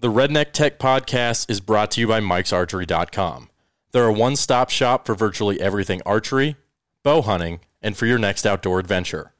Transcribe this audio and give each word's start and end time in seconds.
The 0.00 0.10
Redneck 0.10 0.50
Tech 0.52 0.80
Podcast 0.80 1.48
is 1.48 1.60
brought 1.60 1.92
to 1.92 2.00
you 2.00 2.08
by 2.08 2.18
Mike'sArchery.com. 2.18 3.48
They're 3.92 4.06
a 4.08 4.12
one 4.12 4.34
stop 4.34 4.68
shop 4.68 5.06
for 5.06 5.14
virtually 5.14 5.60
everything 5.60 6.02
archery, 6.04 6.56
bow 7.04 7.22
hunting, 7.22 7.60
and 7.80 7.96
for 7.96 8.04
your 8.04 8.18
next 8.18 8.44
outdoor 8.44 8.80
adventure. 8.80 9.32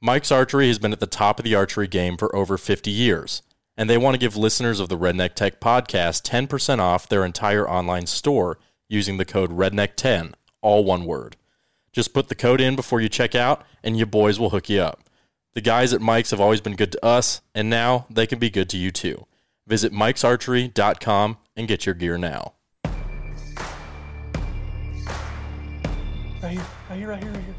Mike's 0.00 0.32
Archery 0.32 0.66
has 0.66 0.80
been 0.80 0.92
at 0.92 0.98
the 0.98 1.06
top 1.06 1.38
of 1.38 1.44
the 1.44 1.54
archery 1.54 1.86
game 1.86 2.16
for 2.16 2.34
over 2.34 2.58
50 2.58 2.90
years, 2.90 3.42
and 3.76 3.88
they 3.88 3.96
want 3.96 4.14
to 4.14 4.18
give 4.18 4.36
listeners 4.36 4.80
of 4.80 4.88
the 4.88 4.98
Redneck 4.98 5.34
Tech 5.34 5.60
Podcast 5.60 6.28
10% 6.28 6.80
off 6.80 7.08
their 7.08 7.24
entire 7.24 7.68
online 7.70 8.06
store 8.06 8.58
using 8.88 9.18
the 9.18 9.24
code 9.24 9.52
REDNECK10, 9.52 10.32
all 10.62 10.84
one 10.84 11.04
word. 11.04 11.36
Just 11.92 12.12
put 12.12 12.28
the 12.28 12.34
code 12.34 12.60
in 12.60 12.74
before 12.74 13.00
you 13.00 13.08
check 13.08 13.36
out, 13.36 13.64
and 13.84 13.96
your 13.96 14.06
boys 14.06 14.40
will 14.40 14.50
hook 14.50 14.68
you 14.68 14.80
up. 14.80 15.04
The 15.54 15.60
guys 15.60 15.92
at 15.94 16.00
Mike's 16.00 16.32
have 16.32 16.40
always 16.40 16.60
been 16.60 16.74
good 16.74 16.90
to 16.90 17.04
us, 17.04 17.40
and 17.54 17.70
now 17.70 18.06
they 18.10 18.26
can 18.26 18.40
be 18.40 18.50
good 18.50 18.68
to 18.70 18.76
you 18.76 18.90
too. 18.90 19.26
Visit 19.66 19.92
mikesarchery.com 19.92 21.38
and 21.56 21.68
get 21.68 21.86
your 21.86 21.94
gear 21.94 22.18
now. 22.18 22.54
Right 26.42 26.52
here, 26.52 26.62
right 26.90 26.98
here, 26.98 27.08
right 27.08 27.22
here, 27.22 27.32
right 27.32 27.44
here. 27.44 27.54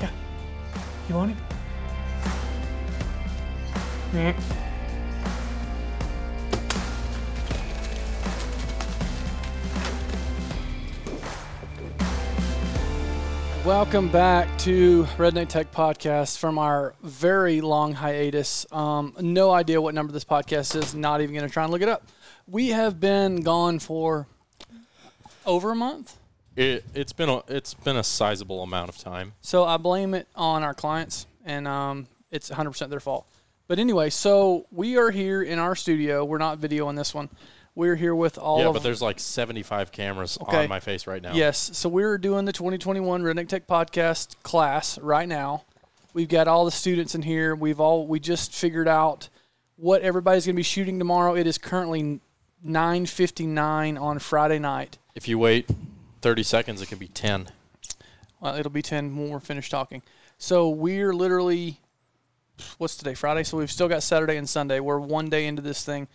Yeah. 0.00 0.10
You 1.08 1.14
want 1.14 1.32
him? 1.32 1.38
Yeah. 4.14 4.67
Welcome 13.68 14.08
back 14.08 14.56
to 14.60 15.02
Redneck 15.18 15.48
Tech 15.48 15.70
Podcast 15.72 16.38
from 16.38 16.58
our 16.58 16.94
very 17.02 17.60
long 17.60 17.92
hiatus. 17.92 18.64
Um, 18.72 19.14
no 19.20 19.50
idea 19.50 19.78
what 19.78 19.94
number 19.94 20.10
this 20.10 20.24
podcast 20.24 20.74
is. 20.74 20.94
Not 20.94 21.20
even 21.20 21.34
going 21.34 21.46
to 21.46 21.52
try 21.52 21.64
and 21.64 21.70
look 21.70 21.82
it 21.82 21.88
up. 21.90 22.02
We 22.46 22.68
have 22.68 22.98
been 22.98 23.42
gone 23.42 23.78
for 23.78 24.26
over 25.44 25.70
a 25.70 25.74
month. 25.74 26.16
It, 26.56 26.82
it's 26.94 27.12
been 27.12 27.28
a 27.28 27.42
it's 27.46 27.74
been 27.74 27.96
a 27.96 28.02
sizable 28.02 28.62
amount 28.62 28.88
of 28.88 28.96
time. 28.96 29.34
So 29.42 29.66
I 29.66 29.76
blame 29.76 30.14
it 30.14 30.28
on 30.34 30.62
our 30.62 30.72
clients, 30.72 31.26
and 31.44 31.68
um, 31.68 32.06
it's 32.30 32.48
100% 32.48 32.88
their 32.88 33.00
fault. 33.00 33.26
But 33.66 33.78
anyway, 33.78 34.08
so 34.08 34.64
we 34.72 34.96
are 34.96 35.10
here 35.10 35.42
in 35.42 35.58
our 35.58 35.76
studio. 35.76 36.24
We're 36.24 36.38
not 36.38 36.58
videoing 36.58 36.96
this 36.96 37.12
one. 37.12 37.28
We're 37.78 37.94
here 37.94 38.12
with 38.12 38.38
all 38.38 38.58
yeah, 38.58 38.72
but 38.72 38.82
there's 38.82 39.00
like 39.00 39.20
75 39.20 39.92
cameras 39.92 40.36
Okay. 40.42 40.64
on 40.64 40.68
my 40.68 40.80
face 40.80 41.06
right 41.06 41.22
now. 41.22 41.32
Yes. 41.32 41.70
So 41.74 41.88
we're 41.88 42.18
doing 42.18 42.44
the 42.44 42.52
2021 42.52 43.22
Redneck 43.22 43.46
Tech 43.46 43.68
Podcast 43.68 44.34
class 44.42 44.98
right 44.98 45.28
now. 45.28 45.62
We've 46.12 46.28
got 46.28 46.48
all 46.48 46.64
the 46.64 46.72
students 46.72 47.14
in 47.14 47.22
here. 47.22 47.54
We've 47.54 47.78
all 47.78 48.08
we 48.08 48.18
just 48.18 48.52
figured 48.52 48.88
out 48.88 49.28
what 49.76 50.02
everybody's 50.02 50.44
going 50.44 50.56
to 50.56 50.58
be 50.58 50.64
shooting 50.64 50.98
tomorrow. 50.98 51.36
It 51.36 51.46
is 51.46 51.56
currently 51.56 52.18
9:59 52.66 53.96
on 53.96 54.18
Friday 54.18 54.58
night. 54.58 54.98
If 55.14 55.28
you 55.28 55.38
wait 55.38 55.70
30 56.20 56.42
seconds, 56.42 56.82
it 56.82 56.86
could 56.86 56.98
be 56.98 57.06
10. 57.06 57.46
Well, 58.40 58.56
it'll 58.56 58.72
be 58.72 58.82
10 58.82 59.16
when 59.16 59.30
we're 59.30 59.38
finished 59.38 59.70
talking. 59.70 60.02
So 60.36 60.68
we're 60.68 61.12
literally, 61.12 61.78
what's 62.78 62.96
today? 62.96 63.14
Friday. 63.14 63.44
So 63.44 63.56
we've 63.56 63.70
still 63.70 63.86
got 63.86 64.02
Saturday 64.02 64.36
and 64.36 64.48
Sunday. 64.48 64.80
We're 64.80 64.98
one 64.98 65.28
day 65.30 65.46
into 65.46 65.62
this 65.62 65.84
thing. 65.84 66.08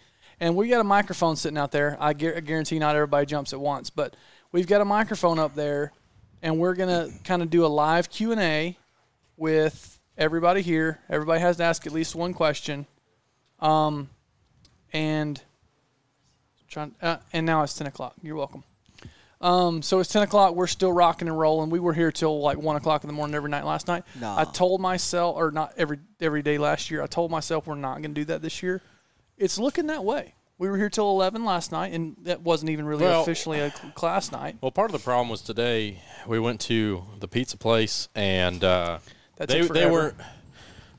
And 0.44 0.58
we 0.58 0.68
got 0.68 0.82
a 0.82 0.84
microphone 0.84 1.38
sitting 1.38 1.58
out 1.58 1.72
there. 1.72 1.96
I 2.02 2.12
guarantee 2.12 2.78
not 2.78 2.98
everybody 2.98 3.26
jumps 3.26 3.54
at 3.54 3.62
once, 3.62 3.90
but 3.90 4.14
we've 4.52 4.68
got 4.68 4.82
a 4.82 4.86
microphone 4.86 5.40
up 5.40 5.56
there, 5.56 5.94
and 6.42 6.60
we're 6.60 6.74
gonna 6.74 7.08
kind 7.24 7.42
of 7.42 7.50
do 7.50 7.66
a 7.66 7.68
live 7.68 8.10
Q 8.10 8.34
and 8.34 8.42
A 8.42 8.78
with 9.38 9.98
everybody 10.18 10.62
here. 10.62 11.00
Everybody 11.10 11.40
has 11.40 11.56
to 11.58 11.64
ask 11.64 11.88
at 11.88 11.94
least 11.94 12.14
one 12.14 12.34
question. 12.34 12.86
Um, 13.62 14.10
and 14.92 15.42
trying, 16.68 16.94
uh, 17.02 17.20
and 17.32 17.46
now 17.46 17.64
it's 17.64 17.76
ten 17.76 17.88
o'clock. 17.88 18.16
You're 18.22 18.36
welcome. 18.36 18.66
Um, 19.40 19.82
so 19.82 20.02
it's 20.02 20.12
ten 20.12 20.24
o'clock. 20.24 20.56
We're 20.56 20.68
still 20.68 20.92
rocking 20.92 21.30
and 21.30 21.40
rolling. 21.40 21.70
We 21.70 21.80
were 21.80 21.94
here 21.94 22.12
till 22.12 22.42
like 22.42 22.58
one 22.58 22.76
o'clock 22.76 23.06
in 23.06 23.08
the 23.08 23.14
morning 23.14 23.34
every 23.34 23.50
night 23.50 23.64
last 23.64 23.88
night. 23.88 24.04
Nah. 24.20 24.42
I 24.42 24.44
told 24.44 24.82
myself, 24.82 25.38
or 25.38 25.52
not 25.52 25.72
every 25.78 26.00
every 26.20 26.42
day 26.42 26.58
last 26.58 26.92
year. 26.92 27.02
I 27.02 27.08
told 27.08 27.32
myself 27.32 27.66
we're 27.66 27.76
not 27.76 28.02
going 28.02 28.14
to 28.14 28.22
do 28.22 28.26
that 28.26 28.42
this 28.42 28.62
year. 28.62 28.82
It's 29.44 29.60
looking 29.60 29.88
that 29.88 30.06
way. 30.06 30.36
We 30.58 30.70
were 30.70 30.78
here 30.78 30.90
till 30.90 31.10
eleven 31.10 31.44
last 31.44 31.72
night, 31.74 31.92
and 31.94 32.16
that 32.22 32.42
wasn't 32.42 32.70
even 32.70 32.86
really 32.86 33.04
Well- 33.04 33.22
officially 33.24 33.60
a 33.60 33.72
class 33.96 34.32
night. 34.32 34.56
Well, 34.62 34.72
part 34.72 34.90
of 34.90 34.94
the 34.94 35.04
problem 35.04 35.28
was 35.30 35.42
today 35.42 36.02
we 36.26 36.40
went 36.40 36.62
to 36.62 37.04
the 37.20 37.28
pizza 37.28 37.58
place 37.58 38.08
and 38.16 38.64
uh, 38.64 39.00
they, 39.36 39.62
they 39.64 39.86
were 39.90 40.16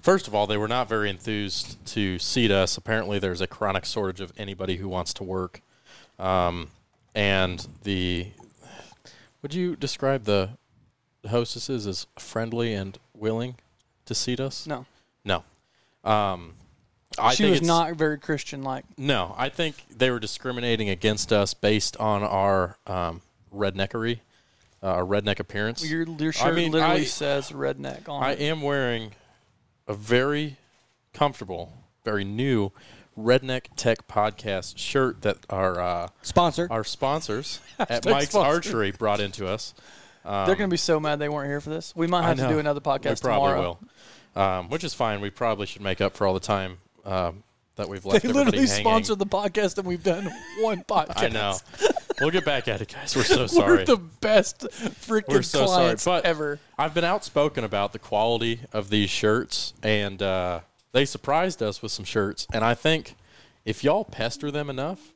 first 0.03 0.29
of 0.29 0.35
all 0.35 0.47
they 0.47 0.59
were 0.59 0.69
not 0.69 0.89
very 0.89 1.09
enthused 1.09 1.83
to 1.87 2.19
seat 2.19 2.51
us. 2.51 2.77
Apparently, 2.77 3.19
there's 3.19 3.41
a 3.41 3.47
chronic 3.47 3.87
shortage 3.87 4.21
of 4.21 4.33
anybody 4.37 4.77
who 4.77 4.89
wants 4.89 5.15
to 5.15 5.25
work. 5.25 5.63
Um, 6.19 6.69
and 7.15 7.67
the 7.85 8.27
would 9.41 9.55
you 9.55 9.77
describe 9.77 10.25
the 10.25 10.51
hostesses 11.27 11.87
as 11.87 12.07
friendly 12.19 12.75
and 12.75 12.99
willing 13.15 13.55
to 14.05 14.15
seat 14.15 14.41
us? 14.41 14.67
No, 14.67 14.85
No. 15.25 15.45
Um, 16.05 16.55
I 17.19 17.33
she 17.35 17.45
think 17.45 17.51
was 17.51 17.57
it's- 17.61 17.67
not 17.67 17.95
very 17.97 18.19
Christian. 18.19 18.63
Like 18.63 18.85
No, 18.99 19.35
I 19.39 19.49
think 19.49 19.77
they 19.97 20.11
were 20.11 20.19
discriminating 20.21 20.89
against 20.89 21.33
us 21.33 21.55
based 21.55 21.97
on 21.99 22.23
our 22.23 22.77
um, 22.87 23.23
redneckery, 23.55 24.21
uh, 24.83 24.87
our 24.87 25.05
redneck 25.05 25.39
appearance. 25.41 25.85
your 25.89 26.05
your 26.09 26.33
shirt 26.33 26.55
mean, 26.55 26.73
literally 26.73 27.03
I- 27.03 27.05
says 27.05 27.51
redneck 27.51 28.09
on 28.09 28.23
I 28.23 28.33
it. 28.33 28.41
am 28.41 28.63
wearing 28.63 29.13
a 29.87 29.95
very 29.95 30.57
comfortable, 31.13 31.73
very 32.05 32.25
new 32.25 32.71
Redneck 33.17 33.67
Tech 33.77 34.09
Podcast 34.09 34.77
shirt 34.77 35.23
that 35.23 35.37
our 35.49 35.79
uh, 35.81 36.09
Sponsor. 36.23 36.67
our 36.71 36.83
sponsors 36.83 37.61
at 37.79 38.05
Mike's 38.05 38.31
sponsor. 38.31 38.49
Archery 38.71 38.91
brought 38.91 39.21
into 39.21 39.47
us. 39.47 39.73
They're 40.25 40.47
going 40.47 40.69
to 40.69 40.69
be 40.69 40.77
so 40.79 40.99
mad 40.99 41.19
they 41.21 41.29
weren't 41.29 41.49
here 41.49 41.61
for 41.61 41.71
this. 41.71 41.95
We 41.95 42.07
might 42.09 42.21
Um, 42.29 42.39
have 42.39 42.49
to 42.49 42.55
do 42.55 42.59
another 42.59 42.81
podcast 42.81 43.23
we 43.23 43.29
probably 43.29 43.51
tomorrow. 43.51 43.79
will, 44.35 44.43
um, 44.43 44.69
which 44.71 44.83
is 44.83 44.95
fine. 44.95 45.21
We 45.21 45.31
probably 45.31 45.67
should 45.67 45.83
make 45.83 46.01
up 46.01 46.17
for 46.17 46.27
all 46.27 46.35
the 46.35 46.41
time 46.41 46.79
um, 47.05 47.43
that 47.77 47.89
we've 47.89 48.05
left 48.05 48.23
They 48.25 48.33
literally 48.33 48.59
hanging. 48.67 48.73
sponsored 48.85 49.19
the 49.19 49.27
podcast, 49.27 49.79
and 49.79 49.87
we've 49.87 50.03
done 50.03 50.31
one 50.61 50.83
podcast. 50.85 51.13
I 51.25 51.29
know. 51.29 51.57
we'll 52.21 52.31
get 52.31 52.45
back 52.45 52.69
at 52.69 52.81
it, 52.81 52.93
guys. 52.93 53.17
We're 53.17 53.25
so 53.25 53.39
We're 53.43 53.49
sorry. 53.49 53.85
the 53.85 53.97
best 53.97 54.61
freaking 54.61 55.29
We're 55.29 55.43
so 55.43 55.67
sorry, 55.67 55.69
clients 55.83 56.05
but 56.05 56.25
ever. 56.25 56.61
I've 56.79 56.95
been 56.95 57.05
outspoken 57.05 57.65
about 57.65 57.93
the 57.93 57.99
quality 57.99 58.61
of 58.73 58.91
these 58.91 59.11
shirts, 59.11 59.75
and 59.83 60.23
uh, 60.23 60.61
they 60.93 61.05
surprised 61.05 61.63
us 61.63 61.83
with 61.83 61.91
some 61.93 62.05
shirts. 62.05 62.47
And 62.53 62.65
I 62.65 62.75
think 62.75 63.17
if 63.65 63.83
y'all 63.83 64.05
pester 64.05 64.51
them 64.51 64.71
enough, 64.71 65.13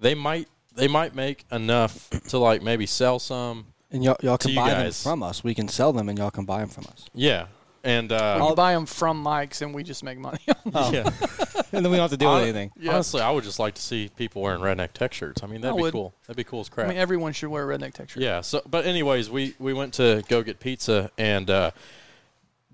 they 0.00 0.14
might 0.14 0.48
they 0.74 0.86
might 0.88 1.14
make 1.14 1.44
enough 1.50 2.10
to 2.28 2.38
like 2.38 2.62
maybe 2.62 2.86
sell 2.86 3.18
some. 3.18 3.66
and 3.90 4.04
y'all, 4.04 4.16
y'all 4.22 4.36
can 4.38 4.50
you 4.50 4.56
buy 4.56 4.70
them 4.74 4.92
from 4.92 5.22
us. 5.22 5.42
We 5.42 5.54
can 5.54 5.68
sell 5.68 5.92
them, 5.92 6.08
and 6.08 6.18
y'all 6.18 6.30
can 6.30 6.44
buy 6.44 6.60
them 6.60 6.68
from 6.68 6.84
us. 6.84 7.06
Yeah, 7.14 7.46
and 7.86 8.10
We 8.10 8.16
uh, 8.16 8.46
can 8.46 8.54
buy 8.54 8.72
them 8.74 8.84
from 8.86 9.22
Mike's, 9.22 9.62
and 9.62 9.74
we 9.74 9.82
just 9.82 10.02
make 10.04 10.18
money. 10.18 10.38
yeah. 10.46 10.52
and 11.72 11.84
then 11.84 11.90
we 11.90 11.96
don't 11.96 12.00
have 12.00 12.10
to 12.10 12.16
deal 12.16 12.30
with 12.34 12.40
Hon- 12.40 12.42
anything. 12.42 12.72
Honestly, 12.88 13.20
I 13.22 13.30
would 13.30 13.44
just 13.44 13.58
like 13.58 13.74
to 13.74 13.82
see 13.82 14.10
people 14.16 14.42
wearing 14.42 14.60
redneck 14.60 14.92
tech 14.92 15.12
shirts. 15.14 15.42
I 15.42 15.46
mean, 15.46 15.60
that'd 15.60 15.74
I 15.74 15.76
be 15.76 15.82
would. 15.82 15.92
cool. 15.92 16.14
That'd 16.26 16.36
be 16.36 16.44
cool 16.44 16.60
as 16.60 16.68
crap. 16.68 16.86
I 16.86 16.90
mean, 16.90 16.98
everyone 16.98 17.32
should 17.32 17.48
wear 17.48 17.70
a 17.70 17.78
redneck 17.78 17.94
texture. 17.94 18.20
Yeah. 18.20 18.40
So, 18.40 18.60
but 18.68 18.84
anyways, 18.86 19.30
we 19.30 19.54
we 19.58 19.72
went 19.72 19.94
to 19.94 20.22
go 20.28 20.42
get 20.42 20.60
pizza, 20.60 21.10
and 21.16 21.48
uh, 21.48 21.70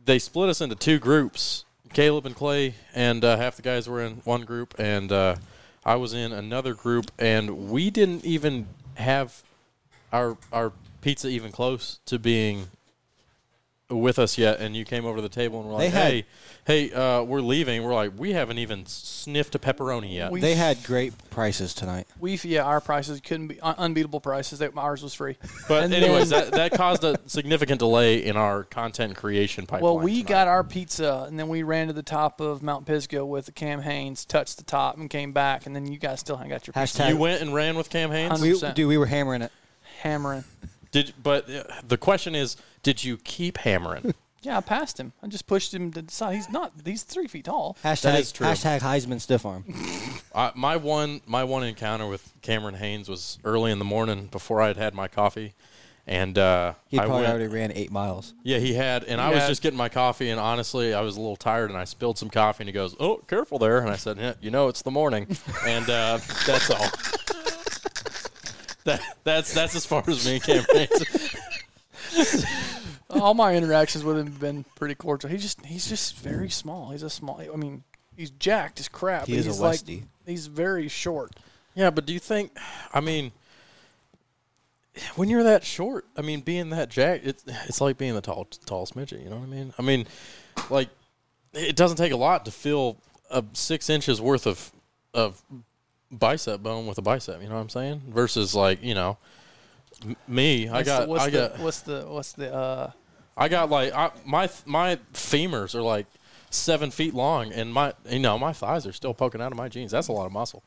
they 0.05 0.19
split 0.19 0.49
us 0.49 0.61
into 0.61 0.75
two 0.75 0.99
groups. 0.99 1.65
Caleb 1.93 2.25
and 2.25 2.35
Clay, 2.35 2.75
and 2.95 3.23
uh, 3.23 3.37
half 3.37 3.57
the 3.57 3.63
guys 3.63 3.87
were 3.87 4.01
in 4.01 4.23
one 4.25 4.43
group, 4.47 4.75
and 4.79 5.13
uh, 5.13 5.37
I 5.85 5.97
was 5.97 6.15
in 6.15 6.33
another 6.33 6.73
group, 6.73 7.11
and 7.19 7.69
we 7.71 7.91
didn't 7.91 8.25
even 8.25 8.67
have 8.95 9.43
our 10.11 10.39
our 10.53 10.73
pizza 11.03 11.29
even 11.29 11.53
close 11.53 11.99
to 12.07 12.19
being 12.19 12.69
with 13.93 14.19
us 14.19 14.37
yet. 14.39 14.61
And 14.61 14.77
you 14.77 14.85
came 14.85 15.05
over 15.05 15.17
to 15.17 15.23
the 15.23 15.29
table 15.29 15.61
and 15.61 15.69
were 15.71 15.79
They 15.79 15.85
like, 15.87 15.93
had- 15.95 16.13
"Hey, 16.13 16.25
hey, 16.65 16.93
uh, 16.93 17.23
we're 17.23 17.41
leaving." 17.41 17.83
We're 17.85 17.95
like, 17.95 18.13
"We 18.17 18.33
haven't 18.33 18.59
even 18.59 18.87
sniffed 18.87 19.55
a 19.55 19.59
pepperoni 19.59 20.13
yet." 20.15 20.33
We- 20.33 20.41
They 20.41 20.55
had 20.55 20.83
great 20.85 21.13
prices 21.31 21.75
tonight. 21.75 22.07
We 22.21 22.39
yeah, 22.45 22.63
our 22.65 22.81
prices 22.81 23.21
couldn't 23.21 23.49
be 23.49 23.61
un- 23.61 23.75
unbeatable 23.79 24.21
prices. 24.21 24.59
That 24.61 24.73
ours 24.77 25.03
was 25.03 25.15
free. 25.15 25.37
But 25.69 25.85
And 25.85 25.95
anyways, 25.95 26.31
then- 26.31 26.51
that, 26.51 26.53
that 26.53 26.73
caused 26.73 27.05
a 27.05 27.17
significant 27.27 27.79
delay 27.79 28.25
in 28.25 28.37
our 28.37 28.65
content 28.65 29.17
creation 29.17 29.67
pipeline. 29.67 29.83
Well, 29.83 29.99
we 30.03 30.17
tonight. 30.23 30.29
got 30.29 30.49
our 30.49 30.65
pizza, 30.65 31.25
and 31.29 31.39
then 31.39 31.49
we 31.49 31.63
ran 31.63 31.87
to 31.89 31.93
the 31.93 32.03
top 32.03 32.41
of 32.41 32.63
Mount 32.63 32.87
Pisgah 32.87 33.25
with 33.25 33.55
Cam 33.55 33.83
Hanes, 33.83 34.25
touched 34.25 34.59
the 34.59 34.65
top, 34.65 34.97
and 34.99 35.09
came 35.11 35.33
back, 35.33 35.67
and 35.67 35.75
then 35.77 35.91
you 35.91 35.99
guys 35.99 36.21
still 36.21 36.37
got 36.37 36.67
your 36.67 36.73
pizza 36.75 37.03
Hashtag. 37.03 37.09
You 37.11 37.17
went 37.17 37.43
and 37.43 37.55
ran 37.55 37.77
with 37.77 37.91
Cam 37.91 38.11
Hanes. 38.11 38.41
We, 38.41 38.59
dude, 38.73 38.89
we 38.89 38.99
were 38.99 39.07
hammering 39.07 39.43
it. 39.43 39.53
hammering. 40.01 40.45
Did 40.93 41.13
but 41.23 41.51
uh, 41.51 41.65
the 41.87 41.97
question 41.99 42.35
is, 42.37 42.57
did 42.83 43.03
you 43.03 43.17
keep 43.19 43.59
hammering? 43.59 44.15
Yeah, 44.45 44.57
I 44.57 44.61
passed 44.61 44.99
him. 44.99 45.13
I 45.23 45.29
just 45.29 45.47
pushed 45.47 45.73
him 45.73 45.93
to 45.93 46.03
the 46.03 46.11
side. 46.11 46.35
He's 46.35 46.51
not. 46.51 46.73
He's 46.85 47.05
three 47.05 47.29
feet 47.29 47.45
tall. 47.45 47.77
Hashtag, 47.85 48.19
is 48.19 48.33
true. 48.33 48.45
hashtag 48.45 48.81
Heisman 48.81 49.21
stiff 49.21 49.47
arm. 49.47 49.65
uh, 50.35 50.51
my 50.57 50.77
one 50.79 51.21
my 51.27 51.45
one 51.45 51.63
encounter 51.63 52.09
with 52.09 52.29
Cameron 52.43 52.75
Hanes 52.75 53.09
was 53.09 53.39
early 53.45 53.71
in 53.71 53.79
the 53.79 53.85
morning 53.85 54.27
before 54.27 54.61
I 54.61 54.67
had 54.67 54.77
had 54.77 54.95
my 54.95 55.07
coffee, 55.07 55.55
And 56.09 56.37
uh, 56.39 56.75
He 56.89 56.99
I 56.99 57.05
probably 57.05 57.23
went, 57.23 57.35
already 57.35 57.47
ran 57.55 57.71
eight 57.71 57.93
miles. 57.93 58.35
yeah, 58.43 58.59
he 58.59 58.75
had, 58.75 59.05
and 59.05 59.21
He 59.21 59.25
I 59.29 59.31
was 59.31 59.43
had- 59.43 59.49
just 59.49 59.63
getting 59.63 59.79
my 59.79 59.89
coffee, 59.89 60.31
and 60.31 60.41
honestly, 60.41 60.93
I 60.93 61.03
was 61.03 61.17
a 61.17 61.21
little 61.21 61.37
tired, 61.37 61.71
and 61.71 61.79
I 61.79 61.85
spilled 61.85 62.19
some 62.19 62.29
coffee, 62.29 62.65
and 62.65 62.69
he 62.69 62.73
goes, 62.73 62.97
"Oh, 62.99 63.19
careful 63.29 63.61
there," 63.61 63.79
and 63.79 63.91
I 63.91 63.97
said, 63.97 64.19
yeah, 64.19 64.35
"You 64.41 64.51
know, 64.51 64.67
it's 64.67 64.83
the 64.83 64.91
morning," 64.91 65.29
and 65.65 65.89
uh, 65.89 66.19
that's 66.49 66.69
all. 66.69 66.89
That 68.85 69.01
that's 69.25 69.55
that's 69.55 69.75
as 69.77 69.87
far 69.87 70.03
as 70.07 70.27
me 70.27 70.35
and 70.35 70.43
Cam. 70.43 70.65
All 73.11 73.35
my 73.35 73.55
interactions 73.55 74.05
with 74.05 74.19
him 74.19 74.27
have 74.27 74.41
been 74.41 74.65
pretty 74.75 74.95
cordial. 74.95 75.31
He 75.31 75.37
just 75.37 75.65
he's 75.67 75.89
just 75.89 76.17
very 76.17 76.49
small. 76.51 76.91
He's 76.91 77.03
a 77.03 77.11
small. 77.11 77.41
I 77.41 77.57
mean, 77.57 77.83
he's 78.17 78.31
jacked 78.31 78.81
as 78.81 78.89
crap. 78.89 79.27
He 79.27 79.35
but 79.35 79.41
is 79.41 79.47
a 79.47 79.51
he's 79.51 79.61
like 79.61 79.81
Westie. 79.81 80.03
he's 80.27 80.47
very 80.47 80.89
short. 80.89 81.33
yeah, 81.75 81.91
but 81.91 82.07
do 82.07 82.13
you 82.13 82.19
think? 82.19 82.57
I 82.93 83.01
mean, 83.01 83.33
when 85.17 85.29
you're 85.29 85.43
that 85.45 85.65
short, 85.65 86.07
I 86.17 86.23
mean, 86.23 86.41
being 86.41 86.71
that 86.71 86.89
jacked, 86.89 87.27
it's 87.27 87.45
it's 87.67 87.81
like 87.81 87.99
being 87.99 88.15
the 88.15 88.21
tall 88.21 88.47
tallest 88.67 88.97
midget. 88.97 89.21
You 89.21 89.31
know 89.31 89.37
what 89.37 89.47
I 89.47 89.51
mean? 89.51 89.75
I 89.79 89.83
mean, 89.83 90.07
like 90.71 90.89
it 91.53 91.77
doesn't 91.77 91.99
take 91.99 92.13
a 92.13 92.17
lot 92.17 92.47
to 92.47 92.51
fill 92.51 92.97
a 93.31 93.45
six 93.53 93.91
inches 93.91 94.21
worth 94.21 94.47
of 94.47 94.73
of 95.15 95.43
bicep 96.13 96.63
bone 96.63 96.87
with 96.87 96.99
a 96.99 97.03
bicep. 97.03 97.43
You 97.43 97.49
know 97.49 97.55
what 97.55 97.61
I'm 97.63 97.69
saying? 97.69 98.03
Versus 98.09 98.55
like 98.55 98.83
you 98.83 98.95
know 98.95 99.17
m- 100.05 100.17
me, 100.29 100.69
I 100.69 100.73
What's 100.75 100.87
got 100.89 101.01
the, 101.03 101.07
what's 101.09 101.25
I 101.25 101.31
the, 101.31 101.39
got 101.49 101.59
what's 101.61 101.81
the 101.81 102.05
what's 102.09 102.33
the 102.33 102.55
uh 102.55 102.91
I 103.37 103.49
got 103.49 103.71
like 103.71 103.93
I, 103.95 104.11
my 104.27 104.49
my 104.67 104.97
femurs 105.15 105.75
are 105.75 105.83
like 105.83 106.07
seven 106.51 106.91
feet 106.91 107.15
long, 107.15 107.53
and 107.53 107.73
my 107.73 107.95
you 108.09 108.19
know 108.19 108.39
my 108.39 108.53
thighs 108.53 108.87
are 108.87 108.93
still 108.93 109.15
poking 109.15 109.41
out 109.41 109.53
of 109.53 109.59
my 109.59 109.69
jeans. 109.69 109.91
That's 109.91 110.09
a 110.09 110.13
lot 110.13 110.27
of 110.27 110.33
muscle. 110.33 110.63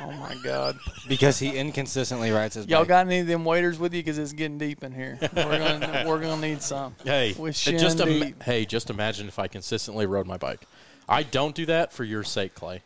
oh 0.00 0.10
my 0.12 0.34
god. 0.42 0.76
Because 1.08 1.38
he 1.38 1.56
inconsistently 1.56 2.30
rides 2.30 2.54
his 2.54 2.66
Y'all 2.66 2.80
bike. 2.80 2.88
got 2.88 3.06
any 3.06 3.20
of 3.20 3.26
them 3.26 3.44
waiters 3.44 3.78
with 3.78 3.94
you? 3.94 4.00
Because 4.02 4.18
it's 4.18 4.32
getting 4.32 4.58
deep 4.58 4.82
in 4.82 4.92
here. 4.92 5.18
We're 5.34 5.58
gonna 5.58 6.04
we're 6.06 6.20
gonna 6.20 6.40
need 6.40 6.62
some. 6.62 6.96
Hey, 7.04 7.34
With 7.38 7.56
it 7.68 7.78
just 7.78 7.98
shin 7.98 8.20
deep. 8.20 8.42
hey, 8.42 8.64
just 8.64 8.90
imagine 8.90 9.28
if 9.28 9.38
I 9.38 9.46
consistently 9.46 10.06
rode 10.06 10.26
my 10.26 10.36
bike. 10.36 10.62
I 11.10 11.24
don't 11.24 11.54
do 11.54 11.66
that 11.66 11.92
for 11.92 12.04
your 12.04 12.22
sake, 12.22 12.54
Clay, 12.54 12.80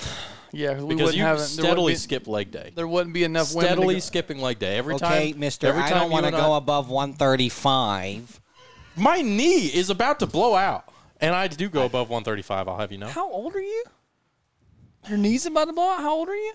Yeah, 0.52 0.80
we 0.82 0.94
because 0.96 1.14
you 1.14 1.22
have 1.22 1.36
there 1.36 1.44
wouldn't, 1.44 1.48
steadily 1.60 1.92
be, 1.92 1.96
skip 1.98 2.26
leg 2.26 2.50
day. 2.50 2.72
there 2.74 2.88
wouldn't 2.88 3.14
be 3.14 3.22
enough 3.24 3.54
women. 3.54 3.68
Steadily 3.70 3.94
To 3.96 4.00
skipping 4.00 4.38
leg 4.40 4.58
day 4.58 4.76
every 4.78 4.98
time. 4.98 5.12
Okay, 5.12 5.32
Mister. 5.34 5.68
Every 5.68 5.82
I 5.82 5.90
don't 5.90 6.10
want 6.10 6.24
to 6.24 6.32
go 6.32 6.52
I- 6.52 6.58
above 6.58 6.88
135. 6.90 8.40
My 8.96 9.20
knee 9.20 9.66
is 9.66 9.90
about 9.90 10.18
to 10.20 10.26
blow 10.26 10.54
out, 10.56 10.84
and 11.20 11.34
I 11.34 11.46
do 11.48 11.68
go 11.68 11.84
above 11.84 12.08
135. 12.10 12.66
I'll 12.66 12.78
have 12.78 12.90
you 12.90 12.98
know. 12.98 13.06
how 13.06 13.30
old 13.30 13.54
are 13.54 13.60
you? 13.60 13.84
Your 15.08 15.18
knees 15.18 15.46
about 15.46 15.66
to 15.66 15.72
blow 15.72 15.88
out. 15.90 16.00
How 16.00 16.14
old 16.14 16.28
are 16.28 16.34
you? 16.36 16.52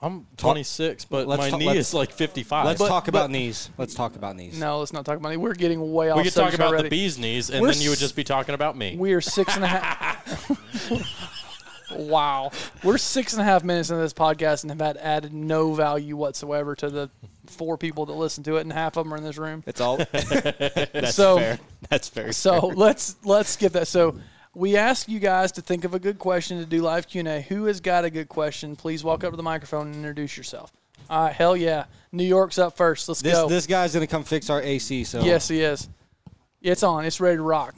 I'm 0.00 0.26
26, 0.36 1.06
but 1.06 1.26
Let's 1.26 1.38
my 1.40 1.50
talk- 1.50 1.58
knee 1.60 1.76
is 1.76 1.92
like 1.94 2.12
55. 2.12 2.66
Let's 2.66 2.78
But- 2.78 2.88
talk 2.88 3.04
but- 3.04 3.08
about 3.08 3.30
knees. 3.30 3.70
Let's 3.76 3.94
talk 3.94 4.14
about 4.14 4.36
knees. 4.36 4.58
No, 4.58 4.78
let's 4.78 4.92
not 4.92 5.04
talk 5.04 5.16
about 5.16 5.30
knees. 5.30 5.38
We're 5.38 5.54
getting 5.54 5.92
way 5.92 6.10
off. 6.10 6.18
we 6.18 6.24
could 6.24 6.34
talk 6.34 6.54
about 6.54 6.68
already. 6.68 6.84
the 6.84 6.90
bee's 6.90 7.18
knees, 7.18 7.50
and 7.50 7.60
We're 7.62 7.72
then 7.72 7.80
you 7.82 7.90
would 7.90 7.98
just 7.98 8.14
be 8.14 8.22
talking 8.24 8.54
about 8.54 8.76
me. 8.76 8.96
We 8.96 9.12
are 9.14 9.20
six 9.20 9.54
and 9.56 9.64
a 9.64 9.68
half. 9.68 10.15
wow, 11.92 12.50
we're 12.82 12.98
six 12.98 13.32
and 13.32 13.42
a 13.42 13.44
half 13.44 13.62
minutes 13.64 13.90
into 13.90 14.02
this 14.02 14.12
podcast 14.12 14.62
and 14.64 14.70
have 14.70 14.80
had 14.80 14.96
added 14.96 15.32
no 15.32 15.72
value 15.74 16.16
whatsoever 16.16 16.74
to 16.76 16.90
the 16.90 17.10
four 17.46 17.78
people 17.78 18.06
that 18.06 18.12
listen 18.12 18.42
to 18.44 18.56
it, 18.56 18.62
and 18.62 18.72
half 18.72 18.96
of 18.96 19.04
them 19.04 19.14
are 19.14 19.16
in 19.16 19.22
this 19.24 19.38
room. 19.38 19.62
It's 19.66 19.80
all. 19.80 19.96
That's 20.12 21.14
So- 21.14 21.38
fair. 21.38 21.58
That's 21.88 22.08
fair. 22.08 22.32
So 22.32 22.66
let's 22.68 23.14
let's 23.24 23.50
skip 23.50 23.72
that. 23.74 23.86
So 23.86 24.18
we 24.54 24.76
ask 24.76 25.08
you 25.08 25.20
guys 25.20 25.52
to 25.52 25.60
think 25.60 25.84
of 25.84 25.94
a 25.94 25.98
good 26.00 26.18
question 26.18 26.58
to 26.58 26.66
do 26.66 26.82
live 26.82 27.06
Q 27.06 27.20
and 27.20 27.28
A. 27.28 27.40
Who 27.42 27.66
has 27.66 27.80
got 27.80 28.04
a 28.04 28.10
good 28.10 28.28
question? 28.28 28.74
Please 28.74 29.04
walk 29.04 29.22
up 29.22 29.30
to 29.30 29.36
the 29.36 29.42
microphone 29.44 29.86
and 29.88 29.94
introduce 29.94 30.36
yourself. 30.36 30.72
All 31.08 31.26
right, 31.26 31.32
hell 31.32 31.56
yeah, 31.56 31.84
New 32.10 32.24
York's 32.24 32.58
up 32.58 32.76
first. 32.76 33.08
Let's 33.08 33.22
this 33.22 33.34
go. 33.34 33.48
this 33.48 33.66
guy's 33.68 33.94
gonna 33.94 34.08
come 34.08 34.24
fix 34.24 34.50
our 34.50 34.60
AC. 34.60 35.04
So 35.04 35.22
yes, 35.22 35.46
he 35.46 35.60
is. 35.60 35.88
It's 36.62 36.82
on. 36.82 37.04
It's 37.04 37.20
ready 37.20 37.36
to 37.36 37.42
rock. 37.42 37.76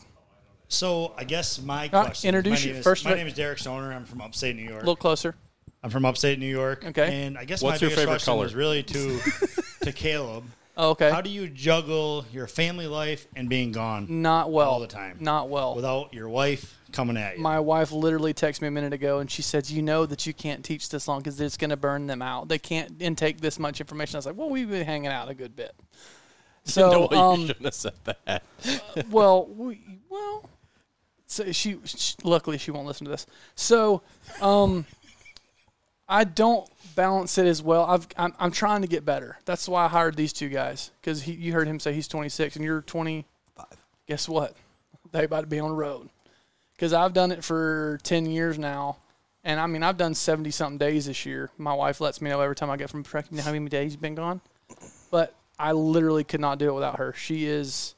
So 0.68 1.14
I 1.16 1.24
guess 1.24 1.60
my 1.60 1.86
Uh, 1.86 2.04
question. 2.04 2.28
introduce 2.28 2.64
my 2.64 2.70
you. 2.72 2.76
is, 2.78 2.84
First 2.84 3.04
My 3.04 3.14
name 3.14 3.26
is 3.26 3.32
Derek 3.34 3.58
Stoner. 3.58 3.92
I'm 3.92 4.04
from 4.04 4.20
upstate 4.20 4.54
New 4.54 4.62
York. 4.62 4.76
A 4.82 4.84
little 4.84 4.96
closer. 4.96 5.34
I'm 5.82 5.90
from 5.90 6.04
upstate 6.04 6.38
New 6.38 6.46
York. 6.46 6.84
Okay. 6.84 7.24
And 7.26 7.38
I 7.38 7.44
guess 7.44 7.62
What's 7.62 7.80
my 7.80 7.86
your 7.86 7.90
biggest 7.90 8.00
favorite 8.00 8.12
question 8.14 8.34
color? 8.34 8.46
is 8.46 8.54
really 8.54 8.82
to 8.82 9.20
to 9.82 9.92
Caleb. 9.92 10.44
Oh, 10.76 10.90
okay. 10.90 11.10
How 11.10 11.20
do 11.20 11.30
you 11.30 11.48
juggle 11.48 12.24
your 12.32 12.46
family 12.46 12.86
life 12.86 13.26
and 13.34 13.48
being 13.48 13.72
gone 13.72 14.06
Not 14.22 14.52
well. 14.52 14.70
all 14.70 14.80
the 14.80 14.86
time? 14.86 15.16
Not 15.20 15.48
well. 15.48 15.74
without 15.74 16.12
your 16.14 16.28
wife 16.28 16.78
coming 16.92 17.16
at 17.16 17.36
you? 17.36 17.42
My 17.42 17.58
wife 17.58 17.90
literally 17.90 18.32
texted 18.34 18.62
me 18.62 18.68
a 18.68 18.70
minute 18.70 18.92
ago 18.92 19.18
and 19.18 19.28
she 19.30 19.42
said, 19.42 19.68
You 19.70 19.82
know 19.82 20.06
that 20.06 20.26
you 20.26 20.34
can't 20.34 20.64
teach 20.64 20.88
this 20.90 21.08
long 21.08 21.18
because 21.20 21.40
it's 21.40 21.56
going 21.56 21.70
to 21.70 21.76
burn 21.76 22.06
them 22.06 22.22
out. 22.22 22.48
They 22.48 22.58
can't 22.58 23.00
intake 23.00 23.40
this 23.40 23.58
much 23.58 23.80
information. 23.80 24.16
I 24.16 24.18
was 24.18 24.26
like, 24.26 24.36
Well, 24.36 24.50
we've 24.50 24.68
been 24.70 24.84
hanging 24.86 25.10
out 25.10 25.28
a 25.30 25.34
good 25.34 25.56
bit. 25.56 25.72
So, 26.64 26.90
no, 26.90 27.08
you 27.10 27.16
um, 27.16 27.46
shouldn't 27.46 27.64
have 27.64 27.74
said 27.74 27.94
that. 28.04 28.42
well, 29.10 29.46
we, 29.46 29.80
well, 30.10 30.44
so 31.28 31.52
she, 31.52 31.78
she, 31.84 32.14
luckily 32.24 32.58
she 32.58 32.70
won't 32.70 32.86
listen 32.86 33.04
to 33.04 33.10
this. 33.10 33.26
So, 33.54 34.02
um, 34.40 34.86
I 36.08 36.24
don't 36.24 36.68
balance 36.96 37.36
it 37.36 37.46
as 37.46 37.62
well. 37.62 37.84
I've, 37.84 38.08
I'm, 38.16 38.34
I'm 38.40 38.50
trying 38.50 38.80
to 38.80 38.88
get 38.88 39.04
better. 39.04 39.38
That's 39.44 39.68
why 39.68 39.84
I 39.84 39.88
hired 39.88 40.16
these 40.16 40.32
two 40.32 40.48
guys 40.48 40.90
because 41.00 41.28
you 41.28 41.52
heard 41.52 41.68
him 41.68 41.78
say 41.78 41.92
he's 41.92 42.08
26 42.08 42.56
and 42.56 42.64
you're 42.64 42.80
25. 42.80 43.66
Guess 44.06 44.28
what? 44.28 44.56
They 45.12 45.24
about 45.24 45.42
to 45.42 45.46
be 45.46 45.60
on 45.60 45.68
the 45.68 45.76
road 45.76 46.08
because 46.74 46.94
I've 46.94 47.12
done 47.12 47.30
it 47.30 47.44
for 47.44 47.98
10 48.04 48.26
years 48.26 48.58
now. 48.58 48.96
And 49.44 49.60
I 49.60 49.66
mean, 49.66 49.82
I've 49.82 49.98
done 49.98 50.14
70 50.14 50.50
something 50.50 50.78
days 50.78 51.06
this 51.06 51.26
year. 51.26 51.50
My 51.58 51.74
wife 51.74 52.00
lets 52.00 52.22
me 52.22 52.30
know 52.30 52.40
every 52.40 52.56
time 52.56 52.70
I 52.70 52.78
get 52.78 52.88
from 52.88 53.04
know 53.30 53.42
how 53.42 53.52
many 53.52 53.68
days 53.68 53.92
you've 53.92 54.00
been 54.00 54.14
gone. 54.14 54.40
But 55.10 55.34
I 55.58 55.72
literally 55.72 56.24
could 56.24 56.40
not 56.40 56.58
do 56.58 56.68
it 56.70 56.74
without 56.74 56.96
her. 56.96 57.12
She 57.12 57.46
is 57.46 57.94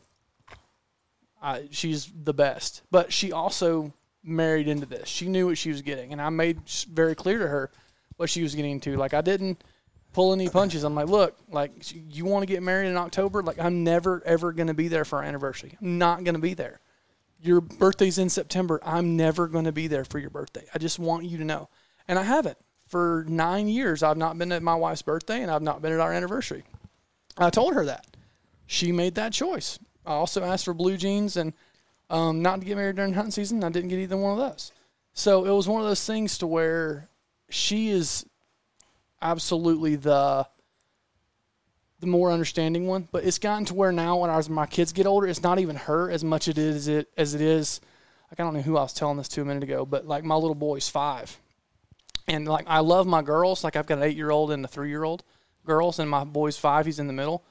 I, 1.41 1.69
she's 1.71 2.11
the 2.15 2.35
best. 2.35 2.83
But 2.91 3.13
she 3.13 3.33
also 3.33 3.93
married 4.23 4.69
into 4.69 4.87
this. 4.87 5.09
She 5.09 5.29
knew 5.29 5.47
what 5.47 5.59
she 5.59 5.71
was 5.71 5.83
getting, 5.83 6.13
and 6.13 6.21
I 6.21 6.29
made 6.29 6.61
very 6.91 7.15
clear 7.15 7.39
to 7.39 7.49
her 7.49 7.71
what 8.17 8.29
she 8.29 8.43
was 8.43 8.55
getting 8.55 8.73
into. 8.73 8.97
Like 8.97 9.15
I 9.15 9.21
didn't 9.21 9.65
pull 10.13 10.33
any 10.33 10.49
punches. 10.49 10.85
I'm 10.85 10.95
like, 10.95 11.09
look, 11.09 11.37
like 11.49 11.73
you 11.93 12.25
want 12.25 12.43
to 12.43 12.47
get 12.47 12.63
married 12.63 12.89
in 12.89 12.97
October? 12.97 13.43
Like 13.43 13.59
I'm 13.59 13.85
never 13.85 14.23
ever 14.27 14.53
going 14.53 14.69
to 14.69 14.75
be 14.75 14.89
there 14.89 15.05
for 15.05 15.19
our 15.19 15.25
anniversary. 15.25 15.77
I'm 15.81 15.99
not 15.99 16.25
going 16.25 16.35
to 16.35 16.41
be 16.41 16.55
there. 16.55 16.81
Your 17.43 17.63
birthday's 17.63 18.19
in 18.19 18.29
September. 18.29 18.81
I'm 18.85 19.17
never 19.17 19.49
going 19.49 19.65
to 19.65 19.73
be 19.73 19.87
there 19.87 20.05
for 20.05 20.19
your 20.19 20.29
birthday. 20.29 20.67
I 20.75 20.79
just 20.79 20.99
want 20.99 21.25
you 21.25 21.39
to 21.39 21.45
know. 21.45 21.71
And 22.07 22.19
I 22.19 22.23
haven't. 22.23 22.59
For 22.87 23.25
nine 23.29 23.69
years, 23.69 24.03
I've 24.03 24.17
not 24.17 24.37
been 24.37 24.51
at 24.51 24.63
my 24.63 24.75
wife's 24.75 25.01
birthday, 25.01 25.43
and 25.43 25.51
I've 25.51 25.63
not 25.63 25.81
been 25.81 25.93
at 25.93 26.01
our 26.01 26.13
anniversary. 26.13 26.65
I 27.39 27.49
told 27.49 27.75
her 27.75 27.85
that. 27.85 28.05
She 28.67 28.91
made 28.93 29.15
that 29.15 29.33
choice. 29.33 29.79
I 30.07 30.13
also 30.13 30.43
asked 30.43 30.65
for 30.65 30.75
blue 30.75 30.97
jeans 30.97 31.37
and 31.37 31.53
um, 32.09 32.43
not 32.43 32.61
to 32.61 32.67
get 32.67 32.77
married 32.77 32.97
during 32.97 33.15
hunting 33.15 33.31
season. 33.31 33.63
I 33.63 33.71
didn't 33.71 33.89
get 33.89 33.99
either 33.99 34.17
one 34.17 34.33
of 34.33 34.51
those. 34.51 34.73
So 35.13 35.45
it 35.45 35.51
was 35.51 35.69
one 35.69 35.81
of 35.81 35.87
those 35.87 36.05
things 36.05 36.39
to 36.39 36.47
where 36.47 37.09
she 37.49 37.91
is 37.91 38.27
absolutely 39.21 39.97
the 39.97 40.47
the 42.01 42.07
more 42.07 42.33
understanding 42.33 42.87
one. 42.87 43.09
But 43.13 43.25
it's 43.25 43.39
gotten 43.39 43.67
to 43.67 43.75
where 43.75 43.93
now 43.93 44.19
when 44.19 44.31
I 44.31 44.37
was, 44.37 44.49
my 44.49 44.67
kids 44.67 44.93
get 44.93 45.07
older, 45.07 45.27
it's 45.27 45.43
not 45.43 45.59
even 45.59 45.77
her 45.77 46.11
as 46.11 46.25
much 46.25 46.49
it 46.49 46.59
is 46.59 46.89
it 46.89 47.09
as 47.17 47.35
it 47.35 47.41
is. 47.41 47.81
Like 48.31 48.41
I 48.41 48.43
don't 48.43 48.55
know 48.55 48.63
who 48.63 48.77
I 48.77 48.83
was 48.83 48.93
telling 48.93 49.19
this 49.19 49.29
to 49.29 49.43
a 49.43 49.45
minute 49.45 49.63
ago, 49.63 49.85
but 49.85 50.07
like 50.07 50.25
my 50.25 50.37
little 50.37 50.55
boy's 50.55 50.89
five, 50.89 51.37
and 52.27 52.47
like 52.47 52.65
I 52.69 52.81
love 52.81 53.07
my 53.07 53.23
girls. 53.23 53.63
Like 53.63 53.77
I've 53.77 53.87
got 53.87 53.99
an 53.99 54.05
eight 54.05 54.17
year 54.17 54.31
old 54.31 54.51
and 54.51 54.65
a 54.65 54.69
three 54.69 54.89
year 54.89 55.05
old 55.05 55.25
girls, 55.67 55.99
and 55.99 56.09
my 56.09 56.25
boy's 56.25 56.57
five. 56.57 56.87
He's 56.87 56.99
in 56.99 57.07
the 57.07 57.13
middle. 57.13 57.45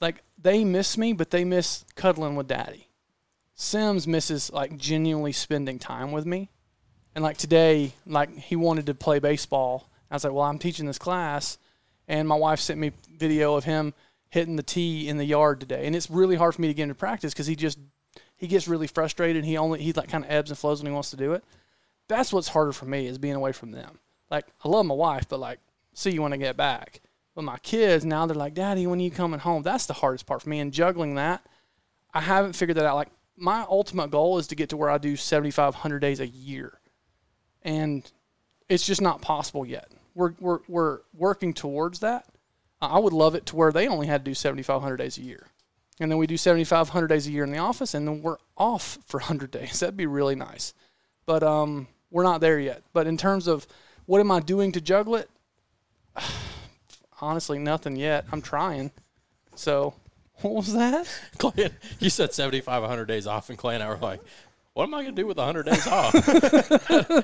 Like 0.00 0.22
they 0.40 0.64
miss 0.64 0.98
me, 0.98 1.12
but 1.12 1.30
they 1.30 1.44
miss 1.44 1.84
cuddling 1.94 2.36
with 2.36 2.48
daddy. 2.48 2.88
Sims 3.54 4.06
misses 4.06 4.52
like 4.52 4.76
genuinely 4.76 5.32
spending 5.32 5.78
time 5.78 6.12
with 6.12 6.26
me. 6.26 6.50
And 7.14 7.24
like 7.24 7.38
today, 7.38 7.94
like 8.06 8.36
he 8.36 8.56
wanted 8.56 8.86
to 8.86 8.94
play 8.94 9.18
baseball. 9.18 9.90
I 10.10 10.14
was 10.14 10.24
like, 10.24 10.32
well, 10.32 10.44
I'm 10.44 10.58
teaching 10.58 10.86
this 10.86 10.98
class, 10.98 11.58
and 12.06 12.28
my 12.28 12.36
wife 12.36 12.60
sent 12.60 12.78
me 12.78 12.92
video 13.16 13.54
of 13.56 13.64
him 13.64 13.94
hitting 14.28 14.56
the 14.56 14.62
tee 14.62 15.08
in 15.08 15.16
the 15.16 15.24
yard 15.24 15.60
today, 15.60 15.86
and 15.86 15.96
it's 15.96 16.10
really 16.10 16.36
hard 16.36 16.54
for 16.54 16.62
me 16.62 16.68
to 16.68 16.74
get 16.74 16.84
into 16.84 16.94
practice 16.94 17.32
because 17.32 17.46
he 17.46 17.56
just 17.56 17.78
he 18.36 18.46
gets 18.46 18.68
really 18.68 18.86
frustrated. 18.86 19.44
He 19.44 19.56
only 19.56 19.82
he 19.82 19.92
like 19.92 20.08
kind 20.08 20.24
of 20.24 20.30
ebbs 20.30 20.50
and 20.50 20.58
flows 20.58 20.82
when 20.82 20.90
he 20.90 20.94
wants 20.94 21.10
to 21.10 21.16
do 21.16 21.32
it. 21.32 21.42
That's 22.08 22.32
what's 22.32 22.48
harder 22.48 22.72
for 22.72 22.84
me 22.84 23.06
is 23.06 23.18
being 23.18 23.34
away 23.34 23.52
from 23.52 23.72
them. 23.72 23.98
Like 24.30 24.46
I 24.62 24.68
love 24.68 24.86
my 24.86 24.94
wife, 24.94 25.28
but 25.28 25.40
like 25.40 25.58
see 25.94 26.10
you 26.10 26.22
when 26.22 26.32
I 26.32 26.36
get 26.36 26.56
back. 26.56 27.00
But 27.36 27.44
my 27.44 27.58
kids 27.58 28.04
now 28.06 28.24
they're 28.24 28.34
like, 28.34 28.54
Daddy, 28.54 28.86
when 28.86 28.98
are 28.98 29.02
you 29.02 29.10
coming 29.10 29.38
home? 29.38 29.62
That's 29.62 29.84
the 29.84 29.92
hardest 29.92 30.26
part 30.26 30.42
for 30.42 30.48
me. 30.48 30.58
And 30.58 30.72
juggling 30.72 31.16
that, 31.16 31.46
I 32.12 32.22
haven't 32.22 32.54
figured 32.54 32.78
that 32.78 32.86
out. 32.86 32.96
Like 32.96 33.10
my 33.36 33.66
ultimate 33.68 34.10
goal 34.10 34.38
is 34.38 34.46
to 34.48 34.54
get 34.56 34.70
to 34.70 34.76
where 34.76 34.88
I 34.88 34.96
do 34.96 35.16
7,500 35.16 35.98
days 35.98 36.18
a 36.18 36.26
year, 36.26 36.80
and 37.60 38.10
it's 38.70 38.86
just 38.86 39.02
not 39.02 39.20
possible 39.20 39.66
yet. 39.66 39.92
We're 40.14 40.32
we're 40.40 40.60
we're 40.66 41.00
working 41.12 41.52
towards 41.52 42.00
that. 42.00 42.24
I 42.80 42.98
would 42.98 43.12
love 43.12 43.34
it 43.34 43.44
to 43.46 43.56
where 43.56 43.70
they 43.70 43.86
only 43.86 44.06
had 44.06 44.24
to 44.24 44.30
do 44.30 44.34
7,500 44.34 44.96
days 44.96 45.18
a 45.18 45.22
year, 45.22 45.46
and 46.00 46.10
then 46.10 46.16
we 46.16 46.26
do 46.26 46.38
7,500 46.38 47.06
days 47.06 47.26
a 47.26 47.30
year 47.30 47.44
in 47.44 47.52
the 47.52 47.58
office, 47.58 47.92
and 47.92 48.08
then 48.08 48.22
we're 48.22 48.38
off 48.56 48.98
for 49.04 49.20
100 49.20 49.50
days. 49.50 49.80
That'd 49.80 49.96
be 49.96 50.06
really 50.06 50.36
nice, 50.36 50.72
but 51.26 51.42
um, 51.42 51.86
we're 52.10 52.22
not 52.22 52.40
there 52.40 52.58
yet. 52.58 52.82
But 52.94 53.06
in 53.06 53.18
terms 53.18 53.46
of 53.46 53.66
what 54.06 54.20
am 54.20 54.30
I 54.30 54.40
doing 54.40 54.72
to 54.72 54.80
juggle 54.80 55.16
it? 55.16 55.28
Honestly, 57.20 57.58
nothing 57.58 57.96
yet. 57.96 58.26
I'm 58.32 58.42
trying. 58.42 58.90
So, 59.54 59.94
what 60.42 60.54
was 60.54 60.72
that? 60.74 61.08
Clay, 61.38 61.70
you 61.98 62.10
said 62.10 62.34
75, 62.34 62.82
100 62.82 63.04
days 63.06 63.26
off, 63.26 63.48
and 63.48 63.58
Clay 63.58 63.74
and 63.74 63.82
I 63.82 63.88
were 63.88 63.96
like, 63.96 64.20
what 64.76 64.84
am 64.84 64.92
I 64.92 65.04
going 65.04 65.16
to 65.16 65.22
do 65.22 65.26
with 65.26 65.38
100 65.38 65.64
days 65.64 65.86
off? 65.86 66.14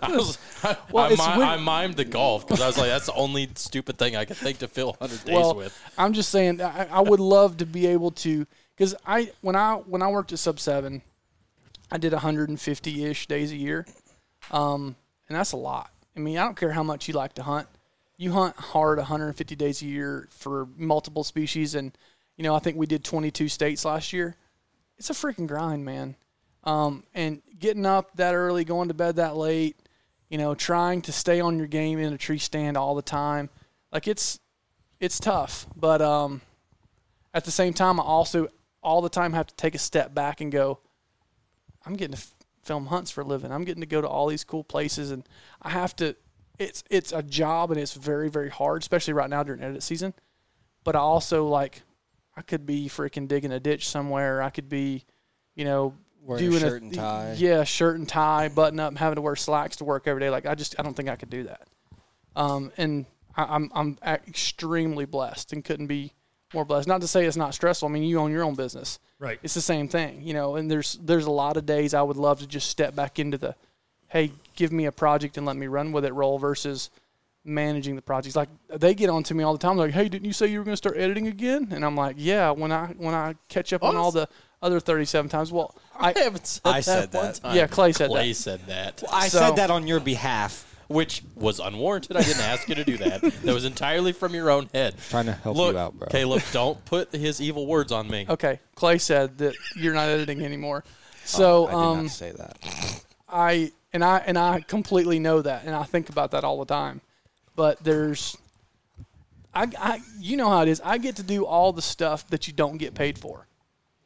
I, 0.01 0.17
was, 0.17 0.39
I, 0.65 0.77
Well, 0.91 1.05
I, 1.05 1.37
mi- 1.37 1.45
I 1.45 1.59
mimed 1.59 1.97
the 1.97 2.07
golf 2.07 2.47
because 2.47 2.63
I 2.63 2.67
was 2.67 2.79
like, 2.79 2.89
that's 2.89 3.05
the 3.05 3.13
only 3.13 3.51
stupid 3.57 3.99
thing 3.99 4.17
I 4.17 4.25
could 4.25 4.39
think 4.39 4.61
to 4.61 4.69
fill 4.69 4.97
100 4.99 5.27
days 5.27 5.35
well, 5.35 5.55
with. 5.55 5.79
I'm 5.99 6.15
just 6.15 6.31
saying 6.31 6.63
I, 6.63 6.87
I 6.91 7.01
would 7.01 7.21
love 7.21 7.59
to 7.59 7.67
be 7.67 7.87
able 7.89 8.13
to 8.13 8.47
because 8.75 8.95
I 9.07 9.33
when 9.43 9.55
I 9.55 9.75
when 9.75 10.01
I 10.01 10.09
worked 10.09 10.33
at 10.33 10.39
Sub 10.39 10.59
Seven, 10.59 11.03
I 11.91 11.99
did 11.99 12.13
150 12.13 13.05
ish 13.05 13.27
days 13.27 13.53
a 13.53 13.57
year, 13.57 13.87
um, 14.51 14.97
and 15.29 15.37
that's 15.37 15.53
a 15.53 15.59
lot. 15.59 15.91
I 16.17 16.21
mean, 16.21 16.39
I 16.39 16.45
don't 16.45 16.57
care 16.57 16.73
how 16.73 16.83
much 16.83 17.07
you 17.07 17.13
like 17.13 17.35
to 17.35 17.43
hunt. 17.43 17.69
You 18.23 18.31
hunt 18.31 18.55
hard 18.55 18.99
150 18.99 19.57
days 19.57 19.83
a 19.83 19.87
year 19.87 20.29
for 20.31 20.69
multiple 20.77 21.25
species, 21.25 21.75
and 21.75 21.91
you 22.37 22.45
know 22.45 22.55
I 22.55 22.61
think 22.61 22.77
we 22.77 22.87
did 22.87 23.03
22 23.03 23.49
states 23.49 23.85
last 23.85 24.13
year. 24.13 24.37
It's 24.97 25.11
a 25.11 25.13
freaking 25.13 25.49
grind, 25.49 25.85
man. 25.85 26.15
Um, 26.63 27.03
and 27.15 27.43
getting 27.59 27.85
up 27.85 28.15
that 28.19 28.37
early, 28.37 28.63
going 28.63 28.87
to 28.87 28.95
bed 28.95 29.17
that 29.17 29.35
late, 29.35 29.77
you 30.29 30.39
know, 30.39 30.55
trying 30.55 31.03
to 31.03 31.11
stay 31.11 31.41
on 31.41 31.59
your 31.59 31.67
game 31.67 31.99
in 31.99 32.13
a 32.13 32.17
tree 32.17 32.39
stand 32.39 32.77
all 32.77 32.95
the 32.95 33.03
time, 33.03 33.51
like 33.91 34.07
it's 34.07 34.39
it's 35.01 35.19
tough. 35.19 35.67
But 35.75 36.01
um, 36.01 36.43
at 37.35 37.45
the 37.45 37.51
same 37.51 37.75
time, 37.75 37.99
I 37.99 38.05
also 38.05 38.47
all 38.85 39.01
the 39.03 39.09
time 39.09 39.33
have 39.33 39.49
to 39.49 39.55
take 39.57 39.75
a 39.75 39.79
step 39.79 40.15
back 40.15 40.41
and 40.41 40.53
go, 40.53 40.79
I'm 41.85 41.95
getting 41.95 42.15
to 42.15 42.23
f- 42.23 42.33
film 42.63 42.87
hunts 42.87 43.11
for 43.11 43.23
a 43.23 43.25
living. 43.25 43.51
I'm 43.51 43.65
getting 43.65 43.81
to 43.81 43.87
go 43.89 44.01
to 44.01 44.07
all 44.07 44.29
these 44.29 44.45
cool 44.45 44.63
places, 44.63 45.11
and 45.11 45.29
I 45.61 45.71
have 45.71 45.97
to. 45.97 46.15
It's 46.63 46.85
it's 46.91 47.13
a 47.13 47.23
job, 47.23 47.71
and 47.71 47.81
it's 47.81 47.95
very 47.95 48.29
very 48.29 48.51
hard, 48.51 48.83
especially 48.83 49.15
right 49.15 49.31
now 49.31 49.43
during 49.43 49.63
edit 49.63 49.83
season. 49.83 50.15
But 50.85 50.97
I 50.97 51.01
also 51.01 51.47
like, 51.47 51.83
I 52.37 52.43
could 52.43 52.67
be 52.67 52.89
freaking 52.89 53.29
digging 53.29 53.53
a 53.53 53.61
ditch 53.61 53.89
somewhere. 53.89 54.43
I 54.43 54.51
could 54.51 54.69
be, 54.69 55.05
you 55.55 55.65
know, 55.65 55.95
Wearing 56.25 56.45
a 56.45 56.51
doing 56.51 56.61
shirt 56.61 56.83
and 56.83 56.95
tie. 56.95 57.35
Yeah, 57.37 57.65
shirt 57.65 57.99
and 57.99 58.09
tie, 58.09 58.49
button 58.49 58.79
up, 58.79 58.97
having 58.97 59.17
to 59.17 59.23
wear 59.23 59.35
slacks 59.35 59.77
to 59.77 59.85
work 59.85 60.07
every 60.07 60.21
day. 60.21 60.31
Like 60.31 60.47
I 60.47 60.55
just 60.55 60.77
I 60.79 60.83
don't 60.83 60.95
think 60.95 61.09
I 61.09 61.17
could 61.17 61.31
do 61.31 61.45
that. 61.45 61.67
Um, 62.37 62.71
and 62.77 63.07
I, 63.37 63.45
I'm 63.45 63.71
I'm 63.75 63.99
extremely 64.07 65.05
blessed 65.05 65.53
and 65.53 65.65
couldn't 65.65 65.89
be 65.89 66.13
more 66.55 66.65
blessed. 66.65 66.87
Not 66.87 67.01
to 67.01 67.09
say 67.09 67.27
it's 67.27 67.37
not 67.37 67.55
stressful. 67.55 67.89
I 67.89 67.93
mean, 67.93 68.05
you 68.05 68.19
own 68.19 68.31
your 68.31 68.45
own 68.45 68.55
business. 68.55 69.01
Right. 69.19 69.41
It's 69.43 69.55
the 69.55 69.61
same 69.61 69.89
thing, 69.89 70.23
you 70.23 70.33
know. 70.33 70.55
And 70.55 70.71
there's 70.71 70.99
there's 71.03 71.27
a 71.27 71.31
lot 71.31 71.57
of 71.57 71.67
days 71.67 71.93
I 71.93 72.03
would 72.03 72.17
love 72.17 72.39
to 72.39 72.47
just 72.47 72.69
step 72.69 72.95
back 72.95 73.19
into 73.19 73.37
the, 73.39 73.57
hey, 74.13 74.31
give 74.57 74.71
me 74.73 74.85
a 74.85 74.93
project 74.93 75.39
and 75.39 75.47
let 75.47 75.57
me 75.57 75.67
run 75.67 75.91
with 75.91 76.05
it 76.05 76.13
role 76.13 76.39
versus 76.39 76.91
managing 77.45 77.97
the 77.97 78.03
projects. 78.03 78.37
Like 78.37 78.51
they 78.69 78.95
get 78.95 79.09
on 79.09 79.23
to 79.25 79.35
me 79.35 79.43
all 79.43 79.53
the 79.55 79.59
time, 79.59 79.79
like, 79.79 79.93
hey, 79.93 80.09
didn't 80.09 80.27
you 80.27 80.35
say 80.35 80.47
you 80.49 80.59
were 80.59 80.65
going 80.65 80.75
to 80.75 80.77
start 80.77 80.97
editing 80.99 81.27
again? 81.29 81.69
And 81.73 81.83
I'm 81.85 81.97
like, 81.97 82.17
yeah. 82.19 82.51
When 82.51 82.71
I 82.71 82.89
when 82.99 83.15
I 83.15 83.35
catch 83.49 83.73
up 83.73 83.83
on 83.83 83.97
all 83.97 84.13
the 84.13 84.29
other 84.61 84.79
37 84.81 85.31
times, 85.31 85.51
well, 85.51 85.75
I, 85.99 86.13
haven't 86.13 86.47
said 86.47 86.61
I 86.67 86.73
that 86.81 86.85
said 86.85 87.15
one 87.15 87.25
that. 87.25 87.35
time. 87.37 87.57
Yeah, 87.57 87.67
Clay 87.67 87.93
said 87.93 88.11
Clay 88.11 88.19
that. 88.19 88.23
Clay 88.23 88.33
said 88.35 88.61
that, 88.67 89.03
I 89.11 89.29
So- 89.29 89.39
said 89.41 89.57
that 89.57 89.71
on 89.71 89.87
your 89.87 89.99
behalf. 89.99 90.69
which 90.89 91.23
was 91.37 91.59
unwarranted. 91.59 92.15
I 92.17 92.23
didn't 92.23 92.43
ask 92.43 92.69
you 92.69 92.75
to 92.75 92.85
do 92.85 92.99
that. 92.99 93.23
That 93.45 93.55
was 93.55 93.65
entirely 93.65 94.13
from 94.13 94.35
your 94.35 94.51
own 94.51 94.69
head. 94.75 94.95
Trying 95.09 95.25
to 95.25 95.33
help 95.33 95.57
Look, 95.57 95.73
you 95.73 95.79
out, 95.79 95.95
bro. 95.99 96.07
Caleb, 96.09 96.43
don't 96.53 96.85
put 96.85 97.11
his 97.13 97.41
evil 97.41 97.67
words 97.67 97.91
on 97.93 98.09
me. 98.09 98.27
okay. 98.29 98.61
Clay 98.75 98.99
said 98.99 99.39
that 99.39 99.55
you're 99.75 99.95
not 99.95 100.09
editing 100.11 100.45
anymore. 100.45 100.85
So 101.25 101.67
I 101.67 101.71
did 101.71 101.77
um, 101.77 102.03
not 102.03 102.11
say 102.11 102.33
that. 102.33 103.03
I 103.27 103.73
and 103.93 104.05
I 104.05 104.19
and 104.19 104.39
I 104.39 104.61
completely 104.61 105.19
know 105.19 105.43
that, 105.43 105.65
and 105.65 105.75
I 105.75 105.83
think 105.85 106.09
about 106.09 106.31
that 106.33 106.45
all 106.45 106.59
the 106.59 106.67
time. 106.67 107.01
But 107.55 107.83
there's, 107.85 108.37
I, 109.55 109.69
I 109.79 110.01
you 110.19 110.37
know 110.37 110.49
how 110.49 110.63
it 110.63 110.69
is. 110.69 110.81
I 110.85 110.99
get 110.99 111.17
to 111.17 111.23
do 111.23 111.45
all 111.45 111.73
the 111.73 111.83
stuff 111.83 112.27
that 112.29 112.47
you 112.47 112.53
don't 112.53 112.79
get 112.79 112.95
paid 112.95 113.19
for. 113.19 113.47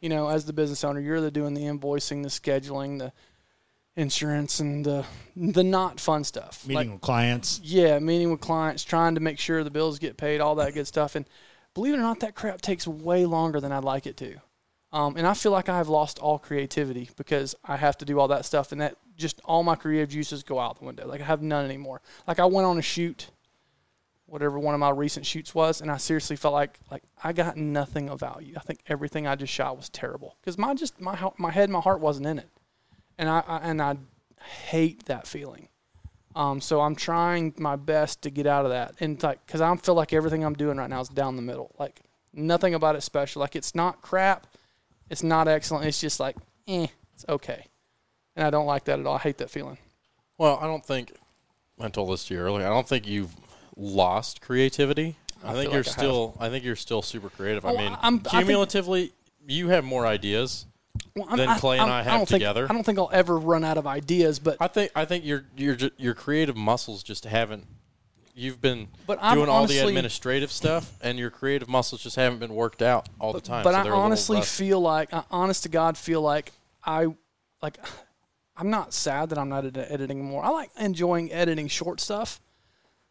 You 0.00 0.08
know, 0.08 0.28
as 0.28 0.44
the 0.44 0.52
business 0.52 0.84
owner, 0.84 1.00
you're 1.00 1.20
the 1.20 1.30
doing 1.30 1.54
the 1.54 1.62
invoicing, 1.62 2.22
the 2.22 2.28
scheduling, 2.28 2.98
the 2.98 3.12
insurance, 3.96 4.60
and 4.60 4.84
the 4.84 5.06
the 5.36 5.64
not 5.64 6.00
fun 6.00 6.24
stuff. 6.24 6.66
Meeting 6.66 6.76
Like, 6.76 6.92
with 6.94 7.00
clients. 7.02 7.60
yeah, 7.62 7.98
meeting 7.98 8.30
with 8.30 8.40
clients, 8.40 8.84
trying 8.84 9.14
to 9.14 9.20
make 9.20 9.38
sure 9.38 9.64
the 9.64 9.70
bills 9.70 9.98
get 9.98 10.16
paid, 10.16 10.40
all 10.40 10.56
that 10.56 10.74
good 10.74 10.86
stuff. 10.86 11.14
And 11.14 11.24
believe 11.74 11.94
it 11.94 11.98
or 11.98 12.02
not, 12.02 12.20
that 12.20 12.34
crap 12.34 12.60
takes 12.60 12.86
way 12.86 13.24
longer 13.24 13.60
than 13.60 13.72
I'd 13.72 13.84
like 13.84 14.06
it 14.06 14.16
to. 14.18 14.36
Um, 14.92 15.16
and 15.16 15.26
I 15.26 15.34
feel 15.34 15.52
like 15.52 15.68
I 15.68 15.76
have 15.78 15.88
lost 15.88 16.18
all 16.18 16.38
creativity 16.38 17.10
because 17.16 17.54
I 17.64 17.76
have 17.76 17.98
to 17.98 18.04
do 18.04 18.18
all 18.18 18.28
that 18.28 18.44
stuff, 18.44 18.72
and 18.72 18.80
that 18.80 18.96
just 19.16 19.40
all 19.44 19.62
my 19.62 19.74
creative 19.74 20.10
juices 20.10 20.42
go 20.42 20.58
out 20.58 20.78
the 20.78 20.84
window. 20.84 21.06
Like 21.06 21.20
I 21.20 21.24
have 21.24 21.42
none 21.42 21.64
anymore. 21.64 22.00
Like 22.26 22.38
I 22.38 22.44
went 22.44 22.66
on 22.66 22.78
a 22.78 22.82
shoot, 22.82 23.30
whatever 24.26 24.58
one 24.58 24.74
of 24.74 24.80
my 24.80 24.90
recent 24.90 25.26
shoots 25.26 25.54
was, 25.54 25.80
and 25.80 25.90
I 25.90 25.96
seriously 25.96 26.36
felt 26.36 26.54
like 26.54 26.78
like 26.90 27.02
I 27.22 27.32
got 27.32 27.56
nothing 27.56 28.08
of 28.08 28.20
value. 28.20 28.54
I 28.56 28.60
think 28.60 28.80
everything 28.86 29.26
I 29.26 29.34
just 29.34 29.52
shot 29.52 29.76
was 29.76 29.88
terrible 29.88 30.36
because 30.40 30.58
my 30.58 30.74
just 30.74 31.00
my 31.00 31.18
my 31.38 31.50
head, 31.50 31.70
my 31.70 31.80
heart 31.80 32.00
wasn't 32.00 32.26
in 32.26 32.38
it, 32.38 32.48
and 33.18 33.28
I, 33.28 33.42
I 33.46 33.58
and 33.58 33.80
I 33.80 33.96
hate 34.68 35.06
that 35.06 35.26
feeling. 35.26 35.68
Um, 36.34 36.60
so 36.60 36.82
I'm 36.82 36.94
trying 36.94 37.54
my 37.56 37.76
best 37.76 38.22
to 38.22 38.30
get 38.30 38.46
out 38.46 38.66
of 38.66 38.70
that, 38.70 38.94
and 39.00 39.20
like, 39.22 39.46
cause 39.46 39.62
I 39.62 39.74
feel 39.76 39.94
like 39.94 40.12
everything 40.12 40.44
I'm 40.44 40.54
doing 40.54 40.76
right 40.76 40.90
now 40.90 41.00
is 41.00 41.08
down 41.08 41.36
the 41.36 41.42
middle. 41.42 41.74
Like 41.78 42.00
nothing 42.34 42.74
about 42.74 42.94
it 42.94 43.02
special. 43.02 43.40
Like 43.40 43.56
it's 43.56 43.74
not 43.74 44.02
crap, 44.02 44.46
it's 45.08 45.22
not 45.22 45.48
excellent. 45.48 45.86
It's 45.86 46.00
just 46.00 46.20
like, 46.20 46.36
eh, 46.68 46.88
it's 47.14 47.24
okay, 47.26 47.68
and 48.36 48.46
I 48.46 48.50
don't 48.50 48.66
like 48.66 48.84
that 48.84 48.98
at 49.00 49.06
all. 49.06 49.16
I 49.16 49.18
hate 49.18 49.38
that 49.38 49.50
feeling. 49.50 49.78
Well, 50.38 50.58
I 50.60 50.66
don't 50.66 50.84
think 50.84 51.12
I 51.80 51.88
told 51.88 52.10
this 52.10 52.24
to 52.26 52.34
you 52.34 52.40
earlier. 52.40 52.66
I 52.66 52.70
don't 52.70 52.86
think 52.88 53.06
you've 53.06 53.34
lost 53.76 54.40
creativity. 54.40 55.16
I, 55.44 55.50
I 55.50 55.54
think 55.54 55.72
you're 55.72 55.80
like 55.82 55.86
I 55.88 55.90
have. 55.90 55.98
still. 55.98 56.36
I, 56.40 56.48
think 56.48 56.64
you're 56.64 56.76
still 56.76 57.02
super 57.02 57.28
creative. 57.30 57.64
I 57.64 57.70
Oh, 57.72 57.76
mean, 57.76 57.92
I'm- 57.92 57.98
I 58.02 58.10
think- 58.10 58.28
cumulatively, 58.28 59.12
you 59.46 59.68
have 59.68 59.84
more 59.84 60.06
ideas. 60.06 60.66
Well, 61.14 61.36
Than 61.36 61.58
Clay 61.58 61.78
and 61.78 61.90
I 61.90 62.02
have 62.02 62.12
don't 62.12 62.18
think- 62.28 62.40
together. 62.40 62.66
I 62.68 62.72
don't 62.72 62.84
think 62.84 62.98
I'll 62.98 63.10
ever 63.12 63.38
run 63.38 63.64
out 63.64 63.76
of 63.78 63.86
ideas, 63.86 64.38
but 64.38 64.56
I 64.60 64.66
think. 64.68 64.92
I 64.94 65.04
think 65.04 65.24
your 65.24 65.44
your 65.56 65.76
your 65.98 66.14
creative 66.14 66.56
muscles 66.56 67.02
just 67.02 67.24
haven't. 67.24 67.66
You've 68.34 68.60
been 68.60 68.88
But 69.06 69.20
doing 69.32 69.48
all 69.48 69.66
the 69.66 69.78
administrative 69.78 70.50
stuff, 70.52 70.92
and 71.02 71.18
your 71.18 71.30
creative 71.30 71.68
muscles 71.68 72.02
just 72.02 72.16
haven't 72.16 72.38
been 72.38 72.54
worked 72.54 72.82
out 72.82 73.08
all 73.18 73.32
the 73.32 73.40
time. 73.40 73.64
But 73.64 73.72
so 73.72 73.78
I 73.78 73.82
they're 73.82 73.92
a 73.92 73.94
little 73.96 74.04
honestly 74.04 74.42
feel 74.42 74.80
like, 74.80 75.12
I 75.14 75.24
honest 75.30 75.62
to 75.62 75.70
God, 75.70 75.96
feel 75.96 76.20
like 76.20 76.52
I, 76.84 77.06
like, 77.62 77.78
I'm 78.56 78.70
not 78.70 78.92
sad 78.92 79.30
that 79.30 79.38
I'm 79.38 79.48
not 79.48 79.64
ed- 79.64 79.86
editing 79.88 80.24
more. 80.24 80.44
I 80.44 80.48
like 80.48 80.70
enjoying 80.78 81.32
editing 81.32 81.68
short 81.68 82.00
stuff, 82.00 82.40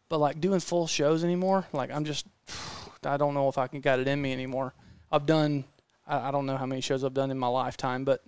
but 0.08 0.18
like 0.18 0.40
doing 0.40 0.60
full 0.60 0.86
shows 0.86 1.24
anymore, 1.24 1.66
like 1.72 1.90
I'm 1.90 2.04
just, 2.04 2.26
I 3.04 3.16
don't 3.16 3.34
know 3.34 3.48
if 3.48 3.58
I 3.58 3.66
can 3.66 3.80
got 3.80 4.00
it 4.00 4.08
in 4.08 4.20
me 4.20 4.32
anymore. 4.32 4.74
I've 5.12 5.26
done, 5.26 5.64
I, 6.06 6.28
I 6.28 6.30
don't 6.30 6.46
know 6.46 6.56
how 6.56 6.66
many 6.66 6.80
shows 6.80 7.04
I've 7.04 7.14
done 7.14 7.30
in 7.30 7.38
my 7.38 7.46
lifetime, 7.46 8.04
but 8.04 8.22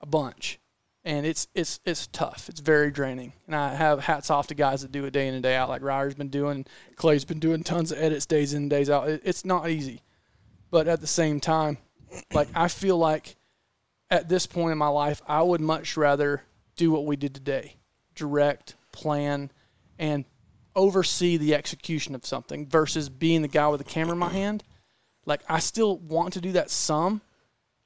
a 0.00 0.06
bunch. 0.06 0.58
And 1.04 1.24
it's 1.24 1.48
it's 1.54 1.80
it's 1.86 2.06
tough. 2.08 2.48
It's 2.48 2.60
very 2.60 2.90
draining. 2.90 3.32
And 3.46 3.56
I 3.56 3.74
have 3.74 4.00
hats 4.00 4.30
off 4.30 4.48
to 4.48 4.54
guys 4.54 4.82
that 4.82 4.92
do 4.92 5.04
it 5.04 5.12
day 5.12 5.28
in 5.28 5.34
and 5.34 5.42
day 5.42 5.54
out, 5.54 5.68
like 5.68 5.80
Ryder's 5.80 6.16
been 6.16 6.28
doing. 6.28 6.66
Clay's 6.96 7.24
been 7.24 7.38
doing 7.38 7.62
tons 7.62 7.92
of 7.92 7.98
edits 7.98 8.26
days 8.26 8.52
in 8.52 8.68
days 8.68 8.90
out. 8.90 9.08
It, 9.08 9.22
it's 9.24 9.44
not 9.44 9.70
easy 9.70 10.02
but 10.70 10.88
at 10.88 11.00
the 11.00 11.06
same 11.06 11.40
time, 11.40 11.78
like 12.32 12.48
I 12.54 12.68
feel 12.68 12.98
like 12.98 13.36
at 14.10 14.28
this 14.28 14.46
point 14.46 14.72
in 14.72 14.78
my 14.78 14.88
life, 14.88 15.20
I 15.26 15.42
would 15.42 15.60
much 15.60 15.96
rather 15.96 16.42
do 16.76 16.90
what 16.90 17.06
we 17.06 17.16
did 17.16 17.34
today, 17.34 17.76
direct, 18.14 18.74
plan, 18.92 19.50
and 19.98 20.24
oversee 20.74 21.36
the 21.36 21.54
execution 21.54 22.14
of 22.14 22.24
something 22.24 22.66
versus 22.66 23.08
being 23.08 23.42
the 23.42 23.48
guy 23.48 23.68
with 23.68 23.78
the 23.78 23.84
camera 23.84 24.12
in 24.12 24.18
my 24.18 24.30
hand. 24.30 24.64
Like 25.26 25.40
I 25.48 25.58
still 25.58 25.98
want 25.98 26.34
to 26.34 26.40
do 26.40 26.52
that 26.52 26.70
some, 26.70 27.20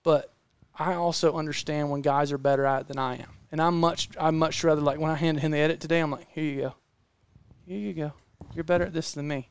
but 0.05 0.33
I 0.79 0.95
also 0.95 1.37
understand 1.37 1.91
when 1.91 2.03
guys 2.03 2.33
are 2.33 2.39
better 2.39 2.67
at 2.67 2.83
it 2.83 2.89
than 2.89 2.99
I 2.99 3.17
am, 3.17 3.31
and 3.51 3.61
I'm 3.61 3.81
much 3.81 4.11
I 4.19 4.31
much 4.31 4.63
rather 4.63 4.81
like 4.81 5.01
when 5.01 5.11
I 5.11 5.17
handed 5.17 5.41
him 5.41 5.51
the 5.51 5.59
edit 5.59 5.81
today, 5.81 6.01
I'm 6.01 6.11
like, 6.11 6.29
here 6.31 6.45
you 6.45 6.61
go, 6.61 6.75
here 7.67 7.79
you 7.79 7.93
go, 7.95 8.13
you're 8.55 8.65
better 8.65 8.85
at 8.85 8.93
this 8.93 9.13
than 9.13 9.27
me 9.27 9.49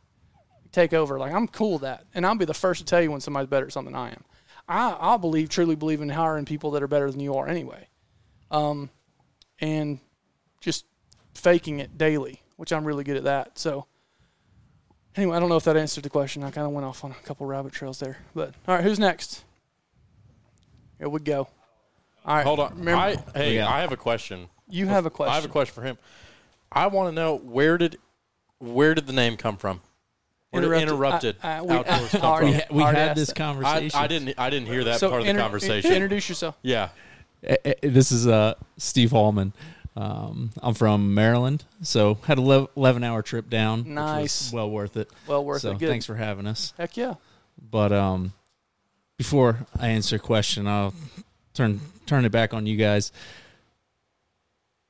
take 0.71 0.93
over. 0.93 1.19
Like 1.19 1.33
I'm 1.33 1.47
cool 1.47 1.73
with 1.73 1.81
that, 1.81 2.05
and 2.13 2.25
I'll 2.25 2.35
be 2.35 2.45
the 2.45 2.53
first 2.53 2.79
to 2.79 2.85
tell 2.85 3.01
you 3.01 3.11
when 3.11 3.21
somebody's 3.21 3.49
better 3.49 3.65
at 3.65 3.73
something 3.73 3.93
than 3.93 4.01
I 4.01 4.09
am. 4.11 4.23
I 4.71 4.91
I'll 4.99 5.17
believe 5.17 5.49
truly 5.49 5.75
believe 5.75 6.01
in 6.01 6.09
hiring 6.09 6.45
people 6.45 6.71
that 6.71 6.83
are 6.83 6.87
better 6.87 7.11
than 7.11 7.19
you 7.19 7.35
are 7.35 7.47
anyway, 7.47 7.87
um, 8.49 8.89
and 9.59 9.99
just 10.61 10.85
faking 11.33 11.79
it 11.79 11.97
daily, 11.97 12.41
which 12.57 12.71
I'm 12.71 12.85
really 12.85 13.03
good 13.03 13.17
at 13.17 13.23
that. 13.25 13.57
So 13.59 13.85
anyway, 15.15 15.35
I 15.35 15.39
don't 15.39 15.49
know 15.49 15.57
if 15.57 15.63
that 15.65 15.77
answered 15.77 16.03
the 16.03 16.09
question. 16.09 16.43
I 16.43 16.51
kind 16.51 16.65
of 16.65 16.73
went 16.73 16.85
off 16.85 17.03
on 17.03 17.11
a 17.11 17.25
couple 17.25 17.45
rabbit 17.45 17.73
trails 17.73 17.99
there, 17.99 18.17
but 18.33 18.53
all 18.67 18.75
right, 18.75 18.83
who's 18.83 18.99
next? 18.99 19.43
Here 20.99 21.09
we 21.09 21.19
go. 21.19 21.47
All 22.25 22.35
right, 22.35 22.45
Hold 22.45 22.59
on. 22.59 22.77
Remember, 22.77 23.01
I, 23.01 23.15
hey, 23.33 23.55
Yeah. 23.55 23.67
I 23.69 23.81
have 23.81 23.91
a 23.91 23.97
question. 23.97 24.47
you 24.69 24.85
have 24.87 25.05
a 25.05 25.09
question. 25.09 25.31
I 25.31 25.35
have 25.35 25.45
a 25.45 25.49
question 25.49 25.73
for 25.73 25.81
him. 25.81 25.97
I 26.71 26.87
want 26.87 27.09
to 27.09 27.11
know 27.15 27.35
where 27.37 27.77
did 27.77 27.97
where 28.59 28.93
did 28.93 29.07
the 29.07 29.13
name 29.13 29.35
come 29.37 29.57
from? 29.57 29.81
Where 30.51 30.62
did 30.62 30.81
interrupted 30.84 31.38
I- 31.41 31.58
I- 31.58 31.62
we- 31.62 31.70
outdoors 31.75 32.13
I 32.15 32.17
come 32.20 32.22
already- 32.29 32.60
from? 32.60 32.75
we 32.75 32.84
already 32.84 33.00
had 33.00 33.10
asked 33.10 33.15
this 33.20 33.27
that. 33.29 33.39
I, 33.39 33.43
conversation. 33.46 34.00
I 34.00 34.08
didn't 34.08 34.39
I 34.39 34.50
didn't 34.50 34.67
hear 34.67 34.84
that 34.84 35.00
So 35.00 35.10
part 35.10 35.22
of 35.22 35.27
the 35.27 35.34
conversation. 35.41 35.91
Introduce 35.93 36.27
yourself. 36.29 36.58
yeah. 36.62 36.89
Eh, 37.43 37.55
eh, 37.65 37.74
This 37.81 38.12
is 38.12 38.27
uh, 38.27 38.53
Steve 38.77 39.12
Hallman. 39.12 39.53
Um, 39.96 40.51
I'm 40.62 40.74
from 40.74 41.13
Maryland, 41.13 41.65
so 41.81 42.15
had 42.25 42.38
a 42.38 42.67
11 42.77 43.03
hour 43.03 43.22
trip 43.22 43.50
down. 43.50 43.79
which 43.79 43.88
was 43.88 43.96
Nice. 43.96 44.53
well 44.53 44.70
worth 44.72 44.96
it. 44.96 45.10
Well 45.27 45.43
worth 45.43 45.62
so 45.63 45.72
it. 45.72 45.79
Good. 45.79 45.89
thanks 45.89 46.05
for 46.05 46.15
having 46.15 46.48
us. 46.48 46.74
Heck 46.77 46.96
yeah. 46.96 47.15
But 47.62 47.91
um, 47.91 48.31
before 49.17 49.65
I 49.79 49.89
answer 49.89 50.15
a 50.17 50.20
question, 50.20 50.67
I'll 50.67 50.93
turn 51.53 51.81
turn 52.05 52.24
it 52.25 52.31
back 52.31 52.53
on 52.53 52.65
you 52.65 52.77
guys. 52.77 53.12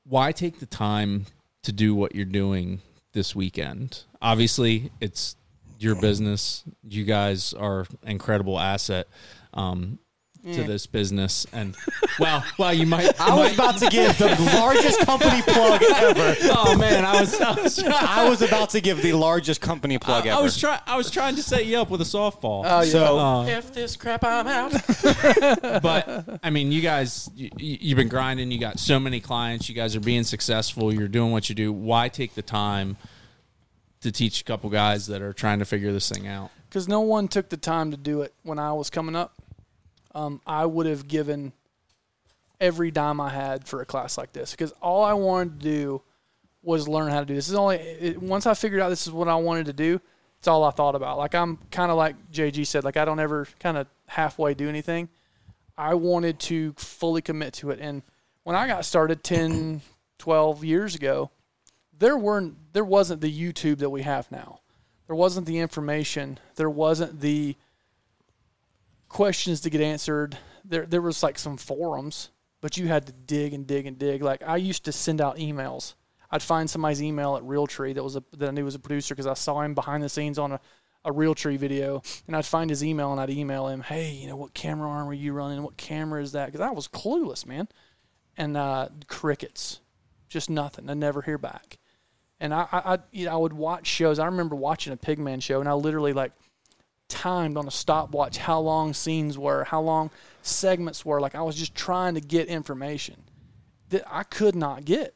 Why 0.08 0.32
take 0.32 0.60
the 0.60 0.66
time 0.66 1.26
to 1.64 1.72
do 1.72 1.94
what 1.96 2.16
you're 2.16 2.26
doing 2.26 2.82
this 3.14 3.36
weekend? 3.36 4.04
Obviously, 4.22 4.92
it's 5.00 5.36
your 5.84 5.96
business. 6.00 6.64
You 6.84 7.04
guys 7.04 7.54
are 7.54 7.86
incredible 8.04 8.60
asset. 8.60 9.08
Um, 9.54 10.00
to 10.44 10.64
this 10.64 10.88
business. 10.88 11.46
And 11.54 11.76
well, 12.20 12.44
well, 12.58 12.74
you 12.74 12.86
might. 12.86 13.20
I 13.20 13.36
was 13.36 13.54
about 13.54 13.78
to 13.78 13.88
give 13.90 14.18
the 14.18 14.30
largest 14.54 15.00
company 15.02 15.42
plug 15.44 15.84
ever. 15.84 16.36
oh 16.44 16.78
man, 16.78 17.06
I 17.06 17.22
was. 17.22 17.40
I 17.40 17.62
was, 17.62 17.84
I 17.84 18.30
was 18.30 18.42
about 18.42 18.72
to 18.72 18.82
give 18.82 19.02
the 19.02 19.14
largest 19.14 19.62
company 19.62 19.98
plug 19.98 20.26
I, 20.26 20.32
ever. 20.32 20.40
I 20.40 20.42
was 20.42 20.58
trying. 20.58 20.80
I 20.86 20.98
was 20.98 21.12
trying 21.12 21.36
to 21.36 21.44
set 21.44 21.66
you 21.66 21.78
up 21.78 21.90
with 21.90 22.02
a 22.02 22.06
softball. 22.06 22.64
Oh, 22.66 22.82
yeah. 22.82 22.92
so 22.92 23.20
Uh, 23.20 23.46
If 23.46 23.74
this 23.74 23.96
crap, 23.96 24.24
I'm 24.24 24.48
out. 24.48 24.72
but 25.84 26.40
I 26.44 26.50
mean, 26.50 26.72
you 26.72 26.82
guys, 26.82 27.30
you, 27.36 27.50
you've 27.58 27.98
been 27.98 28.10
grinding. 28.10 28.52
You 28.52 28.60
got 28.60 28.80
so 28.80 29.00
many 29.00 29.20
clients. 29.20 29.70
You 29.70 29.76
guys 29.76 29.96
are 29.96 30.02
being 30.02 30.24
successful. 30.24 30.94
You're 30.94 31.08
doing 31.08 31.32
what 31.32 31.50
you 31.50 31.56
do. 31.56 31.72
Why 31.72 32.10
take 32.10 32.34
the 32.34 32.42
time 32.42 32.98
to 34.02 34.12
teach 34.12 34.42
a 34.42 34.44
couple 34.44 34.70
guys 34.70 35.08
that 35.08 35.22
are 35.22 35.34
trying 35.34 35.60
to 35.60 35.66
figure 35.66 35.92
this 35.92 36.10
thing 36.10 36.28
out? 36.28 36.52
because 36.72 36.88
no 36.88 37.02
one 37.02 37.28
took 37.28 37.50
the 37.50 37.58
time 37.58 37.92
to 37.92 37.98
do 37.98 38.22
it 38.22 38.34
when 38.44 38.58
I 38.58 38.72
was 38.72 38.90
coming 38.90 39.14
up. 39.14 39.34
Um, 40.16 40.40
I 40.48 40.66
would 40.66 40.86
have 40.86 41.06
given 41.06 41.52
every 42.62 42.92
dime 42.92 43.20
I 43.20 43.30
had 43.30 43.68
for 43.68 43.82
a 43.82 43.86
class 43.86 44.18
like 44.18 44.32
this 44.32 44.52
because 44.52 44.72
all 44.82 45.04
I 45.04 45.12
wanted 45.14 45.60
to 45.60 45.66
do 45.66 46.02
was 46.64 46.88
learn 46.88 47.12
how 47.12 47.20
to 47.20 47.26
do 47.26 47.36
this. 47.36 47.48
this 47.48 47.52
is 47.52 47.58
only 47.58 47.76
it, 47.76 48.22
once 48.22 48.46
I 48.46 48.54
figured 48.54 48.82
out 48.82 48.88
this 48.88 49.06
is 49.06 49.12
what 49.12 49.28
I 49.28 49.36
wanted 49.36 49.66
to 49.66 49.74
do. 49.74 50.00
It's 50.40 50.48
all 50.48 50.64
I 50.64 50.72
thought 50.72 50.96
about. 50.96 51.18
Like 51.18 51.36
I'm 51.36 51.58
kind 51.72 51.92
of 51.92 51.98
like 51.98 52.16
JG 52.32 52.66
said. 52.66 52.86
Like 52.86 52.96
I 52.96 53.04
don't 53.04 53.20
ever 53.20 53.48
kind 53.60 53.78
of 53.78 53.88
halfway 54.08 54.54
do 54.54 54.70
anything. 54.70 55.10
I 55.78 55.96
wanted 55.96 56.40
to 56.42 56.74
fully 56.78 57.22
commit 57.22 57.54
to 57.56 57.72
it. 57.72 57.80
And 57.82 58.02
when 58.44 58.56
I 58.56 58.66
got 58.66 58.86
started 58.86 59.26
10, 59.26 59.82
12 60.20 60.64
years 60.64 60.96
ago, 60.96 61.32
there 62.02 62.18
weren't 62.18 62.56
there 62.74 62.84
wasn't 62.84 63.22
the 63.22 63.32
YouTube 63.32 63.78
that 63.78 63.92
we 63.92 64.02
have 64.02 64.30
now. 64.32 64.60
There 65.06 65.16
wasn't 65.16 65.46
the 65.46 65.60
information. 65.60 66.40
There 66.56 66.70
wasn't 66.70 67.22
the 67.22 67.56
questions 69.08 69.62
to 69.62 69.70
get 69.70 69.82
answered. 69.82 70.38
There 70.66 70.86
there 70.88 71.02
was 71.02 71.22
like 71.22 71.38
some 71.38 71.58
forums, 71.58 72.30
but 72.60 72.76
you 72.76 72.88
had 72.88 73.06
to 73.06 73.12
dig 73.12 73.54
and 73.54 73.68
dig 73.68 73.86
and 73.86 74.00
dig. 74.00 74.24
Like 74.24 74.42
I 74.46 74.58
used 74.58 74.84
to 74.86 74.92
send 74.92 75.22
out 75.22 75.38
emails. 75.38 75.94
I'd 76.32 76.42
find 76.42 76.68
somebody's 76.68 77.04
email 77.04 77.36
at 77.36 77.44
Realtree 77.44 77.94
that 77.94 78.04
was 78.04 78.16
a 78.16 78.24
that 78.38 78.50
I 78.50 78.52
knew 78.52 78.66
was 78.66 78.76
a 78.76 78.80
producer 78.80 79.14
because 79.14 79.28
I 79.28 79.36
saw 79.36 79.62
him 79.62 79.76
behind 79.76 80.02
the 80.02 80.10
scenes 80.10 80.40
on 80.40 80.54
a 80.54 80.60
a 81.04 81.12
Realtree 81.12 81.58
video, 81.58 82.02
and 82.28 82.36
I'd 82.36 82.46
find 82.46 82.70
his 82.70 82.84
email 82.84 83.12
and 83.12 83.22
I'd 83.22 83.30
email 83.30 83.68
him, 83.68 83.82
"Hey, 83.82 84.12
you 84.12 84.28
know 84.28 84.36
what 84.36 84.56
camera 84.56 84.90
arm 84.90 85.08
are 85.08 85.14
you 85.14 85.34
running? 85.34 85.62
What 85.62 85.78
camera 85.78 86.22
is 86.22 86.32
that?" 86.32 86.48
Because 86.48 86.62
I 86.62 86.72
was 86.72 86.88
clueless, 86.88 87.46
man. 87.46 87.68
And 88.38 88.58
uh, 88.58 88.90
crickets, 89.08 89.82
just 90.30 90.50
nothing. 90.50 90.90
I 90.90 90.94
never 90.96 91.22
hear 91.22 91.38
back. 91.38 91.78
And 92.42 92.56
I, 92.56 92.68
I, 92.72 92.98
you 93.12 93.26
know, 93.26 93.34
I 93.34 93.38
would 93.38 93.54
watch 93.54 93.86
shows. 93.86 94.18
I 94.18 94.26
remember 94.26 94.56
watching 94.56 94.92
a 94.92 94.98
Pigman 94.98 95.44
show, 95.44 95.60
and 95.60 95.70
I 95.70 95.74
literally 95.74 96.12
like 96.12 96.32
timed 97.08 97.56
on 97.56 97.68
a 97.68 97.72
stopwatch 97.72 98.38
how 98.38 98.60
long 98.60 98.96
scenes 98.96 99.38
were, 99.38 99.64
how 99.64 99.80
long 99.80 100.10
segments 100.42 101.06
were. 101.06 101.22
Like 101.22 101.36
I 101.36 101.44
was 101.44 101.56
just 101.56 101.76
trying 101.76 102.16
to 102.16 102.20
get 102.20 102.48
information 102.48 103.18
that 103.90 104.04
I 104.10 104.24
could 104.24 104.56
not 104.56 104.86
get. 104.86 105.14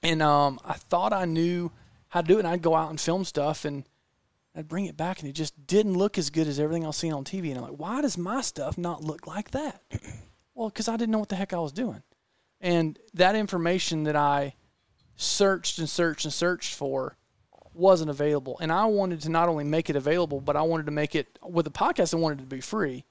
And 0.00 0.22
um, 0.22 0.60
I 0.64 0.74
thought 0.74 1.12
I 1.12 1.24
knew 1.24 1.72
how 2.06 2.20
to 2.20 2.28
do 2.28 2.36
it. 2.36 2.40
And 2.40 2.48
I'd 2.48 2.62
go 2.62 2.76
out 2.76 2.90
and 2.90 3.00
film 3.00 3.24
stuff, 3.24 3.64
and 3.64 3.82
I'd 4.54 4.68
bring 4.68 4.84
it 4.86 4.96
back, 4.96 5.18
and 5.18 5.28
it 5.28 5.32
just 5.32 5.66
didn't 5.66 5.94
look 5.94 6.18
as 6.18 6.30
good 6.30 6.46
as 6.46 6.60
everything 6.60 6.84
I 6.84 6.86
was 6.86 6.96
seeing 6.96 7.12
on 7.12 7.24
TV. 7.24 7.48
And 7.48 7.58
I'm 7.58 7.64
like, 7.64 7.80
why 7.80 8.00
does 8.00 8.16
my 8.16 8.42
stuff 8.42 8.78
not 8.78 9.02
look 9.02 9.26
like 9.26 9.50
that? 9.50 9.82
well, 10.54 10.68
because 10.68 10.86
I 10.86 10.96
didn't 10.96 11.10
know 11.10 11.18
what 11.18 11.30
the 11.30 11.36
heck 11.36 11.52
I 11.52 11.58
was 11.58 11.72
doing. 11.72 12.04
And 12.60 12.96
that 13.14 13.34
information 13.34 14.04
that 14.04 14.14
I 14.14 14.54
searched 15.20 15.80
and 15.80 15.90
searched 15.90 16.24
and 16.24 16.32
searched 16.32 16.74
for 16.74 17.16
wasn't 17.74 18.08
available. 18.08 18.56
And 18.60 18.72
I 18.72 18.86
wanted 18.86 19.20
to 19.22 19.28
not 19.28 19.48
only 19.48 19.64
make 19.64 19.90
it 19.90 19.96
available, 19.96 20.40
but 20.40 20.56
I 20.56 20.62
wanted 20.62 20.86
to 20.86 20.92
make 20.92 21.14
it 21.14 21.38
with 21.42 21.64
the 21.64 21.70
podcast, 21.70 22.14
I 22.14 22.18
wanted 22.18 22.38
it 22.38 22.42
to 22.44 22.56
be 22.56 22.60
free. 22.60 23.04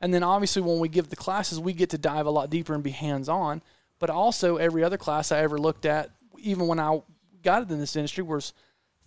And 0.00 0.12
then 0.12 0.22
obviously 0.22 0.62
when 0.62 0.80
we 0.80 0.88
give 0.88 1.08
the 1.08 1.16
classes, 1.16 1.60
we 1.60 1.72
get 1.72 1.90
to 1.90 1.98
dive 1.98 2.26
a 2.26 2.30
lot 2.30 2.50
deeper 2.50 2.74
and 2.74 2.82
be 2.82 2.90
hands 2.90 3.28
on. 3.28 3.62
But 4.00 4.10
also 4.10 4.56
every 4.56 4.82
other 4.82 4.98
class 4.98 5.32
I 5.32 5.38
ever 5.38 5.56
looked 5.56 5.86
at, 5.86 6.10
even 6.38 6.66
when 6.66 6.80
I 6.80 7.00
got 7.42 7.62
it 7.62 7.70
in 7.70 7.78
this 7.78 7.96
industry, 7.96 8.24
was 8.24 8.52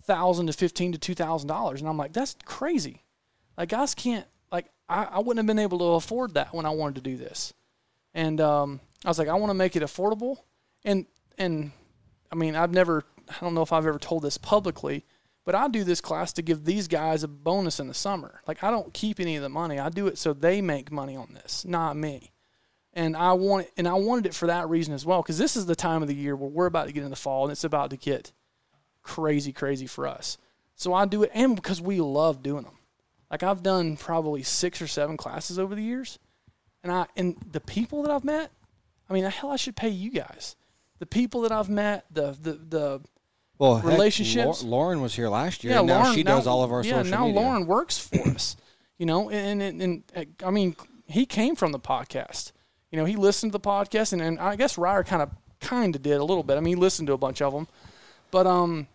thousand 0.02 0.46
to 0.46 0.54
fifteen 0.54 0.92
to 0.92 0.98
two 0.98 1.14
thousand 1.14 1.48
dollars. 1.48 1.80
And 1.80 1.88
I'm 1.88 1.98
like, 1.98 2.14
that's 2.14 2.34
crazy. 2.46 3.04
Like 3.58 3.68
guys 3.68 3.94
can't 3.94 4.26
like 4.50 4.66
I, 4.88 5.04
I 5.04 5.18
wouldn't 5.18 5.36
have 5.36 5.46
been 5.46 5.62
able 5.62 5.78
to 5.80 5.84
afford 5.84 6.34
that 6.34 6.54
when 6.54 6.64
I 6.64 6.70
wanted 6.70 6.96
to 6.96 7.00
do 7.02 7.18
this. 7.18 7.52
And 8.14 8.40
um, 8.40 8.80
I 9.04 9.08
was 9.08 9.18
like, 9.18 9.28
I 9.28 9.34
want 9.34 9.50
to 9.50 9.54
make 9.54 9.76
it 9.76 9.82
affordable. 9.82 10.38
And 10.84 11.04
and 11.36 11.72
I 12.30 12.34
mean, 12.34 12.56
I've 12.56 12.72
never, 12.72 13.04
I 13.28 13.34
don't 13.40 13.54
know 13.54 13.62
if 13.62 13.72
I've 13.72 13.86
ever 13.86 13.98
told 13.98 14.22
this 14.22 14.38
publicly, 14.38 15.04
but 15.44 15.54
I 15.54 15.68
do 15.68 15.84
this 15.84 16.00
class 16.00 16.32
to 16.34 16.42
give 16.42 16.64
these 16.64 16.88
guys 16.88 17.22
a 17.22 17.28
bonus 17.28 17.80
in 17.80 17.88
the 17.88 17.94
summer. 17.94 18.42
Like, 18.46 18.62
I 18.62 18.70
don't 18.70 18.92
keep 18.92 19.18
any 19.18 19.36
of 19.36 19.42
the 19.42 19.48
money. 19.48 19.78
I 19.78 19.88
do 19.88 20.06
it 20.06 20.18
so 20.18 20.32
they 20.32 20.60
make 20.60 20.92
money 20.92 21.16
on 21.16 21.32
this, 21.32 21.64
not 21.64 21.96
me. 21.96 22.32
And 22.92 23.16
I 23.16 23.32
want 23.32 23.66
it, 23.66 23.72
and 23.76 23.86
I 23.86 23.94
wanted 23.94 24.26
it 24.26 24.34
for 24.34 24.46
that 24.46 24.68
reason 24.68 24.92
as 24.92 25.06
well, 25.06 25.22
because 25.22 25.38
this 25.38 25.56
is 25.56 25.66
the 25.66 25.76
time 25.76 26.02
of 26.02 26.08
the 26.08 26.14
year 26.14 26.36
where 26.36 26.50
we're 26.50 26.66
about 26.66 26.86
to 26.86 26.92
get 26.92 27.04
in 27.04 27.10
the 27.10 27.16
fall 27.16 27.44
and 27.44 27.52
it's 27.52 27.64
about 27.64 27.90
to 27.90 27.96
get 27.96 28.32
crazy, 29.02 29.52
crazy 29.52 29.86
for 29.86 30.06
us. 30.06 30.36
So 30.74 30.92
I 30.92 31.06
do 31.06 31.22
it, 31.22 31.30
and 31.32 31.56
because 31.56 31.80
we 31.80 32.00
love 32.00 32.42
doing 32.42 32.64
them. 32.64 32.78
Like 33.30 33.42
I've 33.42 33.62
done 33.62 33.96
probably 33.96 34.42
six 34.42 34.80
or 34.80 34.86
seven 34.86 35.16
classes 35.16 35.58
over 35.58 35.74
the 35.74 35.82
years, 35.82 36.18
and 36.82 36.92
I 36.92 37.06
and 37.16 37.36
the 37.50 37.60
people 37.60 38.02
that 38.02 38.10
I've 38.10 38.24
met, 38.24 38.50
I 39.08 39.12
mean, 39.12 39.24
hell, 39.24 39.50
I 39.50 39.56
should 39.56 39.76
pay 39.76 39.88
you 39.88 40.10
guys 40.10 40.56
the 40.98 41.06
people 41.06 41.42
that 41.42 41.52
I've 41.52 41.68
met, 41.68 42.04
the 42.10 42.36
the 42.40 42.52
the 42.52 43.00
well, 43.58 43.80
relationships. 43.80 44.62
Lau- 44.62 44.70
Lauren 44.70 45.00
was 45.00 45.14
here 45.14 45.28
last 45.28 45.64
year. 45.64 45.72
yeah, 45.72 45.78
and 45.80 45.88
now 45.88 46.02
Lauren 46.02 46.14
she 46.14 46.22
does 46.22 46.46
now- 46.46 46.52
all 46.52 46.62
of 46.62 46.72
our 46.72 46.84
yeah. 46.84 47.02
social 47.02 47.10
now 47.10 47.26
media. 47.26 47.40
Lauren 47.40 47.66
works 47.66 47.98
for 47.98 48.28
us, 48.28 48.56
you 48.98 49.06
know, 49.06 49.30
and, 49.30 49.60
and 49.62 49.82
and 49.82 50.02
and 50.14 50.34
I 50.44 50.50
mean, 50.50 50.76
he 51.06 51.26
came 51.26 51.56
from 51.56 51.72
the 51.72 51.80
podcast. 51.80 52.52
You 52.90 52.98
know, 52.98 53.04
he 53.04 53.16
listened 53.16 53.52
to 53.52 53.58
the 53.58 53.68
podcast, 53.68 54.12
and, 54.12 54.22
and 54.22 54.38
I 54.38 54.56
guess 54.56 54.78
Ryder 54.78 55.04
kind 55.04 55.22
of 55.22 55.30
kind 55.60 55.94
of 55.94 56.02
did 56.02 56.16
a 56.18 56.24
little 56.24 56.42
bit. 56.44 56.56
I 56.56 56.60
mean, 56.60 56.76
he 56.76 56.80
listened 56.80 57.08
to 57.08 57.12
a 57.12 57.18
bunch 57.18 57.42
of 57.42 57.52
them, 57.52 57.66
but 58.30 58.46
um, 58.46 58.86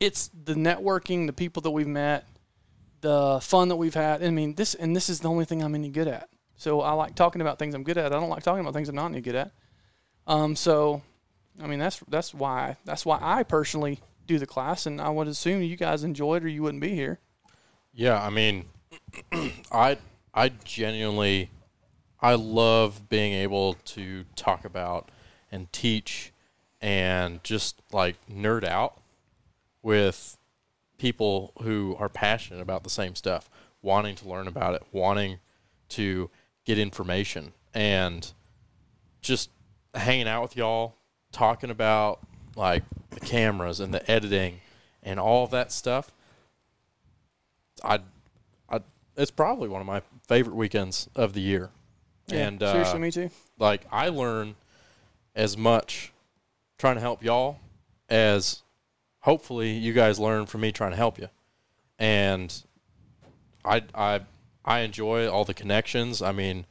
it's 0.00 0.28
the 0.28 0.54
networking, 0.54 1.26
the 1.26 1.32
people 1.32 1.62
that 1.62 1.70
we've 1.70 1.86
met, 1.86 2.26
the 3.00 3.38
fun 3.40 3.68
that 3.68 3.76
we've 3.76 3.94
had. 3.94 4.22
I 4.22 4.30
mean, 4.30 4.54
this 4.54 4.74
and 4.74 4.94
this 4.94 5.08
is 5.08 5.20
the 5.20 5.28
only 5.30 5.44
thing 5.44 5.62
I'm 5.62 5.74
any 5.74 5.88
good 5.90 6.08
at. 6.08 6.28
So 6.56 6.80
I 6.80 6.92
like 6.92 7.14
talking 7.14 7.40
about 7.40 7.58
things 7.58 7.74
I'm 7.74 7.84
good 7.84 7.98
at. 7.98 8.12
I 8.12 8.16
don't 8.20 8.28
like 8.28 8.42
talking 8.42 8.60
about 8.60 8.74
things 8.74 8.88
I'm 8.88 8.94
not 8.94 9.06
any 9.10 9.20
good 9.20 9.34
at. 9.34 9.52
Um, 10.26 10.56
so 10.56 11.02
I 11.62 11.66
mean, 11.66 11.78
that's 11.78 12.00
that's 12.08 12.34
why 12.34 12.76
that's 12.84 13.06
why 13.06 13.18
I 13.20 13.42
personally 13.42 14.00
do 14.26 14.38
the 14.38 14.46
class, 14.46 14.86
and 14.86 15.00
I 15.00 15.10
would 15.10 15.28
assume 15.28 15.62
you 15.62 15.76
guys 15.76 16.04
enjoy 16.04 16.36
it, 16.36 16.44
or 16.44 16.48
you 16.48 16.62
wouldn't 16.62 16.80
be 16.80 16.94
here. 16.94 17.20
Yeah, 17.92 18.20
I 18.20 18.30
mean, 18.30 18.66
I 19.72 19.98
I 20.32 20.48
genuinely 20.64 21.50
I 22.20 22.34
love 22.34 23.08
being 23.08 23.32
able 23.34 23.74
to 23.74 24.24
talk 24.34 24.64
about 24.64 25.10
and 25.52 25.72
teach 25.72 26.32
and 26.80 27.42
just 27.44 27.80
like 27.92 28.16
nerd 28.28 28.64
out 28.64 29.00
with 29.82 30.36
people 30.98 31.52
who 31.62 31.94
are 31.98 32.08
passionate 32.08 32.60
about 32.60 32.82
the 32.82 32.90
same 32.90 33.14
stuff, 33.14 33.48
wanting 33.82 34.16
to 34.16 34.28
learn 34.28 34.48
about 34.48 34.74
it, 34.74 34.82
wanting 34.90 35.38
to 35.90 36.30
get 36.64 36.78
information, 36.78 37.52
and 37.74 38.32
just 39.20 39.50
hanging 39.94 40.28
out 40.28 40.42
with 40.42 40.56
y'all, 40.56 40.94
talking 41.32 41.70
about 41.70 42.20
like 42.56 42.82
the 43.10 43.20
cameras 43.20 43.80
and 43.80 43.92
the 43.92 44.08
editing 44.10 44.60
and 45.02 45.18
all 45.18 45.46
that 45.48 45.72
stuff. 45.72 46.10
I, 47.82 48.00
I, 48.68 48.80
it's 49.16 49.30
probably 49.30 49.68
one 49.68 49.80
of 49.80 49.86
my 49.86 50.02
favorite 50.28 50.54
weekends 50.56 51.08
of 51.14 51.32
the 51.32 51.40
year. 51.40 51.70
and 52.30 52.62
uh, 52.62 52.72
seriously, 52.72 52.98
me 53.00 53.10
too. 53.10 53.30
like 53.58 53.82
I 53.90 54.08
learn 54.08 54.54
as 55.34 55.56
much 55.56 56.12
trying 56.78 56.94
to 56.94 57.00
help 57.00 57.22
y'all 57.22 57.58
as 58.08 58.62
hopefully 59.20 59.72
you 59.72 59.92
guys 59.92 60.18
learn 60.18 60.46
from 60.46 60.60
me 60.60 60.72
trying 60.72 60.90
to 60.92 60.96
help 60.96 61.18
you. 61.18 61.28
And 61.98 62.54
I 63.64 63.82
I 63.94 64.20
I 64.64 64.80
enjoy 64.80 65.28
all 65.28 65.44
the 65.44 65.54
connections. 65.54 66.22
I 66.22 66.32
mean, 66.32 66.66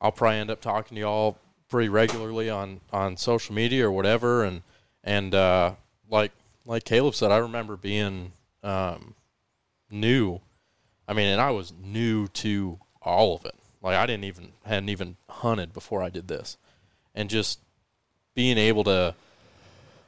I'll 0.00 0.12
probably 0.12 0.38
end 0.38 0.50
up 0.50 0.60
talking 0.60 0.96
to 0.96 1.00
y'all 1.00 1.38
pretty 1.70 1.88
regularly 1.88 2.50
on 2.50 2.80
on 2.92 3.16
social 3.16 3.54
media 3.54 3.86
or 3.86 3.92
whatever 3.92 4.44
and 4.44 4.62
and 5.02 5.34
uh 5.34 5.72
like 6.10 6.32
like 6.66 6.84
Caleb 6.84 7.14
said, 7.14 7.30
I 7.30 7.38
remember 7.38 7.76
being 7.76 8.32
um 8.62 9.14
new. 9.90 10.40
I 11.08 11.14
mean, 11.14 11.26
and 11.26 11.40
I 11.40 11.50
was 11.50 11.72
new 11.82 12.28
to 12.28 12.78
all 13.02 13.34
of 13.34 13.44
it. 13.44 13.54
Like 13.82 13.96
I 13.96 14.06
didn't 14.06 14.24
even 14.24 14.52
hadn't 14.64 14.88
even 14.88 15.16
hunted 15.28 15.72
before 15.72 16.02
I 16.02 16.10
did 16.10 16.28
this. 16.28 16.56
And 17.14 17.30
just 17.30 17.60
being 18.34 18.58
able 18.58 18.84
to 18.84 19.14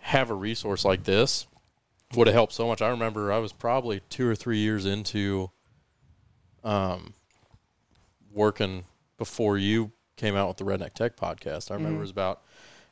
have 0.01 0.31
a 0.31 0.35
resource 0.35 0.85
like 0.85 1.05
this 1.05 1.46
would 2.14 2.27
have 2.27 2.35
helped 2.35 2.53
so 2.53 2.68
much. 2.68 2.83
I 2.83 2.90
remember 2.90 3.33
I 3.33 3.38
was 3.38 3.53
probably 3.53 4.03
2 4.11 4.29
or 4.29 4.35
3 4.35 4.59
years 4.59 4.87
into 4.87 5.51
um 6.62 7.14
working 8.33 8.85
before 9.18 9.59
you 9.59 9.90
came 10.22 10.37
out 10.37 10.46
with 10.46 10.56
the 10.56 10.64
Redneck 10.64 10.94
Tech 10.94 11.16
podcast. 11.16 11.72
I 11.72 11.74
remember 11.74 11.96
Mhm. 11.96 11.98
it 11.98 12.02
was 12.02 12.11
about 12.12 12.42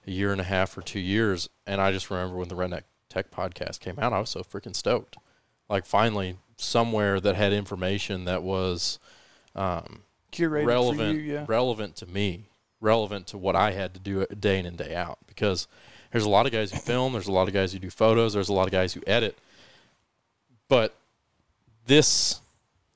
a 0.05 0.11
year 0.11 0.33
and 0.33 0.41
a 0.41 0.45
half 0.45 0.77
or 0.77 0.83
two 0.83 0.99
years, 0.99 1.49
and 1.65 1.81
I 1.81 1.93
just 1.93 2.11
remember 2.11 2.37
when 2.37 2.49
the 2.49 2.57
Redneck 2.57 2.83
Tech 3.09 3.31
podcast 3.31 3.79
came 3.79 4.01
out, 4.01 4.13
I 4.13 4.19
was 4.19 4.31
so 4.31 4.43
freaking 4.43 4.75
stoked. 4.75 5.17
Like 5.69 5.87
finally, 5.87 6.39
somewhere 6.57 7.21
that 7.21 7.37
had 7.37 7.53
information 7.53 8.25
that 8.25 8.43
was 8.43 8.99
um, 9.55 10.03
Curated 10.33 10.67
relevant, 10.67 11.15
you, 11.19 11.23
yeah. 11.23 11.45
relevant 11.49 11.95
to 11.97 12.07
me, 12.07 12.47
relevant 12.81 13.29
to 13.29 13.39
what 13.39 13.55
I 13.55 13.71
had 13.73 13.95
to 13.95 14.01
do 14.01 14.27
day 14.27 14.59
in 14.59 14.67
and 14.67 14.77
day 14.77 14.95
out. 14.97 15.19
Because 15.29 15.69
there's 16.11 16.25
a 16.25 16.29
lot 16.29 16.47
of 16.47 16.53
guys 16.53 16.73
who 16.73 16.79
film, 16.79 17.13
there's 17.13 17.29
a 17.29 17.33
lot 17.33 17.47
of 17.47 17.55
guys 17.55 17.73
who 17.73 17.79
do 17.79 17.91
photos, 17.91 18.33
there's 18.33 18.49
a 18.49 18.53
lot 18.53 18.67
of 18.67 18.73
guys 18.73 18.95
who 18.95 19.03
edit, 19.07 19.39
but 20.69 20.97
this 21.87 22.41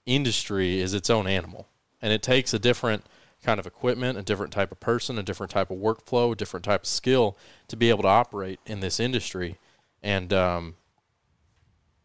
industry 0.06 0.80
is 0.80 0.92
its 0.94 1.08
own 1.10 1.26
animal, 1.28 1.68
and 2.02 2.12
it 2.12 2.22
takes 2.22 2.52
a 2.52 2.58
different 2.58 3.04
kind 3.44 3.60
of 3.60 3.66
equipment, 3.66 4.18
a 4.18 4.22
different 4.22 4.52
type 4.52 4.72
of 4.72 4.80
person, 4.80 5.18
a 5.18 5.22
different 5.22 5.50
type 5.50 5.70
of 5.70 5.78
workflow, 5.78 6.32
a 6.32 6.36
different 6.36 6.64
type 6.64 6.82
of 6.82 6.86
skill 6.86 7.36
to 7.68 7.76
be 7.76 7.90
able 7.90 8.02
to 8.02 8.08
operate 8.08 8.58
in 8.66 8.80
this 8.80 8.98
industry, 8.98 9.58
and 10.02 10.32
um, 10.32 10.74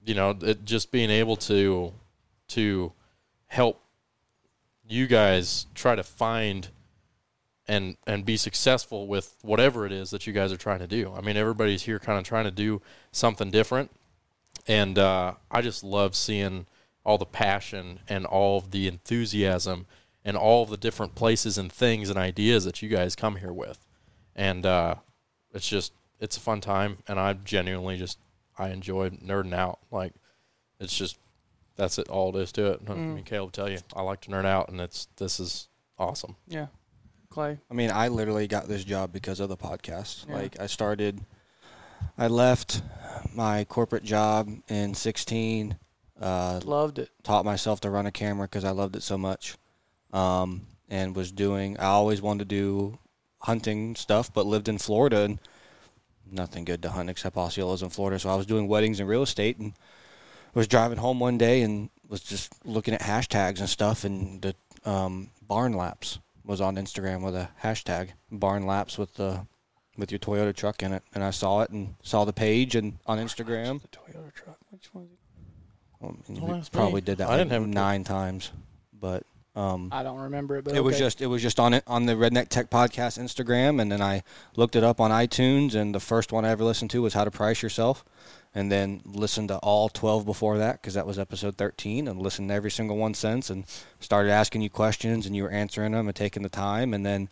you 0.04 0.14
know, 0.14 0.38
it, 0.42 0.66
just 0.66 0.92
being 0.92 1.10
able 1.10 1.36
to 1.36 1.94
to 2.50 2.92
help 3.48 3.82
you 4.88 5.08
guys 5.08 5.68
try 5.74 5.96
to 5.96 6.04
find 6.04 6.70
and 7.68 7.96
and 8.06 8.26
be 8.26 8.36
successful 8.36 9.08
with 9.08 9.36
whatever 9.42 9.86
it 9.86 9.92
is 9.92 10.10
that 10.10 10.28
you 10.28 10.34
guys 10.34 10.52
are 10.52 10.58
trying 10.58 10.80
to 10.80 10.88
do. 10.88 11.14
I 11.16 11.22
mean, 11.22 11.38
everybody's 11.38 11.84
here 11.84 12.00
kind 12.00 12.20
of 12.20 12.26
trying 12.26 12.46
to 12.46 12.52
do 12.52 12.82
something 13.12 13.50
different, 13.50 13.92
and 14.68 14.98
uh, 14.98 15.36
I 15.50 15.62
just 15.62 15.84
love 15.84 16.16
seeing 16.16 16.66
all 17.06 17.18
the 17.18 17.26
passion 17.26 18.02
and 18.10 18.26
all 18.26 18.62
the 18.62 18.88
enthusiasm 18.88 19.86
and 20.26 20.36
all 20.38 20.66
the 20.66 20.78
different 20.78 21.16
places 21.16 21.58
and 21.58 21.72
things 21.72 22.10
and 22.10 22.18
ideas 22.18 22.66
that 22.66 22.82
you 22.82 22.90
guys 22.90 23.16
come 23.16 23.38
here 23.38 23.54
with, 23.54 23.86
and 24.36 24.66
uh, 24.66 24.96
it's 25.54 25.68
just 25.68 25.94
it's 26.20 26.38
a 26.38 26.42
fun 26.42 26.62
time, 26.62 26.98
and 27.08 27.20
I 27.20 27.34
genuinely 27.34 27.98
just 27.98 28.20
I 28.58 28.70
enjoy 28.70 29.10
nerding 29.10 29.54
out. 29.54 29.80
Like 29.92 30.14
it's 30.80 30.96
just 30.98 31.18
that's 31.76 31.98
it 31.98 32.10
all 32.10 32.36
it 32.36 32.42
is 32.42 32.52
to 32.54 32.72
it. 32.72 32.82
I 32.90 32.94
mean, 32.94 33.24
Caleb 33.24 33.48
will 33.48 33.52
tell 33.52 33.70
you 33.70 33.80
I 33.96 34.02
like 34.02 34.22
to 34.22 34.30
nerd 34.30 34.46
out, 34.46 34.70
and 34.70 34.80
it's 34.82 35.08
this 35.18 35.40
is 35.40 35.68
awesome. 35.98 36.36
Yeah. 36.48 36.68
Clay. 37.30 37.60
I 37.70 37.74
mean, 37.76 37.92
I 37.92 38.08
literally 38.08 38.48
got 38.48 38.68
this 38.68 38.84
job 38.84 39.14
because 39.14 39.40
of 39.40 39.50
the 39.50 39.56
podcast. 39.58 40.28
Yeah. 40.28 40.34
Like, 40.36 40.60
I 40.60 40.66
started, 40.66 41.22
I 42.18 42.26
left 42.28 42.82
my 43.36 43.66
corporate 43.66 44.04
job 44.04 44.50
in 44.68 44.96
16, 44.96 45.78
uh, 46.20 46.60
Loved 46.64 46.98
it. 46.98 47.12
taught 47.22 47.46
myself 47.46 47.82
to 47.82 47.92
run 47.92 48.08
a 48.08 48.12
camera 48.12 48.48
because 48.48 48.66
I 48.66 48.72
loved 48.72 48.96
it 48.96 49.04
so 49.04 49.16
much, 49.16 49.58
um, 50.14 50.62
and 50.90 51.16
was 51.16 51.32
doing. 51.32 51.78
I 51.80 51.86
always 51.86 52.22
wanted 52.22 52.50
to 52.50 52.56
do 52.56 53.00
hunting 53.42 53.96
stuff, 53.96 54.34
but 54.34 54.46
lived 54.46 54.68
in 54.68 54.78
Florida 54.78 55.22
and 55.22 55.40
nothing 56.32 56.66
good 56.66 56.82
to 56.84 56.90
hunt 56.90 57.10
except 57.10 57.36
Osceolas 57.36 57.84
in 57.84 57.90
Florida. 57.90 58.20
So 58.20 58.30
I 58.30 58.36
was 58.36 58.46
doing 58.46 58.68
weddings 58.68 59.00
and 59.00 59.10
real 59.10 59.24
estate, 59.24 59.58
and 59.58 59.74
was 60.54 60.68
driving 60.68 60.98
home 60.98 61.20
one 61.20 61.38
day 61.38 61.62
and 61.62 61.90
was 62.08 62.22
just 62.22 62.54
looking 62.66 62.94
at 62.94 63.02
hashtags 63.02 63.60
and 63.60 63.70
stuff, 63.70 64.04
and 64.04 64.42
the 64.42 64.56
um, 64.86 65.30
barn 65.42 65.74
laps 65.74 66.20
was 66.44 66.62
on 66.62 66.76
Instagram 66.76 67.22
with 67.22 67.36
a 67.36 67.50
hashtag 67.64 68.10
barn 68.32 68.66
laps 68.66 68.98
with 68.98 69.14
the 69.16 69.46
with 69.98 70.12
your 70.12 70.20
Toyota 70.20 70.56
truck 70.56 70.82
in 70.82 70.94
it, 70.94 71.04
and 71.14 71.24
I 71.24 71.32
saw 71.32 71.62
it 71.62 71.70
and 71.72 71.96
saw 72.02 72.24
the 72.26 72.34
page 72.34 72.76
and 72.76 72.98
on 73.06 73.20
Instagram. 73.20 73.82
The 73.82 73.90
Toyota 73.90 74.34
truck. 74.34 74.58
Which 74.72 74.94
one? 74.94 75.10
Well, 76.00 76.16
I 76.28 76.32
mean, 76.32 76.42
Well, 76.42 76.64
probably 76.72 77.02
did 77.02 77.18
that 77.18 77.28
I 77.28 77.32
like 77.32 77.40
didn't 77.40 77.52
have 77.52 77.68
nine 77.68 78.04
times, 78.06 78.52
but 78.94 79.24
um, 79.60 79.90
I 79.92 80.04
don't 80.04 80.20
remember 80.20 80.56
it, 80.56 80.64
but 80.64 80.74
it 80.74 80.82
was 80.82 80.98
just 80.98 81.22
it 81.22 81.28
was 81.28 81.42
just 81.42 81.60
on 81.60 81.74
it 81.74 81.84
on 81.86 82.06
the 82.06 82.14
Redneck 82.14 82.48
Tech 82.48 82.70
Podcast 82.70 83.20
Instagram, 83.20 83.82
and 83.82 83.92
then 83.92 84.02
I 84.02 84.24
looked 84.56 84.78
it 84.78 84.86
up 84.86 85.02
on 85.02 85.12
iTunes, 85.12 85.76
and 85.76 85.94
the 85.94 86.00
first 86.00 86.32
one 86.32 86.46
I 86.46 86.50
ever 86.50 86.64
listened 86.64 86.92
to 86.92 87.02
was 87.02 87.14
How 87.14 87.26
to 87.26 87.32
Price 87.32 87.62
Yourself, 87.62 88.06
and 88.56 88.72
then 88.72 89.02
listened 89.04 89.50
to 89.50 89.58
all 89.58 89.90
twelve 89.90 90.26
before 90.26 90.58
that 90.60 90.82
because 90.82 90.94
that 90.94 91.06
was 91.06 91.20
episode 91.20 91.58
thirteen, 91.58 92.08
and 92.08 92.22
listened 92.22 92.48
to 92.50 92.56
every 92.56 92.72
single 92.72 92.96
one 92.96 93.14
since, 93.14 93.50
and 93.50 93.66
started 94.00 94.32
asking 94.32 94.62
you 94.62 94.70
questions, 94.70 95.26
and 95.26 95.36
you 95.36 95.44
were 95.44 95.52
answering 95.52 95.92
them 95.92 96.08
and 96.08 96.16
taking 96.16 96.44
the 96.44 96.50
time, 96.50 96.94
and 96.94 97.06
then 97.06 97.28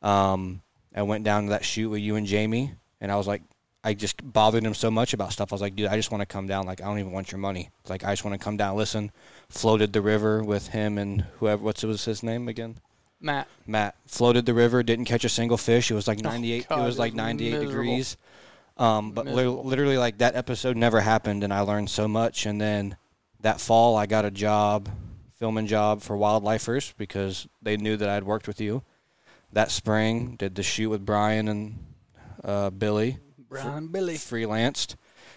um, 0.00 0.62
I 0.94 1.02
went 1.02 1.24
down 1.24 1.44
to 1.44 1.50
that 1.50 1.64
shoot 1.64 1.88
with 1.88 2.00
you 2.00 2.14
and 2.14 2.26
Jamie, 2.26 2.74
and 3.00 3.10
I 3.10 3.16
was 3.16 3.26
like. 3.26 3.42
I 3.86 3.92
just 3.92 4.22
bothered 4.32 4.64
him 4.64 4.72
so 4.72 4.90
much 4.90 5.12
about 5.12 5.34
stuff. 5.34 5.52
I 5.52 5.54
was 5.56 5.60
like, 5.60 5.76
dude, 5.76 5.88
I 5.88 5.96
just 5.96 6.10
want 6.10 6.22
to 6.22 6.26
come 6.26 6.46
down. 6.46 6.64
Like, 6.64 6.80
I 6.80 6.86
don't 6.86 6.98
even 7.00 7.12
want 7.12 7.30
your 7.30 7.38
money. 7.38 7.68
Like, 7.86 8.02
I 8.02 8.12
just 8.12 8.24
want 8.24 8.32
to 8.32 8.42
come 8.42 8.56
down, 8.56 8.78
listen. 8.78 9.12
Floated 9.48 9.92
the 9.92 10.00
river 10.00 10.42
with 10.42 10.68
him 10.68 10.98
and 10.98 11.22
whoever. 11.38 11.62
What's 11.62 11.82
was 11.82 12.04
his 12.04 12.22
name 12.22 12.48
again? 12.48 12.78
Matt. 13.20 13.48
Matt 13.66 13.96
floated 14.06 14.44
the 14.46 14.54
river, 14.54 14.82
didn't 14.82 15.06
catch 15.06 15.24
a 15.24 15.28
single 15.28 15.56
fish. 15.56 15.90
It 15.90 15.94
was 15.94 16.06
like 16.06 16.20
98. 16.22 16.68
God, 16.68 16.80
it 16.80 16.84
was 16.84 16.98
like 16.98 17.14
98 17.14 17.50
miserable. 17.50 17.70
degrees. 17.70 18.16
Um, 18.76 19.12
but 19.12 19.26
li- 19.26 19.46
literally, 19.46 19.96
like 19.98 20.18
that 20.18 20.34
episode 20.36 20.76
never 20.76 21.00
happened, 21.00 21.42
and 21.44 21.52
I 21.52 21.60
learned 21.60 21.90
so 21.90 22.06
much. 22.08 22.44
And 22.44 22.60
then 22.60 22.96
that 23.40 23.60
fall, 23.60 23.96
I 23.96 24.06
got 24.06 24.24
a 24.24 24.30
job, 24.30 24.90
filming 25.38 25.66
job 25.66 26.02
for 26.02 26.16
Wildlifers 26.16 26.92
because 26.98 27.46
they 27.62 27.76
knew 27.76 27.96
that 27.96 28.08
I'd 28.08 28.24
worked 28.24 28.46
with 28.46 28.60
you. 28.60 28.82
That 29.52 29.70
spring, 29.70 30.34
did 30.36 30.56
the 30.56 30.62
shoot 30.64 30.90
with 30.90 31.06
Brian 31.06 31.46
and 31.48 31.78
uh, 32.42 32.70
Billy, 32.70 33.18
Brian 33.48 33.74
and 33.74 33.92
Billy. 33.92 34.14
freelanced, 34.14 34.96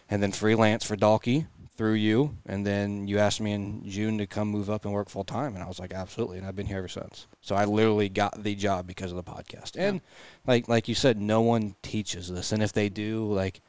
and 0.10 0.24
then 0.24 0.32
freelance 0.32 0.84
for 0.84 0.98
Dalkey 0.98 1.46
through 1.78 1.94
you. 1.94 2.36
And 2.46 2.66
then 2.66 3.08
you 3.08 3.20
asked 3.20 3.40
me 3.40 3.54
in 3.54 3.88
June 3.88 4.18
to 4.18 4.28
come 4.28 4.50
move 4.50 4.70
up 4.70 4.84
and 4.86 4.94
work 4.94 5.10
full 5.10 5.24
time, 5.24 5.54
and 5.54 5.64
I 5.64 5.68
was 5.68 5.80
like, 5.80 5.94
absolutely. 5.94 6.40
And 6.40 6.48
I've 6.48 6.56
been 6.56 6.66
here 6.66 6.80
ever 6.80 6.88
since. 6.88 7.28
So 7.42 7.56
I 7.56 7.66
literally 7.66 8.10
got 8.10 8.44
the 8.44 8.56
job 8.56 8.88
because 8.88 9.12
of 9.12 9.18
the 9.18 9.24
podcast. 9.24 9.76
And 9.78 10.02
like 10.46 10.68
like 10.68 10.88
you 10.88 10.96
said, 10.96 11.22
no 11.22 11.42
one 11.42 11.76
teaches 11.82 12.30
this, 12.30 12.52
and 12.52 12.62
if 12.62 12.74
they 12.74 12.90
do, 12.90 13.32
like 13.32 13.62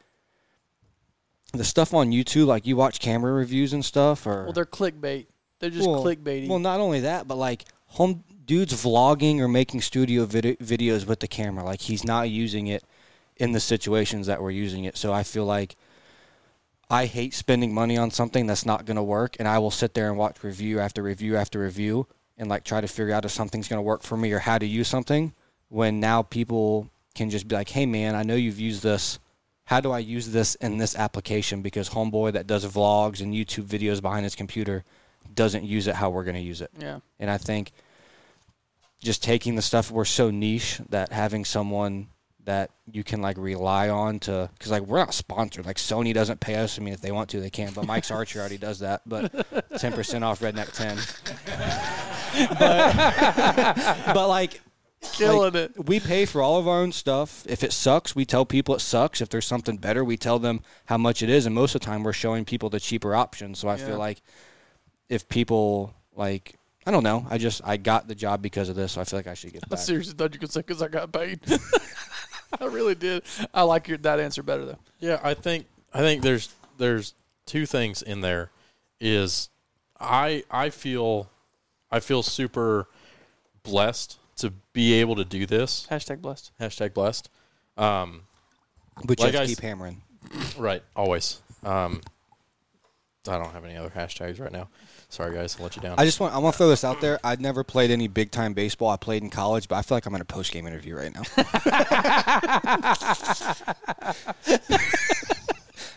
the 1.53 1.65
stuff 1.65 1.95
on 1.95 2.11
YouTube, 2.11 2.47
like 2.47 2.67
you 2.67 2.77
watch 2.77 2.99
camera 3.01 3.33
reviews 3.33 3.73
and 3.73 3.85
stuff, 3.85 4.27
or 4.27 4.45
Well, 4.45 4.53
they're 4.53 4.65
clickbait. 4.65 5.27
They're 5.61 5.71
just 5.71 5.89
well, 5.89 6.05
clickbaity. 6.05 6.49
Well, 6.49 6.59
not 6.59 6.81
only 6.81 7.01
that, 7.01 7.29
but 7.29 7.37
like 7.37 7.65
home 7.87 8.25
dudes 8.45 8.73
vlogging 8.73 9.41
or 9.41 9.49
making 9.49 9.83
studio 9.83 10.25
vid- 10.25 10.59
videos 10.59 11.07
with 11.07 11.21
the 11.21 11.29
camera, 11.29 11.65
like 11.65 11.83
he's 11.83 12.05
not 12.05 12.31
using 12.31 12.67
it 12.67 12.83
in 13.37 13.53
the 13.53 13.61
situations 13.61 14.27
that 14.27 14.43
we're 14.43 14.51
using 14.51 14.85
it. 14.85 14.97
So 14.97 15.13
I 15.13 15.23
feel 15.23 15.45
like 15.45 15.77
I 16.91 17.07
hate 17.07 17.35
spending 17.35 17.75
money 17.75 17.99
on 17.99 18.11
something 18.11 18.47
that's 18.47 18.65
not 18.65 18.87
going 18.87 18.97
to 18.97 19.03
work, 19.03 19.37
and 19.39 19.47
I 19.47 19.59
will 19.59 19.71
sit 19.71 19.95
there 19.95 20.09
and 20.09 20.17
watch 20.17 20.43
review 20.43 20.81
after 20.81 21.03
review 21.03 21.37
after 21.37 21.61
review 21.61 22.07
and 22.39 22.49
like 22.49 22.65
try 22.65 22.81
to 22.81 22.89
figure 22.89 23.13
out 23.13 23.25
if 23.25 23.31
something's 23.31 23.69
going 23.69 23.79
to 23.79 23.83
work 23.83 24.03
for 24.03 24.17
me 24.17 24.33
or 24.33 24.39
how 24.39 24.59
to 24.59 24.67
use 24.67 24.89
something. 24.89 25.35
When 25.69 26.01
now 26.01 26.23
people 26.23 26.89
can 27.15 27.29
just 27.29 27.47
be 27.47 27.55
like, 27.55 27.69
"Hey, 27.69 27.85
man, 27.85 28.15
I 28.15 28.23
know 28.23 28.37
you've 28.37 28.61
used 28.61 28.83
this." 28.83 29.19
How 29.65 29.83
do 29.83 29.93
I 29.93 29.99
use 29.99 30.31
this 30.31 30.55
in 30.55 30.79
this 30.79 30.97
application? 30.97 31.61
Because 31.61 31.91
homeboy 31.91 32.33
that 32.33 32.47
does 32.47 32.65
vlogs 32.65 33.21
and 33.21 33.35
YouTube 33.35 33.65
videos 33.65 34.01
behind 34.01 34.25
his 34.25 34.35
computer 34.35 34.83
doesn't 35.35 35.65
use 35.65 35.87
it 35.87 35.97
how 35.97 36.09
we're 36.09 36.25
going 36.25 36.37
to 36.37 36.41
use 36.41 36.63
it. 36.63 36.71
yeah. 36.79 37.01
And 37.21 37.31
I 37.31 37.37
think 37.37 37.73
just 39.03 39.23
taking 39.23 39.57
the 39.57 39.63
stuff 39.63 39.91
we're 39.91 40.07
so 40.07 40.31
niche 40.31 40.81
that 40.89 41.13
having 41.13 41.45
someone 41.45 42.09
that 42.49 42.71
you 42.91 43.05
can 43.05 43.21
like 43.21 43.37
rely 43.37 43.91
on 43.91 44.19
to 44.19 44.49
because 44.55 44.71
like 44.71 44.83
we're 44.83 44.99
not 44.99 45.13
sponsored 45.13 45.67
like 45.67 45.77
Sony 45.77 46.15
doesn't 46.15 46.41
pay 46.41 46.55
us 46.55 46.79
I 46.79 46.83
mean 46.83 46.95
if 46.95 47.01
they 47.03 47.13
want 47.13 47.29
to 47.31 47.41
they 47.41 47.51
can 47.51 47.73
but 47.75 47.87
Mike's 47.87 48.11
Archer 48.19 48.39
already 48.41 48.57
does 48.57 48.79
that 48.79 49.03
but 49.05 49.31
10% 49.73 50.23
off 50.23 50.41
Redneck 50.41 50.73
10 50.73 50.97
but, 52.59 54.15
but 54.15 54.29
like 54.29 54.61
Killing 55.13 55.53
like, 55.53 55.55
it. 55.55 55.87
we 55.87 56.01
pay 56.01 56.25
for 56.25 56.43
all 56.43 56.59
of 56.59 56.67
our 56.67 56.81
own 56.81 56.91
stuff. 56.91 57.45
If 57.47 57.63
it 57.63 57.73
sucks, 57.73 58.17
we 58.17 58.25
tell 58.25 58.45
people 58.45 58.75
it 58.75 58.81
sucks. 58.81 59.21
If 59.21 59.29
there's 59.29 59.47
something 59.47 59.77
better, 59.77 60.03
we 60.05 60.17
tell 60.17 60.41
them 60.41 60.61
how 60.87 60.99
much 60.99 61.23
it 61.23 61.31
is. 61.31 61.47
And 61.47 61.55
most 61.55 61.77
of 61.77 61.81
the 61.81 61.85
time, 61.85 62.03
we're 62.03 62.13
showing 62.13 62.45
people 62.45 62.69
the 62.69 62.81
cheaper 62.81 63.15
option. 63.15 63.55
So 63.55 63.69
I 63.69 63.77
Yeah. 63.77 63.87
feel 63.87 63.99
like 63.99 64.23
if 65.09 65.29
people 65.29 65.95
like, 66.17 66.57
I 66.85 66.91
don't 66.91 67.05
know, 67.05 67.25
I 67.31 67.39
just 67.39 67.61
I 67.65 67.77
got 67.77 68.09
the 68.09 68.17
job 68.17 68.43
because 68.43 68.69
of 68.69 68.75
this. 68.75 68.93
So 68.93 69.01
I 69.01 69.05
feel 69.05 69.21
like 69.21 69.29
I 69.29 69.35
should 69.35 69.53
get 69.53 69.63
I 69.71 69.77
seriously 69.77 70.15
thought 70.15 70.35
you 70.35 70.41
could 70.41 70.51
say 70.51 70.61
because 70.67 70.83
I 70.83 70.89
got 70.89 71.13
paid. 71.13 71.43
I 72.61 72.65
really 72.67 72.95
did. 72.95 73.23
I 73.53 73.63
like 73.63 73.89
your 73.89 73.99
that 73.99 74.21
answer 74.21 74.43
better 74.43 74.65
though. 74.65 74.79
Yeah, 75.01 75.21
I 75.23 75.35
think 75.35 75.67
I 75.93 75.99
think 76.01 76.23
there's 76.23 76.55
there's 76.79 77.15
two 77.47 77.67
things 77.67 78.03
in 78.03 78.21
there. 78.21 78.51
Is 79.01 79.49
I 80.01 80.45
I 80.51 80.71
feel 80.71 81.29
I 81.91 82.01
feel 82.01 82.23
super 82.23 82.89
blessed 83.63 84.19
to 84.37 84.53
be 84.73 84.95
able 84.95 85.17
to 85.17 85.25
do 85.25 85.47
this. 85.47 85.87
Hashtag 85.91 86.21
blessed. 86.21 86.53
Hashtag 86.61 86.95
blessed. 86.95 87.29
Um, 87.77 88.23
But 89.05 89.19
you 89.19 89.27
like 89.27 89.35
have 89.35 89.45
to 89.45 89.51
s- 89.51 89.57
keep 89.57 89.61
hammering. 89.61 90.03
right, 90.59 90.83
always. 90.97 91.41
Um, 91.65 92.01
I 93.29 93.37
don't 93.39 93.53
have 93.53 93.65
any 93.65 93.77
other 93.77 93.91
hashtags 93.91 94.41
right 94.41 94.53
now. 94.53 94.69
Sorry, 95.11 95.35
guys, 95.35 95.57
I'll 95.59 95.65
let 95.65 95.75
you 95.75 95.81
down. 95.83 95.95
I 95.99 96.05
just 96.05 96.21
want 96.21 96.35
I 96.35 96.39
want 96.39 96.55
to 96.55 96.59
throw 96.59 96.69
this 96.69 96.85
out 96.85 97.01
there. 97.01 97.19
I'd 97.25 97.41
never 97.41 97.65
played 97.65 97.91
any 97.91 98.09
big 98.09 98.31
time 98.31 98.53
baseball. 98.53 98.91
I 98.91 98.97
played 98.97 99.23
in 99.23 99.31
college, 99.31 99.67
but 99.67 99.77
I 99.77 99.83
feel 99.83 99.97
like 99.97 100.05
I'm 100.05 100.15
in 100.15 100.21
a 100.21 100.25
post 100.27 100.53
game 100.53 100.67
interview 100.67 100.97
right 100.97 101.13
now. 101.15 101.23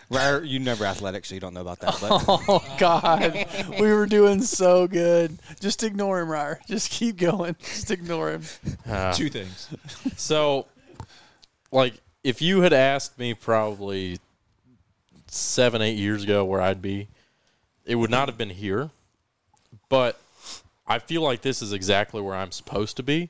Ryder, 0.09 0.43
you 0.43 0.59
never 0.59 0.83
athletic, 0.85 1.25
so 1.25 1.35
you 1.35 1.41
don't 1.41 1.53
know 1.53 1.61
about 1.61 1.79
that. 1.79 1.97
But 2.01 2.25
Oh 2.27 2.75
God, 2.77 3.45
we 3.79 3.93
were 3.93 4.05
doing 4.05 4.41
so 4.41 4.87
good. 4.87 5.37
Just 5.61 5.83
ignore 5.83 6.19
him, 6.19 6.29
Ryder. 6.29 6.59
Just 6.67 6.89
keep 6.89 7.17
going. 7.17 7.55
Just 7.59 7.91
ignore 7.91 8.31
him. 8.31 8.41
Uh, 8.89 9.13
Two 9.13 9.29
things. 9.29 9.69
So, 10.17 10.65
like, 11.71 11.93
if 12.25 12.41
you 12.41 12.61
had 12.61 12.73
asked 12.73 13.17
me 13.19 13.33
probably 13.33 14.19
seven, 15.27 15.81
eight 15.81 15.97
years 15.97 16.23
ago 16.23 16.43
where 16.43 16.61
I'd 16.61 16.81
be, 16.81 17.07
it 17.85 17.95
would 17.95 18.11
not 18.11 18.27
have 18.27 18.37
been 18.37 18.49
here. 18.49 18.89
But 19.91 20.17
I 20.87 20.99
feel 20.99 21.21
like 21.21 21.41
this 21.41 21.61
is 21.61 21.73
exactly 21.73 22.21
where 22.21 22.33
I'm 22.33 22.53
supposed 22.53 22.95
to 22.95 23.03
be. 23.03 23.29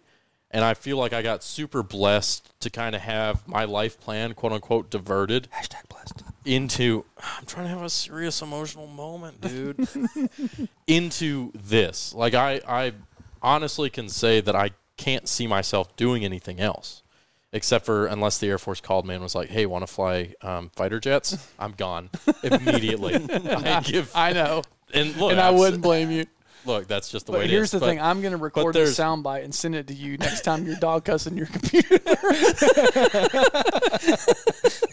And 0.51 0.63
I 0.63 0.75
feel 0.75 0.95
like 0.97 1.11
I 1.11 1.23
got 1.23 1.43
super 1.43 1.81
blessed 1.81 2.53
to 2.59 2.69
kind 2.69 2.93
of 2.93 3.01
have 3.01 3.47
my 3.47 3.63
life 3.63 3.99
plan, 3.99 4.35
quote 4.35 4.51
unquote, 4.51 4.91
diverted 4.91 5.47
hashtag 5.51 5.89
blessed. 5.89 6.21
into 6.45 7.05
I'm 7.17 7.45
trying 7.45 7.65
to 7.65 7.69
have 7.69 7.81
a 7.81 7.89
serious 7.89 8.43
emotional 8.43 8.85
moment, 8.85 9.41
dude. 9.41 9.87
into 10.87 11.51
this. 11.55 12.13
Like 12.13 12.35
I 12.35 12.61
I 12.67 12.93
honestly 13.41 13.89
can 13.89 14.07
say 14.07 14.39
that 14.41 14.55
I 14.55 14.71
can't 14.97 15.27
see 15.27 15.47
myself 15.47 15.95
doing 15.95 16.23
anything 16.23 16.59
else. 16.59 17.01
Except 17.53 17.85
for 17.85 18.05
unless 18.05 18.37
the 18.37 18.47
Air 18.47 18.57
Force 18.57 18.79
called 18.81 19.05
me 19.07 19.13
and 19.15 19.23
was 19.23 19.35
like, 19.35 19.49
"Hey, 19.49 19.65
want 19.65 19.81
to 19.81 19.87
fly 19.87 20.35
um, 20.41 20.69
fighter 20.75 20.99
jets?" 20.99 21.49
I'm 21.59 21.71
gone 21.71 22.09
immediately. 22.43 23.15
I 23.15 23.81
give 23.81 24.11
I 24.15 24.31
know, 24.31 24.61
and 24.93 25.15
look, 25.17 25.31
and 25.31 25.39
I 25.39 25.49
I've 25.49 25.55
wouldn't 25.55 25.81
blame 25.81 26.11
you. 26.11 26.25
Look. 26.65 26.87
That's 26.87 27.09
just 27.09 27.25
the 27.25 27.31
way 27.33 27.39
But 27.39 27.45
it 27.45 27.49
here's 27.51 27.65
is. 27.67 27.71
the 27.71 27.79
But 27.79 27.85
thing: 27.87 28.01
I'm 28.01 28.21
going 28.21 28.31
to 28.31 28.37
record 28.37 28.75
the 28.75 28.79
soundbite 28.81 29.43
and 29.43 29.53
send 29.53 29.75
it 29.75 29.87
to 29.87 29.93
you 29.93 30.17
next 30.17 30.41
time 30.41 30.65
your 30.65 30.75
dog 30.77 31.05
cussing 31.05 31.37
your 31.37 31.47
computer. 31.47 31.99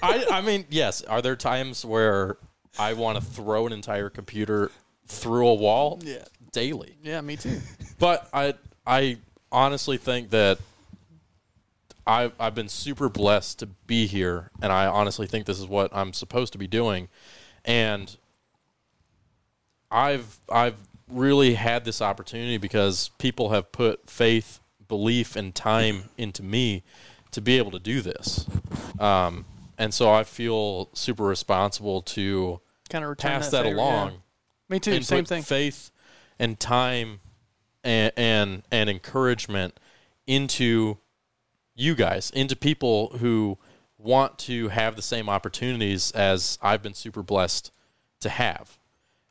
I, 0.02 0.26
I 0.30 0.40
mean, 0.42 0.64
yes. 0.70 1.02
Are 1.02 1.22
there 1.22 1.36
times 1.36 1.84
where 1.84 2.36
I 2.78 2.92
want 2.94 3.18
to 3.18 3.24
throw 3.24 3.66
an 3.66 3.72
entire 3.72 4.10
computer 4.10 4.70
through 5.06 5.48
a 5.48 5.54
wall? 5.54 6.00
Yeah. 6.02 6.24
daily. 6.52 6.96
yeah, 7.02 7.20
me 7.20 7.36
too. 7.36 7.60
But 7.98 8.28
I 8.32 8.54
I 8.86 9.18
honestly 9.50 9.96
think 9.96 10.30
that 10.30 10.58
I've, 12.06 12.32
I've 12.40 12.54
been 12.54 12.68
super 12.68 13.08
blessed 13.08 13.58
to 13.60 13.66
be 13.86 14.06
here 14.06 14.50
and 14.62 14.72
I 14.72 14.86
honestly 14.86 15.26
think 15.26 15.44
this 15.46 15.58
is 15.58 15.66
what 15.66 15.90
I'm 15.94 16.12
supposed 16.14 16.52
to 16.52 16.58
be 16.58 16.66
doing 16.66 17.08
and 17.64 18.14
I've 19.90 20.38
I've 20.50 20.76
really 21.10 21.54
had 21.54 21.84
this 21.84 22.00
opportunity 22.02 22.58
because 22.58 23.10
people 23.18 23.50
have 23.50 23.72
put 23.72 24.08
faith, 24.08 24.60
belief 24.86 25.36
and 25.36 25.54
time 25.54 26.04
into 26.16 26.42
me 26.42 26.82
to 27.30 27.40
be 27.40 27.58
able 27.58 27.70
to 27.72 27.78
do 27.78 28.00
this. 28.00 28.46
Um, 28.98 29.44
and 29.76 29.92
so 29.94 30.10
I 30.10 30.24
feel 30.24 30.88
super 30.92 31.24
responsible 31.24 32.02
to 32.02 32.60
Kind 32.90 33.04
of 33.04 33.16
pass 33.18 33.50
that, 33.50 33.64
favor, 33.64 33.76
yeah. 33.76 33.82
along 33.82 34.22
Me 34.68 34.80
too. 34.80 35.02
Same 35.02 35.24
thing. 35.24 35.42
faith 35.42 35.90
and 36.38 36.58
time 36.58 37.20
and, 37.84 38.12
and 38.16 38.62
and 38.70 38.90
encouragement 38.90 39.78
into 40.26 40.98
you 41.74 41.94
guys, 41.94 42.30
into 42.30 42.56
people 42.56 43.16
who 43.18 43.58
want 43.98 44.38
to 44.38 44.68
have 44.68 44.96
the 44.96 45.02
same 45.02 45.28
opportunities 45.28 46.10
as 46.12 46.58
I've 46.62 46.82
been 46.82 46.94
super 46.94 47.22
blessed 47.22 47.72
to 48.20 48.28
have. 48.28 48.78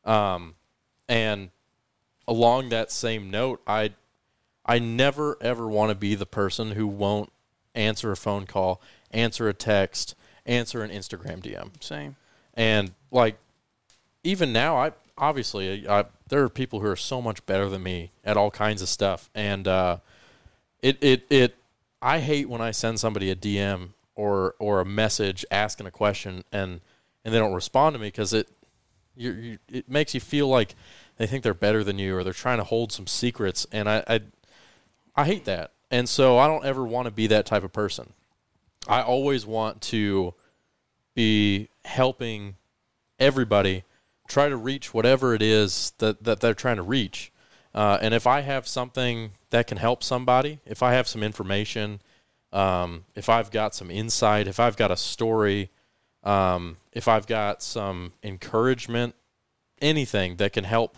Um, 0.06 0.56
and 1.10 1.50
along 2.28 2.70
that 2.70 2.92
same 2.92 3.30
note, 3.30 3.62
I 3.66 3.94
I 4.66 4.80
never 4.80 5.38
ever 5.42 5.68
want 5.68 5.90
to 5.92 5.96
be 5.96 6.16
the 6.16 6.26
person 6.26 6.72
who 6.72 6.88
won't 6.88 7.32
answer 7.74 8.12
a 8.12 8.18
phone 8.18 8.46
call, 8.46 8.82
answer 9.12 9.48
a 9.48 9.54
text, 9.54 10.16
answer 10.46 10.84
an 10.84 10.92
Instagram 10.92 11.42
DM 11.42 11.72
Same. 11.84 12.16
and 12.54 12.92
like 13.12 13.38
even 14.24 14.52
now 14.52 14.78
i 14.78 14.92
obviously 15.18 15.88
I, 15.88 16.06
there 16.30 16.44
are 16.44 16.50
people 16.50 16.80
who 16.80 16.88
are 16.88 16.96
so 16.96 17.22
much 17.22 17.46
better 17.46 17.70
than 17.70 17.84
me 17.84 18.12
at 18.24 18.38
all 18.38 18.52
kinds 18.52 18.82
of 18.82 18.90
stuff 18.90 19.30
and 19.34 19.68
uh 19.68 19.98
it 20.82 20.98
it 21.02 21.26
it 21.30 21.56
i 22.02 22.20
hate 22.20 22.50
when 22.50 22.62
i 22.62 22.72
send 22.72 23.00
somebody 23.00 23.32
a 23.32 23.36
dm 23.36 23.90
or 24.16 24.56
or 24.60 24.82
a 24.82 24.86
message 24.86 25.46
asking 25.50 25.88
a 25.88 25.92
question 25.92 26.44
and 26.52 26.82
and 27.24 27.34
they 27.34 27.40
don't 27.40 27.54
respond 27.54 27.94
to 27.94 28.00
me 28.00 28.08
because 28.08 28.34
it 28.34 28.48
you 29.16 29.32
you 29.32 29.58
it 29.72 29.90
makes 29.90 30.13
you 30.13 30.20
feel 30.20 30.48
like 30.48 30.76
they 31.17 31.27
think 31.27 31.43
they're 31.43 31.53
better 31.53 31.84
than 31.84 31.99
you 31.99 32.15
or 32.15 32.23
they're 32.23 32.34
trying 32.34 32.58
to 32.58 32.63
hold 32.63 32.91
some 32.91 33.08
secrets 33.08 33.67
and 33.71 33.89
i 33.89 34.03
i, 34.08 34.19
I 35.15 35.25
hate 35.25 35.45
that 35.45 35.71
and 35.91 36.08
so 36.08 36.38
i 36.38 36.47
don't 36.47 36.65
ever 36.65 36.84
want 36.84 37.06
to 37.06 37.12
be 37.12 37.27
that 37.27 37.45
type 37.45 37.63
of 37.63 37.73
person 37.73 38.13
i 38.88 39.01
always 39.01 39.45
want 39.45 39.82
to 39.82 40.34
be 41.15 41.69
helping 41.84 42.56
everybody 43.19 43.84
try 44.27 44.49
to 44.49 44.58
reach 44.58 44.93
whatever 44.93 45.34
it 45.34 45.41
is 45.41 45.93
that, 45.97 46.23
that 46.23 46.39
they're 46.39 46.53
trying 46.53 46.75
to 46.75 46.84
reach. 46.84 47.32
Uh, 47.73 47.97
and 48.01 48.13
if 48.13 48.27
I 48.27 48.41
have 48.41 48.67
something 48.67 49.32
that 49.49 49.67
can 49.67 49.77
help 49.77 50.03
somebody, 50.03 50.60
if 50.65 50.84
I 50.84 50.93
have 50.93 51.08
some 51.08 51.23
information, 51.23 52.01
um, 52.51 53.06
if 53.15 53.30
I've 53.30 53.51
got 53.51 53.73
some 53.73 53.89
insight, 53.89 54.47
if 54.47 54.60
I've 54.60 54.77
got 54.77 54.91
a 54.91 54.97
story, 54.97 55.69
um, 56.23 56.77
if 56.91 57.08
I've 57.08 57.27
got 57.27 57.62
some 57.62 58.13
encouragement, 58.23 59.15
anything 59.82 60.38
that 60.38 60.53
can 60.53 60.63
help 60.63 60.97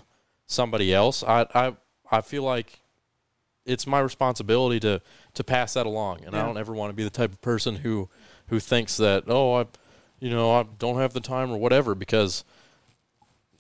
somebody 0.50 0.94
else, 0.94 1.24
I, 1.24 1.46
I, 1.54 1.76
I 2.12 2.22
feel 2.22 2.44
like 2.44 2.80
it's 3.66 3.86
my 3.88 4.00
responsibility 4.00 4.80
to, 4.82 5.00
to 5.36 5.44
pass 5.44 5.76
that 5.76 5.86
along. 5.86 6.26
And 6.26 6.36
I 6.36 6.44
don't 6.44 6.58
ever 6.58 6.74
want 6.74 6.90
to 6.90 6.96
be 6.96 7.04
the 7.04 7.10
type 7.12 7.32
of 7.32 7.40
person 7.42 7.76
who, 7.76 8.10
who 8.48 8.60
thinks 8.60 8.98
that, 8.98 9.26
oh, 9.28 9.54
I, 9.62 9.66
you 10.20 10.32
know, 10.32 10.52
I 10.52 10.64
don't 10.80 10.98
have 10.98 11.14
the 11.14 11.20
time 11.20 11.52
or 11.52 11.58
whatever 11.58 11.94
because 11.94 12.44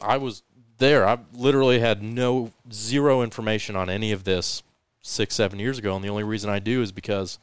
I 0.02 0.18
was 0.18 0.42
there. 0.80 1.08
I 1.08 1.20
literally 1.34 1.80
had 1.80 2.02
no 2.02 2.52
zero 2.74 3.22
information 3.22 3.76
on 3.76 3.90
any 3.90 4.12
of 4.12 4.24
this 4.24 4.64
six, 5.02 5.36
seven 5.36 5.60
years 5.60 5.78
ago, 5.78 5.96
and 5.96 6.04
the 6.04 6.10
only 6.10 6.24
reason 6.24 6.50
I 6.50 6.60
do 6.60 6.82
is 6.82 6.92
because 6.92 7.38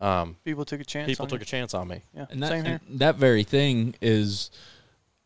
um, 0.00 0.36
People 0.44 0.64
took 0.64 0.80
a 0.80 0.84
chance. 0.84 1.06
people 1.06 1.24
on 1.24 1.28
took 1.28 1.40
you. 1.40 1.44
a 1.44 1.46
chance 1.46 1.74
on 1.74 1.88
me. 1.88 2.02
Yeah. 2.14 2.26
And 2.30 2.42
that, 2.42 2.48
Same 2.48 2.64
here. 2.64 2.80
and 2.88 2.98
that 3.00 3.16
very 3.16 3.44
thing 3.44 3.94
is 4.00 4.50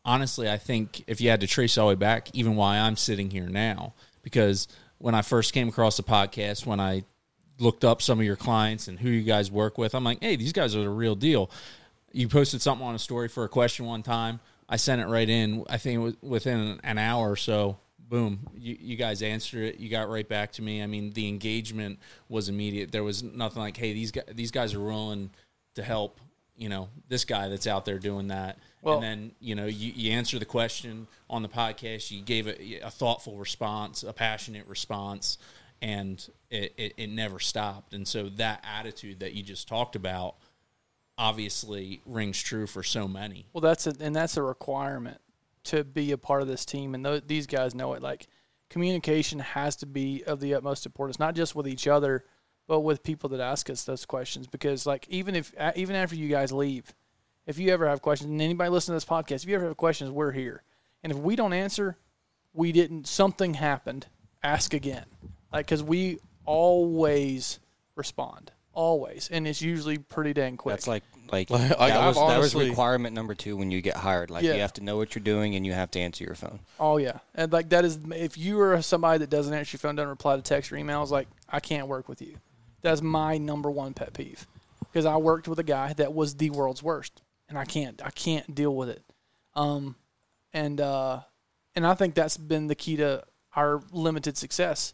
honestly, 0.05 0.49
I 0.49 0.57
think 0.57 1.03
if 1.07 1.21
you 1.21 1.29
had 1.29 1.41
to 1.41 1.47
trace 1.47 1.77
all 1.77 1.87
the 1.87 1.93
way 1.93 1.95
back, 1.95 2.29
even 2.33 2.55
why 2.55 2.77
I'm 2.77 2.95
sitting 2.95 3.29
here 3.29 3.47
now, 3.47 3.93
because 4.21 4.67
when 4.97 5.15
I 5.15 5.21
first 5.21 5.53
came 5.53 5.67
across 5.67 5.97
the 5.97 6.03
podcast, 6.03 6.65
when 6.65 6.79
I 6.79 7.03
looked 7.59 7.83
up 7.83 8.01
some 8.01 8.19
of 8.19 8.25
your 8.25 8.35
clients 8.35 8.87
and 8.87 8.99
who 8.99 9.09
you 9.09 9.23
guys 9.23 9.51
work 9.51 9.77
with, 9.77 9.95
I'm 9.95 10.03
like, 10.03 10.21
hey, 10.21 10.35
these 10.35 10.53
guys 10.53 10.75
are 10.75 10.81
the 10.81 10.89
real 10.89 11.15
deal. 11.15 11.49
You 12.11 12.27
posted 12.27 12.61
something 12.61 12.85
on 12.85 12.95
a 12.95 12.99
story 12.99 13.27
for 13.27 13.43
a 13.43 13.49
question 13.49 13.85
one 13.85 14.03
time. 14.03 14.39
I 14.67 14.77
sent 14.77 15.01
it 15.01 15.07
right 15.07 15.27
in. 15.27 15.65
I 15.69 15.77
think 15.77 16.17
within 16.21 16.79
an 16.83 16.97
hour 16.97 17.29
or 17.29 17.35
so. 17.35 17.77
Boom! 17.99 18.49
You, 18.53 18.75
you 18.77 18.97
guys 18.97 19.21
answered 19.21 19.63
it. 19.63 19.79
You 19.79 19.87
got 19.87 20.09
right 20.09 20.27
back 20.27 20.51
to 20.53 20.61
me. 20.61 20.83
I 20.83 20.87
mean, 20.87 21.11
the 21.11 21.29
engagement 21.29 21.97
was 22.27 22.49
immediate. 22.49 22.91
There 22.91 23.05
was 23.05 23.23
nothing 23.23 23.61
like, 23.61 23.77
"Hey, 23.77 23.93
these 23.93 24.11
guys, 24.11 24.25
these 24.33 24.51
guys 24.51 24.73
are 24.73 24.81
willing 24.81 25.29
to 25.75 25.83
help." 25.83 26.19
You 26.57 26.67
know, 26.67 26.89
this 27.07 27.23
guy 27.23 27.47
that's 27.47 27.67
out 27.67 27.85
there 27.85 27.99
doing 27.99 28.27
that. 28.27 28.59
Well- 28.81 28.95
and 28.95 29.03
then 29.03 29.31
you 29.39 29.55
know, 29.55 29.65
you, 29.65 29.93
you 29.95 30.11
answer 30.11 30.39
the 30.39 30.45
question 30.45 31.07
on 31.29 31.41
the 31.41 31.49
podcast. 31.49 32.11
You 32.11 32.21
gave 32.21 32.47
a, 32.47 32.79
a 32.79 32.89
thoughtful 32.89 33.37
response, 33.37 34.03
a 34.03 34.13
passionate 34.13 34.67
response, 34.67 35.37
and 35.81 36.25
it, 36.49 36.73
it, 36.77 36.93
it 36.97 37.09
never 37.09 37.39
stopped. 37.39 37.93
And 37.93 38.07
so 38.07 38.29
that 38.37 38.63
attitude 38.63 39.19
that 39.19 39.33
you 39.33 39.43
just 39.43 39.67
talked 39.67 39.95
about 39.95 40.35
obviously 41.17 42.01
rings 42.05 42.41
true 42.41 42.65
for 42.67 42.83
so 42.83 43.07
many. 43.07 43.45
Well, 43.53 43.61
that's 43.61 43.85
a, 43.87 43.93
and 43.99 44.15
that's 44.15 44.37
a 44.37 44.43
requirement 44.43 45.19
to 45.65 45.83
be 45.83 46.11
a 46.11 46.17
part 46.17 46.41
of 46.41 46.47
this 46.47 46.65
team, 46.65 46.95
and 46.95 47.05
th- 47.05 47.23
these 47.27 47.45
guys 47.47 47.75
know 47.75 47.93
it. 47.93 48.01
Like 48.01 48.27
communication 48.69 49.39
has 49.39 49.75
to 49.77 49.85
be 49.85 50.23
of 50.25 50.39
the 50.39 50.55
utmost 50.55 50.85
importance, 50.85 51.19
not 51.19 51.35
just 51.35 51.55
with 51.55 51.67
each 51.67 51.87
other, 51.87 52.25
but 52.67 52.79
with 52.79 53.03
people 53.03 53.29
that 53.29 53.39
ask 53.39 53.69
us 53.69 53.83
those 53.83 54.05
questions. 54.05 54.47
Because 54.47 54.85
like 54.85 55.07
even 55.09 55.35
if 55.35 55.53
even 55.75 55.95
after 55.95 56.15
you 56.15 56.29
guys 56.29 56.51
leave, 56.51 56.93
if 57.47 57.57
you 57.59 57.71
ever 57.71 57.87
have 57.87 58.01
questions, 58.01 58.29
and 58.29 58.41
anybody 58.41 58.69
listening 58.69 58.99
to 58.99 59.05
this 59.05 59.09
podcast, 59.09 59.43
if 59.43 59.49
you 59.49 59.55
ever 59.55 59.65
have 59.67 59.77
questions, 59.77 60.11
we're 60.11 60.31
here. 60.31 60.63
And 61.03 61.11
if 61.11 61.17
we 61.17 61.35
don't 61.35 61.53
answer, 61.53 61.97
we 62.53 62.71
didn't. 62.71 63.07
Something 63.07 63.55
happened. 63.55 64.07
Ask 64.43 64.73
again, 64.73 65.05
like 65.53 65.65
because 65.65 65.83
we 65.83 66.19
always 66.45 67.59
respond, 67.95 68.51
always, 68.73 69.29
and 69.31 69.47
it's 69.47 69.61
usually 69.61 69.97
pretty 69.97 70.33
dang 70.33 70.57
quick. 70.57 70.73
That's 70.73 70.87
like 70.87 71.03
like 71.31 71.49
Like, 71.49 71.69
that, 71.69 71.79
I've 71.79 72.15
was, 72.15 72.27
that 72.27 72.39
was 72.39 72.55
requirement 72.55 73.15
number 73.15 73.35
two 73.35 73.55
when 73.55 73.71
you 73.71 73.81
get 73.81 73.95
hired. 73.95 74.29
Like 74.29 74.43
Yeah. 74.43 74.53
you 74.55 74.61
have 74.61 74.73
to 74.73 74.83
know 74.83 74.97
what 74.97 75.15
you're 75.15 75.23
doing 75.23 75.55
and 75.55 75.65
you 75.65 75.73
have 75.73 75.91
to 75.91 75.99
answer 75.99 76.23
your 76.23 76.35
phone. 76.35 76.59
Oh 76.79 76.97
yeah, 76.97 77.19
and 77.35 77.51
like 77.53 77.69
that 77.69 77.85
is 77.85 77.99
if 78.15 78.37
you 78.37 78.59
are 78.61 78.81
somebody 78.81 79.19
that 79.19 79.29
doesn't 79.29 79.53
answer 79.53 79.75
your 79.75 79.79
phone, 79.79 79.95
doesn't 79.95 80.09
reply 80.09 80.35
to 80.35 80.41
text 80.41 80.71
or 80.71 80.75
emails, 80.75 81.09
like 81.09 81.27
I 81.49 81.59
can't 81.59 81.87
work 81.87 82.09
with 82.09 82.21
you. 82.21 82.37
That's 82.81 83.01
my 83.01 83.37
number 83.37 83.69
one 83.69 83.93
pet 83.93 84.13
peeve 84.13 84.47
because 84.91 85.05
I 85.05 85.17
worked 85.17 85.47
with 85.47 85.59
a 85.59 85.63
guy 85.63 85.93
that 85.93 86.13
was 86.13 86.35
the 86.35 86.49
world's 86.49 86.81
worst, 86.81 87.21
and 87.51 87.59
I 87.59 87.65
can't 87.65 88.01
I 88.03 88.09
can't 88.09 88.55
deal 88.55 88.73
with 88.75 88.89
it. 88.89 89.03
Um, 89.55 89.95
and 90.53 90.79
uh, 90.81 91.19
and 91.75 91.85
I 91.85 91.93
think 91.93 92.15
that's 92.15 92.37
been 92.37 92.67
the 92.67 92.75
key 92.75 92.95
to 92.97 93.23
our 93.55 93.81
limited 93.91 94.37
success. 94.37 94.93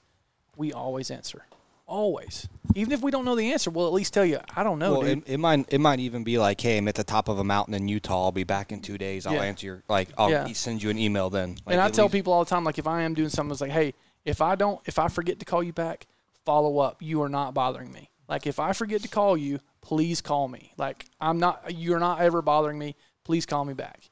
We 0.57 0.73
always 0.73 1.09
answer. 1.11 1.45
Always. 1.85 2.49
Even 2.75 2.91
if 2.91 3.01
we 3.01 3.11
don't 3.11 3.23
know 3.23 3.35
the 3.35 3.53
answer, 3.53 3.69
we'll 3.69 3.87
at 3.87 3.93
least 3.93 4.13
tell 4.13 4.25
you, 4.25 4.39
I 4.55 4.61
don't 4.63 4.77
know, 4.77 4.91
Well, 4.93 5.01
dude. 5.03 5.19
it, 5.19 5.33
it 5.33 5.37
might 5.37 5.65
it 5.71 5.79
might 5.79 5.99
even 5.99 6.23
be 6.23 6.37
like, 6.37 6.59
hey, 6.59 6.77
I'm 6.79 6.87
at 6.87 6.95
the 6.95 7.03
top 7.03 7.29
of 7.29 7.39
a 7.39 7.43
mountain 7.43 7.73
in 7.75 7.87
Utah. 7.87 8.25
I'll 8.25 8.31
be 8.33 8.43
back 8.43 8.71
in 8.71 8.81
two 8.81 8.97
days. 8.97 9.25
I'll 9.25 9.35
Yeah. 9.35 9.43
answer 9.43 9.65
your 9.67 9.83
like. 9.87 10.09
I'll 10.17 10.29
Yeah. 10.29 10.47
send 10.53 10.83
you 10.83 10.89
an 10.89 10.97
email 10.97 11.29
then. 11.29 11.51
Like, 11.65 11.73
and 11.73 11.81
I 11.81 11.89
tell 11.89 12.05
least- 12.05 12.13
people 12.13 12.33
all 12.33 12.43
the 12.43 12.49
time, 12.49 12.63
like 12.63 12.77
if 12.79 12.87
I 12.87 13.03
am 13.03 13.13
doing 13.13 13.29
something, 13.29 13.51
it's 13.51 13.61
like, 13.61 13.71
hey, 13.71 13.93
if 14.25 14.41
I 14.41 14.55
don't, 14.55 14.81
if 14.85 14.99
I 14.99 15.07
forget 15.07 15.39
to 15.39 15.45
call 15.45 15.63
you 15.63 15.71
back, 15.73 16.07
follow 16.43 16.79
up. 16.79 17.01
You 17.01 17.21
are 17.21 17.29
not 17.29 17.53
bothering 17.53 17.91
me. 17.93 18.09
Like 18.27 18.45
if 18.45 18.59
I 18.59 18.73
forget 18.73 19.01
to 19.03 19.07
call 19.07 19.37
you, 19.37 19.59
please 19.87 20.19
call 20.19 20.49
me. 20.49 20.73
Like 20.77 21.05
I'm 21.21 21.39
not, 21.39 21.73
you're 21.73 21.99
not 21.99 22.19
ever 22.19 22.41
bothering 22.41 22.77
me. 22.77 22.95
Please 23.23 23.45
call 23.45 23.63
me 23.63 23.73
back. 23.73 24.09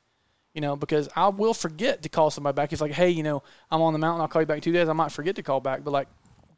You 0.54 0.62
know, 0.62 0.78
because 0.78 1.10
I 1.18 1.28
will 1.28 1.54
forget 1.54 2.02
to 2.04 2.10
call 2.10 2.32
somebody 2.32 2.56
back. 2.56 2.72
It's 2.72 2.82
like, 2.82 2.94
hey, 2.94 3.10
you 3.10 3.24
know, 3.24 3.44
I'm 3.70 3.82
on 3.82 3.92
the 3.92 4.00
mountain. 4.00 4.22
I'll 4.22 4.30
call 4.30 4.42
you 4.42 4.46
back 4.46 4.58
in 4.58 4.62
two 4.62 4.72
days. 4.72 4.88
I 4.88 4.94
might 4.94 5.12
forget 5.12 5.36
to 5.36 5.44
call 5.44 5.60
back, 5.60 5.84
but 5.84 5.92
like, 5.92 6.08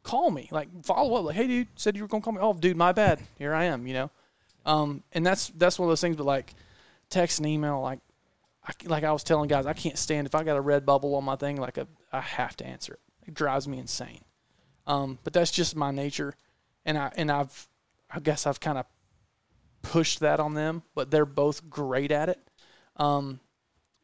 call 0.04 0.30
me. 0.30 0.48
Like 0.52 0.68
follow 0.84 1.16
up. 1.16 1.24
Like, 1.24 1.34
hey, 1.34 1.48
dude, 1.48 1.66
said 1.74 1.96
you 1.96 2.02
were 2.02 2.08
gonna 2.08 2.22
call 2.22 2.32
me. 2.32 2.38
Oh, 2.40 2.52
dude, 2.52 2.76
my 2.76 2.92
bad. 2.92 3.20
Here 3.38 3.52
I 3.52 3.64
am. 3.64 3.88
You 3.88 3.94
know, 3.94 4.10
um, 4.64 5.02
and 5.12 5.26
that's 5.26 5.48
that's 5.48 5.80
one 5.80 5.88
of 5.88 5.90
those 5.90 6.00
things. 6.00 6.14
But 6.14 6.26
like, 6.26 6.54
text 7.10 7.40
and 7.40 7.48
email, 7.48 7.80
like 7.80 7.98
I, 8.64 8.72
like 8.84 9.02
I 9.02 9.10
was 9.10 9.24
telling 9.24 9.48
guys, 9.48 9.66
I 9.66 9.72
can't 9.72 9.98
stand 9.98 10.28
if 10.28 10.34
I 10.36 10.44
got 10.44 10.56
a 10.56 10.60
red 10.60 10.86
bubble 10.86 11.16
on 11.16 11.24
my 11.24 11.34
thing. 11.34 11.56
Like 11.56 11.76
a, 11.76 11.88
I 12.12 12.20
have 12.20 12.56
to 12.58 12.66
answer 12.66 12.92
it. 12.94 13.00
It 13.26 13.34
drives 13.34 13.66
me 13.66 13.78
insane. 13.78 14.20
Um, 14.86 15.18
but 15.24 15.32
that's 15.32 15.50
just 15.50 15.74
my 15.74 15.90
nature, 15.90 16.34
and 16.86 16.96
I 16.96 17.10
and 17.16 17.32
I've, 17.32 17.68
I 18.08 18.20
guess 18.20 18.46
I've 18.46 18.60
kind 18.60 18.78
of 18.78 18.86
pushed 19.82 20.20
that 20.20 20.40
on 20.40 20.54
them. 20.54 20.82
But 20.94 21.10
they're 21.10 21.26
both 21.26 21.68
great 21.68 22.10
at 22.10 22.28
it, 22.28 22.40
um, 22.96 23.40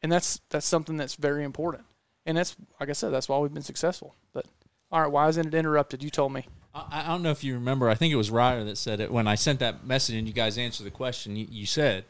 and 0.01 0.11
that's 0.11 0.41
that's 0.49 0.65
something 0.65 0.97
that's 0.97 1.15
very 1.15 1.43
important. 1.43 1.83
And 2.25 2.37
that's 2.37 2.55
like 2.79 2.89
I 2.89 2.93
said, 2.93 3.11
that's 3.11 3.29
why 3.29 3.37
we've 3.37 3.53
been 3.53 3.63
successful. 3.63 4.15
But 4.33 4.45
all 4.91 5.01
right, 5.01 5.11
why 5.11 5.27
isn't 5.27 5.45
it 5.45 5.53
interrupted? 5.53 6.03
You 6.03 6.09
told 6.09 6.33
me. 6.33 6.45
I, 6.73 7.03
I 7.05 7.07
don't 7.07 7.23
know 7.23 7.31
if 7.31 7.43
you 7.43 7.53
remember. 7.53 7.89
I 7.89 7.95
think 7.95 8.13
it 8.13 8.17
was 8.17 8.31
Ryder 8.31 8.63
that 8.65 8.77
said 8.77 8.99
it 8.99 9.11
when 9.11 9.27
I 9.27 9.35
sent 9.35 9.59
that 9.59 9.85
message 9.85 10.15
and 10.15 10.27
you 10.27 10.33
guys 10.33 10.57
answered 10.57 10.85
the 10.85 10.91
question. 10.91 11.35
You, 11.35 11.47
you 11.49 11.65
said, 11.65 12.05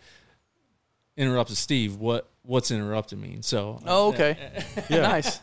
"Interrupted 1.17 1.57
Steve." 1.57 1.95
What 1.97 2.27
what's 2.43 2.71
interrupted 2.71 3.19
mean? 3.19 3.41
So 3.41 3.79
Oh, 3.85 4.09
okay. 4.09 4.37
Nice. 4.89 5.39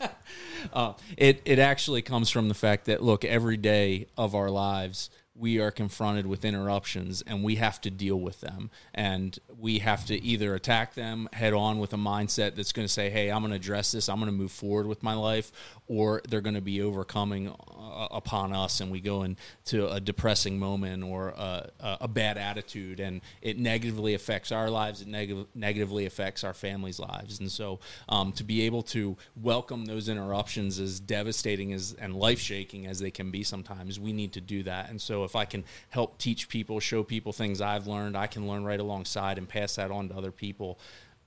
Uh, 0.71 0.93
it 1.17 1.41
it 1.45 1.59
actually 1.59 2.01
comes 2.01 2.29
from 2.29 2.47
the 2.47 2.53
fact 2.53 2.85
that 2.85 3.03
look, 3.03 3.25
every 3.25 3.57
day 3.57 4.07
of 4.17 4.35
our 4.35 4.49
lives 4.49 5.09
we 5.35 5.59
are 5.59 5.71
confronted 5.71 6.27
with 6.27 6.45
interruptions 6.45 7.23
and 7.25 7.43
we 7.43 7.55
have 7.55 7.81
to 7.81 7.89
deal 7.89 8.19
with 8.19 8.41
them. 8.41 8.69
And 8.93 9.37
we 9.57 9.79
have 9.79 10.05
to 10.05 10.21
either 10.23 10.53
attack 10.53 10.93
them 10.93 11.27
head 11.33 11.53
on 11.53 11.79
with 11.79 11.93
a 11.93 11.97
mindset 11.97 12.55
that's 12.55 12.71
going 12.71 12.87
to 12.87 12.93
say 12.93 13.09
hey 13.09 13.31
i'm 13.31 13.41
going 13.41 13.51
to 13.51 13.55
address 13.55 13.91
this. 13.91 14.09
I'm 14.09 14.19
going 14.19 14.31
to 14.31 14.37
move 14.37 14.51
forward 14.51 14.87
with 14.87 15.01
my 15.01 15.13
life 15.13 15.51
or 15.87 16.21
they're 16.29 16.41
going 16.41 16.55
to 16.55 16.61
be 16.61 16.81
overcoming 16.81 17.49
uh, 17.49 18.07
upon 18.11 18.53
us 18.53 18.79
and 18.79 18.91
we 18.91 18.99
go 18.99 19.23
into 19.23 19.89
a 19.89 19.99
depressing 19.99 20.57
moment 20.57 21.03
or 21.03 21.29
a, 21.29 21.69
a, 22.01 22.07
bad 22.07 22.37
attitude 22.37 22.99
and 22.99 23.21
it 23.41 23.57
negatively 23.57 24.13
affects 24.13 24.51
our 24.51 24.69
lives 24.69 25.01
it 25.01 25.07
neg- 25.07 25.47
negatively 25.53 26.05
affects 26.05 26.43
our 26.43 26.53
families 26.53 26.99
lives. 26.99 27.39
And 27.39 27.51
so 27.51 27.79
um, 28.07 28.31
to 28.33 28.43
be 28.43 28.61
able 28.61 28.83
to 28.83 29.17
welcome 29.41 29.85
those 29.85 30.09
interruptions 30.09 30.79
as 30.79 30.99
devastating 30.99 31.73
as 31.73 31.95
and 31.99 32.15
life 32.15 32.39
shaking 32.39 32.87
as 32.87 32.99
they 32.99 33.11
can 33.11 33.31
be 33.31 33.43
sometimes 33.43 33.99
we 33.99 34.13
need 34.13 34.33
to 34.33 34.41
do 34.41 34.63
that. 34.63 34.89
And 34.89 35.01
so 35.01 35.23
if 35.23 35.35
i 35.35 35.45
can 35.45 35.63
help 35.89 36.17
teach 36.17 36.49
people 36.49 36.79
show 36.79 37.03
people 37.03 37.33
things 37.33 37.61
i've 37.61 37.87
learned 37.87 38.17
i 38.17 38.27
can 38.27 38.47
learn 38.47 38.63
right 38.63 38.79
alongside 38.79 39.37
and 39.37 39.47
pass 39.47 39.75
that 39.75 39.91
on 39.91 40.09
to 40.09 40.15
other 40.15 40.31
people 40.31 40.79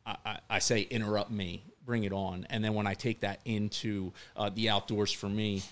I, 0.07 0.39
I 0.49 0.59
say 0.61 0.83
interrupt 0.83 1.31
me 1.31 1.65
bring 1.87 2.05
it 2.05 2.13
on 2.13 2.47
and 2.51 2.63
then 2.63 2.75
when 2.75 2.87
i 2.87 2.93
take 2.93 3.21
that 3.21 3.41
into 3.45 4.13
uh, 4.37 4.51
the 4.55 4.69
outdoors 4.69 5.13
for 5.13 5.29
me 5.29 5.63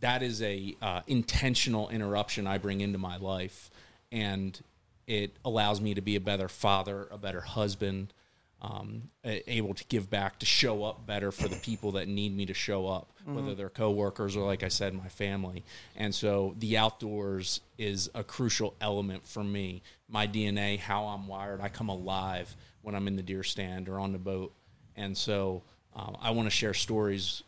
that 0.00 0.22
is 0.22 0.42
a 0.42 0.76
uh, 0.80 1.00
intentional 1.06 1.88
interruption 1.88 2.46
I 2.46 2.58
bring 2.58 2.80
into 2.80 2.98
my 2.98 3.16
life, 3.16 3.70
and 4.12 4.58
it 5.06 5.36
allows 5.44 5.80
me 5.80 5.94
to 5.94 6.00
be 6.00 6.16
a 6.16 6.20
better 6.20 6.48
father, 6.48 7.08
a 7.10 7.18
better 7.18 7.40
husband, 7.40 8.12
um, 8.60 9.10
able 9.24 9.74
to 9.74 9.84
give 9.84 10.10
back, 10.10 10.40
to 10.40 10.46
show 10.46 10.84
up 10.84 11.06
better 11.06 11.30
for 11.30 11.48
the 11.48 11.56
people 11.56 11.92
that 11.92 12.08
need 12.08 12.36
me 12.36 12.46
to 12.46 12.54
show 12.54 12.86
up, 12.88 13.12
whether 13.24 13.54
they're 13.54 13.68
coworkers 13.68 14.36
or, 14.36 14.46
like 14.46 14.62
I 14.64 14.68
said, 14.68 14.94
my 14.94 15.08
family. 15.08 15.64
And 15.96 16.14
so 16.14 16.54
the 16.58 16.76
outdoors 16.76 17.60
is 17.76 18.10
a 18.14 18.24
crucial 18.24 18.74
element 18.80 19.26
for 19.26 19.44
me. 19.44 19.82
My 20.08 20.26
DNA, 20.26 20.78
how 20.78 21.04
I'm 21.04 21.28
wired, 21.28 21.60
I 21.60 21.68
come 21.68 21.88
alive 21.88 22.54
when 22.82 22.94
I'm 22.96 23.06
in 23.06 23.16
the 23.16 23.22
deer 23.22 23.44
stand 23.44 23.88
or 23.88 24.00
on 24.00 24.12
the 24.12 24.18
boat, 24.18 24.52
and 24.98 25.16
so 25.16 25.62
um, 25.96 26.16
I 26.20 26.30
want 26.32 26.46
to 26.46 26.50
share 26.50 26.74
stories 26.74 27.42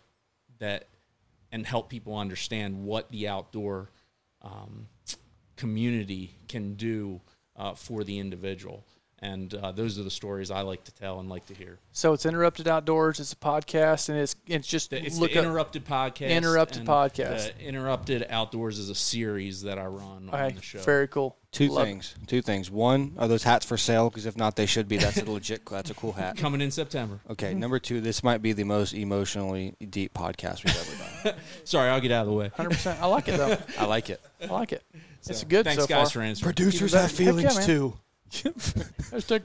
that 0.59 0.87
and 1.53 1.67
help 1.67 1.89
people 1.91 2.17
understand 2.17 2.85
what 2.85 3.11
the 3.11 3.29
outdoor 3.29 3.91
um, 4.43 4.87
community 5.57 6.35
can 6.49 6.75
do 6.75 7.21
uh, 7.57 7.75
for 7.75 8.05
the 8.05 8.19
individual. 8.19 8.85
And 9.23 9.53
uh, 9.53 9.73
those 9.73 9.99
are 9.99 10.03
the 10.03 10.11
stories 10.11 10.51
I 10.51 10.63
like 10.63 10.83
to 10.85 10.95
tell 10.95 11.21
and 11.21 11.29
like 11.29 11.45
to 11.47 11.55
hear. 11.55 11.79
So 11.93 12.15
it's 12.15 12.25
interrupted 12.25 12.67
outdoors. 12.67 13.21
It's 13.21 13.35
a 13.35 13.37
podcast, 13.37 14.09
and 14.09 14.17
it's 14.17 14.35
it's 14.47 14.67
just 14.67 14.95
It's 14.95 15.19
look 15.19 15.33
the 15.33 15.41
up- 15.41 15.45
Interrupted 15.45 15.85
Podcast. 15.85 16.31
Interrupted 16.31 16.87
Podcast. 16.87 17.55
The 17.59 17.63
Interrupted 17.63 18.27
Outdoors 18.31 18.79
is 18.79 18.89
a 18.89 18.95
series 18.95 19.61
that 19.63 19.79
I 19.79 19.85
run 19.85 20.31
on 20.33 20.55
the 20.55 20.63
show. 20.63 20.79
very 20.79 21.07
cool. 21.07 21.37
Two 21.53 21.69
Love 21.69 21.83
it. 21.83 21.87
things. 21.87 22.15
Two 22.29 22.43
things. 22.43 22.71
One, 22.71 23.15
are 23.19 23.27
those 23.27 23.43
hats 23.43 23.67
for 23.67 23.77
sale? 23.77 24.09
Because 24.09 24.25
if 24.25 24.37
not, 24.37 24.55
they 24.55 24.67
should 24.67 24.87
be. 24.87 24.99
That's 24.99 25.17
a 25.17 25.25
legit. 25.31 25.67
That's 25.67 25.91
a 25.91 25.95
cool 25.95 26.13
hat. 26.13 26.37
Coming 26.37 26.61
in 26.61 26.71
September. 26.71 27.21
Okay. 27.29 27.55
Number 27.55 27.81
two, 27.81 28.01
this 28.01 28.23
might 28.23 28.41
be 28.41 28.53
the 28.53 28.63
most 28.63 28.95
emotionally 28.95 29.75
deep 29.91 30.15
podcast 30.15 30.65
we've 30.65 30.77
ever 30.77 31.31
done. 31.31 31.41
Sorry, 31.65 31.91
I'll 31.91 32.01
get 32.01 32.13
out 32.13 32.23
of 32.23 32.29
the 32.29 32.35
way. 32.35 32.53
Hundred 32.55 32.71
percent. 32.71 33.03
I 33.03 33.07
like 33.07 33.27
it 33.27 33.37
though. 33.37 33.59
I 33.79 33.87
like 33.87 34.11
it. 34.11 34.21
I 34.41 34.47
like 34.47 34.73
it. 34.73 34.85
It's 35.27 35.43
good 35.45 35.65
Thanks, 35.65 35.83
so 35.83 35.89
guys, 35.89 36.13
far. 36.13 36.21
for 36.23 36.27
answering. 36.27 36.45
Producers 36.55 36.93
have 36.95 37.11
feelings 37.11 37.57
man. 37.57 37.67
too. 37.67 37.95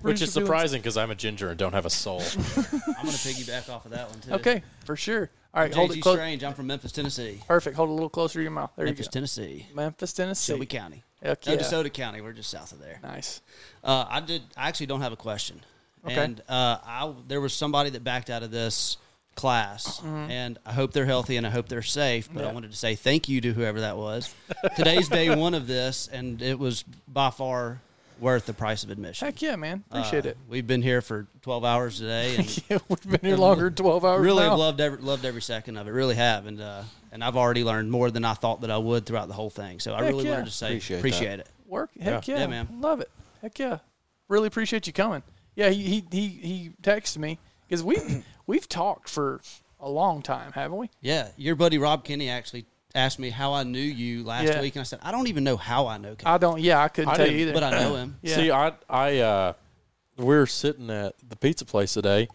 Which 0.02 0.22
is 0.22 0.32
surprising 0.32 0.80
because 0.82 0.96
I'm 0.96 1.10
a 1.10 1.16
ginger 1.16 1.50
and 1.50 1.58
don't 1.58 1.74
have 1.74 1.88
a 1.88 1.90
soul. 1.90 2.20
I'm 2.22 2.44
going 2.44 2.64
to 2.64 3.28
piggyback 3.28 3.68
off 3.70 3.86
of 3.86 3.92
that 3.92 4.10
one 4.10 4.20
too. 4.22 4.34
Okay, 4.34 4.64
for 4.86 4.96
sure. 4.96 5.32
All 5.56 5.62
right, 5.62 5.74
hold 5.74 5.92
it 5.92 6.02
close. 6.02 6.16
Strange. 6.18 6.44
I'm 6.44 6.54
from 6.54 6.68
Memphis, 6.68 6.92
Tennessee. 6.92 7.42
Perfect. 7.48 7.78
Hold 7.78 7.90
it 7.90 7.94
a 7.94 7.96
little 7.96 8.10
closer 8.10 8.40
to 8.40 8.44
your 8.44 8.52
mouth. 8.52 8.72
There 8.76 8.86
Memphis, 8.86 9.06
you 9.06 9.10
go. 9.10 9.14
Tennessee. 9.14 9.68
Memphis, 9.74 10.14
Tennessee. 10.14 10.52
Shelby 10.52 10.66
County. 10.66 11.04
Heck 11.24 11.46
No, 11.48 11.54
yeah. 11.54 11.60
DeSoto 11.60 11.92
County. 11.92 12.22
We're 12.22 12.34
just 12.34 12.50
south 12.50 12.72
of 12.72 12.80
there. 12.80 13.00
Nice. 13.04 13.42
Uh, 13.84 14.06
I 14.08 14.20
did. 14.20 14.42
I 14.58 14.68
actually 14.68 14.88
don't 14.88 15.02
have 15.02 15.14
a 15.14 15.18
question. 15.18 15.62
Okay. 16.06 16.16
And 16.16 16.40
uh, 16.48 16.78
I 16.86 17.14
there 17.28 17.42
was 17.42 17.54
somebody 17.54 17.90
that 17.92 18.04
backed 18.04 18.30
out 18.30 18.44
of 18.44 18.52
this 18.52 18.98
class, 19.36 20.02
and 20.04 20.58
I 20.66 20.72
hope 20.72 20.94
they're 20.94 21.06
healthy 21.06 21.36
and 21.38 21.46
I 21.46 21.50
hope 21.50 21.68
they're 21.68 21.82
safe. 21.82 22.30
But 22.32 22.44
I 22.44 22.46
Mm-hmm. 22.48 22.54
Wanted 22.54 22.72
to 22.72 22.78
say 22.78 22.96
thank 22.96 23.28
you 23.28 23.42
to 23.42 23.54
whoever 23.54 23.82
that 23.82 23.98
was. 23.98 24.34
Today's 24.78 25.10
day 25.10 25.36
one 25.36 25.54
of 25.56 25.68
this, 25.68 26.08
and 26.08 26.42
it 26.42 26.58
was 26.60 26.84
by 27.08 27.32
far 27.32 27.82
worth 28.20 28.46
the 28.46 28.54
price 28.54 28.84
of 28.86 28.92
admission. 28.92 29.26
Heck 29.26 29.42
yeah, 29.42 29.56
man. 29.58 29.84
Appreciate 29.92 30.26
Uh, 30.26 30.30
it. 30.30 30.38
We've 30.48 30.66
been 30.66 30.82
here 30.82 31.02
for 31.02 31.28
12 31.42 31.66
hours 31.66 31.98
today, 32.00 32.36
and 32.38 32.64
Yeah, 32.70 32.78
we've 32.88 33.10
been 33.10 33.20
here 33.22 33.36
longer 33.38 33.66
than 33.66 33.74
twelve 33.76 34.06
hours. 34.06 34.22
really 34.22 34.44
now. 34.44 34.56
loved 34.56 34.80
every 34.80 35.00
loved 35.00 35.26
every 35.26 35.42
second 35.42 35.76
of 35.78 35.88
it. 35.88 35.92
Really 35.92 36.16
have, 36.16 36.46
and 36.46 36.62
uh, 36.62 36.84
and 37.16 37.24
I've 37.24 37.38
already 37.38 37.64
learned 37.64 37.90
more 37.90 38.12
than 38.12 38.26
I 38.26 38.34
thought 38.34 38.60
that 38.62 38.70
I 38.70 38.78
would 38.78 39.06
throughout 39.06 39.30
the 39.30 39.34
whole 39.34 39.50
thing. 39.50 39.80
So 39.80 39.94
I 39.94 40.02
really 40.02 40.26
yeah. 40.26 40.32
wanted 40.32 40.46
to 40.48 40.52
say 40.52 40.68
Appreciate 40.68 40.98
appreciate, 40.98 41.40
it. 41.40 41.50
work. 41.66 41.90
Heck 41.98 42.28
yeah, 42.28 42.40
Yeah, 42.40 42.48
man. 42.48 42.68
Love 42.82 43.00
it. 43.00 43.10
Heck 43.42 43.58
yeah. 43.58 43.80
Really 44.28 44.48
appreciate 44.48 44.86
you 44.86 44.92
coming. 44.92 45.24
Yeah, 45.56 45.70
he 45.70 45.82
he 45.82 46.06
he, 46.12 46.28
he 46.28 46.72
texted 46.82 47.20
me 47.20 47.40
because 47.68 47.82
we 47.84 47.98
we've 48.48 48.68
talked 48.68 49.08
for 49.08 49.40
a 49.80 49.90
long 49.90 50.24
time, 50.24 50.52
haven't 50.52 50.78
we? 50.78 50.90
Yeah, 51.00 51.30
your 51.38 51.56
buddy 51.56 51.78
Rob 51.78 52.04
Kenny 52.04 52.30
actually 52.30 52.66
asked 52.94 53.18
me 53.18 53.30
how 53.30 53.54
I 53.54 53.64
knew 53.64 53.80
you 53.80 54.26
last 54.26 54.48
Yeah. 54.48 54.60
week, 54.60 54.76
and 54.76 54.82
I 54.82 54.84
said 54.84 55.00
I 55.02 55.14
don't 55.14 55.28
even 55.28 55.46
know 55.46 55.56
how 55.56 55.88
I 55.88 55.98
know. 55.98 56.16
Kenny, 56.16 56.34
I 56.36 56.38
don't. 56.38 56.60
Yeah, 56.60 56.84
I 56.84 56.90
couldn't 56.90 57.12
I 57.12 57.16
tell 57.16 57.32
you 57.32 57.38
either. 57.38 57.54
but 57.54 57.64
I 57.64 57.72
know 57.72 57.96
him. 58.02 58.18
Yeah. 58.24 58.36
See, 58.36 58.52
I 58.52 58.74
I 58.90 59.20
uh, 59.20 59.54
we 60.18 60.26
were 60.26 60.48
sitting 60.48 60.90
at 60.90 61.16
the 61.26 61.38
pizza 61.38 61.64
place 61.64 61.94
today, 61.94 62.28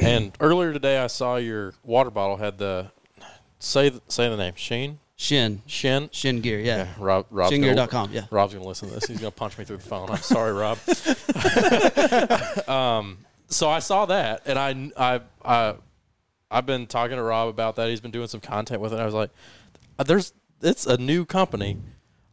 and 0.00 0.30
earlier 0.38 0.72
today 0.72 0.98
I 1.00 1.08
saw 1.08 1.36
your 1.38 1.74
water 1.82 2.10
bottle 2.12 2.36
had 2.36 2.58
the 2.58 2.92
say 3.62 3.88
the, 3.88 4.02
say 4.08 4.28
the 4.28 4.36
name 4.36 4.54
Sheen 4.56 4.98
Shin 5.16 5.62
Shin. 5.66 6.10
Shin 6.12 6.40
Gear, 6.40 6.58
yeah, 6.58 6.76
Yeah, 6.76 6.88
Rob. 6.98 7.26
Rob's 7.30 7.52
gonna, 7.52 7.66
shingear.com, 7.66 8.12
yeah. 8.12 8.24
Rob's 8.30 8.54
gonna 8.54 8.66
listen 8.66 8.88
to 8.88 8.94
this. 8.94 9.04
He's 9.04 9.20
gonna 9.20 9.30
punch 9.30 9.56
me 9.56 9.64
through 9.64 9.76
the 9.76 9.84
phone. 9.84 10.10
I'm 10.10 10.16
sorry, 10.18 10.52
Rob. 10.52 10.78
um, 12.68 13.18
so 13.46 13.68
I 13.68 13.78
saw 13.78 14.06
that, 14.06 14.42
and 14.46 14.58
I 14.58 14.90
I 14.96 15.20
I 15.44 15.74
I've 16.50 16.66
been 16.66 16.86
talking 16.86 17.16
to 17.16 17.22
Rob 17.22 17.48
about 17.48 17.76
that. 17.76 17.88
He's 17.88 18.00
been 18.00 18.10
doing 18.10 18.26
some 18.26 18.40
content 18.40 18.80
with 18.80 18.92
it. 18.92 18.98
I 18.98 19.04
was 19.04 19.14
like, 19.14 19.30
"There's 20.04 20.32
it's 20.60 20.86
a 20.86 20.96
new 20.96 21.24
company. 21.24 21.78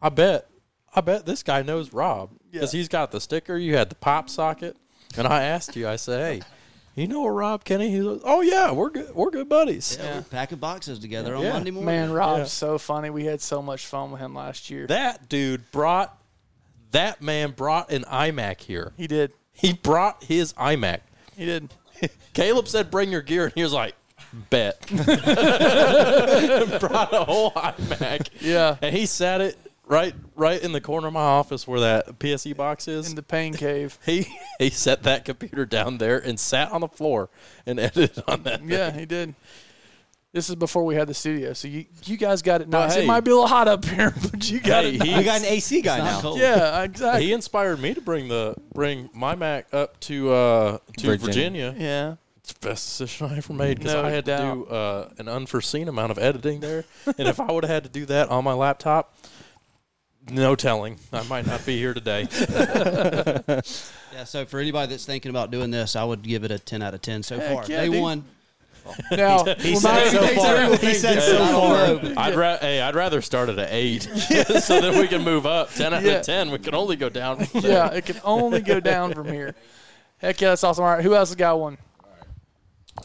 I 0.02 0.10
bet 0.10 0.50
I 0.96 1.02
bet 1.02 1.26
this 1.26 1.44
guy 1.44 1.62
knows 1.62 1.94
Rob 1.94 2.32
because 2.52 2.72
he's 2.72 2.88
got 2.88 3.12
the 3.12 3.22
sticker. 3.22 3.56
You 3.56 3.76
had 3.76 3.90
the 3.90 3.96
pop 3.96 4.30
socket, 4.30 4.78
and 5.16 5.28
I 5.28 5.44
asked 5.44 5.76
you. 5.76 5.88
I 5.88 5.98
said, 5.98 6.22
"Hey, 6.22 6.42
you 6.96 7.08
know 7.08 7.26
Rob 7.28 7.64
Kenny?" 7.64 7.90
He 7.90 8.00
goes, 8.00 8.22
"Oh 8.24 8.42
yeah, 8.42 8.72
we're 8.72 8.90
good. 8.90 9.14
We're 9.16 9.30
good 9.32 9.48
buddies." 9.50 9.98
Yeah, 10.00 10.18
we're 10.18 10.22
packing 10.24 10.58
boxes 10.58 11.00
together 11.00 11.36
on 11.36 11.44
Yeah. 11.44 11.54
Monday 11.54 11.72
morning. 11.72 11.86
Man, 11.86 12.12
Rob's 12.12 12.40
Yeah. 12.40 12.46
so 12.46 12.78
funny. 12.78 13.10
We 13.10 13.26
had 13.26 13.42
so 13.42 13.62
much 13.62 13.86
fun 13.86 14.12
with 14.12 14.22
him 14.22 14.34
last 14.36 14.70
year. 14.70 14.88
That 14.88 15.30
dude 15.30 15.70
brought 15.72 16.18
that 16.92 17.22
man 17.22 17.52
brought 17.52 17.92
an 17.92 18.04
iMac 18.04 18.62
here. 18.62 18.94
he 18.98 19.08
did. 19.08 19.32
He 19.54 19.74
brought 19.74 20.24
his 20.24 20.54
iMac. 20.54 21.02
He 21.38 21.46
did. 21.46 21.70
Caleb 22.34 22.68
said, 22.68 22.90
"Bring 22.92 23.12
your 23.12 23.22
gear," 23.22 23.46
and 23.46 23.54
he 23.54 23.64
was 23.64 23.74
like, 23.74 23.94
Bet. 24.50 24.80
Brought 26.80 27.14
a 27.14 27.24
whole 27.26 27.52
iMac. 27.52 28.30
Yeah. 28.42 28.78
And 28.82 28.96
he 28.96 29.06
sat 29.06 29.42
it 29.42 29.58
right 29.90 30.14
right 30.36 30.62
in 30.62 30.72
the 30.72 30.80
corner 30.80 31.08
of 31.08 31.14
my 31.14 31.20
office 31.20 31.68
where 31.68 31.80
that 31.82 32.20
PSE 32.20 32.56
box 32.56 32.88
is. 32.88 33.10
In 33.10 33.16
the 33.16 33.24
pain 33.24 33.54
cave. 33.54 33.98
he 34.06 34.28
he 34.60 34.70
set 34.70 35.04
that 35.04 35.26
computer 35.26 35.66
down 35.66 35.98
there 35.98 36.18
and 36.20 36.40
sat 36.40 36.72
on 36.72 36.82
the 36.82 36.88
floor 36.88 37.30
and 37.66 37.80
edited 37.80 38.24
on 38.28 38.44
that. 38.44 38.64
Yeah, 38.64 38.92
he 38.98 39.06
did. 39.06 39.36
This 40.32 40.48
is 40.48 40.54
before 40.56 40.86
we 40.86 40.94
had 40.94 41.08
the 41.08 41.14
studio, 41.16 41.54
so 41.54 41.68
you 41.68 41.86
you 42.06 42.16
guys 42.16 42.44
got 42.44 42.62
it 42.62 42.70
nice. 42.70 42.94
hey. 42.94 43.04
it 43.04 43.08
might 43.08 43.22
be 43.22 43.32
a 43.32 43.34
little 43.34 43.48
hot 43.48 43.68
up 43.68 43.84
here, 43.84 44.14
but 44.32 44.48
you 44.50 44.60
got 44.60 44.84
Hey, 44.84 44.90
it. 44.96 45.02
he- 45.02 45.10
nice. 45.10 45.18
We 45.18 45.24
got 45.24 45.40
an 45.42 45.46
AC 45.48 45.82
guy 45.82 45.98
now. 45.98 46.22
cold. 46.22 46.40
Yeah, 46.40 46.84
exactly. 46.84 47.26
He 47.26 47.34
inspired 47.34 47.80
me 47.82 47.96
to 47.96 48.02
bring 48.02 48.28
the 48.28 48.54
bring 48.72 49.10
my 49.12 49.34
Mac 49.36 49.74
up 49.74 50.00
to 50.02 50.32
uh, 50.32 50.78
to 50.98 51.08
Virginia. 51.18 51.72
Virginia. 51.72 51.76
yeah. 51.78 52.16
It's 52.38 52.54
the 52.54 52.68
best 52.68 52.86
decision 53.00 53.28
I 53.32 53.38
ever 53.38 53.54
made 53.54 53.78
because 53.80 53.94
No 53.94 54.04
I 54.04 54.10
had 54.12 54.26
doubt. 54.26 54.54
to 54.54 54.66
do 54.66 54.66
uh, 54.72 55.10
an 55.20 55.28
unforeseen 55.28 55.88
amount 55.88 56.12
of 56.12 56.18
editing 56.20 56.60
there, 56.62 56.84
and 57.18 57.28
if 57.28 57.40
I 57.40 57.52
would 57.52 57.64
have 57.64 57.72
had 57.72 57.84
to 57.84 57.90
do 57.90 58.06
that 58.08 58.30
on 58.30 58.44
my 58.44 58.54
laptop, 58.54 59.14
no 60.32 60.56
telling, 60.56 60.98
I 61.14 61.24
might 61.24 61.46
not 61.48 61.66
be 61.66 61.78
here 61.78 61.94
today. 61.94 62.28
Yeah, 64.12 64.24
so 64.26 64.44
for 64.46 64.60
anybody 64.60 64.90
that's 64.90 65.06
thinking 65.06 65.30
about 65.30 65.50
doing 65.50 65.72
this, 65.72 65.96
I 65.96 66.04
would 66.04 66.24
give 66.24 66.44
it 66.44 66.52
a 66.52 66.60
10 66.60 66.82
out 66.82 66.94
of 66.94 67.02
10 67.02 67.24
so 67.24 67.40
Heck 67.40 67.54
far. 67.54 67.64
yeah, 67.70 67.82
Day 67.86 67.90
dude. 67.90 68.02
one. 68.02 68.26
Now, 69.12 69.46
He 69.46 69.74
well, 69.74 69.80
said 69.82 70.10
so 70.10 70.28
far. 70.36 70.76
He 70.78 70.94
said 70.96 71.22
so 71.22 71.46
far. 71.46 72.12
I'd 72.18 72.36
ra- 72.36 72.58
hey, 72.58 72.82
I'd 72.82 72.96
rather 72.96 73.22
start 73.22 73.48
at 73.50 73.60
an 73.60 73.68
eight, 73.70 74.02
so 74.62 74.82
that 74.82 74.96
we 75.00 75.08
can 75.08 75.24
move 75.24 75.46
up. 75.46 75.72
Ten 75.74 75.94
out 75.94 76.04
Yeah. 76.04 76.14
of 76.14 76.26
ten, 76.26 76.50
we 76.52 76.58
can 76.58 76.74
only 76.76 76.96
go 76.98 77.08
down. 77.08 77.46
from 77.46 77.62
there. 77.62 77.72
Yeah, 77.72 77.92
it 77.94 78.06
can 78.06 78.20
only 78.26 78.60
go 78.62 78.80
down 78.82 79.14
from 79.14 79.28
here. 79.28 79.56
Heck 80.18 80.42
yeah, 80.42 80.50
that's 80.50 80.64
awesome. 80.66 80.84
All 80.84 80.92
right, 80.92 81.04
who 81.04 81.14
else 81.16 81.30
has 81.30 81.36
got 81.36 81.60
one? 81.60 81.78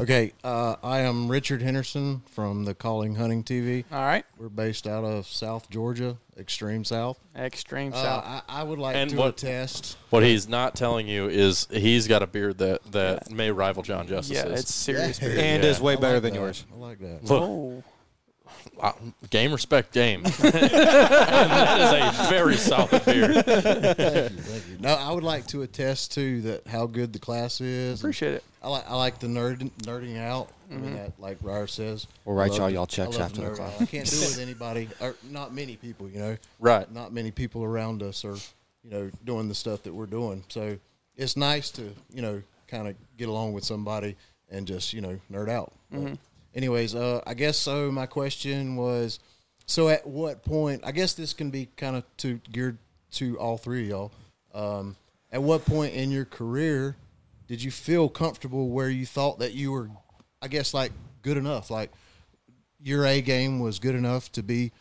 Okay, 0.01 0.33
uh, 0.43 0.75
I 0.83 1.01
am 1.01 1.31
Richard 1.31 1.63
Henderson 1.63 2.23
from 2.33 2.65
the 2.65 2.75
Calling 2.75 3.15
Hunting 3.15 3.45
TV. 3.45 3.85
All 3.93 4.01
right, 4.05 4.25
We're 4.39 4.49
based 4.49 4.89
out 4.89 5.05
of 5.05 5.27
South 5.29 5.71
Georgia, 5.71 6.17
extreme 6.37 6.85
South. 6.85 7.19
extreme 7.37 7.93
Uh, 7.95 8.03
south. 8.03 8.25
I, 8.27 8.43
I 8.49 8.63
would 8.65 8.81
like 8.81 8.97
And 8.97 9.11
to 9.11 9.17
what- 9.17 9.29
attest. 9.43 9.97
What 10.11 10.25
he's 10.25 10.49
not 10.49 10.75
telling 10.75 11.07
you 11.07 11.29
is 11.29 11.69
he's 11.71 12.09
got 12.09 12.23
a 12.23 12.27
beard 12.27 12.59
that 12.59 12.83
that 12.93 13.31
may 13.31 13.53
rival 13.53 13.83
John 13.85 14.09
Justice's. 14.09 14.37
yeah, 14.37 14.43
Justice's. 14.49 14.65
it's 14.65 14.75
serious. 14.75 15.23
Yeah. 15.23 15.29
beer. 15.29 15.39
And 15.39 15.63
Yeah. 15.63 15.71
is 15.71 15.81
way 15.81 15.95
better 15.95 16.15
like 16.15 16.23
than 16.25 16.33
that. 16.35 16.41
yours. 16.41 16.65
I 16.73 16.77
like 16.77 16.99
that. 16.99 17.25
Look, 17.25 17.43
Oh, 17.43 17.83
uh, 18.81 18.93
game 19.31 19.53
respect 19.53 19.93
game. 19.93 20.25
and 20.25 20.35
that 20.53 21.81
is 21.81 22.27
a 22.27 22.29
very 22.31 22.57
solid 22.57 23.05
beard. 23.05 23.45
Thank 23.45 24.33
you, 24.33 24.39
thank 24.39 24.69
you. 24.69 24.79
No, 24.81 24.95
I 24.95 25.13
would 25.13 25.25
like 25.25 25.47
to 25.49 25.63
attest 25.63 26.13
to 26.15 26.41
that 26.43 26.67
how 26.67 26.87
good 26.87 27.13
the 27.13 27.19
class 27.19 27.61
is. 27.61 28.01
appreciate 28.01 28.35
it. 28.35 28.45
I 28.63 28.69
like 28.69 28.85
I 28.91 28.95
like 28.97 29.19
the 29.19 29.27
nerd 29.27 29.71
nerding 29.83 30.19
out. 30.19 30.49
I 30.71 30.75
mean 30.77 30.95
that 30.95 31.13
like 31.19 31.39
Ryder 31.43 31.67
says. 31.67 32.07
We'll 32.25 32.35
write 32.35 32.57
y'all 32.57 32.71
y'all 32.71 32.87
checks 32.87 33.19
after 33.19 33.43
to 33.43 33.51
the 33.51 33.55
class. 33.57 33.81
I 33.81 33.87
can't 33.87 34.09
do 34.09 34.17
it 34.17 34.21
with 34.21 34.39
anybody 34.43 34.89
or 35.01 35.15
not 35.31 35.53
many 35.55 35.77
people, 35.77 36.09
you 36.09 36.19
know. 36.19 36.37
Right. 36.59 36.91
Not 36.91 37.13
many 37.13 37.31
people 37.31 37.63
around 37.63 38.03
us 38.03 38.25
are, 38.25 38.37
you 38.83 38.91
know, 38.91 39.11
doing 39.25 39.49
the 39.49 39.55
stuff 39.55 39.83
that 39.83 39.95
we're 39.95 40.07
doing. 40.07 40.45
So 40.49 40.79
it's 41.17 41.37
nice 41.37 41.71
to, 41.73 41.83
you 42.13 42.23
know, 42.23 42.43
kind 42.69 42.89
of 42.89 42.97
get 43.19 43.29
along 43.29 43.53
with 43.53 43.65
somebody 43.65 44.17
and 44.51 44.67
just, 44.67 44.93
you 44.95 45.01
know, 45.03 45.21
nerd 45.31 45.51
out. 45.51 45.73
But 45.93 46.19
anyways, 46.55 46.95
uh, 46.95 47.21
I 47.27 47.35
guess 47.35 47.57
so. 47.57 47.91
My 47.91 48.07
question 48.07 48.77
was, 48.77 49.19
so 49.67 49.89
at 49.89 50.07
what 50.07 50.45
point? 50.45 50.83
I 50.85 50.93
guess 50.93 51.15
this 51.15 51.33
can 51.33 51.51
be 51.51 51.69
kind 51.77 51.97
of 51.97 52.05
to 52.19 52.41
geared 52.51 52.79
to 53.13 53.39
all 53.39 53.57
three 53.57 53.85
of 53.85 53.89
y'all. 53.89 54.13
Um, 54.55 54.97
at 55.33 55.43
what 55.43 55.65
point 55.65 55.95
in 55.95 56.11
your 56.11 56.25
career 56.25 56.97
did 57.49 57.63
you 57.63 57.71
feel 57.71 58.09
comfortable 58.09 58.69
where 58.71 58.89
you 58.89 59.07
thought 59.07 59.41
that 59.41 59.53
you 59.53 59.73
were, 59.73 59.91
I 60.41 60.49
guess, 60.49 60.75
like 60.75 60.93
good 61.23 61.37
enough, 61.37 61.71
like 61.71 61.91
your 62.81 63.05
A 63.07 63.21
game 63.21 63.61
was 63.61 63.79
good 63.79 63.95
enough 63.95 64.31
to 64.33 64.43
be 64.43 64.73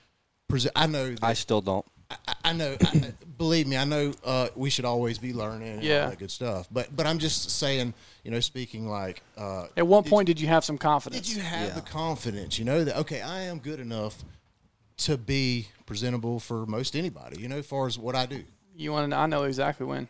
present? 0.47 0.73
I 0.75 0.87
know. 0.87 1.11
That, 1.11 1.23
I 1.23 1.33
still 1.33 1.61
don't. 1.61 1.85
I, 2.27 2.33
I 2.45 2.53
know. 2.53 2.75
I, 2.81 3.13
believe 3.37 3.67
me, 3.67 3.77
I 3.77 3.83
know. 3.85 4.13
Uh, 4.23 4.47
we 4.55 4.69
should 4.69 4.85
always 4.85 5.17
be 5.17 5.33
learning 5.33 5.67
and 5.69 5.83
Yeah. 5.83 6.03
all 6.05 6.09
that 6.11 6.19
good 6.19 6.31
stuff. 6.31 6.67
But 6.71 6.95
but 6.95 7.05
I'm 7.05 7.19
just 7.19 7.49
saying, 7.51 7.93
you 8.23 8.31
know, 8.31 8.39
speaking 8.39 8.87
like. 8.87 9.21
Uh, 9.37 9.67
At 9.77 9.87
what 9.87 10.03
did- 10.05 10.09
point 10.09 10.27
did 10.27 10.39
you 10.39 10.47
have 10.47 10.63
some 10.65 10.77
confidence? 10.77 11.27
did 11.27 11.35
you 11.35 11.41
have 11.43 11.75
the 11.75 11.81
confidence? 11.81 12.57
You 12.59 12.65
know 12.65 12.83
that 12.83 12.97
okay, 12.99 13.21
I 13.21 13.41
am 13.43 13.59
good 13.59 13.79
enough 13.79 14.23
to 14.97 15.17
be 15.17 15.67
presentable 15.85 16.39
for 16.39 16.65
most 16.65 16.95
anybody. 16.95 17.41
You 17.41 17.47
know, 17.49 17.57
as 17.57 17.65
far 17.65 17.87
as 17.87 17.97
what 17.97 18.15
I 18.15 18.25
do. 18.25 18.43
You 18.75 18.91
want 18.91 19.03
to 19.05 19.07
know? 19.09 19.17
I 19.17 19.25
know 19.25 19.43
exactly 19.43 19.85
when. 19.85 20.07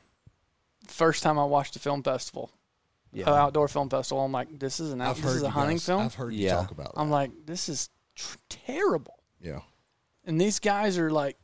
First 0.87 1.23
time 1.23 1.39
I 1.39 1.45
watched 1.45 1.75
a 1.77 1.79
film 1.79 2.03
festival, 2.03 2.51
Yeah. 3.13 3.29
uh, 3.29 3.33
outdoor 3.35 3.67
film 3.69 3.89
festival, 3.89 4.23
I'm 4.23 4.31
like, 4.33 4.59
this 4.59 4.79
is 4.81 4.91
an 4.91 4.99
out, 5.01 5.15
this 5.15 5.25
is 5.25 5.43
a 5.43 5.49
hunting 5.49 5.77
guys- 5.77 5.85
film. 5.85 6.01
I've 6.01 6.13
heard 6.15 6.33
you 6.33 6.45
Yeah. 6.45 6.55
talk 6.55 6.71
about. 6.71 6.93
That. 6.93 6.99
I'm 7.01 7.09
like, 7.09 7.31
this 7.45 7.69
is 7.69 7.89
tr- 8.15 8.37
terrible. 8.49 9.19
yeah. 9.41 9.59
And 10.25 10.39
these 10.39 10.59
guys 10.59 10.97
are 10.97 11.09
like, 11.11 11.37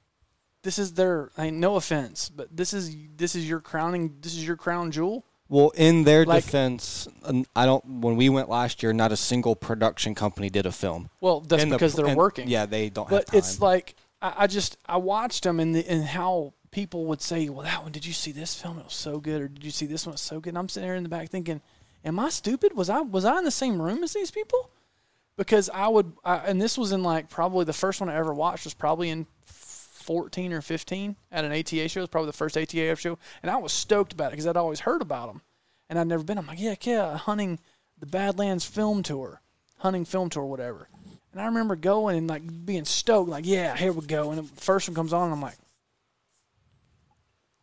this 0.63 0.77
is 0.79 0.93
their. 0.93 1.29
I 1.37 1.45
mean, 1.45 1.59
no 1.59 1.75
offense, 1.75 2.29
but 2.29 2.55
this 2.55 2.73
is 2.73 2.95
this 3.15 3.35
is 3.35 3.47
your 3.47 3.59
crowning. 3.59 4.15
This 4.21 4.33
is 4.33 4.45
your 4.45 4.55
crown 4.57 4.91
jewel. 4.91 5.25
Well, 5.47 5.71
in 5.71 6.03
their 6.03 6.25
Like- 6.25 6.43
defense, 6.45 7.07
I 7.55 7.65
don't. 7.65 7.83
When 8.01 8.15
we 8.17 8.29
went 8.29 8.49
last 8.49 8.83
year, 8.83 8.93
not 8.93 9.11
a 9.11 9.17
single 9.17 9.55
production 9.55 10.13
company 10.13 10.49
did 10.49 10.65
a 10.65 10.71
film. 10.71 11.09
Well, 11.21 11.39
that's 11.41 11.63
the- 11.63 11.69
because 11.71 11.95
they're 11.95 12.05
and- 12.05 12.17
working. 12.17 12.47
Yeah, 12.47 12.65
they 12.67 12.89
don't 12.89 13.09
but 13.09 13.15
have 13.23 13.25
time. 13.27 13.37
it's 13.39 13.59
like 13.61 13.95
I, 14.21 14.33
I 14.39 14.47
just 14.47 14.77
I 14.85 14.97
watched 14.97 15.43
them 15.43 15.59
and 15.59 15.73
the, 15.75 15.87
and 15.89 16.03
how 16.03 16.53
people 16.71 17.05
would 17.05 17.21
say, 17.21 17.49
"Well, 17.49 17.63
that 17.63 17.81
one, 17.81 17.91
did 17.91 18.05
you 18.05 18.13
see 18.13 18.31
this 18.31 18.53
film? 18.53 18.77
It 18.77 18.85
was 18.85 18.93
so 18.93 19.19
good," 19.19 19.41
or 19.41 19.47
"Did 19.47 19.63
you 19.63 19.71
see 19.71 19.87
this 19.87 20.05
one? 20.05 20.13
It's 20.13 20.21
so 20.21 20.39
good." 20.39 20.49
And 20.49 20.57
I'm 20.59 20.69
sitting 20.69 20.87
there 20.87 20.95
in 20.95 21.01
the 21.03 21.09
back 21.09 21.29
thinking, 21.29 21.61
"Am 22.05 22.19
I 22.19 22.29
stupid? 22.29 22.75
Was 22.75 22.89
I 22.89 22.99
was 22.99 23.25
I 23.25 23.39
in 23.39 23.43
the 23.45 23.49
same 23.51 23.81
room 23.81 24.03
as 24.03 24.13
these 24.13 24.29
people?" 24.29 24.69
Because 25.35 25.69
I 25.69 25.87
would, 25.87 26.11
I, 26.25 26.35
and 26.39 26.61
this 26.61 26.77
was 26.77 26.91
in 26.91 27.01
like 27.01 27.29
probably 27.29 27.63
the 27.65 27.71
first 27.73 28.01
one 28.01 28.09
I 28.09 28.15
ever 28.15 28.33
watched 28.33 28.65
was 28.65 28.73
probably 28.73 29.09
in 29.09 29.25
14 30.09 30.53
or 30.53 30.61
15 30.61 31.15
at 31.31 31.45
an 31.45 31.51
ATA 31.51 31.87
show. 31.87 31.99
It 31.99 32.01
was 32.01 32.09
probably 32.09 32.29
the 32.31 32.37
first 32.37 32.57
ATA 32.57 32.95
show, 32.95 33.19
and 33.43 33.51
I 33.51 33.57
was 33.57 33.71
stoked 33.71 34.11
about 34.11 34.29
it 34.29 34.31
because 34.31 34.47
I'd 34.47 34.57
always 34.57 34.79
heard 34.79 35.03
about 35.03 35.27
them, 35.27 35.43
and 35.87 35.99
I'd 35.99 36.07
never 36.07 36.23
been. 36.23 36.39
I'm 36.39 36.47
like, 36.47 36.59
yeah, 36.59 36.73
yeah, 36.81 37.03
uh, 37.03 37.17
hunting 37.17 37.59
the 37.99 38.07
Badlands 38.07 38.65
film 38.65 39.03
tour, 39.03 39.39
hunting 39.77 40.05
film 40.05 40.31
tour, 40.31 40.45
whatever. 40.45 40.89
And 41.31 41.39
I 41.39 41.45
remember 41.45 41.75
going 41.75 42.17
and 42.17 42.27
like 42.27 42.41
being 42.65 42.85
stoked, 42.85 43.29
like, 43.29 43.45
yeah, 43.45 43.77
here 43.77 43.93
we 43.93 44.03
go. 44.03 44.31
And 44.31 44.39
the 44.39 44.61
first 44.61 44.89
one 44.89 44.95
comes 44.95 45.13
on, 45.13 45.25
and 45.25 45.33
I'm 45.33 45.41
like, 45.43 45.59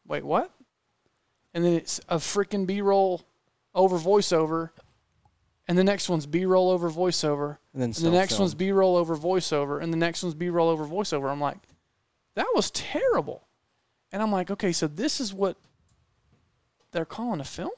wait, 0.06 0.22
what? 0.24 0.52
And 1.52 1.64
then 1.64 1.72
it's 1.72 1.98
a 2.08 2.18
freaking 2.18 2.64
B 2.64 2.80
roll 2.80 3.22
over 3.74 3.98
voiceover, 3.98 4.70
and 5.66 5.76
the 5.76 5.82
next 5.82 6.08
one's 6.08 6.26
B 6.26 6.44
roll 6.44 6.70
over 6.70 6.88
voiceover, 6.92 7.58
And 7.74 7.82
then 7.82 7.88
and 7.88 7.94
the 7.96 8.10
next 8.12 8.34
self-film. 8.34 8.44
one's 8.44 8.54
B 8.54 8.70
roll 8.70 8.94
over 8.94 9.16
voiceover, 9.16 9.82
and 9.82 9.92
the 9.92 9.96
next 9.96 10.22
one's 10.22 10.36
B 10.36 10.48
roll 10.48 10.68
over 10.68 10.86
voiceover. 10.86 11.28
I'm 11.28 11.40
like, 11.40 11.58
that 12.36 12.46
was 12.54 12.70
terrible. 12.70 13.48
And 14.12 14.22
I'm 14.22 14.30
like, 14.30 14.50
okay, 14.50 14.72
so 14.72 14.86
this 14.86 15.20
is 15.20 15.34
what 15.34 15.56
they're 16.92 17.04
calling 17.04 17.40
a 17.40 17.44
film? 17.44 17.72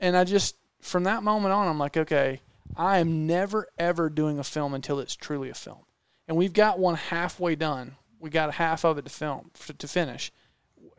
And 0.00 0.16
I 0.16 0.24
just, 0.24 0.56
from 0.80 1.04
that 1.04 1.22
moment 1.22 1.52
on, 1.52 1.68
I'm 1.68 1.78
like, 1.78 1.96
okay, 1.96 2.40
I 2.76 2.98
am 2.98 3.26
never, 3.26 3.68
ever 3.78 4.08
doing 4.08 4.38
a 4.38 4.44
film 4.44 4.72
until 4.72 4.98
it's 4.98 5.14
truly 5.14 5.50
a 5.50 5.54
film. 5.54 5.84
And 6.26 6.36
we've 6.36 6.52
got 6.52 6.78
one 6.78 6.94
halfway 6.94 7.54
done. 7.54 7.96
We 8.18 8.30
got 8.30 8.54
half 8.54 8.84
of 8.84 8.98
it 8.98 9.04
to 9.04 9.10
film, 9.10 9.50
to 9.78 9.88
finish. 9.88 10.32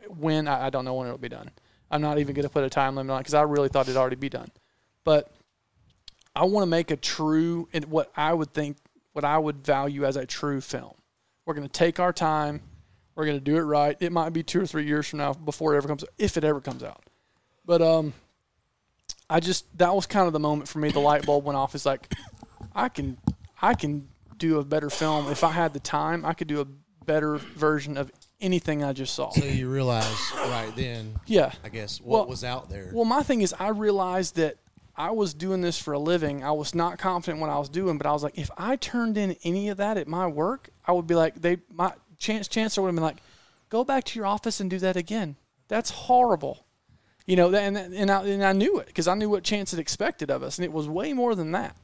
When, 0.08 0.48
I, 0.48 0.70
don't 0.70 0.86
know 0.86 0.94
when 0.94 1.08
it'll 1.08 1.18
be 1.18 1.30
done. 1.30 1.52
I'm 1.90 2.02
not 2.02 2.20
even 2.20 2.36
going 2.36 2.44
to 2.44 2.50
put 2.50 2.64
a 2.64 2.70
time 2.70 2.96
limit 2.96 3.12
on 3.12 3.20
it 3.20 3.22
because 3.22 3.34
I 3.34 3.42
really 3.42 3.70
thought 3.70 3.88
it'd 3.88 3.98
already 3.98 4.16
be 4.18 4.30
done. 4.30 4.50
But 5.04 5.32
I 6.36 6.46
want 6.46 6.64
to 6.64 6.70
make 6.70 6.92
a 6.92 6.98
true, 6.98 7.68
and 7.74 7.86
what 7.86 8.12
I 8.16 8.34
would 8.34 8.54
think, 8.54 8.78
what 9.14 9.26
I 9.26 9.38
would 9.38 9.66
value 9.66 10.06
as 10.06 10.16
a 10.16 10.26
true 10.26 10.62
film. 10.62 10.94
We're 11.48 11.54
going 11.54 11.68
to 11.68 11.72
take 11.72 12.00
our 12.02 12.12
time. 12.12 12.62
We're 13.16 13.24
going 13.26 13.38
to 13.38 13.44
do 13.44 13.56
it 13.56 13.62
right. 13.62 13.96
It 14.02 14.12
might 14.12 14.32
be 14.32 14.44
two 14.44 14.62
or 14.62 14.68
three 14.68 14.86
years 14.86 15.08
from 15.08 15.20
now 15.20 15.34
before 15.34 15.74
it 15.74 15.78
ever 15.78 15.88
comes, 15.88 16.04
if 16.18 16.36
it 16.36 16.44
ever 16.44 16.60
comes 16.60 16.84
out. 16.84 17.02
But 17.66 17.82
um, 17.82 18.14
I 19.30 19.40
just 19.40 19.66
that 19.78 19.96
was 19.96 20.06
kind 20.06 20.28
of 20.28 20.34
the 20.34 20.40
moment 20.40 20.68
for 20.70 20.80
me. 20.80 20.92
The 20.92 21.00
light 21.00 21.26
bulb 21.26 21.46
went 21.46 21.58
off. 21.58 21.74
It's 21.74 21.86
like 21.86 22.14
I 22.76 22.90
can 22.90 23.18
I 23.62 23.74
can 23.76 24.10
do 24.38 24.60
a 24.60 24.64
better 24.66 24.90
film 24.90 25.30
if 25.32 25.44
I 25.46 25.52
had 25.52 25.74
the 25.74 25.80
time. 25.80 26.26
I 26.26 26.34
could 26.34 26.48
do 26.48 26.60
a 26.60 26.66
better 27.06 27.38
version 27.38 27.96
of 27.98 28.12
anything 28.42 28.84
I 28.84 28.92
just 28.92 29.16
saw. 29.16 29.32
So 29.32 29.46
you 29.46 29.70
realize 29.70 30.06
right 30.36 30.72
then, 30.76 31.16
Yeah. 31.26 31.54
I 31.64 31.70
guess 31.70 32.00
what 32.02 32.20
Well- 32.20 32.28
was 32.28 32.44
out 32.44 32.70
there. 32.70 32.92
Well, 32.94 33.06
my 33.06 33.24
thing 33.24 33.42
is, 33.42 33.56
I 33.58 33.70
realized 33.70 34.36
that 34.36 34.58
I 34.98 35.12
was 35.12 35.36
doing 35.36 35.62
this 35.62 35.78
for 35.78 35.94
a 35.94 36.00
living. 36.00 36.44
I 36.44 36.52
was 36.52 36.74
not 36.74 36.98
confident 36.98 37.40
what 37.40 37.52
I 37.52 37.60
was 37.60 37.70
doing, 37.70 38.00
but 38.00 38.08
I 38.08 38.12
was 38.14 38.24
like, 38.24 38.38
if 38.38 38.50
I 38.58 38.76
turned 38.78 39.18
in 39.18 39.36
any 39.44 39.70
of 39.70 39.78
that 39.78 39.98
at 39.98 40.08
my 40.08 40.26
work, 40.26 40.70
I 40.86 40.92
would 40.92 41.06
be 41.06 41.14
like, 41.14 41.40
they 41.40 41.58
my 41.72 41.94
chance 42.18 42.48
chancellor 42.48 42.84
would 42.84 42.90
have 42.90 42.96
been 42.96 43.04
like, 43.04 43.22
go 43.70 43.84
back 43.84 44.06
to 44.06 44.20
your 44.20 44.26
office 44.26 44.60
and 44.60 44.70
do 44.70 44.80
that 44.80 44.96
again. 44.96 45.36
That's 45.68 45.92
horrible. 45.92 46.66
You 47.28 47.36
know, 47.36 47.54
and 47.54 47.78
and 47.78 48.10
I, 48.10 48.26
and 48.26 48.44
I 48.44 48.54
knew 48.54 48.80
it 48.80 48.88
because 48.88 49.08
I 49.08 49.14
knew 49.14 49.30
what 49.30 49.44
Chance 49.44 49.72
had 49.72 49.80
expected 49.80 50.32
of 50.32 50.42
us, 50.42 50.58
and 50.58 50.66
it 50.66 50.72
was 50.72 50.88
way 50.88 51.14
more 51.14 51.36
than 51.36 51.52
that. 51.52 51.76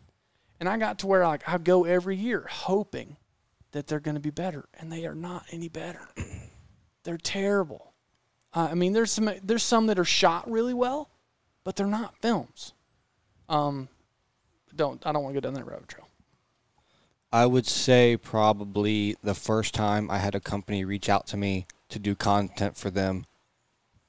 And 0.60 0.68
I 0.68 0.78
got 0.78 1.00
to 1.00 1.08
where 1.08 1.28
like 1.28 1.48
I 1.48 1.58
go 1.58 1.84
every 1.84 2.16
year 2.16 2.48
hoping 2.50 3.18
that 3.74 3.88
they're 3.88 4.00
going 4.00 4.16
to 4.16 4.22
be 4.22 4.30
better, 4.32 4.66
and 4.80 4.92
they 4.92 5.06
are 5.06 5.16
not 5.16 5.46
any 5.52 5.68
better. 5.68 6.08
they're 7.04 7.18
terrible. 7.18 7.94
Uh, 8.54 8.70
I 8.72 8.74
mean, 8.74 8.94
there's 8.94 9.12
some 9.12 9.30
there's 9.44 9.64
some 9.64 9.88
that 9.88 10.00
are 10.00 10.06
shot 10.06 10.50
really 10.50 10.74
well, 10.74 11.10
but 11.64 11.76
they're 11.76 11.86
not 11.86 12.18
films. 12.22 12.74
Um, 13.50 13.88
don't. 14.76 15.06
I 15.06 15.12
don't 15.12 15.24
want 15.24 15.36
to 15.36 15.42
go 15.42 15.46
down 15.46 15.54
that 15.56 15.66
rabbit 15.66 15.88
trail. 15.88 16.08
I 17.32 17.46
would 17.46 17.66
say 17.66 18.16
probably 18.18 19.16
the 19.24 19.34
first 19.34 19.74
time 19.74 20.10
I 20.12 20.20
had 20.20 20.36
a 20.36 20.40
company 20.40 20.86
reach 20.86 21.10
out 21.10 21.26
to 21.28 21.38
me 21.38 21.66
to 21.90 22.00
do 22.00 22.16
content 22.16 22.78
for 22.78 22.90
them, 22.90 23.26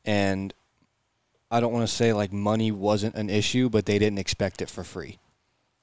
and 0.05 0.53
I 1.51 1.61
don't 1.61 1.73
want 1.73 1.89
to 1.89 1.95
say 1.95 2.13
like 2.13 2.33
money 2.33 2.71
wasn't 2.71 3.15
an 3.15 3.31
issue, 3.31 3.69
but 3.69 3.87
they 3.87 3.99
didn't 3.99 4.19
expect 4.19 4.61
it 4.61 4.69
for 4.69 4.85
free. 4.85 5.19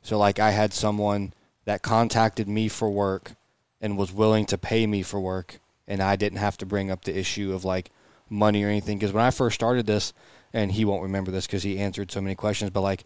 So 0.01 0.17
like 0.17 0.39
I 0.39 0.51
had 0.51 0.73
someone 0.73 1.33
that 1.65 1.81
contacted 1.81 2.47
me 2.47 2.67
for 2.67 2.89
work 2.89 3.33
and 3.79 3.97
was 3.97 4.11
willing 4.11 4.45
to 4.47 4.57
pay 4.57 4.85
me 4.85 5.01
for 5.01 5.19
work, 5.19 5.59
and 5.87 6.01
I 6.01 6.15
didn't 6.15 6.39
have 6.39 6.57
to 6.57 6.65
bring 6.65 6.91
up 6.91 7.03
the 7.03 7.17
issue 7.17 7.53
of 7.53 7.65
like 7.65 7.89
money 8.29 8.63
or 8.63 8.69
anything. 8.69 8.97
Because 8.99 9.13
when 9.13 9.23
I 9.23 9.31
first 9.31 9.55
started 9.55 9.87
this, 9.87 10.13
and 10.53 10.71
he 10.71 10.85
won't 10.85 11.03
remember 11.03 11.31
this 11.31 11.47
because 11.47 11.63
he 11.63 11.79
answered 11.79 12.11
so 12.11 12.21
many 12.21 12.35
questions, 12.35 12.71
but 12.71 12.81
like 12.81 13.05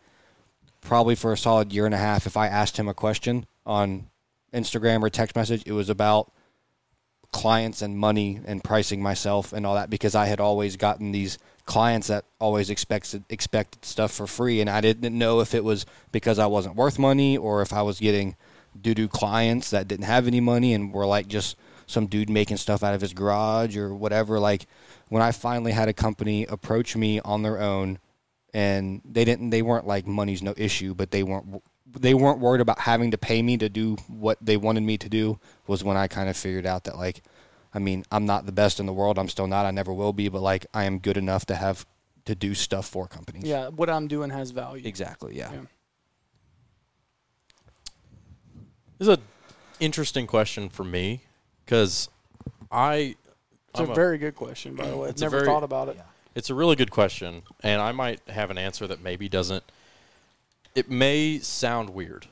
probably 0.85 1.15
for 1.15 1.33
a 1.33 1.37
solid 1.37 1.73
year 1.73 1.85
and 1.85 1.95
a 1.95 1.97
half, 1.97 2.25
if 2.25 2.37
I 2.37 2.47
asked 2.47 2.77
him 2.77 2.87
a 2.87 2.93
question 2.93 3.45
on 3.65 4.07
Instagram 4.53 5.01
or 5.01 5.09
text 5.09 5.35
message, 5.35 5.63
it 5.65 5.73
was 5.73 5.89
about 5.89 6.31
clients 7.31 7.81
and 7.81 7.97
money 7.97 8.39
and 8.45 8.63
pricing 8.63 9.01
myself 9.01 9.51
and 9.51 9.65
all 9.65 9.75
that 9.75 9.89
because 9.89 10.15
I 10.15 10.27
had 10.27 10.39
always 10.39 10.77
gotten 10.77 11.11
these 11.11 11.37
clients 11.65 12.07
that 12.07 12.23
always 12.39 12.69
expected 12.69 13.25
expected 13.29 13.83
stuff 13.83 14.11
for 14.11 14.27
free. 14.27 14.61
And 14.61 14.69
I 14.69 14.79
didn't 14.79 15.17
know 15.17 15.41
if 15.41 15.53
it 15.53 15.63
was 15.63 15.85
because 16.11 16.39
I 16.39 16.45
wasn't 16.45 16.75
worth 16.75 16.97
money 16.97 17.35
or 17.35 17.61
if 17.61 17.73
I 17.73 17.81
was 17.81 17.99
getting 17.99 18.37
doo 18.79 18.93
doo 18.93 19.07
clients 19.07 19.71
that 19.71 19.87
didn't 19.87 20.05
have 20.05 20.27
any 20.27 20.39
money 20.39 20.73
and 20.73 20.93
were 20.93 21.05
like 21.05 21.27
just 21.27 21.57
some 21.87 22.07
dude 22.07 22.29
making 22.29 22.57
stuff 22.57 22.83
out 22.83 22.93
of 22.93 23.01
his 23.01 23.13
garage 23.13 23.75
or 23.75 23.93
whatever. 23.93 24.39
Like 24.39 24.67
when 25.09 25.21
I 25.21 25.31
finally 25.31 25.71
had 25.71 25.89
a 25.89 25.93
company 25.93 26.45
approach 26.45 26.95
me 26.95 27.19
on 27.19 27.41
their 27.41 27.59
own 27.59 27.99
and 28.55 29.01
they 29.03 29.25
didn't 29.25 29.49
they 29.49 29.61
weren't 29.61 29.85
like 29.85 30.07
money's 30.07 30.41
no 30.41 30.53
issue 30.55 30.93
but 30.95 31.11
they 31.11 31.23
weren't 31.23 31.61
they 31.99 32.13
weren't 32.13 32.39
worried 32.39 32.61
about 32.61 32.79
having 32.79 33.11
to 33.11 33.17
pay 33.17 33.41
me 33.41 33.57
to 33.57 33.67
do 33.67 33.97
what 34.07 34.37
they 34.41 34.55
wanted 34.55 34.81
me 34.81 34.97
to 34.97 35.09
do 35.09 35.37
was 35.67 35.83
when 35.83 35.97
I 35.97 36.07
kind 36.07 36.29
of 36.29 36.37
figured 36.37 36.65
out 36.65 36.85
that 36.85 36.97
like 36.97 37.21
I 37.73 37.79
mean, 37.79 38.05
I'm 38.09 38.25
not 38.25 38.45
the 38.45 38.53
best 38.53 38.79
in 38.79 38.85
the 38.85 38.93
world. 38.93 39.19
I'm 39.19 39.27
still 39.27 39.47
not. 39.47 39.65
I 39.65 39.71
never 39.71 39.91
will 39.91 40.13
be, 40.13 40.29
but 40.29 40.41
like 40.41 40.65
I 40.73 40.85
am 40.85 40.99
good 40.99 41.17
enough 41.17 41.45
to 41.47 41.55
have 41.55 41.85
to 42.23 42.33
do 42.33 42.53
stuff 42.53 42.87
for 42.87 43.05
companies. 43.05 43.43
Yeah, 43.43 43.67
what 43.67 43.89
I'm 43.89 44.07
doing 44.07 44.29
has 44.29 44.51
value. 44.51 44.87
Exactly, 44.87 45.35
yeah. 45.35 45.51
Yeah. 45.51 45.59
This 48.97 49.09
is 49.09 49.17
an 49.17 49.21
interesting 49.81 50.25
question 50.25 50.69
for 50.69 50.85
me 50.85 51.23
because 51.65 52.07
I. 52.71 53.15
It's 53.71 53.81
I'm 53.81 53.89
a 53.89 53.93
very 53.93 54.17
good 54.19 54.35
question, 54.35 54.75
by 54.75 54.87
the 54.87 54.95
way. 54.95 55.03
I've 55.09 55.11
It's 55.11 55.21
never 55.21 55.39
very- 55.39 55.45
thought 55.45 55.63
about 55.63 55.89
it. 55.89 55.99
It's 56.35 56.49
a 56.49 56.53
really 56.55 56.75
good 56.75 56.91
question, 56.91 57.43
and 57.63 57.81
I 57.81 57.91
might 57.93 58.19
have 58.27 58.51
an 58.51 58.57
answer 58.57 58.85
that 58.87 59.01
maybe 59.01 59.29
doesn't. 59.29 59.63
It 60.75 60.89
may 60.89 61.39
sound 61.39 61.91
weird. 61.91 62.27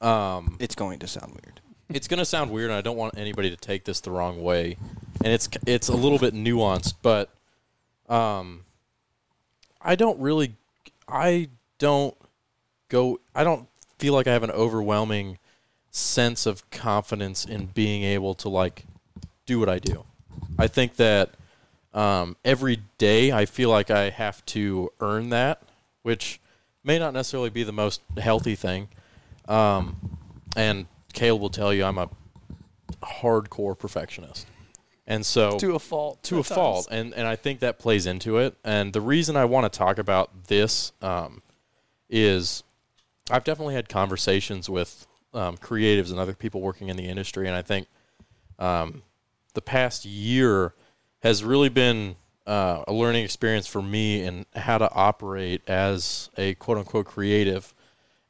Um, 0.00 0.56
It's 0.58 0.74
going 0.74 0.98
to 0.98 1.06
sound 1.06 1.32
weird. 1.32 1.60
it's 1.88 2.08
going 2.08 2.18
to 2.18 2.24
sound 2.24 2.50
weird, 2.50 2.70
and 2.70 2.76
I 2.76 2.80
don't 2.80 2.96
want 2.96 3.16
anybody 3.16 3.50
to 3.50 3.56
take 3.56 3.84
this 3.84 4.00
the 4.00 4.10
wrong 4.10 4.42
way. 4.42 4.76
And 5.22 5.32
it's 5.32 5.48
it's 5.66 5.88
a 5.88 5.94
little 5.96 6.18
bit 6.18 6.34
nuanced, 6.34 6.94
but 7.02 7.30
um, 8.08 8.64
I 9.80 9.94
don't 9.94 10.18
really, 10.20 10.54
I 11.08 11.48
don't 11.78 12.16
go, 12.88 13.20
I 13.34 13.44
don't 13.44 13.68
feel 13.98 14.14
like 14.14 14.26
I 14.26 14.32
have 14.32 14.42
an 14.42 14.50
overwhelming 14.50 15.38
sense 15.90 16.46
of 16.46 16.68
confidence 16.70 17.44
in 17.44 17.66
being 17.66 18.02
able 18.02 18.34
to 18.34 18.48
like 18.48 18.84
do 19.46 19.58
what 19.60 19.68
I 19.68 19.78
do. 19.78 20.04
I 20.58 20.66
think 20.66 20.96
that 20.96 21.30
um, 21.94 22.36
every 22.44 22.80
day 22.98 23.32
I 23.32 23.46
feel 23.46 23.70
like 23.70 23.90
I 23.90 24.10
have 24.10 24.44
to 24.46 24.90
earn 25.00 25.30
that, 25.30 25.62
which 26.02 26.40
may 26.84 26.98
not 26.98 27.12
necessarily 27.14 27.50
be 27.50 27.62
the 27.64 27.72
most 27.72 28.02
healthy 28.18 28.54
thing. 28.54 28.88
Um, 29.48 30.18
and 30.56 30.86
Caleb 31.12 31.40
will 31.40 31.50
tell 31.50 31.72
you 31.72 31.84
I'm 31.84 31.98
a 31.98 32.08
hardcore 33.02 33.78
perfectionist. 33.78 34.46
And 35.06 35.24
so 35.24 35.58
To 35.58 35.74
a 35.74 35.78
fault. 35.78 36.22
to 36.24 36.34
a 36.34 36.42
times. 36.42 36.48
fault, 36.48 36.88
and 36.90 37.14
and 37.14 37.26
I 37.26 37.34
think 37.34 37.60
that 37.60 37.78
plays 37.78 38.04
into 38.04 38.36
it. 38.38 38.54
And 38.62 38.92
the 38.92 39.00
reason 39.00 39.36
I 39.36 39.46
want 39.46 39.70
to 39.70 39.76
talk 39.76 39.96
about 39.98 40.44
this 40.48 40.92
um, 41.00 41.40
is 42.10 42.62
I've 43.30 43.44
definitely 43.44 43.74
had 43.74 43.88
conversations 43.88 44.68
with 44.68 45.06
um, 45.32 45.56
creatives 45.56 46.10
and 46.10 46.18
other 46.18 46.34
people 46.34 46.60
working 46.60 46.88
in 46.88 46.96
the 46.98 47.08
industry, 47.08 47.46
and 47.46 47.56
I 47.56 47.62
think 47.62 47.86
um, 48.58 49.02
the 49.54 49.62
past 49.62 50.04
year 50.04 50.74
has 51.20 51.44
really 51.44 51.68
been 51.68 52.16
uh, 52.46 52.84
a 52.86 52.92
learning 52.92 53.24
experience 53.24 53.66
for 53.66 53.82
me 53.82 54.22
in 54.22 54.46
how 54.54 54.78
to 54.78 54.90
operate 54.92 55.62
as 55.68 56.30
a 56.36 56.54
quote 56.54 56.78
unquote 56.78 57.06
creative, 57.06 57.74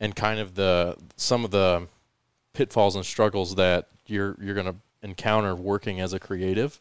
and 0.00 0.14
kind 0.16 0.40
of 0.40 0.54
the 0.54 0.96
some 1.16 1.44
of 1.44 1.50
the 1.50 1.86
pitfalls 2.52 2.96
and 2.96 3.04
struggles 3.04 3.54
that 3.54 3.88
you're 4.06 4.36
you're 4.40 4.54
going 4.54 4.66
to 4.66 4.76
encounter 5.02 5.54
working 5.54 6.00
as 6.00 6.12
a 6.12 6.18
creative. 6.18 6.80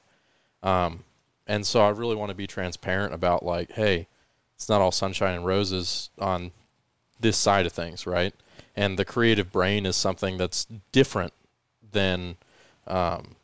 Um, 0.64 1.04
and 1.46 1.66
so 1.66 1.82
I 1.82 1.90
really 1.90 2.16
want 2.16 2.30
to 2.30 2.36
be 2.36 2.48
transparent 2.48 3.14
about 3.14 3.44
like, 3.44 3.72
hey, 3.72 4.08
it's 4.56 4.68
not 4.68 4.82
all 4.82 4.92
sunshine 4.92 5.36
and 5.36 5.46
roses 5.46 6.10
on 6.20 6.52
this 7.20 7.38
side 7.38 7.66
of 7.66 7.72
things, 7.72 8.06
right? 8.06 8.34
And 8.76 8.98
the 8.98 9.06
creative 9.06 9.52
brain 9.52 9.86
is 9.86 9.96
something 9.96 10.38
that's 10.38 10.68
different 10.92 11.34
than, 11.92 12.38
um, 12.86 13.36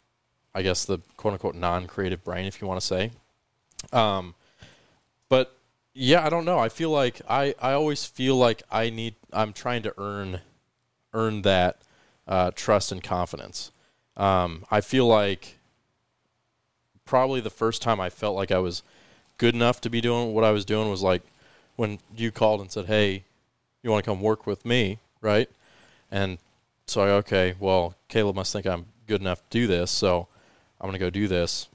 I 0.55 0.61
guess 0.61 0.85
the 0.85 0.99
quote 1.17 1.33
unquote 1.33 1.55
non-creative 1.55 2.23
brain, 2.23 2.45
if 2.45 2.61
you 2.61 2.67
want 2.67 2.79
to 2.79 2.85
say. 2.85 3.11
Um, 3.91 4.35
but 5.29 5.55
yeah, 5.93 6.25
I 6.25 6.29
don't 6.29 6.45
know. 6.45 6.59
I 6.59 6.69
feel 6.69 6.89
like 6.89 7.21
I, 7.29 7.55
I 7.61 7.73
always 7.73 8.05
feel 8.05 8.35
like 8.35 8.63
I 8.71 8.89
need 8.89 9.15
I'm 9.31 9.53
trying 9.53 9.83
to 9.83 9.93
earn 9.97 10.41
earn 11.13 11.43
that 11.43 11.77
uh, 12.27 12.51
trust 12.55 12.91
and 12.91 13.03
confidence. 13.03 13.71
Um, 14.17 14.65
I 14.71 14.81
feel 14.81 15.07
like 15.07 15.57
probably 17.05 17.41
the 17.41 17.49
first 17.49 17.81
time 17.81 17.99
I 17.99 18.09
felt 18.09 18.35
like 18.35 18.51
I 18.51 18.59
was 18.59 18.83
good 19.37 19.55
enough 19.55 19.81
to 19.81 19.89
be 19.89 20.01
doing 20.01 20.33
what 20.33 20.43
I 20.43 20.51
was 20.51 20.65
doing 20.65 20.89
was 20.89 21.01
like 21.01 21.21
when 21.75 21.99
you 22.15 22.31
called 22.31 22.61
and 22.61 22.71
said, 22.71 22.85
"Hey, 22.85 23.23
you 23.81 23.89
want 23.89 24.03
to 24.03 24.09
come 24.09 24.21
work 24.21 24.47
with 24.47 24.65
me?" 24.65 24.99
Right? 25.21 25.49
And 26.11 26.37
so 26.87 27.01
I 27.01 27.09
okay, 27.09 27.55
well, 27.59 27.95
Caleb 28.07 28.35
must 28.35 28.53
think 28.53 28.65
I'm 28.65 28.85
good 29.07 29.21
enough 29.21 29.39
to 29.49 29.59
do 29.59 29.67
this, 29.67 29.91
so 29.91 30.27
I'm 30.83 30.89
gonna 30.89 30.99
go 30.99 31.09
do 31.09 31.29
this. 31.29 31.69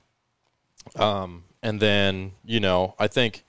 Um, 0.96 1.44
and 1.62 1.80
then 1.80 2.32
you 2.44 2.60
know, 2.60 2.94
I 2.98 3.08
think 3.08 3.44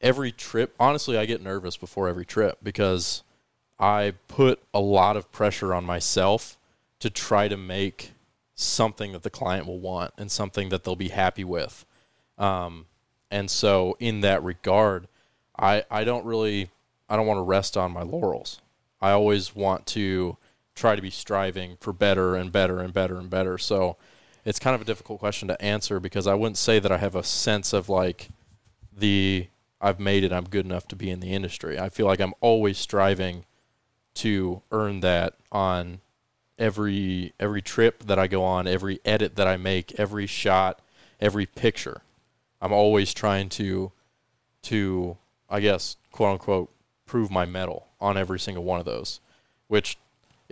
every 0.00 0.30
trip, 0.30 0.74
honestly, 0.78 1.18
I 1.18 1.26
get 1.26 1.42
nervous 1.42 1.76
before 1.76 2.08
every 2.08 2.24
trip 2.24 2.58
because 2.62 3.24
I 3.78 4.14
put 4.28 4.62
a 4.72 4.80
lot 4.80 5.16
of 5.16 5.32
pressure 5.32 5.74
on 5.74 5.84
myself 5.84 6.56
to 7.00 7.10
try 7.10 7.48
to 7.48 7.56
make 7.56 8.12
something 8.54 9.12
that 9.12 9.24
the 9.24 9.30
client 9.30 9.66
will 9.66 9.80
want 9.80 10.12
and 10.16 10.30
something 10.30 10.68
that 10.68 10.84
they'll 10.84 10.94
be 10.94 11.08
happy 11.08 11.42
with. 11.42 11.84
Um, 12.38 12.86
and 13.30 13.50
so, 13.50 13.96
in 13.98 14.20
that 14.20 14.44
regard, 14.44 15.08
I, 15.58 15.84
I 15.90 16.04
don't 16.04 16.24
really 16.24 16.70
I 17.08 17.16
don't 17.16 17.26
want 17.26 17.38
to 17.38 17.42
rest 17.42 17.76
on 17.76 17.92
my 17.92 18.02
laurels. 18.02 18.60
I 19.00 19.10
always 19.10 19.54
want 19.54 19.86
to 19.88 20.36
try 20.74 20.96
to 20.96 21.02
be 21.02 21.10
striving 21.10 21.76
for 21.80 21.92
better 21.92 22.34
and 22.34 22.50
better 22.50 22.80
and 22.80 22.92
better 22.92 23.18
and 23.18 23.28
better. 23.28 23.58
So 23.58 23.96
it's 24.44 24.58
kind 24.58 24.74
of 24.74 24.82
a 24.82 24.84
difficult 24.84 25.20
question 25.20 25.48
to 25.48 25.62
answer 25.62 26.00
because 26.00 26.26
I 26.26 26.34
wouldn't 26.34 26.58
say 26.58 26.78
that 26.78 26.92
I 26.92 26.98
have 26.98 27.14
a 27.14 27.22
sense 27.22 27.72
of 27.72 27.88
like 27.88 28.28
the 28.96 29.48
I've 29.80 30.00
made 30.00 30.24
it, 30.24 30.32
I'm 30.32 30.44
good 30.44 30.64
enough 30.64 30.88
to 30.88 30.96
be 30.96 31.10
in 31.10 31.20
the 31.20 31.32
industry. 31.32 31.78
I 31.78 31.88
feel 31.90 32.06
like 32.06 32.20
I'm 32.20 32.34
always 32.40 32.78
striving 32.78 33.44
to 34.14 34.62
earn 34.70 35.00
that 35.00 35.34
on 35.52 36.00
every 36.58 37.32
every 37.40 37.62
trip 37.62 38.04
that 38.04 38.18
I 38.18 38.26
go 38.26 38.44
on, 38.44 38.66
every 38.66 39.00
edit 39.04 39.36
that 39.36 39.46
I 39.46 39.56
make, 39.56 39.98
every 39.98 40.26
shot, 40.26 40.80
every 41.20 41.46
picture. 41.46 42.02
I'm 42.60 42.72
always 42.72 43.12
trying 43.12 43.48
to 43.50 43.92
to 44.62 45.16
I 45.50 45.60
guess 45.60 45.96
quote 46.12 46.32
unquote 46.32 46.70
prove 47.06 47.30
my 47.30 47.44
mettle 47.44 47.86
on 48.00 48.16
every 48.16 48.38
single 48.38 48.64
one 48.64 48.80
of 48.80 48.86
those, 48.86 49.20
which 49.68 49.98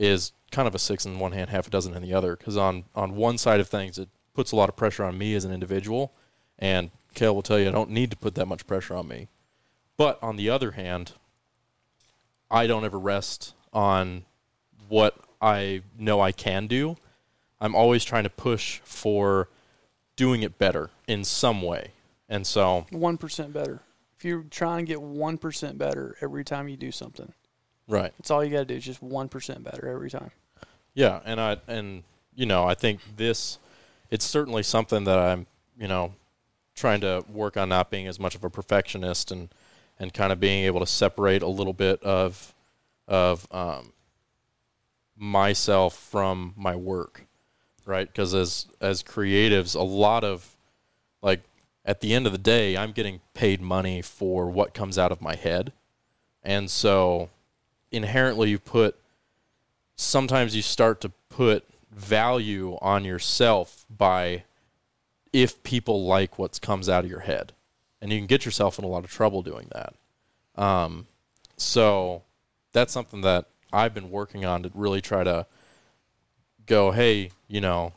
is 0.02 0.32
kind 0.50 0.68
of 0.68 0.74
a 0.74 0.78
six 0.78 1.06
in 1.06 1.18
one 1.18 1.32
hand, 1.32 1.50
half 1.50 1.66
a 1.66 1.70
dozen 1.70 1.94
in 1.94 2.02
the 2.02 2.12
other. 2.12 2.36
Because 2.36 2.56
on 2.56 2.84
on 2.94 3.16
one 3.16 3.38
side 3.38 3.60
of 3.60 3.68
things, 3.68 3.98
it 3.98 4.08
puts 4.34 4.52
a 4.52 4.56
lot 4.56 4.68
of 4.68 4.76
pressure 4.76 5.04
on 5.04 5.16
me 5.16 5.34
as 5.34 5.44
an 5.44 5.52
individual, 5.52 6.12
and 6.58 6.90
Kale 7.14 7.34
will 7.34 7.42
tell 7.42 7.58
you 7.58 7.68
I 7.68 7.72
don't 7.72 7.90
need 7.90 8.10
to 8.10 8.16
put 8.16 8.34
that 8.34 8.46
much 8.46 8.66
pressure 8.66 8.94
on 8.94 9.08
me. 9.08 9.28
But 9.96 10.18
on 10.22 10.36
the 10.36 10.50
other 10.50 10.72
hand, 10.72 11.12
I 12.50 12.66
don't 12.66 12.84
ever 12.84 12.98
rest 12.98 13.54
on 13.72 14.24
what 14.88 15.16
I 15.40 15.82
know 15.98 16.20
I 16.20 16.32
can 16.32 16.66
do. 16.66 16.96
I'm 17.60 17.74
always 17.74 18.04
trying 18.04 18.24
to 18.24 18.30
push 18.30 18.80
for 18.84 19.48
doing 20.16 20.42
it 20.42 20.58
better 20.58 20.90
in 21.06 21.24
some 21.24 21.62
way. 21.62 21.92
And 22.28 22.46
so, 22.46 22.86
One 22.90 23.18
percent 23.18 23.52
better. 23.52 23.82
If 24.16 24.24
you 24.24 24.46
try 24.50 24.78
and 24.78 24.86
get 24.86 25.02
one 25.02 25.38
percent 25.38 25.78
better 25.78 26.16
every 26.20 26.44
time 26.44 26.68
you 26.68 26.76
do 26.76 26.90
something, 26.90 27.32
right. 27.92 28.12
that's 28.18 28.30
all 28.30 28.42
you 28.44 28.50
got 28.50 28.60
to 28.60 28.64
do. 28.64 28.74
Is 28.74 28.84
just 28.84 29.02
one 29.02 29.28
percent 29.28 29.62
better 29.62 29.88
every 29.88 30.10
time. 30.10 30.30
Yeah, 30.94 31.20
and 31.24 31.40
I 31.40 31.58
and 31.68 32.02
you 32.34 32.46
know, 32.46 32.64
I 32.64 32.74
think 32.74 33.00
this 33.16 33.58
it's 34.10 34.24
certainly 34.24 34.62
something 34.62 35.04
that 35.04 35.18
I'm, 35.18 35.46
you 35.78 35.88
know, 35.88 36.14
trying 36.74 37.00
to 37.00 37.24
work 37.28 37.56
on 37.56 37.68
not 37.68 37.90
being 37.90 38.06
as 38.06 38.18
much 38.20 38.34
of 38.34 38.44
a 38.44 38.50
perfectionist 38.50 39.30
and 39.30 39.48
and 39.98 40.12
kind 40.12 40.32
of 40.32 40.40
being 40.40 40.64
able 40.64 40.80
to 40.80 40.86
separate 40.86 41.42
a 41.42 41.48
little 41.48 41.72
bit 41.72 42.02
of 42.02 42.54
of 43.08 43.46
um, 43.50 43.92
myself 45.16 45.96
from 45.96 46.54
my 46.56 46.74
work, 46.74 47.26
right? 47.84 48.06
Because 48.06 48.34
as 48.34 48.66
as 48.80 49.02
creatives, 49.02 49.74
a 49.74 49.82
lot 49.82 50.24
of 50.24 50.56
like 51.22 51.42
at 51.84 52.00
the 52.00 52.14
end 52.14 52.26
of 52.26 52.32
the 52.32 52.38
day, 52.38 52.76
I'm 52.76 52.92
getting 52.92 53.20
paid 53.34 53.60
money 53.60 54.02
for 54.02 54.50
what 54.50 54.74
comes 54.74 54.98
out 54.98 55.12
of 55.12 55.20
my 55.20 55.36
head, 55.36 55.72
and 56.42 56.70
so 56.70 57.28
inherently 57.92 58.50
you 58.50 58.58
put 58.58 58.96
sometimes 59.96 60.56
you 60.56 60.62
start 60.62 61.00
to 61.02 61.10
put 61.28 61.64
value 61.90 62.78
on 62.80 63.04
yourself 63.04 63.84
by 63.90 64.44
if 65.32 65.62
people 65.62 66.06
like 66.06 66.38
what 66.38 66.60
comes 66.60 66.88
out 66.88 67.04
of 67.04 67.10
your 67.10 67.20
head. 67.20 67.52
And 68.00 68.12
you 68.12 68.18
can 68.18 68.26
get 68.26 68.44
yourself 68.44 68.78
in 68.78 68.84
a 68.84 68.88
lot 68.88 69.04
of 69.04 69.10
trouble 69.10 69.42
doing 69.42 69.68
that. 69.72 69.94
Um, 70.60 71.06
so 71.56 72.22
that's 72.72 72.92
something 72.92 73.20
that 73.22 73.46
i've 73.72 73.94
been 73.94 74.10
working 74.10 74.44
on 74.44 74.62
to 74.62 74.70
really 74.74 75.00
try 75.00 75.22
to 75.22 75.46
go 76.66 76.90
hey 76.90 77.30
you 77.48 77.60
know 77.60 77.92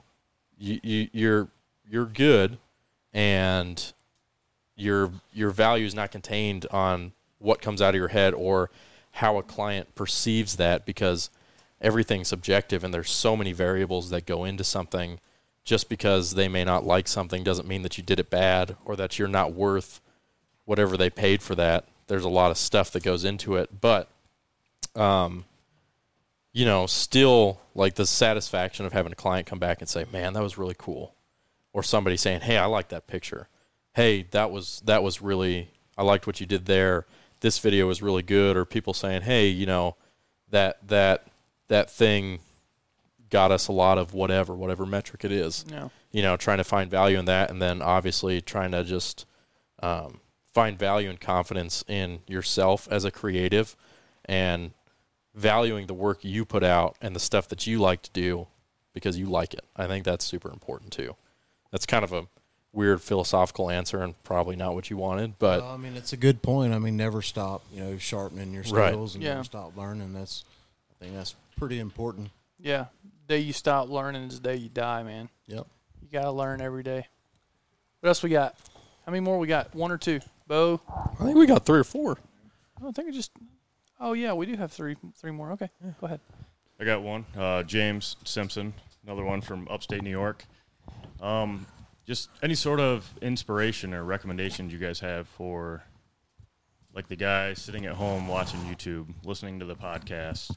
you, 0.58 0.80
you 0.84 1.10
you're 1.12 1.48
you're 1.89 2.06
good 2.06 2.58
and 3.14 3.93
your 4.76 5.12
your 5.34 5.50
value 5.50 5.86
is 5.86 5.96
not 5.96 6.12
contained 6.12 6.66
on 6.72 7.12
what 7.39 7.62
comes 7.62 7.82
out 7.82 7.89
of 7.89 7.96
your 7.96 8.10
head 8.10 8.34
or 8.34 8.70
how 9.16 9.38
a 9.38 9.43
client 9.43 9.95
perceives 9.95 10.57
that 10.57 10.86
because 10.86 11.30
everything's 11.80 12.28
subjective 12.28 12.84
and 12.84 12.93
there's 12.93 13.09
so 13.09 13.38
many 13.38 13.53
variables 13.53 14.09
that 14.09 14.26
go 14.26 14.43
into 14.43 14.63
something. 14.63 15.20
Just 15.63 15.88
because 15.88 16.36
they 16.36 16.49
may 16.49 16.66
not 16.66 16.86
like 16.86 17.07
something 17.07 17.43
doesn't 17.43 17.68
mean 17.68 17.82
that 17.84 17.97
you 17.97 18.03
did 18.03 18.20
it 18.20 18.30
bad 18.30 18.76
or 18.84 18.95
that 18.97 19.18
you're 19.18 19.28
not 19.30 19.53
worth 19.53 20.01
whatever 20.66 20.97
they 20.97 21.09
paid 21.09 21.41
for 21.41 21.55
that. 21.55 21.88
There's 22.07 22.26
a 22.26 22.30
lot 22.30 22.51
of 22.51 22.57
stuff 22.57 22.91
that 22.91 23.03
goes 23.03 23.24
into 23.24 23.55
it 23.55 23.82
but 23.82 24.09
um 24.95 25.43
you 26.53 26.63
know 26.66 26.86
still 26.86 27.59
like 27.74 27.95
the 27.95 28.05
satisfaction 28.05 28.86
of 28.86 28.93
having 28.93 29.11
a 29.11 29.16
client 29.16 29.47
come 29.47 29.59
back 29.59 29.82
and 29.82 29.89
say 29.89 30.05
man 30.11 30.34
that 30.34 30.43
was 30.43 30.57
really 30.57 30.76
cool. 30.78 31.16
Or 31.72 31.84
somebody 31.84 32.18
saying 32.18 32.41
hey 32.41 32.57
i 32.57 32.66
like 32.66 32.89
that 32.89 33.07
picture. 33.07 33.47
Hey 33.93 34.24
that 34.32 34.51
was 34.51 34.82
that 34.86 35.03
was 35.03 35.22
really 35.22 35.70
i 35.97 36.03
liked 36.03 36.28
what 36.28 36.41
you 36.41 36.45
did 36.45 36.66
there 36.66 37.05
this 37.42 37.60
video 37.60 37.88
was 37.88 38.02
really 38.02 38.24
good 38.24 38.58
or 38.58 38.66
people 38.66 38.94
saying 38.94 39.22
hey 39.22 39.48
you 39.48 39.66
know 39.66 39.96
that 40.50 40.78
that 40.88 41.28
that 41.68 41.90
thing 41.90 42.40
got 43.30 43.52
us 43.52 43.68
a 43.68 43.72
lot 43.72 43.98
of 43.98 44.14
whatever 44.14 44.54
whatever 44.56 44.86
metric 44.86 45.26
it 45.26 45.32
is. 45.32 45.66
Yeah. 45.70 45.90
you 46.12 46.22
know 46.22 46.38
trying 46.38 46.58
to 46.58 46.64
find 46.64 46.90
value 46.90 47.18
in 47.20 47.26
that 47.26 47.50
and 47.50 47.62
then 47.62 47.82
obviously 47.82 48.42
trying 48.42 48.72
to 48.72 48.84
just 48.84 49.26
um, 49.82 50.20
find 50.54 50.80
value 50.80 51.10
and 51.10 51.20
confidence 51.20 51.84
in 51.88 52.20
yourself 52.28 52.88
as 52.90 53.04
a 53.04 53.12
creative 53.12 53.76
and 54.24 54.72
valuing 55.34 55.88
the 55.88 55.94
work 55.94 56.24
you 56.24 56.46
put 56.46 56.64
out 56.64 56.96
and 57.02 57.16
the 57.16 57.20
stuff 57.20 57.50
that 57.50 57.68
you 57.68 57.78
like 57.80 58.02
to 58.02 58.12
do 58.12 58.48
because 58.94 59.18
you 59.18 59.26
like 59.26 59.54
it. 59.54 59.66
I 59.76 59.86
think 59.88 60.06
that's 60.06 60.24
super 60.24 60.50
important 60.50 60.94
too. 60.94 61.16
That's 61.72 61.86
kind 61.86 62.06
of 62.06 62.14
a 62.14 62.28
weird 62.76 63.02
philosophical 63.02 63.70
answer 63.72 64.04
and 64.04 64.22
probably 64.24 64.56
not 64.56 64.74
what 64.76 64.90
you 64.90 64.98
wanted 64.98 65.40
but 65.40 65.62
Well, 65.62 65.72
I 65.72 65.78
mean, 65.78 65.96
it's 65.96 66.12
a 66.14 66.18
good 66.18 66.42
point. 66.42 66.74
I 66.74 66.80
mean, 66.80 66.98
never 66.98 67.22
stop, 67.22 67.64
you 67.72 67.80
know, 67.82 67.98
sharpening 67.98 68.54
your 68.54 68.64
Right. 68.64 68.90
skills 68.92 69.16
and 69.16 69.24
Yeah. 69.24 69.36
never 69.36 69.44
stop 69.46 69.78
learning. 69.78 70.14
That's, 70.14 70.44
I 70.92 71.06
think 71.06 71.16
that's 71.16 71.36
pretty 71.58 71.80
important. 71.80 72.32
Yeah. 72.60 72.86
Day 73.28 73.40
you 73.40 73.54
stop 73.54 73.90
learning 73.90 74.24
is 74.24 74.40
the 74.42 74.50
day 74.50 74.56
you 74.58 74.70
die, 74.70 75.04
man. 75.04 75.30
Yep. 75.48 75.66
You 76.02 76.08
gotta 76.12 76.32
learn 76.32 76.62
every 76.62 76.84
day. 76.84 77.08
What 78.02 78.10
else 78.10 78.22
we 78.22 78.30
got? 78.30 78.56
How 79.06 79.12
many 79.12 79.22
more 79.22 79.40
we 79.40 79.48
got? 79.48 79.74
One 79.74 79.92
or 79.92 79.98
two? 79.98 80.20
Bo? 80.48 80.80
i 81.20 81.24
think 81.24 81.38
we 81.38 81.46
got 81.48 81.66
three 81.66 81.80
or 81.80 81.84
four 81.84 82.18
I 82.78 82.82
don't 82.82 82.94
think 82.96 83.08
we 83.08 83.14
just. 83.14 83.32
Oh 84.00 84.14
yeah, 84.14 84.34
we 84.34 84.46
do 84.46 84.56
have 84.58 84.72
three. 84.72 84.98
Three 85.16 85.32
more. 85.32 85.54
Okay, 85.54 85.70
go 86.02 86.08
ahead. 86.08 86.20
I 86.80 86.84
got 86.84 87.02
one. 87.02 87.26
Uh, 87.38 87.64
James 87.64 88.18
Simpson, 88.26 88.74
another 89.06 89.24
one 89.24 89.40
from 89.40 89.66
upstate 89.70 90.04
New 90.04 90.10
York. 90.10 90.44
Um, 91.22 91.66
just 92.06 92.30
any 92.41 92.56
sort 92.56 92.80
of 92.80 93.12
inspiration 93.22 93.93
or 93.93 94.03
recommendations 94.03 94.72
you 94.72 94.80
guys 94.80 94.99
have 94.99 95.28
for, 95.28 95.84
like 96.93 97.08
the 97.08 97.16
guy 97.16 97.53
sitting 97.53 97.86
at 97.86 97.95
home 97.95 98.28
watching 98.28 98.60
YouTube, 98.62 99.08
listening 99.24 99.60
to 99.60 99.66
the 99.66 99.76
podcast. 99.76 100.56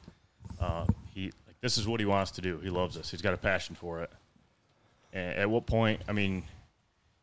Uh, 0.61 0.87
he 1.13 1.25
like 1.47 1.61
this 1.61 1.79
is 1.79 1.87
what 1.87 2.01
he 2.01 2.07
wants 2.07 2.31
to 2.33 2.41
do. 2.41 2.59
He 2.59 2.71
loves 2.71 2.95
this. 2.97 3.11
He's 3.11 3.23
got 3.23 3.35
a 3.35 3.39
passion 3.39 3.75
for 3.75 4.03
it. 4.03 4.11
And 5.13 5.37
at 5.37 5.51
what 5.51 5.67
point? 5.67 6.03
I 6.09 6.13
mean, 6.13 6.45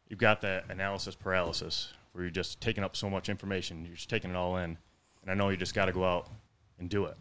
you've 0.10 0.20
got 0.20 0.42
that 0.42 0.66
analysis 0.70 1.16
paralysis 1.16 1.94
where 2.12 2.24
you're 2.24 2.32
just 2.32 2.60
taking 2.62 2.84
up 2.84 2.96
so 2.96 3.10
much 3.10 3.30
information. 3.30 3.86
You're 3.86 3.96
just 3.96 4.10
taking 4.10 4.32
it 4.32 4.36
all 4.36 4.58
in, 4.58 4.78
and 5.22 5.32
I 5.32 5.34
know 5.34 5.50
you 5.50 5.58
just 5.58 5.76
got 5.76 5.86
to 5.86 5.92
go 5.92 6.04
out 6.04 6.28
and 6.80 6.90
do 6.90 7.06
it. 7.06 7.18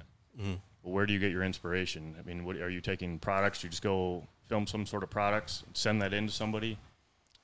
But 0.82 0.90
where 0.90 1.07
do 1.07 1.12
you 1.12 1.18
get 1.18 1.32
your 1.32 1.42
inspiration? 1.42 2.14
I 2.18 2.22
mean, 2.26 2.44
what, 2.44 2.57
are 2.57 2.70
you 2.70 2.80
taking 2.80 3.18
products? 3.18 3.62
You 3.64 3.70
just 3.70 3.82
go 3.82 4.26
film 4.48 4.66
some 4.66 4.84
sort 4.84 5.02
of 5.02 5.11
products, 5.11 5.64
send 5.72 6.02
that 6.02 6.12
in 6.12 6.26
to 6.26 6.32
somebody. 6.32 6.78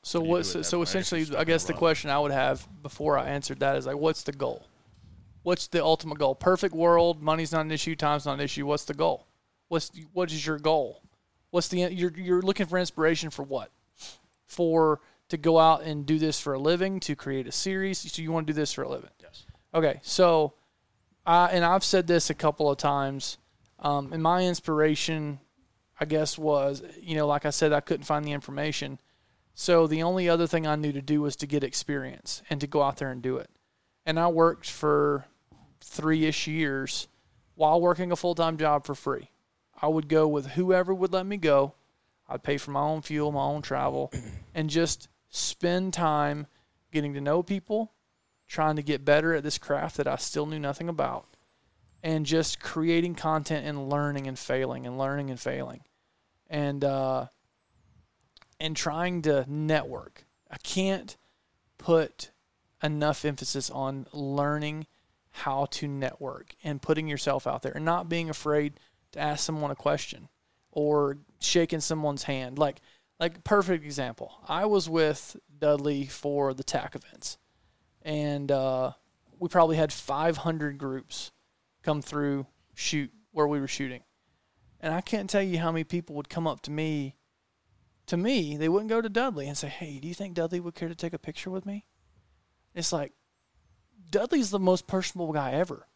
So 0.03 0.19
How 0.19 0.23
do 0.23 0.27
you 0.29 0.35
what? 0.35 0.47
So, 0.47 0.63
so 0.63 0.83
essentially, 0.83 1.27
I 1.37 1.45
guess 1.45 1.65
the 1.65 1.73
question 1.75 2.11
I 2.11 2.19
would 2.19 2.33
have 2.33 2.67
before 2.83 3.19
I 3.19 3.29
answered 3.29 3.61
that 3.61 3.77
is 3.77 3.87
like, 3.87 3.97
what's 3.97 4.23
the 4.23 4.33
goal? 4.33 4.67
What's 5.43 5.69
the 5.69 5.83
ultimate 5.83 6.19
goal? 6.19 6.35
Perfect 6.35 6.75
world, 6.75 7.23
money's 7.23 7.53
not 7.53 7.63
an 7.63 7.71
issue, 7.71 7.97
time's 7.97 8.27
not 8.27 8.35
an 8.35 8.41
issue. 8.41 8.67
What's 8.67 8.85
the 8.85 8.95
goal? 8.95 9.27
What's 9.69 9.91
what 10.13 10.31
is 10.33 10.47
your 10.47 10.59
goal? 10.59 11.03
What's 11.51 11.69
the 11.69 11.93
you're 11.93 12.13
you're 12.17 12.43
looking 12.43 12.67
for 12.67 12.79
inspiration 12.79 13.31
for 13.31 13.43
what? 13.43 13.71
For 14.47 15.01
to 15.29 15.37
go 15.37 15.59
out 15.59 15.83
and 15.83 16.05
do 16.05 16.19
this 16.19 16.41
for 16.41 16.55
a 16.55 16.59
living, 16.59 17.01
to 17.01 17.15
create 17.15 17.47
a 17.47 17.53
series. 17.53 17.99
So 17.99 18.21
you 18.21 18.33
want 18.33 18.47
to 18.47 18.53
do 18.53 18.57
this 18.57 18.73
for 18.73 18.83
a 18.83 18.89
living? 18.89 19.11
Yes. 19.23 19.47
Okay, 19.73 20.01
so, 20.03 20.55
I 21.25 21.47
and 21.49 21.65
I've 21.65 21.85
said 21.85 22.07
this 22.07 22.31
a 22.31 22.35
couple 22.35 22.69
of 22.71 22.77
times, 22.79 23.39
um, 23.79 24.13
and 24.13 24.23
my 24.23 24.45
inspiration, 24.45 25.39
I 26.01 26.05
guess, 26.05 26.37
was 26.37 26.83
you 27.01 27.15
know, 27.15 27.27
like 27.27 27.47
I 27.47 27.51
said, 27.51 27.73
I 27.73 27.81
couldn't 27.81 28.05
find 28.05 28.25
the 28.25 28.33
information, 28.33 28.99
so 29.55 29.87
the 29.87 30.03
only 30.03 30.29
other 30.29 30.47
thing 30.47 30.67
I 30.67 30.77
knew 30.77 30.93
to 30.93 31.03
do 31.03 31.23
was 31.23 31.37
to 31.37 31.47
get 31.47 31.65
experience 31.65 32.43
and 32.51 32.61
to 32.61 32.67
go 32.67 32.83
out 32.83 32.97
there 32.97 33.11
and 33.11 33.23
do 33.23 33.37
it, 33.37 33.51
and 34.07 34.19
I 34.19 34.29
worked 34.29 34.69
for 34.69 35.27
three 35.81 36.27
ish 36.27 36.47
years 36.47 37.09
while 37.55 37.81
working 37.81 38.13
a 38.13 38.17
full 38.17 38.35
time 38.35 38.57
job 38.57 38.85
for 38.85 38.95
free. 38.95 39.31
I 39.81 39.89
would 39.89 40.09
go 40.09 40.29
with 40.29 40.47
whoever 40.49 40.95
would 40.95 41.13
let 41.13 41.27
me 41.27 41.37
go. 41.37 41.75
I'd 42.29 42.43
pay 42.43 42.59
for 42.59 42.71
my 42.71 42.81
own 42.81 43.03
fuel, 43.03 43.33
my 43.33 43.43
own 43.43 43.63
travel, 43.63 44.13
and 44.55 44.71
just 44.71 45.09
spend 45.31 45.93
time 45.93 46.47
getting 46.93 47.15
to 47.15 47.21
know 47.21 47.43
people, 47.43 47.93
trying 48.47 48.77
to 48.77 48.83
get 48.83 49.05
better 49.05 49.35
at 49.35 49.43
this 49.43 49.59
craft 49.59 49.97
that 49.97 50.09
I 50.09 50.17
still 50.17 50.47
knew 50.47 50.59
nothing 50.59 50.89
about, 50.89 51.27
and 52.03 52.27
just 52.27 52.61
creating 52.61 53.15
content 53.15 53.67
and 53.67 53.89
learning 53.89 54.27
and 54.27 54.39
failing 54.39 54.87
and 54.87 54.99
learning 54.99 55.31
and 55.31 55.41
failing, 55.41 55.83
and 56.49 56.85
uh, 56.85 57.27
and 58.61 58.77
trying 58.77 59.23
to 59.23 59.45
network. 59.49 60.25
I 60.51 60.59
can't 60.59 61.17
put 61.79 62.31
enough 62.83 63.25
emphasis 63.25 63.71
on 63.71 64.07
learning 64.13 64.87
how 65.31 65.67
to 65.71 65.89
network 65.89 66.55
and 66.63 66.83
putting 66.83 67.09
yourself 67.09 67.47
out 67.47 67.63
there 67.63 67.73
and 67.73 67.85
not 67.85 68.09
being 68.09 68.29
afraid 68.29 68.75
to 69.13 69.19
ask 69.19 69.45
someone 69.45 69.71
a 69.71 69.77
question 69.77 70.29
or 70.71 71.19
shaking 71.41 71.81
someone's 71.81 72.25
hand. 72.25 72.59
Like 72.59 72.81
like 73.19 73.45
perfect 73.45 73.85
example. 73.85 74.33
I 74.49 74.65
was 74.65 74.89
with 74.89 75.37
Dudley 75.59 76.07
for 76.07 76.55
the 76.55 76.65
TAC 76.65 76.95
events, 76.95 77.37
and 78.03 78.51
uh, 78.51 78.93
we 79.39 79.49
probably 79.49 79.77
had 79.77 79.93
500 79.93 80.79
groups 80.79 81.31
come 81.83 82.01
through 82.01 82.47
shoot 82.75 83.13
where 83.33 83.47
we 83.47 83.61
were 83.61 83.69
shooting, 83.69 84.03
and 84.81 84.95
I 84.95 85.03
can't 85.03 85.29
tell 85.29 85.43
you 85.43 85.59
how 85.59 85.71
many 85.71 85.85
people 85.85 86.17
would 86.17 86.31
come 86.31 86.47
up 86.47 86.63
to 86.63 86.71
me. 86.71 87.17
To 88.11 88.17
me, 88.17 88.57
they 88.57 88.69
wouldn't 88.69 88.89
go 88.89 89.01
to 89.01 89.09
Dudley 89.09 89.47
and 89.47 89.57
say, 89.57 89.69
"Hey, 89.69 90.01
do 90.01 90.09
you 90.09 90.15
think 90.15 90.35
Dudley 90.35 90.59
would 90.59 90.75
care 90.75 90.89
to 90.89 90.97
take 90.97 91.13
a 91.13 91.19
picture 91.19 91.49
with 91.49 91.65
me?" 91.65 91.85
It's 92.75 92.93
like 92.93 93.13
Dudley's 94.11 94.51
the 94.51 94.59
most 94.59 94.89
personable 94.89 95.33
guy 95.33 95.53
ever. 95.53 95.87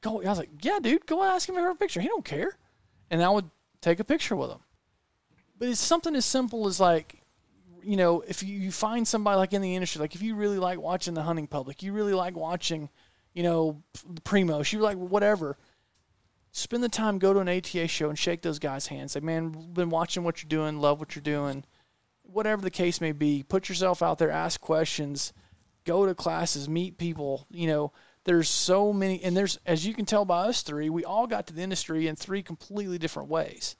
Go, 0.00 0.22
I 0.22 0.30
was 0.30 0.38
like, 0.38 0.48
"Yeah, 0.62 0.78
dude, 0.80 1.04
go 1.04 1.22
ask 1.22 1.46
him 1.46 1.56
for 1.56 1.68
a 1.68 1.74
picture. 1.74 2.00
He 2.00 2.08
don't 2.08 2.24
care," 2.24 2.56
and 3.10 3.22
I 3.22 3.28
would 3.28 3.50
take 3.82 4.00
a 4.00 4.04
picture 4.04 4.34
with 4.34 4.50
him. 4.50 4.60
But 5.58 5.68
it's 5.68 5.78
something 5.78 6.16
as 6.16 6.24
simple 6.24 6.66
as 6.66 6.80
like, 6.80 7.22
you 7.82 7.98
know, 7.98 8.22
if 8.22 8.42
you, 8.42 8.72
find 8.72 9.06
somebody 9.06 9.36
like 9.36 9.52
in 9.52 9.60
the 9.60 9.74
industry, 9.74 10.00
like 10.00 10.14
if 10.14 10.22
you 10.22 10.34
really 10.34 10.58
like 10.58 10.80
watching 10.80 11.12
the 11.12 11.24
hunting 11.24 11.46
public, 11.46 11.82
you 11.82 11.92
really 11.92 12.14
like 12.14 12.34
watching, 12.34 12.88
you 13.34 13.42
know, 13.42 13.82
the 14.08 14.22
Primos, 14.22 14.72
you 14.72 14.78
like 14.78 14.96
whatever. 14.96 15.58
Spend 16.52 16.82
the 16.82 16.88
time, 16.88 17.18
go 17.18 17.32
to 17.32 17.40
an 17.40 17.48
ATA 17.48 17.86
show 17.86 18.08
and 18.08 18.18
shake 18.18 18.42
those 18.42 18.58
guys' 18.58 18.88
hands. 18.88 19.12
Say, 19.12 19.20
man, 19.20 19.50
been 19.72 19.90
watching 19.90 20.24
what 20.24 20.42
you're 20.42 20.48
doing, 20.48 20.80
love 20.80 20.98
what 20.98 21.14
you're 21.14 21.22
doing. 21.22 21.64
Whatever 22.22 22.62
the 22.62 22.70
case 22.70 23.00
may 23.00 23.12
be, 23.12 23.42
put 23.42 23.68
yourself 23.68 24.02
out 24.02 24.18
there, 24.18 24.30
ask 24.30 24.60
questions, 24.60 25.32
go 25.84 26.06
to 26.06 26.14
classes, 26.14 26.68
meet 26.68 26.98
people. 26.98 27.46
You 27.50 27.68
know, 27.68 27.92
there's 28.24 28.48
so 28.48 28.92
many, 28.92 29.22
and 29.22 29.36
there's, 29.36 29.58
as 29.66 29.86
you 29.86 29.94
can 29.94 30.06
tell 30.06 30.24
by 30.24 30.48
us 30.48 30.62
three, 30.62 30.90
we 30.90 31.04
all 31.04 31.26
got 31.26 31.46
to 31.48 31.52
the 31.52 31.62
industry 31.62 32.06
in 32.08 32.16
three 32.16 32.42
completely 32.42 32.98
different 32.98 33.28
ways 33.28 33.76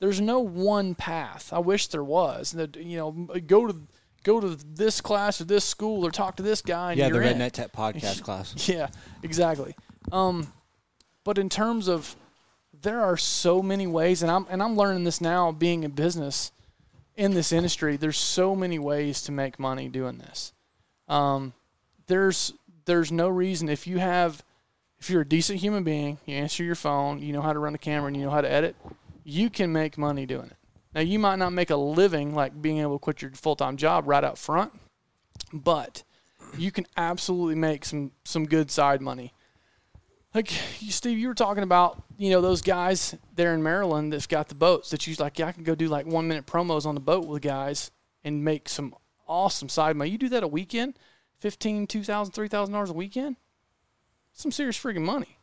there's 0.00 0.20
no 0.20 0.40
one 0.40 0.94
path. 0.94 1.52
I 1.52 1.58
wish 1.58 1.88
there 1.88 2.02
was. 2.02 2.54
You 2.76 2.96
know, 2.96 3.12
go 3.46 3.66
to 3.66 3.80
go 4.24 4.40
to 4.40 4.56
this 4.66 5.00
class 5.00 5.40
or 5.40 5.44
this 5.44 5.64
school 5.64 6.04
or 6.04 6.10
talk 6.10 6.36
to 6.36 6.42
this 6.42 6.62
guy. 6.62 6.92
And 6.92 6.98
Yeah, 6.98 7.10
the 7.10 7.20
in. 7.20 7.38
Redneck 7.38 7.52
Tech 7.52 7.72
podcast 7.72 8.22
class. 8.24 8.68
Yeah, 8.68 8.88
exactly. 9.22 9.76
Um, 10.10 10.52
But 11.24 11.38
in 11.38 11.48
terms 11.48 11.88
of 11.88 12.16
there 12.82 13.00
are 13.00 13.16
so 13.16 13.62
many 13.62 13.86
ways, 13.86 14.22
and 14.22 14.30
I'm 14.30 14.46
and 14.50 14.62
I'm 14.62 14.76
learning 14.76 15.04
this 15.04 15.20
now, 15.20 15.52
being 15.52 15.82
in 15.84 15.90
business 15.90 16.52
in 17.16 17.34
this 17.34 17.52
industry. 17.52 17.96
There's 17.96 18.16
so 18.16 18.54
many 18.56 18.78
ways 18.78 19.22
to 19.22 19.32
make 19.32 19.58
money 19.58 19.88
doing 19.88 20.18
this. 20.18 20.52
Um, 21.08 21.52
there's 22.06 22.54
there's 22.86 23.12
no 23.12 23.28
reason 23.28 23.68
if 23.68 23.86
you 23.86 23.98
have 23.98 24.42
if 24.98 25.10
you're 25.10 25.22
a 25.22 25.28
decent 25.28 25.60
human 25.60 25.82
being, 25.82 26.18
you 26.26 26.36
answer 26.36 26.62
your 26.62 26.74
phone, 26.74 27.20
you 27.20 27.32
know 27.32 27.42
how 27.42 27.52
to 27.52 27.58
run 27.58 27.72
the 27.72 27.78
camera, 27.78 28.08
and 28.08 28.16
you 28.16 28.24
know 28.24 28.30
how 28.30 28.40
to 28.40 28.50
edit, 28.50 28.76
you 29.24 29.50
can 29.50 29.72
make 29.72 29.96
money 29.96 30.26
doing 30.26 30.46
it. 30.46 30.56
Now 30.94 31.00
you 31.02 31.18
might 31.18 31.36
not 31.36 31.52
make 31.52 31.70
a 31.70 31.76
living 31.76 32.34
like 32.34 32.60
being 32.60 32.78
able 32.78 32.98
to 32.98 33.02
quit 33.02 33.22
your 33.22 33.30
full 33.32 33.56
time 33.56 33.76
job 33.76 34.06
right 34.06 34.24
out 34.24 34.38
front, 34.38 34.72
but 35.52 36.02
you 36.56 36.70
can 36.70 36.86
absolutely 36.96 37.54
make 37.54 37.84
some 37.84 38.12
some 38.24 38.46
good 38.46 38.70
side 38.70 39.00
money. 39.00 39.32
Like 40.34 40.52
you, 40.80 40.92
Steve, 40.92 41.18
you 41.18 41.28
were 41.28 41.34
talking 41.34 41.64
about, 41.64 42.02
you 42.16 42.30
know, 42.30 42.40
those 42.40 42.62
guys 42.62 43.16
there 43.34 43.52
in 43.52 43.62
Maryland 43.62 44.12
that's 44.12 44.28
got 44.28 44.48
the 44.48 44.54
boats 44.54 44.90
that 44.90 45.06
you 45.06 45.14
like. 45.18 45.38
Yeah, 45.38 45.46
I 45.46 45.52
can 45.52 45.64
go 45.64 45.74
do 45.74 45.88
like 45.88 46.06
one 46.06 46.28
minute 46.28 46.46
promos 46.46 46.86
on 46.86 46.94
the 46.94 47.00
boat 47.00 47.26
with 47.26 47.42
guys 47.42 47.90
and 48.22 48.44
make 48.44 48.68
some 48.68 48.94
awesome 49.26 49.68
side 49.68 49.96
money. 49.96 50.10
You 50.10 50.18
do 50.18 50.28
that 50.28 50.44
a 50.44 50.48
weekend, 50.48 50.98
fifteen, 51.40 51.86
two 51.86 52.04
thousand, 52.04 52.32
three 52.32 52.48
thousand 52.48 52.72
dollars 52.74 52.90
a 52.90 52.94
weekend. 52.94 53.36
Some 54.32 54.52
serious 54.52 54.78
freaking 54.78 55.04
money, 55.04 55.38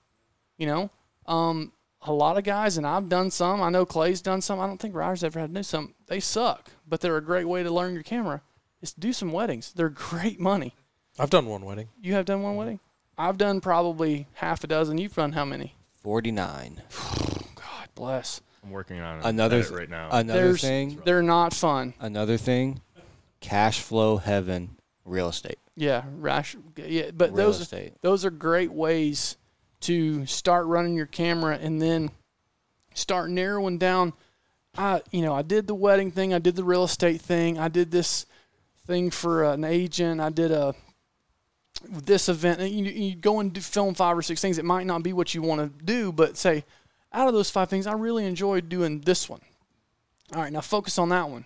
you 0.58 0.66
know. 0.66 0.90
Um, 1.26 1.74
a 2.02 2.14
lot 2.14 2.38
of 2.38 2.46
guys, 2.46 2.78
and 2.78 2.88
I've 2.88 3.10
done 3.10 3.30
some. 3.30 3.62
I 3.62 3.70
know 3.70 3.86
Clay's 3.86 4.22
done 4.22 4.42
some. 4.42 4.60
I 4.60 4.68
don't 4.68 4.80
think 4.80 4.96
Ryder's 4.96 5.24
ever 5.24 5.42
had 5.42 5.54
to 5.54 5.60
do 5.60 5.64
some. 5.64 5.96
They 6.08 6.22
suck, 6.22 6.72
but 6.88 7.02
they're 7.02 7.18
a 7.18 7.22
great 7.22 7.48
way 7.48 7.64
to 7.64 7.72
learn 7.72 7.94
your 7.94 8.04
camera. 8.04 8.42
Is 8.82 8.94
to 8.94 9.00
do 9.00 9.12
some 9.12 9.32
weddings. 9.34 9.74
They're 9.74 9.90
great 10.12 10.40
money. 10.40 10.76
I've 11.20 11.30
done 11.30 11.48
one 11.48 11.66
wedding. 11.66 11.90
You 12.00 12.14
have 12.14 12.26
done 12.26 12.44
one 12.44 12.56
wedding. 12.56 12.80
I've 13.18 13.38
done 13.38 13.62
probably 13.62 14.28
half 14.34 14.64
a 14.64 14.68
dozen. 14.68 14.98
You've 14.98 15.16
done 15.16 15.32
how 15.32 15.46
many? 15.46 15.76
49. 16.02 16.82
God 17.56 17.90
bless. 17.96 18.42
I'm 18.64 18.72
working 18.72 19.00
on 19.00 19.22
Another 19.24 19.62
th- 19.64 19.74
right 19.74 19.90
now. 19.90 20.10
Another 20.12 20.44
There's, 20.48 20.62
thing. 20.62 21.02
they're 21.06 21.22
not 21.22 21.54
fun. 21.54 21.94
Another 22.00 22.38
thing. 22.38 22.82
Cash 23.40 23.82
flow 23.82 24.18
heaven. 24.18 24.78
Real 25.06 25.30
estate. 25.30 25.60
Yeah, 25.76 26.04
rash. 26.18 26.56
Yeah, 26.76 27.12
but 27.14 27.30
Real 27.30 27.46
those 27.46 27.62
estate. 27.62 27.94
those 28.02 28.26
are 28.26 28.30
great 28.32 28.72
ways 28.72 29.38
to 29.82 30.26
start 30.26 30.66
running 30.66 30.96
your 30.96 31.06
camera 31.06 31.58
and 31.62 31.82
then 31.82 32.10
start 32.94 33.30
narrowing 33.30 33.78
down. 33.78 34.14
I 34.78 35.02
you 35.12 35.22
know 35.22 35.34
I 35.34 35.44
did 35.44 35.68
the 35.68 35.76
wedding 35.76 36.12
thing. 36.12 36.34
I 36.34 36.40
did 36.40 36.56
the 36.56 36.64
real 36.64 36.84
estate 36.84 37.22
thing. 37.22 37.58
I 37.58 37.68
did 37.70 37.92
this 37.92 38.26
thing 38.86 39.12
for 39.12 39.44
an 39.46 39.64
agent. 39.64 40.20
I 40.20 40.30
did 40.30 40.52
a 40.52 40.74
this 41.84 42.30
event. 42.30 42.60
You, 42.62 42.86
you 42.86 43.16
go 43.16 43.40
and 43.40 43.64
film 43.64 43.94
five 43.94 44.18
or 44.18 44.22
six 44.22 44.42
things. 44.42 44.58
It 44.58 44.66
might 44.66 44.86
not 44.86 45.04
be 45.04 45.14
what 45.14 45.34
you 45.34 45.42
want 45.42 45.62
to 45.62 45.86
do, 45.86 46.12
but 46.12 46.38
say 46.38 46.64
out 47.14 47.28
of 47.28 47.34
those 47.34 47.50
five 47.50 47.70
things, 47.70 47.88
I 47.88 47.94
really 47.94 48.26
enjoyed 48.26 48.70
doing 48.70 49.02
this 49.02 49.30
one. 49.30 49.42
All 50.34 50.42
right, 50.42 50.52
now 50.52 50.62
focus 50.62 50.98
on 50.98 51.10
that 51.10 51.30
one. 51.30 51.46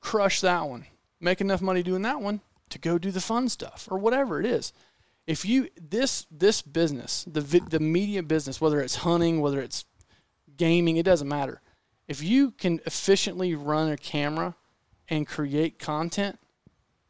Crush 0.00 0.40
that 0.40 0.68
one. 0.68 0.86
Make 1.20 1.40
enough 1.40 1.60
money 1.62 1.82
doing 1.82 2.02
that 2.02 2.20
one 2.20 2.40
to 2.70 2.78
go 2.78 2.98
do 2.98 3.10
the 3.10 3.20
fun 3.20 3.48
stuff 3.48 3.86
or 3.90 3.98
whatever 3.98 4.40
it 4.40 4.46
is. 4.46 4.72
If 5.26 5.44
you 5.44 5.68
this 5.80 6.26
this 6.30 6.62
business, 6.62 7.24
the 7.30 7.40
the 7.40 7.78
media 7.78 8.22
business, 8.22 8.60
whether 8.60 8.80
it's 8.80 8.96
hunting, 8.96 9.40
whether 9.40 9.60
it's 9.60 9.84
gaming, 10.56 10.96
it 10.96 11.04
doesn't 11.04 11.28
matter. 11.28 11.60
If 12.08 12.22
you 12.22 12.50
can 12.50 12.80
efficiently 12.84 13.54
run 13.54 13.90
a 13.90 13.96
camera 13.96 14.56
and 15.08 15.26
create 15.26 15.78
content, 15.78 16.38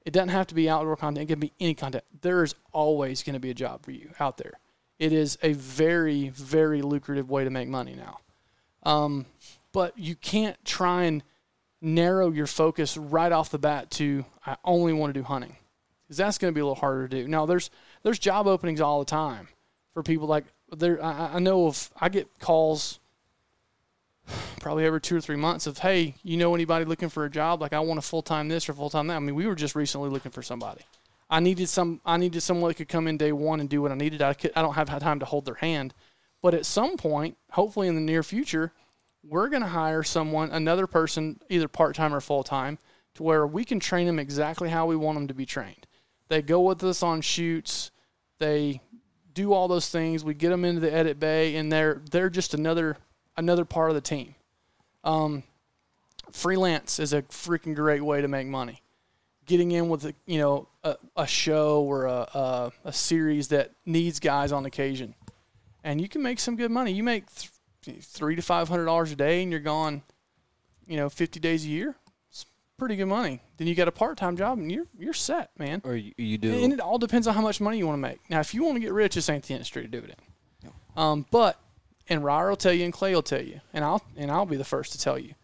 it 0.04 0.12
doesn't 0.12 0.30
have 0.30 0.46
to 0.48 0.54
be 0.54 0.68
outdoor 0.68 0.96
content. 0.96 1.24
It 1.24 1.32
can 1.32 1.40
be 1.40 1.52
any 1.60 1.74
content. 1.74 2.04
There 2.20 2.42
is 2.42 2.54
always 2.72 3.22
going 3.22 3.34
to 3.34 3.40
be 3.40 3.50
a 3.50 3.54
job 3.54 3.84
for 3.84 3.92
you 3.92 4.10
out 4.18 4.38
there. 4.38 4.58
It 4.98 5.12
is 5.12 5.38
a 5.42 5.52
very, 5.52 6.28
very 6.28 6.82
lucrative 6.82 7.30
way 7.30 7.44
to 7.44 7.50
make 7.50 7.68
money 7.68 7.94
now. 7.94 8.18
Um, 8.84 9.26
but 9.72 9.96
you 9.98 10.14
can't 10.14 10.62
try 10.64 11.04
and 11.04 11.22
narrow 11.80 12.30
your 12.30 12.46
focus 12.46 12.96
right 12.96 13.32
off 13.32 13.50
the 13.50 13.58
bat 13.58 13.90
to 13.90 14.24
I 14.46 14.56
only 14.64 14.92
want 14.92 15.12
to 15.12 15.20
do 15.20 15.24
hunting 15.24 15.56
because 16.04 16.16
that's 16.16 16.38
going 16.38 16.52
to 16.52 16.54
be 16.54 16.60
a 16.60 16.64
little 16.64 16.76
harder 16.76 17.08
to 17.08 17.22
do. 17.22 17.28
Now 17.28 17.46
there's 17.46 17.70
there's 18.02 18.18
job 18.18 18.46
openings 18.46 18.80
all 18.80 19.00
the 19.00 19.04
time 19.04 19.48
for 19.92 20.02
people 20.02 20.28
like 20.28 20.44
there. 20.70 21.02
I, 21.02 21.34
I 21.34 21.38
know 21.38 21.66
of 21.66 21.90
I 22.00 22.08
get 22.08 22.28
calls 22.38 23.00
probably 24.60 24.84
every 24.84 25.00
two 25.00 25.16
or 25.16 25.20
three 25.20 25.36
months 25.36 25.66
of 25.66 25.78
hey, 25.78 26.14
you 26.22 26.36
know 26.36 26.54
anybody 26.54 26.84
looking 26.84 27.08
for 27.08 27.24
a 27.24 27.30
job? 27.30 27.60
Like 27.60 27.72
I 27.72 27.80
want 27.80 27.98
a 27.98 28.02
full 28.02 28.22
time 28.22 28.48
this 28.48 28.68
or 28.68 28.72
full 28.72 28.90
time 28.90 29.08
that. 29.08 29.16
I 29.16 29.20
mean, 29.20 29.34
we 29.34 29.46
were 29.46 29.54
just 29.54 29.74
recently 29.74 30.08
looking 30.08 30.32
for 30.32 30.42
somebody. 30.42 30.82
I 31.28 31.40
needed 31.40 31.68
some. 31.68 32.00
I 32.04 32.18
needed 32.18 32.42
someone 32.42 32.68
that 32.68 32.74
could 32.74 32.88
come 32.88 33.08
in 33.08 33.16
day 33.16 33.32
one 33.32 33.60
and 33.60 33.68
do 33.68 33.80
what 33.80 33.90
I 33.90 33.94
needed. 33.94 34.22
I 34.22 34.34
could. 34.34 34.52
I 34.54 34.62
don't 34.62 34.74
have 34.74 35.00
time 35.00 35.20
to 35.20 35.26
hold 35.26 35.46
their 35.46 35.54
hand, 35.54 35.94
but 36.42 36.54
at 36.54 36.66
some 36.66 36.96
point, 36.96 37.38
hopefully 37.50 37.88
in 37.88 37.94
the 37.94 38.00
near 38.00 38.22
future, 38.22 38.72
we're 39.24 39.48
going 39.48 39.62
to 39.62 39.68
hire 39.68 40.02
someone, 40.02 40.50
another 40.50 40.86
person, 40.86 41.40
either 41.48 41.68
part 41.68 41.96
time 41.96 42.14
or 42.14 42.20
full 42.20 42.42
time, 42.42 42.78
to 43.14 43.22
where 43.22 43.46
we 43.46 43.64
can 43.64 43.80
train 43.80 44.06
them 44.06 44.18
exactly 44.18 44.68
how 44.68 44.86
we 44.86 44.96
want 44.96 45.16
them 45.16 45.28
to 45.28 45.34
be 45.34 45.46
trained. 45.46 45.86
They 46.28 46.42
go 46.42 46.60
with 46.60 46.82
us 46.84 47.02
on 47.02 47.20
shoots. 47.20 47.90
They 48.38 48.80
do 49.32 49.52
all 49.52 49.68
those 49.68 49.88
things. 49.88 50.24
We 50.24 50.34
get 50.34 50.50
them 50.50 50.64
into 50.64 50.80
the 50.80 50.92
edit 50.92 51.18
bay, 51.18 51.56
and 51.56 51.72
they're 51.72 52.02
they're 52.10 52.30
just 52.30 52.52
another 52.52 52.98
another 53.36 53.64
part 53.64 53.90
of 53.90 53.94
the 53.94 54.00
team. 54.00 54.34
Um, 55.04 55.42
freelance 56.30 56.98
is 56.98 57.12
a 57.12 57.22
freaking 57.22 57.74
great 57.74 58.02
way 58.02 58.20
to 58.20 58.28
make 58.28 58.46
money. 58.46 58.82
Getting 59.46 59.72
in 59.72 59.88
with 59.88 60.04
a, 60.04 60.14
you 60.26 60.38
know 60.38 60.68
a, 60.84 60.96
a 61.16 61.26
show 61.26 61.82
or 61.82 62.06
a, 62.06 62.28
a 62.32 62.72
a 62.84 62.92
series 62.92 63.48
that 63.48 63.72
needs 63.84 64.20
guys 64.20 64.52
on 64.52 64.64
occasion, 64.66 65.14
and 65.82 66.00
you 66.00 66.08
can 66.08 66.22
make 66.22 66.38
some 66.38 66.56
good 66.56 66.70
money. 66.70 66.92
You 66.92 67.02
make 67.02 67.24
th- 67.34 68.04
three 68.04 68.36
to 68.36 68.42
five 68.42 68.68
hundred 68.68 68.84
dollars 68.84 69.10
a 69.10 69.16
day, 69.16 69.42
and 69.42 69.50
you're 69.50 69.60
gone, 69.60 70.02
you 70.86 70.96
know, 70.96 71.08
fifty 71.08 71.40
days 71.40 71.64
a 71.64 71.68
year. 71.68 71.96
It's 72.30 72.46
pretty 72.78 72.94
good 72.94 73.06
money. 73.06 73.42
Then 73.56 73.66
you 73.66 73.74
got 73.74 73.88
a 73.88 73.92
part 73.92 74.16
time 74.16 74.36
job, 74.36 74.58
and 74.58 74.70
you're 74.70 74.86
you're 74.96 75.12
set, 75.12 75.50
man. 75.58 75.82
Or 75.84 75.96
you, 75.96 76.12
you 76.16 76.38
do. 76.38 76.52
And 76.62 76.72
it 76.72 76.78
all 76.78 76.98
depends 76.98 77.26
on 77.26 77.34
how 77.34 77.42
much 77.42 77.60
money 77.60 77.78
you 77.78 77.86
want 77.86 77.96
to 77.96 78.08
make. 78.08 78.20
Now, 78.30 78.38
if 78.38 78.54
you 78.54 78.62
want 78.62 78.76
to 78.76 78.80
get 78.80 78.92
rich, 78.92 79.16
this 79.16 79.28
ain't 79.28 79.44
the 79.44 79.54
industry 79.54 79.82
to 79.82 79.88
do 79.88 79.98
it 79.98 80.10
in. 80.10 80.70
Um, 80.96 81.26
but 81.30 81.58
and 82.12 82.22
Ryder 82.22 82.50
will 82.50 82.56
tell 82.56 82.72
you, 82.72 82.84
and 82.84 82.92
Clay 82.92 83.14
will 83.14 83.22
tell 83.22 83.42
you, 83.42 83.60
and 83.72 83.84
I'll 83.84 84.02
and 84.16 84.30
I'll 84.30 84.46
be 84.46 84.56
the 84.56 84.64
first 84.64 84.92
to 84.92 84.98
tell 84.98 85.18
you, 85.18 85.34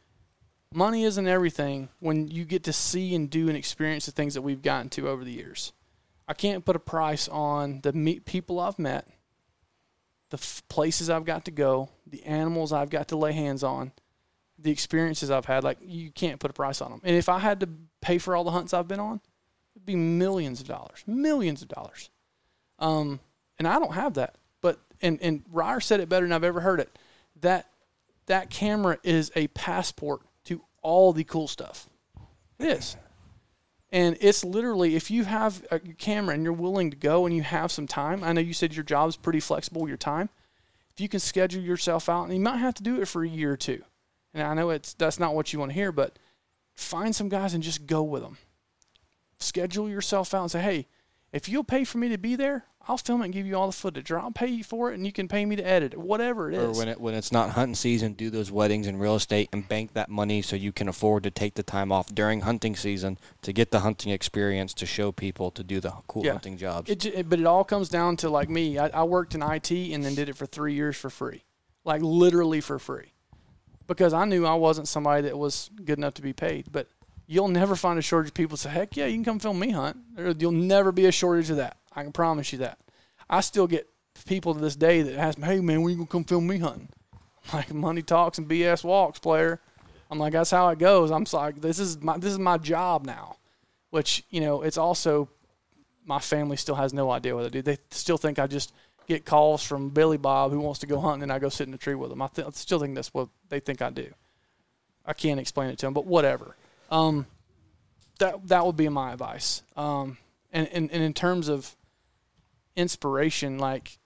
money 0.72 1.04
isn't 1.04 1.26
everything 1.26 1.88
when 2.00 2.28
you 2.28 2.44
get 2.44 2.64
to 2.64 2.72
see 2.72 3.14
and 3.14 3.28
do 3.30 3.48
and 3.48 3.56
experience 3.56 4.06
the 4.06 4.12
things 4.12 4.34
that 4.34 4.42
we've 4.42 4.62
gotten 4.62 4.90
to 4.90 5.08
over 5.08 5.24
the 5.24 5.32
years. 5.32 5.72
I 6.28 6.34
can't 6.34 6.64
put 6.64 6.76
a 6.76 6.80
price 6.80 7.26
on 7.28 7.80
the 7.82 8.20
people 8.24 8.60
I've 8.60 8.78
met, 8.78 9.08
the 10.28 10.36
f- 10.36 10.62
places 10.68 11.08
I've 11.08 11.24
got 11.24 11.46
to 11.46 11.50
go, 11.50 11.88
the 12.06 12.22
animals 12.24 12.72
I've 12.72 12.90
got 12.90 13.08
to 13.08 13.16
lay 13.16 13.32
hands 13.32 13.64
on, 13.64 13.92
the 14.58 14.70
experiences 14.70 15.30
I've 15.30 15.46
had. 15.46 15.64
Like 15.64 15.78
you 15.80 16.10
can't 16.10 16.38
put 16.38 16.50
a 16.50 16.54
price 16.54 16.82
on 16.82 16.90
them. 16.90 17.00
And 17.02 17.16
if 17.16 17.30
I 17.30 17.38
had 17.38 17.60
to 17.60 17.68
pay 18.02 18.18
for 18.18 18.36
all 18.36 18.44
the 18.44 18.50
hunts 18.50 18.74
I've 18.74 18.88
been 18.88 19.00
on, 19.00 19.22
it'd 19.74 19.86
be 19.86 19.96
millions 19.96 20.60
of 20.60 20.68
dollars, 20.68 21.02
millions 21.06 21.62
of 21.62 21.68
dollars. 21.68 22.10
Um, 22.78 23.20
and 23.58 23.66
I 23.66 23.78
don't 23.78 23.94
have 23.94 24.14
that. 24.14 24.36
And 25.00 25.18
and 25.22 25.42
Ryder 25.50 25.80
said 25.80 26.00
it 26.00 26.08
better 26.08 26.26
than 26.26 26.32
I've 26.32 26.44
ever 26.44 26.60
heard 26.60 26.80
it. 26.80 26.98
That 27.40 27.70
that 28.26 28.50
camera 28.50 28.98
is 29.02 29.30
a 29.34 29.48
passport 29.48 30.22
to 30.44 30.62
all 30.82 31.12
the 31.12 31.24
cool 31.24 31.48
stuff. 31.48 31.88
It 32.58 32.66
is. 32.66 32.96
And 33.90 34.18
it's 34.20 34.44
literally 34.44 34.96
if 34.96 35.10
you 35.10 35.24
have 35.24 35.64
a 35.70 35.78
camera 35.78 36.34
and 36.34 36.44
you're 36.44 36.52
willing 36.52 36.90
to 36.90 36.96
go 36.96 37.24
and 37.24 37.34
you 37.34 37.42
have 37.42 37.72
some 37.72 37.86
time. 37.86 38.22
I 38.22 38.32
know 38.32 38.40
you 38.40 38.52
said 38.52 38.74
your 38.74 38.84
job's 38.84 39.16
pretty 39.16 39.40
flexible 39.40 39.88
your 39.88 39.96
time. 39.96 40.28
If 40.92 41.00
you 41.00 41.08
can 41.08 41.20
schedule 41.20 41.62
yourself 41.62 42.08
out, 42.08 42.24
and 42.24 42.34
you 42.34 42.40
might 42.40 42.56
have 42.56 42.74
to 42.74 42.82
do 42.82 43.00
it 43.00 43.06
for 43.06 43.22
a 43.22 43.28
year 43.28 43.52
or 43.52 43.56
two. 43.56 43.82
And 44.34 44.42
I 44.42 44.54
know 44.54 44.70
it's 44.70 44.94
that's 44.94 45.18
not 45.18 45.34
what 45.34 45.52
you 45.52 45.58
want 45.58 45.70
to 45.70 45.74
hear, 45.74 45.92
but 45.92 46.18
find 46.74 47.14
some 47.14 47.28
guys 47.28 47.54
and 47.54 47.62
just 47.62 47.86
go 47.86 48.02
with 48.02 48.22
them. 48.22 48.36
Schedule 49.38 49.88
yourself 49.88 50.34
out 50.34 50.42
and 50.42 50.50
say, 50.50 50.60
"Hey, 50.60 50.86
if 51.32 51.48
you'll 51.48 51.64
pay 51.64 51.84
for 51.84 51.98
me 51.98 52.08
to 52.08 52.18
be 52.18 52.36
there, 52.36 52.64
I'll 52.86 52.96
film 52.96 53.20
it 53.20 53.26
and 53.26 53.34
give 53.34 53.46
you 53.46 53.54
all 53.54 53.66
the 53.66 53.72
footage, 53.74 54.10
or 54.10 54.18
I'll 54.18 54.30
pay 54.30 54.46
you 54.46 54.64
for 54.64 54.90
it 54.90 54.94
and 54.94 55.04
you 55.04 55.12
can 55.12 55.28
pay 55.28 55.44
me 55.44 55.56
to 55.56 55.62
edit 55.62 55.92
it, 55.92 55.98
whatever 56.00 56.50
it 56.50 56.54
is. 56.56 56.64
or 56.76 56.78
when 56.80 56.88
it 56.88 56.98
when 56.98 57.12
it's 57.12 57.30
not 57.30 57.50
hunting 57.50 57.74
season, 57.74 58.14
do 58.14 58.30
those 58.30 58.50
weddings 58.50 58.86
and 58.86 58.98
real 58.98 59.14
estate 59.14 59.50
and 59.52 59.68
bank 59.68 59.92
that 59.92 60.08
money 60.08 60.40
so 60.40 60.56
you 60.56 60.72
can 60.72 60.88
afford 60.88 61.22
to 61.24 61.30
take 61.30 61.52
the 61.54 61.62
time 61.62 61.92
off 61.92 62.06
during 62.14 62.40
hunting 62.40 62.74
season 62.74 63.18
to 63.42 63.52
get 63.52 63.70
the 63.70 63.80
hunting 63.80 64.10
experience 64.10 64.72
to 64.72 64.86
show 64.86 65.12
people 65.12 65.50
to 65.50 65.62
do 65.62 65.80
the 65.80 65.92
cool 66.06 66.24
Yeah. 66.24 66.32
hunting 66.32 66.56
jobs. 66.56 66.90
It, 66.90 67.00
j- 67.00 67.20
but 67.22 67.38
it 67.38 67.44
all 67.46 67.64
comes 67.64 67.90
down 67.90 68.16
to 68.18 68.30
like 68.30 68.48
me. 68.48 68.78
I, 68.78 68.86
I 68.88 69.02
worked 69.04 69.34
in 69.34 69.42
IT 69.42 69.70
and 69.70 70.02
then 70.02 70.14
did 70.14 70.30
it 70.30 70.36
for 70.36 70.46
three 70.46 70.72
years 70.72 70.96
for 70.96 71.10
free, 71.10 71.44
like 71.84 72.00
literally 72.00 72.62
for 72.62 72.78
free, 72.78 73.12
because 73.86 74.14
I 74.14 74.24
knew 74.24 74.46
I 74.46 74.54
wasn't 74.54 74.88
somebody 74.88 75.22
that 75.22 75.36
was 75.36 75.68
good 75.84 75.98
enough 75.98 76.14
to 76.14 76.22
be 76.22 76.32
paid. 76.32 76.72
But 76.72 76.88
you'll 77.28 77.48
never 77.48 77.76
find 77.76 77.98
a 77.98 78.02
shortage 78.02 78.30
of 78.30 78.34
people 78.34 78.56
say, 78.56 78.70
"Heck 78.70 78.96
yeah, 78.96 79.06
you 79.06 79.14
can 79.14 79.24
come 79.24 79.38
film 79.38 79.60
me 79.60 79.70
hunt." 79.70 79.96
You'll 80.38 80.50
never 80.50 80.90
be 80.90 81.06
a 81.06 81.12
shortage 81.12 81.50
of 81.50 81.58
that. 81.58 81.76
I 81.94 82.02
can 82.02 82.12
promise 82.12 82.52
you 82.52 82.58
that. 82.58 82.78
I 83.30 83.40
still 83.42 83.68
get 83.68 83.88
people 84.26 84.54
to 84.54 84.60
this 84.60 84.74
day 84.74 85.02
that 85.02 85.14
ask 85.14 85.38
me, 85.38 85.46
"Hey 85.46 85.60
man, 85.60 85.82
when 85.82 85.92
you 85.92 85.96
gonna 85.98 86.08
come 86.08 86.24
film 86.24 86.48
me 86.48 86.58
hunting?" 86.58 86.88
Like 87.52 87.72
money 87.72 88.02
talks 88.02 88.36
and 88.36 88.46
BS 88.46 88.84
walks, 88.84 89.18
player. 89.20 89.60
I'm 90.10 90.18
like, 90.18 90.34
that's 90.34 90.50
how 90.50 90.68
it 90.68 90.78
goes. 90.78 91.10
I'm 91.10 91.24
sorry. 91.24 91.54
This 91.56 91.78
is 91.78 92.00
my 92.02 92.18
this 92.18 92.32
is 92.32 92.38
my 92.38 92.58
job 92.58 93.06
now, 93.06 93.36
which 93.90 94.24
you 94.28 94.40
know 94.40 94.62
it's 94.62 94.76
also 94.76 95.30
my 96.04 96.18
family 96.18 96.56
still 96.56 96.74
has 96.74 96.92
no 96.92 97.10
idea 97.10 97.34
what 97.34 97.44
I 97.44 97.48
do. 97.48 97.62
They 97.62 97.78
still 97.90 98.18
think 98.18 98.38
I 98.38 98.46
just 98.46 98.74
get 99.06 99.24
calls 99.24 99.62
from 99.62 99.90
Billy 99.90 100.16
Bob 100.16 100.52
who 100.52 100.60
wants 100.60 100.80
to 100.80 100.86
go 100.86 101.00
hunting, 101.00 101.22
and 101.22 101.32
I 101.32 101.38
go 101.38 101.48
sit 101.48 101.66
in 101.66 101.72
the 101.72 101.78
tree 101.78 101.94
with 101.94 102.10
them. 102.10 102.22
I, 102.22 102.28
th- 102.28 102.46
I 102.46 102.50
still 102.50 102.78
think 102.78 102.94
that's 102.94 103.12
what 103.12 103.28
they 103.48 103.60
think 103.60 103.82
I 103.82 103.90
do. 103.90 104.12
I 105.06 105.12
can't 105.14 105.40
explain 105.40 105.70
it 105.70 105.78
to 105.78 105.86
them, 105.86 105.94
but 105.94 106.06
whatever. 106.06 106.56
Um, 106.88 107.26
that 108.18 108.48
that 108.48 108.66
would 108.66 108.76
be 108.76 108.88
my 108.88 109.12
advice. 109.12 109.62
Um, 109.76 110.18
and, 110.52 110.68
and 110.68 110.90
and 110.90 111.02
in 111.02 111.14
terms 111.14 111.48
of 111.48 111.76
inspiration, 112.76 113.58
like 113.58 113.98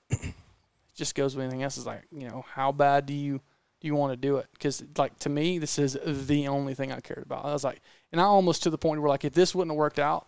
just 0.95 1.15
goes 1.15 1.35
with 1.37 1.45
anything 1.45 1.63
else. 1.63 1.77
Is 1.77 1.87
like 1.87 2.03
you 2.13 2.29
know 2.29 2.45
how 2.53 2.73
bad 2.73 3.07
do 3.07 3.15
you 3.15 3.41
do 3.81 3.89
you 3.89 3.95
want 3.95 4.13
to 4.13 4.17
do 4.17 4.37
it? 4.37 4.47
Because 4.53 4.83
like 4.97 5.19
to 5.21 5.29
me, 5.29 5.59
this 5.59 5.79
is 5.79 5.99
the 6.05 6.49
only 6.49 6.75
thing 6.75 6.93
I 6.93 7.01
cared 7.01 7.25
about. 7.25 7.45
I 7.45 7.53
was 7.53 7.65
like, 7.65 7.81
and 8.11 8.21
I 8.21 8.25
almost 8.25 8.63
to 8.65 8.71
the 8.71 8.79
point 8.79 9.01
where 9.01 9.09
like 9.09 9.25
if 9.25 9.35
this 9.35 9.55
wouldn't 9.55 9.73
have 9.73 9.79
worked 9.79 9.99
out, 9.99 10.27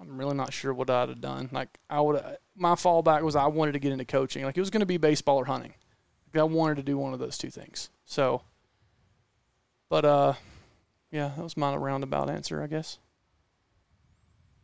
I'm 0.00 0.16
really 0.16 0.36
not 0.36 0.52
sure 0.52 0.72
what 0.72 0.88
I'd 0.90 1.10
have 1.10 1.20
done. 1.20 1.50
Like 1.52 1.78
I 1.88 2.00
would, 2.00 2.22
my 2.56 2.72
fallback 2.72 3.22
was 3.22 3.36
I 3.36 3.46
wanted 3.46 3.72
to 3.72 3.78
get 3.78 3.92
into 3.92 4.04
coaching. 4.04 4.44
Like 4.44 4.56
it 4.56 4.60
was 4.60 4.70
going 4.70 4.80
to 4.80 4.86
be 4.86 4.96
baseball 4.96 5.36
or 5.36 5.44
hunting. 5.44 5.74
Like 6.32 6.40
I 6.40 6.44
wanted 6.44 6.76
to 6.76 6.82
do 6.82 6.96
one 6.96 7.12
of 7.12 7.18
those 7.18 7.36
two 7.36 7.50
things. 7.50 7.90
So, 8.06 8.42
but 9.88 10.04
uh, 10.04 10.34
yeah, 11.10 11.32
that 11.36 11.42
was 11.42 11.56
my 11.56 11.74
roundabout 11.74 12.30
answer, 12.30 12.62
I 12.62 12.66
guess. 12.66 12.98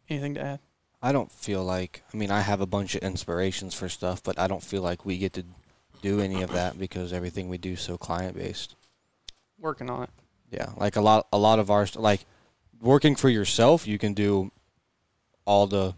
Anything 0.08 0.34
to 0.34 0.40
add? 0.40 0.60
I 1.02 1.12
don't 1.12 1.30
feel 1.30 1.64
like. 1.64 2.02
I 2.12 2.16
mean, 2.16 2.30
I 2.30 2.40
have 2.40 2.60
a 2.60 2.66
bunch 2.66 2.94
of 2.94 3.02
inspirations 3.02 3.74
for 3.74 3.88
stuff, 3.88 4.22
but 4.22 4.38
I 4.38 4.46
don't 4.46 4.62
feel 4.62 4.82
like 4.82 5.04
we 5.04 5.18
get 5.18 5.32
to 5.34 5.44
do 6.02 6.20
any 6.20 6.42
of 6.42 6.52
that 6.52 6.78
because 6.78 7.12
everything 7.12 7.48
we 7.48 7.58
do 7.58 7.72
is 7.72 7.80
so 7.80 7.98
client 7.98 8.36
based. 8.36 8.76
Working 9.58 9.90
on 9.90 10.04
it. 10.04 10.10
Yeah, 10.50 10.70
like 10.76 10.96
a 10.96 11.00
lot, 11.00 11.26
a 11.32 11.38
lot 11.38 11.58
of 11.58 11.70
our 11.70 11.86
like 11.96 12.24
working 12.80 13.16
for 13.16 13.28
yourself, 13.28 13.86
you 13.86 13.98
can 13.98 14.14
do 14.14 14.52
all 15.44 15.66
the 15.66 15.94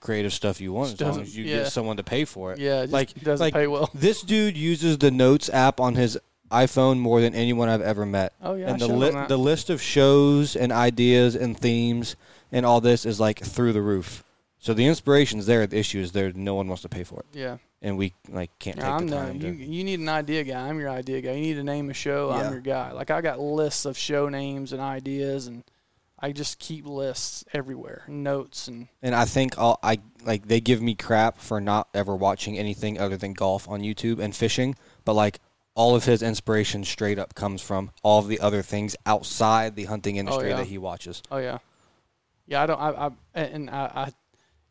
creative 0.00 0.32
stuff 0.32 0.60
you 0.60 0.72
want 0.72 0.90
Just 0.90 1.02
as 1.02 1.16
long 1.16 1.22
as 1.22 1.36
you 1.36 1.44
yeah. 1.44 1.56
get 1.58 1.72
someone 1.72 1.98
to 1.98 2.02
pay 2.02 2.24
for 2.24 2.52
it. 2.52 2.58
Yeah, 2.58 2.82
it 2.82 2.90
like 2.90 3.14
doesn't 3.22 3.44
like 3.44 3.54
pay 3.54 3.66
well. 3.66 3.90
this 3.94 4.22
dude 4.22 4.56
uses 4.56 4.98
the 4.98 5.10
Notes 5.10 5.50
app 5.50 5.80
on 5.80 5.94
his 5.94 6.18
iPhone 6.50 6.98
more 6.98 7.20
than 7.20 7.34
anyone 7.34 7.68
I've 7.68 7.80
ever 7.82 8.04
met. 8.04 8.32
Oh, 8.42 8.54
yeah, 8.54 8.66
I 8.68 8.70
and 8.70 8.80
the 8.80 8.88
li- 8.88 9.26
the 9.28 9.36
list 9.38 9.70
of 9.70 9.80
shows 9.80 10.56
and 10.56 10.72
ideas 10.72 11.34
and 11.36 11.56
themes 11.56 12.16
and 12.52 12.66
all 12.66 12.80
this 12.80 13.06
is 13.06 13.20
like 13.20 13.38
through 13.40 13.72
the 13.72 13.82
roof. 13.82 14.24
So 14.58 14.74
the 14.74 14.86
inspiration's 14.86 15.46
there. 15.46 15.66
The 15.66 15.78
issue 15.78 16.00
is 16.00 16.12
there. 16.12 16.32
No 16.32 16.54
one 16.54 16.66
wants 16.68 16.82
to 16.82 16.88
pay 16.88 17.02
for 17.04 17.20
it, 17.20 17.26
Yeah. 17.38 17.56
and 17.80 17.96
we 17.96 18.12
like 18.28 18.50
can't 18.58 18.76
Yeah, 18.76 18.82
take 18.84 18.92
I'm 18.92 19.06
the 19.08 19.16
time. 19.16 19.34
you, 19.36 19.40
to, 19.52 19.64
you 19.64 19.84
need 19.84 20.00
an 20.00 20.08
idea 20.08 20.44
guy. 20.44 20.68
I'm 20.68 20.78
your 20.78 20.90
idea 20.90 21.20
guy. 21.22 21.32
You 21.32 21.40
need 21.40 21.54
to 21.54 21.62
name 21.64 21.88
a 21.88 21.94
show. 21.94 22.28
Yeah. 22.30 22.36
I'm 22.46 22.52
your 22.52 22.60
guy. 22.60 22.92
Like 22.92 23.10
I 23.10 23.20
got 23.22 23.40
lists 23.40 23.84
of 23.86 23.96
show 23.96 24.28
names 24.28 24.72
and 24.72 24.82
ideas, 24.82 25.46
and 25.46 25.62
I 26.18 26.32
just 26.32 26.58
keep 26.58 26.84
lists 26.86 27.42
everywhere, 27.54 28.02
notes 28.06 28.68
and 28.68 28.88
And 29.00 29.14
I 29.14 29.24
think 29.24 29.56
all 29.56 29.78
I 29.82 30.00
like 30.26 30.46
they 30.48 30.60
give 30.60 30.82
me 30.82 30.94
crap 30.94 31.38
for 31.38 31.58
not 31.60 31.88
ever 31.94 32.14
watching 32.14 32.58
anything 32.58 32.98
other 33.00 33.16
than 33.16 33.32
golf 33.32 33.66
on 33.66 33.80
YouTube 33.80 34.18
and 34.18 34.34
fishing, 34.36 34.74
but 35.06 35.14
like 35.14 35.40
all 35.74 35.94
of 35.94 36.04
his 36.04 36.22
inspiration 36.22 36.84
straight 36.84 37.18
up 37.18 37.34
comes 37.34 37.62
from 37.62 37.90
all 38.02 38.18
of 38.18 38.28
the 38.28 38.40
other 38.40 38.62
things 38.62 38.96
outside 39.06 39.76
the 39.76 39.84
hunting 39.84 40.16
oh, 40.16 40.20
industry 40.20 40.48
yeah. 40.50 40.56
that 40.56 40.66
he 40.66 40.78
watches. 40.78 41.22
oh 41.30 41.38
yeah, 41.38 41.58
yeah. 42.46 42.62
I 42.62 42.66
don't. 42.66 42.80
I, 42.80 43.10
I 43.34 43.40
and 43.40 43.70
I, 43.70 43.90
I 43.94 44.12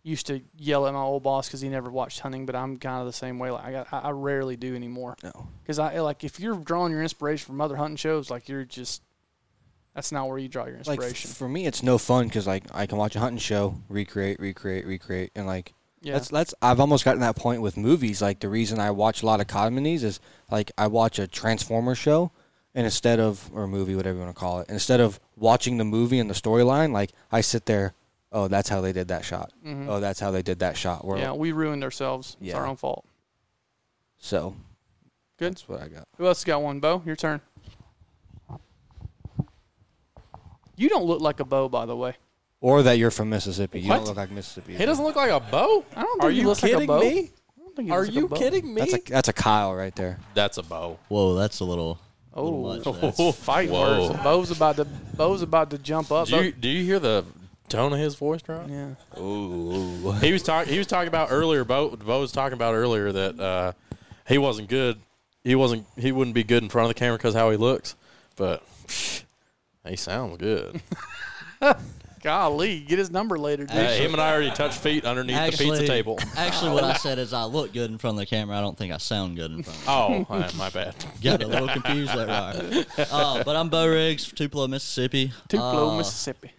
used 0.03 0.27
to 0.27 0.41
yell 0.57 0.87
at 0.87 0.93
my 0.93 1.01
old 1.01 1.23
boss 1.23 1.47
because 1.47 1.61
he 1.61 1.69
never 1.69 1.89
watched 1.89 2.19
hunting, 2.19 2.45
but 2.45 2.55
I'm 2.55 2.77
kind 2.77 2.99
of 2.99 3.05
the 3.05 3.13
same 3.13 3.39
way. 3.39 3.51
Like 3.51 3.65
I 3.65 3.71
got, 3.71 3.87
I 3.91 4.09
rarely 4.11 4.55
do 4.55 4.75
anymore. 4.75 5.15
No. 5.23 5.47
Because 5.61 5.79
I 5.79 5.99
like 5.99 6.23
if 6.23 6.39
you're 6.39 6.57
drawing 6.57 6.91
your 6.91 7.01
inspiration 7.01 7.45
from 7.45 7.61
other 7.61 7.75
hunting 7.75 7.97
shows, 7.97 8.29
like 8.29 8.49
you're 8.49 8.65
just 8.65 9.01
that's 9.95 10.11
not 10.11 10.27
where 10.27 10.37
you 10.37 10.47
draw 10.47 10.65
your 10.65 10.77
Like 10.77 10.87
inspiration. 10.87 11.31
for 11.31 11.49
me, 11.49 11.65
it's 11.65 11.83
no 11.83 11.97
fun 11.97 12.27
because 12.27 12.47
like 12.47 12.63
I 12.73 12.85
can 12.85 12.97
watch 12.97 13.15
a 13.15 13.19
hunting 13.19 13.39
show, 13.39 13.75
recreate, 13.89 14.39
recreate, 14.39 14.85
recreate, 14.85 15.31
and 15.35 15.47
like 15.47 15.73
yeah. 16.01 16.13
that's 16.13 16.29
that's 16.29 16.53
I've 16.61 16.79
almost 16.79 17.05
gotten 17.05 17.21
that 17.21 17.35
point 17.35 17.61
with 17.61 17.77
movies. 17.77 18.21
Like 18.21 18.39
the 18.39 18.49
reason 18.49 18.79
I 18.79 18.91
watch 18.91 19.23
a 19.23 19.25
lot 19.25 19.41
of 19.41 19.47
comedies 19.47 20.03
is 20.03 20.19
like 20.51 20.71
I 20.77 20.87
watch 20.87 21.19
a 21.19 21.27
Transformer 21.27 21.95
show, 21.95 22.31
and 22.75 22.85
instead 22.85 23.19
of 23.19 23.49
or 23.53 23.67
movie, 23.67 23.95
whatever 23.95 24.17
you 24.17 24.23
want 24.23 24.35
to 24.35 24.39
call 24.39 24.59
it, 24.59 24.69
instead 24.69 24.99
of 24.99 25.19
watching 25.35 25.77
the 25.77 25.83
movie 25.85 26.19
and 26.19 26.29
the 26.29 26.33
storyline, 26.33 26.91
like 26.91 27.11
I 27.31 27.41
sit 27.41 27.65
there, 27.65 27.93
oh, 28.31 28.47
that's 28.47 28.69
how 28.69 28.81
they 28.81 28.91
did 28.93 29.07
that 29.09 29.25
shot. 29.25 29.51
Mhm. 29.65 29.87
Oh, 29.87 29.99
that's 29.99 30.19
how 30.19 30.31
they 30.31 30.41
did 30.41 30.59
that 30.59 30.77
shot. 30.77 31.05
Where, 31.05 31.17
yeah, 31.17 31.33
we 31.33 31.51
ruined 31.51 31.83
ourselves. 31.83 32.37
It's 32.39 32.49
Yeah. 32.49 32.57
our 32.57 32.65
own 32.67 32.75
fault. 32.75 33.05
So 34.17 34.55
Good. 35.37 35.53
That's 35.53 35.69
what 35.69 35.81
I 35.81 35.87
got. 35.87 36.05
Who 36.17 36.27
else 36.27 36.43
got 36.43 36.61
one? 36.61 36.81
Bo, 36.81 37.01
your 37.05 37.15
turn. 37.15 37.39
You 40.75 40.89
don't 40.89 41.05
look 41.05 41.21
like 41.21 41.39
a 41.39 41.45
bow, 41.45 41.69
by 41.69 41.85
the 41.85 41.95
way. 41.95 42.15
Or 42.61 42.83
that 42.83 42.97
you're 42.97 43.11
from 43.11 43.29
Mississippi. 43.29 43.79
You 43.81 43.89
What? 43.89 43.97
don't 43.97 44.07
look 44.07 44.17
like 44.17 44.31
Mississippi. 44.31 44.75
He 44.75 44.85
doesn't 44.85 45.03
look 45.05 45.15
like 45.15 45.31
a 45.31 45.39
bow. 45.39 45.85
I 45.95 46.01
don't 46.01 46.11
think 46.21 46.23
Are 46.23 46.29
he 46.29 46.41
you 46.41 46.47
looks 46.47 46.61
like 46.61 46.71
a 46.71 46.75
kidding 46.75 46.87
bow. 46.87 46.99
me? 46.99 47.07
I 47.57 47.61
don't 47.61 47.75
think 47.75 47.87
he 47.87 47.91
Are 47.93 47.99
looks 47.99 48.07
like 48.09 48.17
a 48.17 48.19
you 48.19 48.27
bow. 48.27 48.35
kidding 48.37 48.73
me? 48.73 48.81
That's 48.81 48.93
a 48.93 48.99
that's 49.11 49.27
a 49.29 49.33
Kyle 49.33 49.73
right 49.73 49.95
there. 49.95 50.19
That's 50.33 50.57
a 50.57 50.63
bow. 50.63 50.99
Whoa, 51.07 51.35
that's 51.35 51.59
a 51.61 51.65
little. 51.65 51.99
Oh, 52.33 52.43
little 52.49 52.93
much. 52.93 53.01
That's- 53.01 53.35
fight 53.43 53.69
Whoa. 53.69 54.09
words. 54.09 54.23
Bo's 54.23 54.51
about 54.51 54.75
to 54.77 54.85
Bo's 54.85 55.41
about 55.41 55.69
to 55.71 55.77
jump 55.77 56.11
up. 56.11 56.27
Do 56.27 56.43
you 56.43 56.51
do 56.51 56.67
you 56.67 56.83
hear 56.83 56.99
the 56.99 57.23
tone 57.69 57.93
of 57.93 57.99
his 57.99 58.15
voice 58.15 58.41
drop? 58.41 58.67
Yeah. 58.69 58.95
Ooh. 59.19 60.11
He 60.21 60.31
was 60.33 60.43
talking. 60.43 60.71
He 60.71 60.77
was 60.77 60.87
talking 60.87 61.07
about 61.07 61.29
earlier. 61.31 61.63
Bo, 61.63 61.89
Bo 61.95 62.19
was 62.19 62.31
talking 62.31 62.53
about 62.53 62.73
earlier 62.75 63.11
that 63.11 63.39
uh, 63.39 63.71
he 64.27 64.37
wasn't 64.37 64.67
good. 64.69 64.99
He 65.43 65.55
wasn't. 65.55 65.85
He 65.97 66.11
wouldn't 66.11 66.35
be 66.35 66.43
good 66.43 66.61
in 66.61 66.69
front 66.69 66.89
of 66.89 66.89
the 66.95 66.99
camera 66.99 67.17
because 67.17 67.33
how 67.33 67.49
he 67.51 67.57
looks. 67.57 67.95
But 68.35 68.63
psh, 68.87 69.23
he 69.87 69.95
sounds 69.95 70.37
good. 70.37 70.81
Golly, 72.21 72.79
get 72.81 72.99
his 72.99 73.09
number 73.11 73.37
later, 73.37 73.65
dude. 73.65 73.77
Uh, 73.77 73.89
him 73.91 74.13
and 74.13 74.21
I 74.21 74.31
already 74.31 74.51
touched 74.51 74.79
feet 74.79 75.05
underneath 75.05 75.51
the 75.57 75.63
pizza 75.63 75.87
table. 75.87 76.19
Actually, 76.35 76.71
what 76.73 76.83
I 76.83 76.93
said 76.93 77.17
is 77.19 77.33
I 77.33 77.43
look 77.45 77.73
good 77.73 77.89
in 77.91 77.97
front 77.97 78.15
of 78.15 78.19
the 78.19 78.25
camera. 78.25 78.57
I 78.57 78.61
don't 78.61 78.77
think 78.77 78.91
I 78.93 78.97
sound 78.97 79.35
good 79.37 79.51
in 79.51 79.63
front. 79.63 79.79
of 79.87 80.27
Oh, 80.29 80.33
uh, 80.33 80.51
my 80.57 80.69
bad. 80.69 80.95
Got 81.23 81.43
a 81.43 81.47
little 81.47 81.67
confused 81.69 82.13
there. 82.13 82.27
Right. 82.27 82.85
Uh, 83.11 83.43
but 83.43 83.55
I'm 83.55 83.69
Bo 83.69 83.87
Riggs, 83.87 84.31
Tupelo, 84.31 84.67
Mississippi. 84.67 85.31
Tupelo, 85.47 85.91
Uh, 85.91 85.97
Mississippi. 85.97 86.51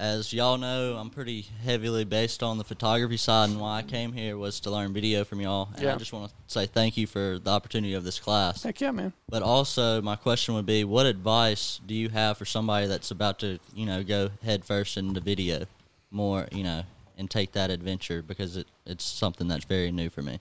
As 0.00 0.32
y'all 0.32 0.56
know, 0.56 0.96
I'm 0.96 1.10
pretty 1.10 1.44
heavily 1.62 2.04
based 2.04 2.42
on 2.42 2.56
the 2.56 2.64
photography 2.64 3.18
side, 3.18 3.50
and 3.50 3.60
why 3.60 3.80
I 3.80 3.82
came 3.82 4.14
here 4.14 4.38
was 4.38 4.58
to 4.60 4.70
learn 4.70 4.94
video 4.94 5.24
from 5.24 5.42
y'all. 5.42 5.68
And 5.74 5.82
Yeah. 5.82 5.94
I 5.94 5.98
just 5.98 6.14
want 6.14 6.30
to 6.30 6.34
say 6.46 6.64
thank 6.64 6.96
you 6.96 7.06
for 7.06 7.38
the 7.38 7.50
opportunity 7.50 7.92
of 7.92 8.02
this 8.02 8.18
class. 8.18 8.62
Heck 8.62 8.80
yeah, 8.80 8.92
man. 8.92 9.12
But 9.28 9.42
also, 9.42 10.00
my 10.00 10.16
question 10.16 10.54
would 10.54 10.64
be, 10.64 10.84
what 10.84 11.04
advice 11.04 11.82
do 11.86 11.94
you 11.94 12.08
have 12.08 12.38
for 12.38 12.46
somebody 12.46 12.86
that's 12.86 13.10
about 13.10 13.40
to, 13.40 13.58
you 13.74 13.84
know, 13.84 14.02
go 14.02 14.30
head 14.42 14.64
first 14.64 14.96
into 14.96 15.20
video, 15.20 15.66
more, 16.10 16.48
you 16.50 16.64
know, 16.64 16.84
and 17.18 17.30
take 17.30 17.52
that 17.52 17.68
adventure 17.70 18.22
because 18.22 18.56
it, 18.56 18.68
it's 18.86 19.04
something 19.04 19.48
that's 19.48 19.66
very 19.66 19.92
new 19.92 20.08
for 20.08 20.22
me. 20.22 20.40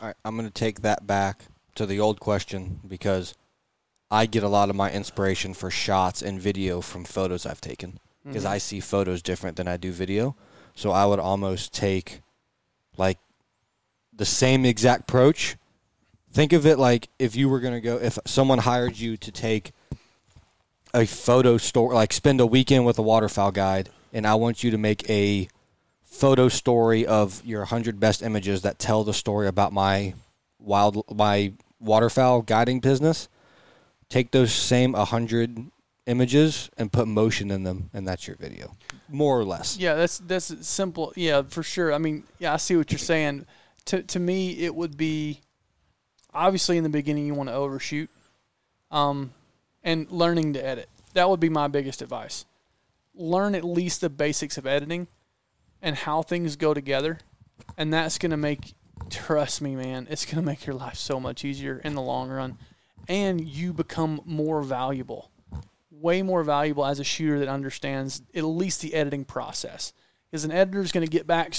All 0.00 0.06
right, 0.06 0.16
I'm 0.24 0.36
going 0.36 0.46
to 0.46 0.54
take 0.54 0.82
that 0.82 1.08
back 1.08 1.46
to 1.74 1.86
the 1.86 1.98
old 1.98 2.20
question 2.20 2.78
because 2.86 3.34
I 4.12 4.26
get 4.26 4.44
a 4.44 4.48
lot 4.48 4.70
of 4.70 4.76
my 4.76 4.92
inspiration 4.92 5.54
for 5.54 5.72
shots 5.72 6.22
and 6.22 6.40
video 6.40 6.80
from 6.80 7.04
photos 7.04 7.44
I've 7.44 7.60
taken 7.60 7.98
because 8.26 8.44
mm-hmm. 8.44 8.52
I 8.52 8.58
see 8.58 8.80
photos 8.80 9.22
different 9.22 9.56
than 9.56 9.68
I 9.68 9.76
do 9.76 9.92
video. 9.92 10.34
So 10.74 10.90
I 10.90 11.06
would 11.06 11.20
almost 11.20 11.72
take 11.72 12.20
like 12.96 13.18
the 14.12 14.24
same 14.24 14.64
exact 14.64 15.02
approach. 15.02 15.56
Think 16.32 16.52
of 16.52 16.66
it 16.66 16.78
like 16.78 17.08
if 17.18 17.36
you 17.36 17.48
were 17.48 17.60
going 17.60 17.74
to 17.74 17.80
go 17.80 17.96
if 17.96 18.18
someone 18.26 18.58
hired 18.58 18.98
you 18.98 19.16
to 19.16 19.32
take 19.32 19.72
a 20.94 21.06
photo 21.06 21.56
store 21.56 21.94
like 21.94 22.12
spend 22.12 22.40
a 22.40 22.46
weekend 22.46 22.84
with 22.84 22.98
a 22.98 23.02
waterfowl 23.02 23.52
guide 23.52 23.90
and 24.12 24.26
I 24.26 24.34
want 24.34 24.64
you 24.64 24.70
to 24.70 24.78
make 24.78 25.08
a 25.10 25.48
photo 26.04 26.48
story 26.48 27.06
of 27.06 27.44
your 27.44 27.60
100 27.60 28.00
best 28.00 28.22
images 28.22 28.62
that 28.62 28.78
tell 28.78 29.04
the 29.04 29.12
story 29.12 29.46
about 29.46 29.72
my 29.72 30.14
wild 30.58 31.04
my 31.14 31.52
waterfowl 31.80 32.42
guiding 32.42 32.80
business 32.80 33.28
take 34.08 34.30
those 34.30 34.52
same 34.52 34.92
100 34.92 35.70
images 36.06 36.70
and 36.78 36.92
put 36.92 37.08
motion 37.08 37.50
in 37.50 37.64
them 37.64 37.90
and 37.92 38.06
that's 38.06 38.26
your 38.26 38.36
video 38.36 38.76
more 39.08 39.38
or 39.38 39.44
less 39.44 39.76
Yeah, 39.76 39.94
that's 39.94 40.18
that's 40.18 40.66
simple. 40.66 41.12
Yeah, 41.16 41.42
for 41.42 41.62
sure. 41.62 41.92
I 41.92 41.98
mean, 41.98 42.24
yeah, 42.38 42.52
I 42.54 42.56
see 42.56 42.76
what 42.76 42.90
you're 42.90 42.98
saying. 42.98 43.46
To 43.86 44.02
to 44.02 44.18
me, 44.18 44.58
it 44.58 44.74
would 44.74 44.96
be 44.96 45.40
obviously 46.34 46.76
in 46.76 46.82
the 46.82 46.90
beginning 46.90 47.26
you 47.26 47.34
want 47.34 47.48
to 47.48 47.54
overshoot, 47.54 48.10
um, 48.90 49.32
and 49.82 50.10
learning 50.10 50.54
to 50.54 50.64
edit. 50.64 50.88
That 51.14 51.28
would 51.30 51.40
be 51.40 51.48
my 51.48 51.68
biggest 51.68 52.02
advice. 52.02 52.44
Learn 53.14 53.54
at 53.54 53.64
least 53.64 54.00
the 54.00 54.10
basics 54.10 54.58
of 54.58 54.66
editing, 54.66 55.06
and 55.80 55.96
how 55.96 56.22
things 56.22 56.56
go 56.56 56.74
together, 56.74 57.18
and 57.76 57.92
that's 57.92 58.18
gonna 58.18 58.36
make. 58.36 58.74
Trust 59.10 59.62
me, 59.62 59.76
man, 59.76 60.06
it's 60.10 60.24
gonna 60.24 60.42
make 60.42 60.66
your 60.66 60.74
life 60.74 60.96
so 60.96 61.20
much 61.20 61.44
easier 61.44 61.80
in 61.84 61.94
the 61.94 62.02
long 62.02 62.28
run, 62.28 62.58
and 63.08 63.46
you 63.46 63.72
become 63.72 64.20
more 64.24 64.62
valuable 64.62 65.30
way 66.00 66.22
more 66.22 66.44
valuable 66.44 66.84
as 66.84 67.00
a 67.00 67.04
shooter 67.04 67.38
that 67.38 67.48
understands 67.48 68.22
at 68.34 68.44
least 68.44 68.80
the 68.80 68.94
editing 68.94 69.24
process. 69.24 69.92
Because 70.30 70.44
an 70.44 70.52
editor 70.52 70.80
is 70.80 70.92
going 70.92 71.06
to 71.06 71.10
get 71.10 71.26
back 71.26 71.54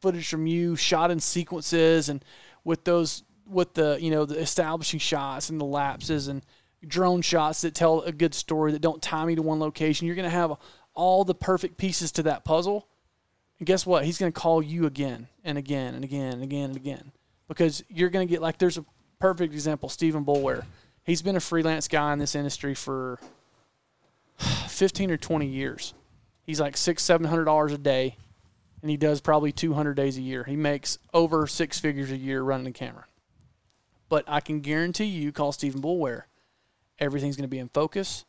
footage 0.00 0.28
from 0.28 0.46
you 0.46 0.74
shot 0.74 1.10
in 1.10 1.20
sequences 1.20 2.08
and 2.08 2.24
with 2.64 2.84
those 2.84 3.22
with 3.46 3.74
the 3.74 3.98
you 4.00 4.10
know 4.10 4.24
the 4.24 4.38
establishing 4.38 4.98
shots 4.98 5.50
and 5.50 5.60
the 5.60 5.64
lapses 5.64 6.28
and 6.28 6.44
drone 6.86 7.22
shots 7.22 7.60
that 7.60 7.74
tell 7.74 8.00
a 8.02 8.12
good 8.12 8.34
story 8.34 8.72
that 8.72 8.82
don't 8.82 9.02
tie 9.02 9.24
me 9.24 9.34
to 9.34 9.42
one 9.42 9.60
location. 9.60 10.06
You're 10.06 10.16
going 10.16 10.24
to 10.24 10.30
have 10.30 10.56
all 10.94 11.24
the 11.24 11.34
perfect 11.34 11.76
pieces 11.76 12.12
to 12.12 12.24
that 12.24 12.44
puzzle. 12.44 12.88
And 13.58 13.66
guess 13.66 13.86
what? 13.86 14.04
He's 14.04 14.18
going 14.18 14.32
to 14.32 14.40
call 14.40 14.62
you 14.62 14.86
again 14.86 15.28
and 15.44 15.56
again 15.56 15.94
and 15.94 16.04
again 16.04 16.34
and 16.34 16.42
again 16.42 16.70
and 16.70 16.76
again 16.76 17.12
because 17.46 17.84
you're 17.88 18.10
going 18.10 18.26
to 18.26 18.30
get 18.30 18.42
like 18.42 18.58
there's 18.58 18.78
a 18.78 18.84
perfect 19.20 19.54
example, 19.54 19.88
Stephen 19.88 20.24
Bulware. 20.24 20.64
He's 21.04 21.22
been 21.22 21.36
a 21.36 21.40
freelance 21.40 21.88
guy 21.88 22.12
in 22.12 22.18
this 22.18 22.34
industry 22.34 22.74
for 22.74 23.18
15 24.68 25.10
or 25.10 25.16
20 25.16 25.46
years. 25.46 25.94
He's 26.44 26.60
like 26.60 26.76
six, 26.76 27.02
seven 27.02 27.26
hundred 27.26 27.44
dollars 27.44 27.72
a 27.72 27.78
day, 27.78 28.16
and 28.80 28.90
he 28.90 28.96
does 28.96 29.20
probably 29.20 29.52
200 29.52 29.94
days 29.94 30.18
a 30.18 30.22
year. 30.22 30.44
He 30.44 30.56
makes 30.56 30.98
over 31.14 31.46
six 31.46 31.78
figures 31.78 32.10
a 32.10 32.16
year 32.16 32.42
running 32.42 32.66
a 32.66 32.72
camera. 32.72 33.04
But 34.08 34.24
I 34.26 34.40
can 34.40 34.60
guarantee 34.60 35.04
you, 35.04 35.32
call 35.32 35.52
Stephen 35.52 35.80
Bulware, 35.80 36.24
everything's 36.98 37.36
going 37.36 37.44
to 37.44 37.48
be 37.48 37.58
in 37.58 37.68
focus. 37.68 38.24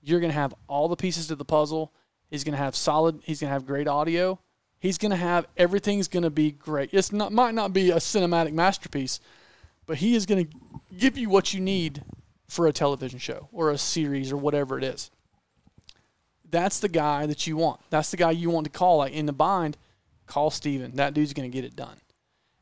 You're 0.00 0.20
going 0.20 0.32
to 0.32 0.38
have 0.38 0.54
all 0.68 0.88
the 0.88 0.96
pieces 0.96 1.26
to 1.26 1.34
the 1.34 1.44
puzzle. 1.44 1.92
He's 2.30 2.44
going 2.44 2.52
to 2.52 2.58
have 2.58 2.76
solid. 2.76 3.20
He's 3.24 3.40
going 3.40 3.48
to 3.48 3.52
have 3.52 3.66
great 3.66 3.88
audio. 3.88 4.38
He's 4.78 4.98
going 4.98 5.10
to 5.10 5.16
have 5.16 5.46
everything's 5.56 6.08
going 6.08 6.22
to 6.22 6.30
be 6.30 6.52
great. 6.52 6.90
It's 6.92 7.12
not 7.12 7.32
might 7.32 7.54
not 7.54 7.72
be 7.72 7.90
a 7.90 7.96
cinematic 7.96 8.52
masterpiece, 8.52 9.20
but 9.86 9.96
he 9.98 10.14
is 10.14 10.26
going 10.26 10.46
to 10.46 10.52
give 10.96 11.18
you 11.18 11.28
what 11.28 11.52
you 11.52 11.60
need 11.60 12.02
for 12.48 12.66
a 12.66 12.72
television 12.72 13.18
show 13.18 13.48
or 13.52 13.70
a 13.70 13.78
series 13.78 14.30
or 14.30 14.36
whatever 14.36 14.78
it 14.78 14.84
is. 14.84 15.10
That's 16.50 16.80
the 16.80 16.88
guy 16.88 17.26
that 17.26 17.46
you 17.46 17.56
want. 17.56 17.80
That's 17.90 18.10
the 18.10 18.16
guy 18.16 18.30
you 18.30 18.50
want 18.50 18.64
to 18.64 18.70
call. 18.70 18.98
Like 18.98 19.12
in 19.12 19.26
the 19.26 19.32
bind, 19.32 19.76
call 20.26 20.50
Steven. 20.50 20.96
That 20.96 21.14
dude's 21.14 21.32
going 21.32 21.50
to 21.50 21.54
get 21.54 21.64
it 21.64 21.76
done. 21.76 21.96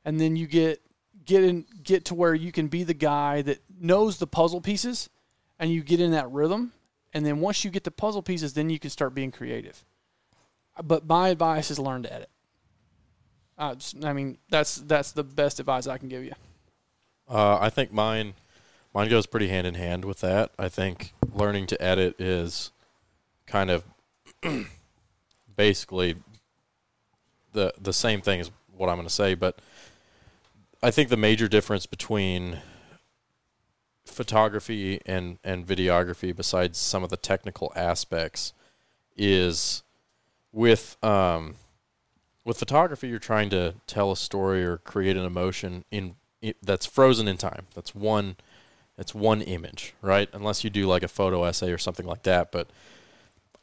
And 0.04 0.20
then 0.20 0.36
you 0.36 0.46
get 0.46 0.80
get 1.24 1.42
in 1.42 1.64
get 1.82 2.04
to 2.06 2.14
where 2.14 2.34
you 2.34 2.52
can 2.52 2.68
be 2.68 2.82
the 2.82 2.94
guy 2.94 3.42
that 3.42 3.58
knows 3.80 4.18
the 4.18 4.26
puzzle 4.26 4.60
pieces 4.60 5.08
and 5.58 5.72
you 5.72 5.82
get 5.82 6.00
in 6.00 6.10
that 6.10 6.30
rhythm 6.30 6.72
and 7.14 7.24
then 7.24 7.40
once 7.40 7.64
you 7.64 7.70
get 7.70 7.84
the 7.84 7.90
puzzle 7.90 8.20
pieces 8.22 8.52
then 8.52 8.68
you 8.68 8.78
can 8.78 8.90
start 8.90 9.14
being 9.14 9.30
creative 9.32 9.84
but 10.82 11.06
my 11.06 11.30
advice 11.30 11.70
is 11.70 11.78
learn 11.78 12.02
to 12.02 12.12
edit 12.12 12.28
uh, 13.56 13.74
i 14.02 14.12
mean 14.12 14.36
that's 14.50 14.74
that's 14.76 15.12
the 15.12 15.24
best 15.24 15.60
advice 15.60 15.86
i 15.86 15.96
can 15.96 16.08
give 16.08 16.22
you 16.22 16.34
Uh, 17.26 17.56
I 17.58 17.70
think 17.70 17.90
mine 17.90 18.34
mine 18.92 19.08
goes 19.08 19.24
pretty 19.24 19.48
hand 19.48 19.66
in 19.66 19.74
hand 19.74 20.04
with 20.04 20.20
that. 20.20 20.50
I 20.58 20.68
think 20.68 21.14
learning 21.32 21.66
to 21.68 21.82
edit 21.82 22.20
is 22.20 22.70
kind 23.46 23.70
of 23.70 23.84
basically 25.56 26.16
the 27.52 27.72
the 27.80 27.92
same 27.92 28.20
thing 28.20 28.40
as 28.40 28.50
what 28.76 28.88
I'm 28.88 28.96
going 28.96 29.06
to 29.06 29.14
say, 29.14 29.34
but 29.34 29.60
I 30.82 30.90
think 30.90 31.08
the 31.08 31.16
major 31.16 31.48
difference 31.48 31.86
between 31.86 32.58
photography 34.04 35.00
and 35.06 35.38
and 35.42 35.66
videography 35.66 36.34
besides 36.34 36.78
some 36.78 37.02
of 37.02 37.10
the 37.10 37.16
technical 37.16 37.72
aspects 37.74 38.52
is 39.16 39.82
with 40.52 41.02
um 41.02 41.54
with 42.44 42.58
photography 42.58 43.08
you're 43.08 43.18
trying 43.18 43.48
to 43.48 43.74
tell 43.86 44.12
a 44.12 44.16
story 44.16 44.64
or 44.64 44.76
create 44.78 45.16
an 45.16 45.24
emotion 45.24 45.84
in 45.90 46.16
it, 46.42 46.58
that's 46.62 46.84
frozen 46.84 47.26
in 47.26 47.38
time. 47.38 47.66
That's 47.74 47.94
one 47.94 48.36
it's 48.98 49.14
one 49.14 49.40
image, 49.42 49.94
right? 50.02 50.28
Unless 50.32 50.62
you 50.62 50.70
do 50.70 50.86
like 50.86 51.02
a 51.02 51.08
photo 51.08 51.44
essay 51.44 51.72
or 51.72 51.78
something 51.78 52.06
like 52.06 52.22
that, 52.24 52.52
but 52.52 52.68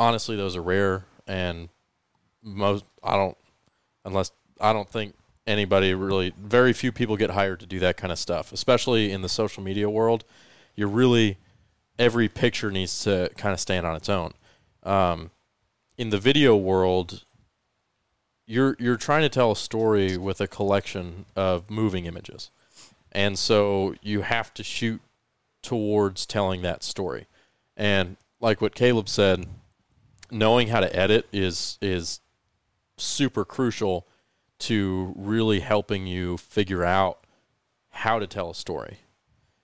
honestly 0.02 0.36
those 0.36 0.56
are 0.56 0.64
rare 0.64 1.06
and 1.28 1.70
most 2.42 2.84
I 3.04 3.16
don't 3.16 3.38
unless 4.04 4.32
I 4.60 4.74
don't 4.74 4.90
think 4.90 5.14
anybody 5.46 5.94
really 5.94 6.34
very 6.42 6.74
few 6.74 6.92
people 6.92 7.16
get 7.18 7.30
hired 7.30 7.60
to 7.60 7.68
do 7.68 7.80
that 7.80 7.98
kind 7.98 8.12
of 8.12 8.18
stuff, 8.18 8.52
especially 8.52 9.12
in 9.12 9.22
the 9.22 9.30
social 9.30 9.62
media 9.62 9.90
world. 9.90 10.24
You're 10.76 10.88
really 10.88 11.38
every 12.00 12.28
picture 12.28 12.72
needs 12.72 13.04
to 13.04 13.30
kind 13.38 13.54
of 13.54 13.60
stand 13.60 13.86
on 13.86 13.96
its 13.96 14.10
own. 14.10 14.34
Um, 14.82 15.30
in 15.98 16.10
the 16.10 16.18
video 16.18 16.58
world, 16.58 17.24
you're 18.48 18.76
you're 18.80 18.98
trying 18.98 19.22
to 19.22 19.30
tell 19.30 19.52
a 19.52 19.56
story 19.56 20.18
with 20.18 20.42
a 20.42 20.48
collection 20.48 21.26
of 21.36 21.70
moving 21.70 22.06
images, 22.06 22.50
and 23.12 23.38
so 23.38 23.94
you 24.02 24.22
have 24.22 24.52
to 24.56 24.64
shoot 24.64 25.00
towards 25.62 26.26
telling 26.26 26.64
that 26.64 26.82
story. 26.82 27.28
And 27.78 28.18
like 28.40 28.62
what 28.62 28.74
Caleb 28.74 29.08
said, 29.08 29.46
knowing 30.32 30.70
how 30.70 30.80
to 30.80 30.96
edit 30.96 31.28
is 31.32 31.78
is 31.82 32.20
super 32.98 33.44
crucial 33.46 34.08
to 34.60 35.14
really 35.16 35.60
helping 35.60 36.06
you 36.08 36.38
figure 36.38 36.84
out 36.84 37.26
how 37.90 38.20
to 38.20 38.28
tell 38.28 38.52
a 38.52 38.56
story. 38.56 39.00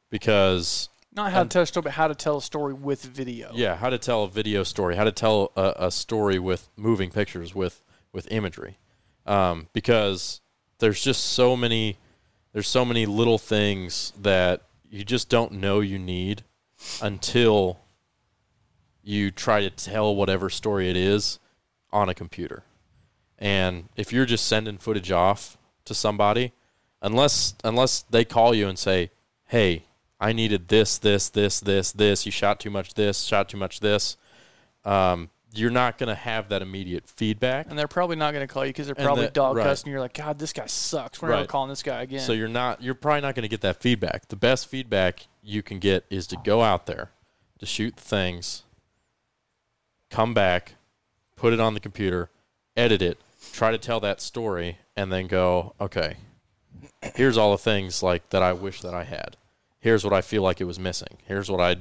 Because 0.10 0.90
not 1.14 1.32
how 1.32 1.42
And- 1.42 1.50
to 1.52 1.54
tell 1.56 1.64
a 1.64 1.68
story 1.68 1.84
but 1.84 1.92
how 1.94 2.08
to 2.08 2.16
tell 2.16 2.38
a 2.38 2.42
story 2.42 2.74
with 2.74 3.04
video. 3.04 3.52
Yeah 3.54 3.76
how 3.76 3.90
to 3.90 3.98
tell 3.98 4.24
a 4.24 4.28
video 4.30 4.64
story 4.64 4.96
how 4.96 5.04
to 5.04 5.12
tell 5.12 5.52
a, 5.56 5.74
a 5.88 5.92
story 5.92 6.40
with 6.40 6.70
moving 6.76 7.10
pictures 7.12 7.54
with 7.56 7.84
with 8.14 8.32
imagery. 8.32 8.78
Um, 9.26 9.68
because 9.74 10.42
there's 10.80 11.02
just 11.02 11.24
so 11.26 11.56
many 11.58 11.98
there's 12.54 12.68
so 12.68 12.86
many 12.86 13.06
little 13.06 13.38
things 13.38 14.14
that 14.22 14.62
you 14.90 15.04
just 15.04 15.30
don't 15.30 15.52
know 15.54 15.80
you 15.80 16.00
need 16.00 16.44
until 17.02 17.80
you 19.08 19.32
try 19.32 19.62
to 19.62 19.70
tell 19.70 20.14
whatever 20.16 20.50
story 20.50 20.90
it 20.90 20.98
is 20.98 21.40
on 21.92 22.10
a 22.10 22.14
computer 22.14 22.64
and 23.40 23.88
if 23.96 24.12
you're 24.12 24.26
just 24.26 24.46
sending 24.48 24.78
footage 24.78 25.12
off 25.12 25.58
to 25.86 25.94
somebody 25.94 26.52
unless 27.02 27.56
unless 27.64 28.02
they 28.10 28.26
call 28.26 28.54
you 28.54 28.68
and 28.68 28.78
say 28.78 29.10
hey 29.46 29.84
i 30.20 30.34
needed 30.34 30.68
this 30.68 30.98
this 30.98 31.30
this 31.30 31.60
this 31.62 31.92
this 31.94 32.26
you 32.26 32.32
shot 32.32 32.60
too 32.60 32.70
much 32.70 32.94
this 32.96 33.22
shot 33.24 33.48
too 33.50 33.58
much 33.58 33.80
this 33.80 34.18
um, 34.86 35.30
you're 35.54 35.72
not 35.72 35.98
going 35.98 36.08
to 36.10 36.16
have 36.16 36.50
that 36.50 36.62
immediate 36.62 37.08
feedback 37.10 37.68
and 37.70 37.78
they're 37.80 37.88
probably 37.88 38.16
not 38.16 38.34
going 38.34 38.46
to 38.46 38.54
call 38.54 38.66
you 38.66 38.70
because 38.70 38.88
they're 38.88 38.96
And 38.98 39.06
probably 39.06 39.26
the- 39.26 39.32
dog 39.32 39.56
right. 39.58 39.64
cussing. 39.64 39.92
You're 39.92 40.00
like, 40.00 40.14
God, 40.14 40.38
this 40.40 40.54
guy 40.54 40.66
sucks. 40.68 41.22
We're 41.22 41.30
never 41.30 41.42
Right. 41.42 41.50
calling 41.50 41.70
this 41.70 41.84
guy 41.84 42.04
again. 42.04 42.20
So 42.22 42.32
you're 42.34 42.48
not 42.48 42.82
you're 42.82 42.94
probably 42.96 43.22
not 43.22 43.34
going 43.36 43.44
to 43.44 43.50
get 43.50 43.62
that 43.62 43.82
feedback. 43.82 44.28
The 44.30 44.36
best 44.36 44.68
feedback 44.68 45.26
you 45.44 45.64
can 45.64 45.80
get 45.80 46.06
is 46.10 46.26
to 46.28 46.38
go 46.44 46.62
out 46.62 46.86
there, 46.86 47.10
to 47.60 47.66
shoot 47.66 47.96
things, 47.98 48.64
come 50.10 50.34
back, 50.34 50.76
put 51.36 51.54
it 51.54 51.60
on 51.60 51.74
the 51.74 51.80
computer, 51.80 52.30
edit 52.76 53.02
it, 53.02 53.18
try 53.54 53.72
to 53.72 53.78
tell 53.78 54.00
that 54.00 54.22
story 54.22 54.78
and 54.96 55.12
then 55.12 55.28
go, 55.28 55.74
okay. 55.80 56.18
Here's 57.16 57.38
all 57.38 57.52
the 57.52 57.58
things 57.58 58.02
like 58.04 58.30
that 58.30 58.42
I 58.44 58.54
wish 58.54 58.82
that 58.82 58.94
I 58.94 59.04
had. 59.04 59.38
Here's 59.80 60.04
what 60.04 60.14
I 60.14 60.22
feel 60.22 60.42
like 60.42 60.60
it 60.60 60.66
was 60.66 60.80
missing. 60.80 61.18
Here's 61.26 61.50
what 61.50 61.62
I 61.62 61.78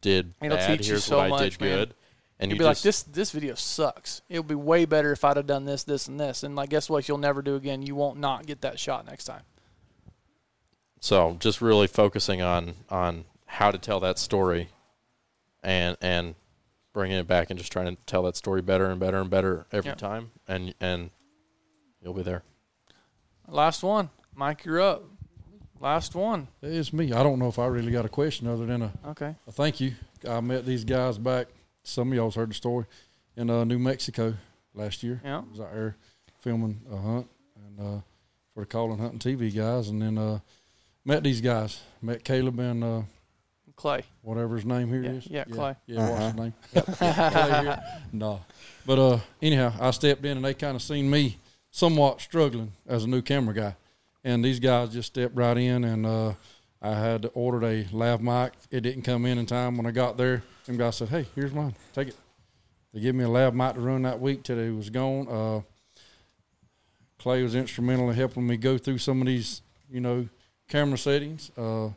did 0.00 0.34
It'll 0.42 0.56
bad. 0.56 0.78
teach 0.78 0.86
you 0.86 0.92
Here's 0.94 1.04
so 1.04 1.16
what 1.18 1.26
I 1.26 1.28
much, 1.28 1.58
did 1.58 1.60
man. 1.60 1.78
good. 1.78 1.94
And 2.38 2.50
You'd 2.50 2.56
you 2.56 2.60
be 2.60 2.64
like, 2.64 2.80
this 2.80 3.04
this 3.04 3.30
video 3.30 3.54
sucks. 3.54 4.20
It 4.28 4.38
would 4.38 4.48
be 4.48 4.56
way 4.56 4.84
better 4.84 5.12
if 5.12 5.24
I'd 5.24 5.36
have 5.36 5.46
done 5.46 5.64
this, 5.64 5.84
this, 5.84 6.08
and 6.08 6.18
this. 6.18 6.42
And 6.42 6.56
like, 6.56 6.70
guess 6.70 6.90
what? 6.90 7.08
You'll 7.08 7.18
never 7.18 7.40
do 7.40 7.54
again. 7.54 7.82
You 7.82 7.94
won't 7.94 8.18
not 8.18 8.46
get 8.46 8.62
that 8.62 8.80
shot 8.80 9.06
next 9.06 9.24
time. 9.24 9.42
So 11.00 11.36
just 11.38 11.60
really 11.60 11.86
focusing 11.86 12.42
on 12.42 12.74
on 12.90 13.24
how 13.46 13.70
to 13.70 13.78
tell 13.78 14.00
that 14.00 14.18
story, 14.18 14.70
and 15.62 15.96
and 16.00 16.34
bringing 16.92 17.16
it 17.18 17.26
back 17.26 17.50
and 17.50 17.58
just 17.58 17.72
trying 17.72 17.94
to 17.94 18.02
tell 18.06 18.22
that 18.24 18.36
story 18.36 18.62
better 18.62 18.86
and 18.90 19.00
better 19.00 19.18
and 19.20 19.30
better 19.30 19.66
every 19.72 19.90
Yeah. 19.90 19.94
time, 19.96 20.30
and 20.46 20.74
and 20.80 21.10
you'll 22.00 22.14
be 22.14 22.22
there. 22.22 22.42
Last 23.48 23.82
one, 23.82 24.10
Mike, 24.34 24.64
you're 24.64 24.80
up. 24.80 25.04
Last 25.80 26.14
one. 26.14 26.46
It's 26.62 26.92
me. 26.92 27.12
I 27.12 27.22
don't 27.24 27.38
know 27.40 27.48
if 27.48 27.58
I 27.58 27.66
really 27.66 27.90
got 27.90 28.04
a 28.04 28.08
question 28.08 28.46
other 28.46 28.66
than 28.66 28.82
a, 28.82 28.92
Okay. 29.08 29.34
a 29.48 29.52
thank 29.52 29.80
you. 29.80 29.94
I 30.28 30.40
met 30.40 30.64
these 30.64 30.84
guys 30.84 31.18
back. 31.18 31.48
Some 31.82 32.08
of 32.12 32.14
y'all's 32.14 32.36
heard 32.36 32.50
the 32.50 32.54
story 32.54 32.86
in 33.36 33.50
uh, 33.50 33.64
New 33.64 33.80
Mexico 33.80 34.34
last 34.74 35.02
year. 35.02 35.20
Yeah. 35.24 35.38
I 35.38 35.50
was 35.50 35.60
out 35.60 35.72
there 35.72 35.96
filming 36.40 36.80
a 36.90 36.96
hunt 36.96 37.26
and 37.56 37.80
uh, 37.80 38.00
for 38.54 38.60
the 38.60 38.66
Calling 38.66 38.98
Hunting 38.98 39.18
TV 39.18 39.52
guys, 39.54 39.88
and 39.88 40.00
then 40.00 40.18
uh, 40.18 40.38
met 41.04 41.24
these 41.24 41.40
guys. 41.40 41.80
Met 42.00 42.22
Caleb 42.22 42.60
and 42.60 42.84
uh, 42.84 43.02
Clay. 43.82 44.02
whatever 44.22 44.54
his 44.54 44.64
name 44.64 44.88
here 44.88 45.02
Yeah, 45.02 45.10
is. 45.10 45.26
yeah, 45.26 45.44
Clay. 45.44 45.74
Yeah, 45.86 46.08
what's 46.08 46.24
his 46.24 46.34
name? 46.34 46.54
Clay. 46.96 47.76
No, 48.12 48.40
but 48.86 48.98
uh, 49.00 49.18
anyhow, 49.42 49.72
I 49.80 49.90
stepped 49.90 50.24
in 50.24 50.36
and 50.36 50.44
they 50.44 50.54
kind 50.54 50.76
of 50.76 50.82
seen 50.82 51.10
me 51.10 51.38
somewhat 51.72 52.20
struggling 52.20 52.72
as 52.86 53.02
a 53.04 53.08
new 53.08 53.22
camera 53.22 53.52
guy, 53.54 53.76
and 54.22 54.44
these 54.44 54.60
guys 54.60 54.90
just 54.92 55.08
stepped 55.08 55.34
right 55.36 55.56
in 55.56 55.82
and 55.82 56.06
uh, 56.06 56.32
I 56.80 56.94
had 56.94 57.28
ordered 57.34 57.64
a 57.64 57.86
lav 57.92 58.20
mic. 58.20 58.52
It 58.70 58.82
didn't 58.82 59.02
come 59.02 59.26
in 59.26 59.38
in 59.38 59.46
time 59.46 59.76
when 59.76 59.86
I 59.86 59.90
got 59.90 60.16
there. 60.16 60.44
Some 60.64 60.76
guys 60.76 60.96
said, 60.96 61.08
"Hey, 61.08 61.26
here's 61.34 61.52
mine. 61.52 61.74
Take 61.92 62.08
it." 62.08 62.16
They 62.94 63.00
gave 63.00 63.16
me 63.16 63.24
a 63.24 63.28
lav 63.28 63.52
mic 63.52 63.74
to 63.74 63.80
run 63.80 64.02
that 64.02 64.20
week 64.20 64.44
till 64.44 64.58
it 64.60 64.70
was 64.70 64.90
gone. 64.90 65.26
Uh, 65.28 65.60
Clay 67.18 67.42
was 67.42 67.54
instrumental 67.56 68.10
in 68.10 68.16
helping 68.16 68.46
me 68.46 68.56
go 68.56 68.78
through 68.78 68.98
some 68.98 69.20
of 69.20 69.26
these, 69.26 69.62
you 69.90 70.00
know, 70.00 70.28
camera 70.68 70.98
settings. 70.98 71.50
Uh, 71.56 71.88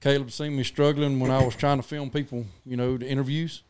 Caleb 0.00 0.30
seen 0.30 0.56
me 0.56 0.64
struggling 0.64 1.18
when 1.20 1.30
I 1.30 1.42
was 1.44 1.54
trying 1.56 1.78
to 1.78 1.82
film 1.82 2.10
people, 2.10 2.44
you 2.66 2.76
know, 2.76 2.96
the 2.98 3.08
interviews 3.08 3.62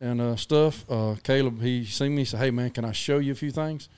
and 0.00 0.20
uh, 0.20 0.36
stuff. 0.36 0.84
Uh, 0.90 1.16
Caleb, 1.22 1.60
he 1.60 1.84
seen 1.84 2.14
me, 2.14 2.24
said, 2.24 2.40
"Hey 2.40 2.50
man, 2.50 2.70
can 2.70 2.84
I 2.84 2.92
show 2.92 3.18
you 3.18 3.32
a 3.32 3.34
few 3.34 3.50
things?" 3.50 3.88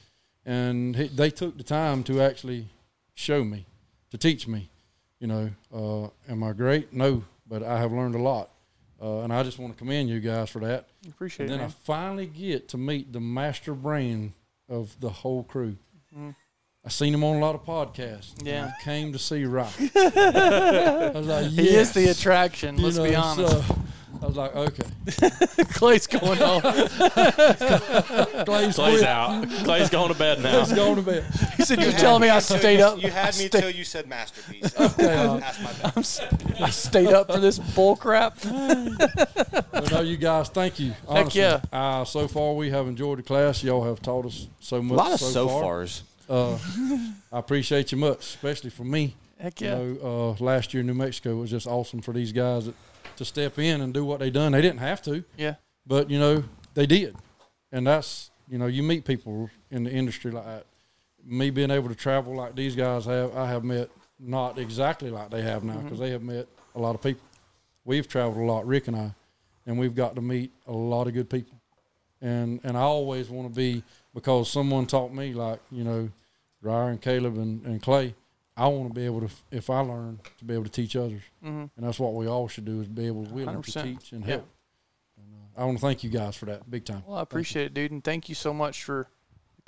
And 0.45 0.97
he, 0.97 1.09
they 1.09 1.31
took 1.31 1.57
the 1.57 1.63
time 1.63 2.03
to 2.05 2.21
actually 2.23 2.67
show 3.15 3.45
me, 3.45 3.67
to 4.11 4.19
teach 4.19 4.49
me. 4.49 4.69
You 5.21 5.27
know, 5.27 5.51
uh, 5.73 6.09
am 6.33 6.43
I 6.43 6.53
great? 6.53 6.93
No, 6.95 7.23
but 7.47 7.63
I 7.63 7.79
have 7.79 7.93
learned 7.93 8.15
a 8.15 8.23
lot, 8.23 8.51
uh, 9.01 9.21
and 9.21 9.33
I 9.33 9.43
just 9.43 9.59
want 9.59 9.73
to 9.75 9.79
commend 9.79 10.09
you 10.09 10.19
guys 10.19 10.49
for 10.51 10.61
that. 10.61 10.89
Appreciate 11.09 11.47
And 11.47 11.55
it. 11.55 11.59
then 11.59 11.67
I 11.67 11.69
finally 11.69 12.27
get 12.27 12.69
to 12.69 12.79
meet 12.79 13.13
the 13.13 13.21
master 13.21 13.75
brain 13.75 14.33
of 14.69 14.99
the 14.99 15.11
whole 15.11 15.43
crew. 15.45 15.77
I 16.85 16.89
seen 16.89 17.13
him 17.13 17.23
on 17.25 17.37
a 17.37 17.41
lot 17.41 17.55
of 17.55 17.65
podcasts. 17.65 18.39
and 18.39 18.47
Yeah. 18.47 18.73
I 18.79 18.83
came 18.83 19.13
to 19.13 19.19
see 19.19 19.45
Rock. 19.45 19.73
I 19.97 21.11
was 21.15 21.27
like, 21.27 21.47
He 21.49 21.69
is 21.69 21.93
the 21.93 22.09
attraction. 22.11 22.79
You 22.79 22.85
Let's 22.85 22.99
be 22.99 23.15
honest. 23.15 23.67
so 23.69 23.77
I 24.23 24.27
was 24.27 24.37
like, 24.37 24.55
okay. 24.57 24.85
Clay's 25.75 26.07
going 26.07 26.43
on. 26.43 26.61
Clay's, 28.45 28.75
Clay's 28.77 28.77
quit. 28.99 29.03
out. 29.05 29.49
Clay's 29.65 29.89
going 29.91 30.13
to 30.13 30.19
bed 30.19 30.43
now. 30.43 30.53
Clay's 30.65 30.73
going 30.75 30.97
to 30.97 31.03
bed. 31.03 31.25
He 31.57 31.65
said, 31.65 31.81
"You're 31.81 31.93
telling 31.93 32.21
me 32.23 32.29
I 32.29 32.39
stayed 32.41 32.79
you- 32.81 32.85
up. 32.85 33.03
You 33.03 33.11
had 33.11 33.23
I 33.35 33.39
me 33.39 33.47
stayed, 33.47 33.55
until 33.55 33.71
you 33.71 33.85
said 33.85 34.07
masterpiece. 34.09 34.79
Okay, 34.79 35.15
uh, 35.15 35.37
That's 35.39 35.63
my 35.63 35.73
bad. 35.73 35.93
I'm 35.97 36.01
s- 36.01 36.21
I 36.61 36.69
stayed 36.71 37.09
up 37.09 37.33
for 37.33 37.39
this 37.41 37.59
bull 37.59 37.97
crap." 37.97 38.37
But 38.43 39.91
no, 39.91 40.01
you 40.03 40.19
guys, 40.19 40.51
thank 40.51 40.79
you. 40.79 40.93
Honestly, 41.09 41.41
yeah. 41.41 41.61
Uh, 41.73 42.05
so 42.05 42.29
far, 42.29 42.55
we 42.55 42.69
have 42.71 42.89
enjoyed 42.89 43.19
the 43.21 43.23
class. 43.23 43.63
Y'all 43.65 43.85
have 43.85 44.03
taught 44.03 44.27
us 44.27 44.49
so 44.61 44.83
much. 44.83 44.93
A 44.93 44.97
lot 44.97 45.13
of 45.13 45.21
so, 45.21 45.31
so 45.31 45.49
far. 45.49 45.63
fars. 45.63 46.03
Uh, 46.31 46.57
I 47.33 47.39
appreciate 47.41 47.91
you 47.91 47.99
much, 47.99 48.21
especially 48.21 48.71
for 48.71 48.85
me. 48.85 49.17
Heck 49.39 49.61
You 49.61 49.67
yeah. 49.67 49.75
know, 49.75 50.37
uh, 50.41 50.45
last 50.45 50.73
year 50.73 50.81
in 50.83 50.87
New 50.87 50.95
Mexico 50.95 51.35
was 51.37 51.51
just 51.51 51.67
awesome 51.67 52.01
for 52.01 52.13
these 52.15 52.31
guys 52.33 52.67
that, 52.67 52.75
to 53.17 53.25
step 53.25 53.59
in 53.59 53.81
and 53.81 53.93
do 53.93 54.05
what 54.05 54.21
they 54.21 54.31
done. 54.31 54.53
They 54.53 54.63
didn't 54.63 54.79
have 54.79 55.03
to, 55.03 55.25
Yeah. 55.37 55.57
but 55.87 56.09
you 56.09 56.19
know 56.21 56.45
they 56.75 56.87
did, 56.87 57.17
and 57.73 57.85
that's 57.87 58.31
you 58.49 58.59
know 58.59 58.67
you 58.67 58.83
meet 58.85 59.05
people 59.05 59.51
in 59.71 59.83
the 59.85 59.91
industry 59.91 60.31
like 60.31 60.45
that. 60.45 60.67
Me 61.25 61.51
being 61.51 61.71
able 61.71 61.89
to 61.89 61.95
travel 61.97 62.35
like 62.37 62.55
these 62.55 62.77
guys 62.77 63.05
have, 63.07 63.37
I 63.37 63.49
have 63.49 63.65
met 63.65 63.91
not 64.19 64.57
exactly 64.59 65.11
like 65.11 65.31
they 65.31 65.43
have 65.43 65.65
now 65.65 65.79
because 65.79 65.99
they 65.99 66.11
have 66.11 66.23
met 66.23 66.47
a 66.77 66.79
lot 66.79 66.95
of 66.95 67.03
people. 67.03 67.23
We've 67.85 68.07
traveled 68.07 68.39
a 68.39 68.45
lot, 68.53 68.67
Rick 68.67 68.87
and 68.89 68.97
I, 68.97 69.11
and 69.67 69.79
we've 69.79 69.95
got 69.97 70.15
to 70.15 70.21
meet 70.23 70.53
a 70.69 70.73
lot 70.73 71.09
of 71.09 71.15
good 71.15 71.29
people. 71.29 71.59
And 72.23 72.61
and 72.63 72.77
I 72.77 72.83
always 72.83 73.29
want 73.31 73.53
to 73.53 73.55
be 73.55 73.83
because 74.15 74.49
someone 74.51 74.87
taught 74.87 75.13
me 75.13 75.33
like 75.35 75.61
you 75.73 75.83
know, 75.85 76.09
Ryan, 76.63 76.99
Caleb, 76.99 77.37
and, 77.39 77.65
and 77.65 77.83
Clay. 77.83 78.15
I 78.57 78.67
want 78.67 78.89
to 78.91 78.95
be 78.95 79.07
able 79.07 79.21
to, 79.23 79.29
if 79.51 79.71
I 79.71 79.81
learn, 79.81 80.21
to 80.39 80.45
be 80.45 80.53
able 80.55 80.65
to 80.65 80.71
teach 80.71 80.95
others, 80.97 81.23
Mm-hmm. 81.43 81.65
and 81.77 81.87
that's 81.87 81.99
what 81.99 82.15
we 82.15 82.27
all 82.27 82.47
should 82.49 82.65
do 82.67 82.81
is 82.83 82.89
be 82.89 83.07
able 83.07 83.23
willing 83.23 83.63
to 83.63 83.71
100%. 83.71 83.83
teach 83.83 84.13
and 84.13 84.23
Yeah. 84.23 84.31
help. 84.33 84.49
And, 85.17 85.35
uh, 85.35 85.61
I 85.61 85.65
want 85.65 85.79
to 85.79 85.83
thank 85.83 86.05
you 86.05 86.11
guys 86.11 86.37
for 86.37 86.47
that 86.47 86.71
big 86.71 86.85
time. 86.85 87.03
Well, 87.07 87.17
I 87.19 87.23
appreciate 87.23 87.67
it, 87.67 87.75
dude, 87.75 87.93
and 87.93 88.05
thank 88.05 88.29
you 88.29 88.35
so 88.35 88.53
much 88.53 88.85
for 88.85 89.09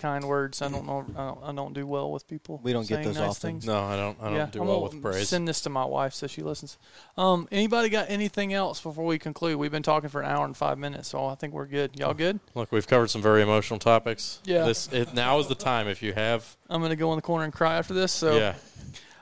kind 0.02 0.24
words. 0.24 0.60
I 0.60 0.68
don't 0.68 0.84
know. 0.84 1.06
I 1.16 1.26
don't, 1.28 1.38
I 1.44 1.52
don't 1.52 1.72
do 1.72 1.86
well 1.86 2.10
with 2.10 2.26
people. 2.26 2.60
We 2.62 2.72
don't 2.72 2.86
get 2.86 3.04
those 3.04 3.16
nice 3.16 3.30
often. 3.30 3.50
Things. 3.52 3.66
No, 3.66 3.80
I 3.84 3.96
don't. 3.96 4.18
I 4.20 4.24
don't 4.24 4.34
yeah, 4.34 4.46
do 4.46 4.60
I'm 4.60 4.66
well 4.66 4.82
with 4.82 5.00
praise. 5.00 5.28
Send 5.28 5.46
this 5.46 5.60
to 5.62 5.70
my 5.70 5.84
wife 5.84 6.12
so 6.12 6.26
she 6.26 6.42
listens. 6.42 6.76
Um, 7.16 7.46
anybody 7.52 7.88
got 7.88 8.10
anything 8.10 8.52
else 8.52 8.80
before 8.80 9.06
we 9.06 9.18
conclude? 9.18 9.56
We've 9.56 9.70
been 9.70 9.84
talking 9.84 10.10
for 10.10 10.20
an 10.20 10.28
hour 10.28 10.44
and 10.44 10.56
five 10.56 10.76
minutes, 10.76 11.08
so 11.08 11.26
I 11.26 11.36
think 11.36 11.54
we're 11.54 11.66
good. 11.66 11.98
Y'all 11.98 12.14
good? 12.14 12.40
Look, 12.54 12.72
we've 12.72 12.86
covered 12.86 13.08
some 13.08 13.22
very 13.22 13.42
emotional 13.42 13.78
topics. 13.78 14.40
Yeah. 14.44 14.64
This 14.64 14.92
it, 14.92 15.14
now 15.14 15.38
is 15.38 15.46
the 15.46 15.54
time 15.54 15.86
if 15.86 16.02
you 16.02 16.12
have. 16.12 16.56
I'm 16.68 16.82
gonna 16.82 16.96
go 16.96 17.12
in 17.12 17.16
the 17.16 17.22
corner 17.22 17.44
and 17.44 17.52
cry 17.52 17.76
after 17.76 17.94
this. 17.94 18.12
So 18.12 18.36
yeah. 18.36 18.54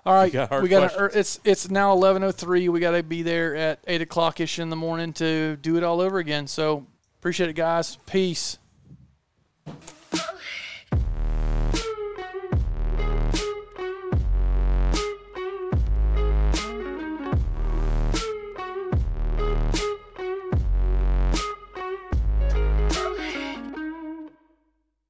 All 0.06 0.14
right, 0.14 0.32
got 0.32 0.62
we 0.62 0.68
got 0.70 0.92
questions? 0.94 1.14
it's 1.14 1.40
it's 1.44 1.70
now 1.70 1.92
eleven 1.92 2.24
oh 2.24 2.32
three. 2.32 2.70
We 2.70 2.80
got 2.80 2.92
to 2.92 3.02
be 3.02 3.22
there 3.22 3.54
at 3.54 3.80
eight 3.86 4.00
o'clock 4.00 4.40
ish 4.40 4.58
in 4.58 4.70
the 4.70 4.76
morning 4.76 5.12
to 5.14 5.56
do 5.56 5.76
it 5.76 5.84
all 5.84 6.00
over 6.00 6.18
again. 6.18 6.46
So 6.46 6.86
appreciate 7.18 7.50
it, 7.50 7.56
guys. 7.56 7.98
Peace. 8.06 8.56